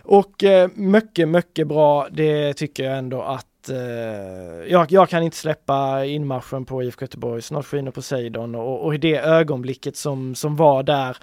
Och 0.04 0.44
eh, 0.44 0.70
mycket, 0.76 1.30
mycket 1.30 1.68
bra, 1.68 2.08
det 2.12 2.54
tycker 2.54 2.84
jag 2.84 2.98
ändå 2.98 3.22
att 3.22 3.49
eh, 3.70 4.72
jag, 4.72 4.92
jag, 4.92 5.10
kan 5.10 5.24
inte 5.24 5.38
släppa 5.38 6.06
inmarschen 6.06 6.66
på 6.66 6.84
IFK 6.84 7.04
Göteborg, 7.04 7.42
snart 7.42 7.66
skiner 7.66 7.92
Poseidon 7.92 8.56
och, 8.56 8.86
och 8.86 8.96
i 8.96 8.98
det 8.98 9.18
ögonblicket 9.18 9.96
som, 9.96 10.36
som 10.36 10.56
var 10.56 10.84
där 10.84 11.18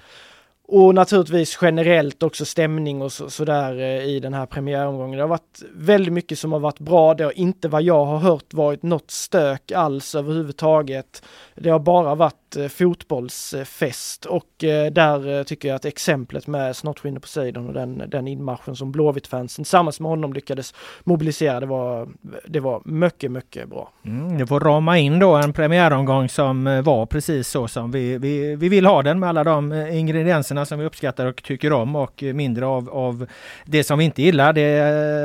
och 0.67 0.95
naturligtvis 0.95 1.57
generellt 1.61 2.23
också 2.23 2.45
stämning 2.45 3.01
och 3.01 3.11
sådär 3.11 4.01
så 4.01 4.07
i 4.07 4.19
den 4.19 4.33
här 4.33 4.45
premiäromgången. 4.45 5.17
Det 5.17 5.23
har 5.23 5.27
varit 5.29 5.63
väldigt 5.73 6.13
mycket 6.13 6.39
som 6.39 6.51
har 6.51 6.59
varit 6.59 6.79
bra. 6.79 7.13
Det 7.13 7.23
har 7.23 7.37
inte 7.37 7.67
vad 7.67 7.81
jag 7.83 8.05
har 8.05 8.17
hört 8.17 8.53
varit 8.53 8.83
något 8.83 9.11
stök 9.11 9.71
alls 9.71 10.15
överhuvudtaget. 10.15 11.23
Det 11.55 11.69
har 11.69 11.79
bara 11.79 12.15
varit 12.15 12.46
Eh, 12.55 12.67
fotbollsfest 12.67 14.25
och 14.25 14.63
eh, 14.63 14.91
där 14.91 15.37
eh, 15.37 15.43
tycker 15.43 15.67
jag 15.67 15.75
att 15.75 15.85
exemplet 15.85 16.47
med 16.47 16.75
Snortskinn 16.75 17.21
Poseidon 17.21 17.67
och 17.67 17.73
den, 17.73 18.03
den 18.07 18.27
inmarschen 18.27 18.75
som 18.75 18.91
Blåvitt-fansen 18.91 19.63
tillsammans 19.63 19.99
med 19.99 20.09
honom 20.09 20.33
lyckades 20.33 20.73
mobilisera, 21.03 21.59
det 21.59 21.65
var, 21.65 22.07
det 22.47 22.59
var 22.59 22.81
mycket, 22.85 23.31
mycket 23.31 23.69
bra. 23.69 23.89
Mm, 24.05 24.37
det 24.37 24.47
får 24.47 24.59
rama 24.59 24.97
in 24.97 25.19
då 25.19 25.35
en 25.35 25.53
premiäromgång 25.53 26.29
som 26.29 26.83
var 26.83 27.05
precis 27.05 27.47
så 27.47 27.67
som 27.67 27.91
vi, 27.91 28.17
vi, 28.17 28.55
vi 28.55 28.69
vill 28.69 28.85
ha 28.85 29.03
den 29.03 29.19
med 29.19 29.29
alla 29.29 29.43
de 29.43 29.73
ingredienserna 29.73 30.65
som 30.65 30.79
vi 30.79 30.85
uppskattar 30.85 31.25
och 31.25 31.43
tycker 31.43 31.73
om 31.73 31.95
och 31.95 32.23
mindre 32.33 32.65
av, 32.65 32.89
av 32.89 33.27
det 33.65 33.83
som 33.83 33.99
vi 33.99 34.05
inte 34.05 34.21
gillar. 34.21 34.53
Det 34.53 34.79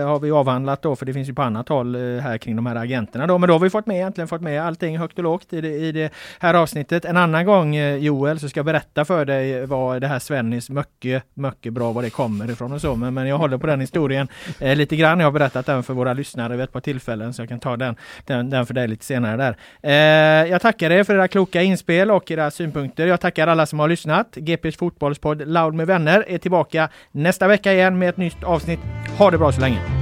har 0.06 0.18
vi 0.18 0.30
avhandlat 0.30 0.82
då 0.82 0.96
för 0.96 1.06
det 1.06 1.12
finns 1.12 1.28
ju 1.28 1.34
på 1.34 1.42
annat 1.42 1.68
håll 1.68 1.96
här 1.96 2.38
kring 2.38 2.56
de 2.56 2.66
här 2.66 2.76
agenterna 2.76 3.26
då. 3.26 3.38
Men 3.38 3.48
då 3.48 3.54
har 3.54 3.60
vi 3.60 3.70
fått 3.70 3.86
med 3.86 3.96
egentligen 3.96 4.28
fått 4.28 4.42
med 4.42 4.62
allting 4.62 4.98
högt 4.98 5.18
och 5.18 5.24
lågt 5.24 5.52
i 5.52 5.60
det, 5.60 5.68
i 5.68 5.92
det 5.92 6.12
här 6.40 6.54
avsnittet. 6.54 7.04
En 7.12 7.18
annan 7.18 7.46
gång 7.46 7.76
eh, 7.76 7.96
Joel 7.96 8.40
så 8.40 8.48
ska 8.48 8.58
jag 8.58 8.66
berätta 8.66 9.04
för 9.04 9.24
dig 9.24 9.66
vad 9.66 10.00
det 10.00 10.06
här 10.06 10.18
Svennis 10.18 10.70
mycket, 10.70 11.24
mycket 11.34 11.72
bra 11.72 11.92
var 11.92 12.02
det 12.02 12.10
kommer 12.10 12.50
ifrån 12.50 12.72
och 12.72 12.80
så. 12.80 12.94
Men, 12.94 13.14
men 13.14 13.26
jag 13.26 13.38
håller 13.38 13.58
på 13.58 13.66
den 13.66 13.80
historien 13.80 14.28
eh, 14.58 14.76
lite 14.76 14.96
grann. 14.96 15.18
Jag 15.20 15.26
har 15.26 15.32
berättat 15.32 15.66
den 15.66 15.82
för 15.82 15.94
våra 15.94 16.12
lyssnare 16.12 16.56
vid 16.56 16.64
ett 16.64 16.72
par 16.72 16.80
tillfällen 16.80 17.34
så 17.34 17.42
jag 17.42 17.48
kan 17.48 17.60
ta 17.60 17.76
den, 17.76 17.96
den, 18.26 18.50
den 18.50 18.66
för 18.66 18.74
dig 18.74 18.88
lite 18.88 19.04
senare 19.04 19.36
där. 19.36 19.56
Eh, 19.82 20.50
jag 20.50 20.60
tackar 20.60 20.90
er 20.90 21.04
för 21.04 21.14
era 21.14 21.28
kloka 21.28 21.62
inspel 21.62 22.10
och 22.10 22.30
era 22.30 22.50
synpunkter. 22.50 23.06
Jag 23.06 23.20
tackar 23.20 23.46
alla 23.46 23.66
som 23.66 23.78
har 23.78 23.88
lyssnat. 23.88 24.36
GPs 24.36 24.76
fotbollspodd 24.76 25.48
Loud 25.48 25.74
med 25.74 25.86
vänner 25.86 26.24
är 26.28 26.38
tillbaka 26.38 26.88
nästa 27.10 27.48
vecka 27.48 27.72
igen 27.72 27.98
med 27.98 28.08
ett 28.08 28.16
nytt 28.16 28.44
avsnitt. 28.44 28.80
Ha 29.18 29.30
det 29.30 29.38
bra 29.38 29.52
så 29.52 29.60
länge! 29.60 30.01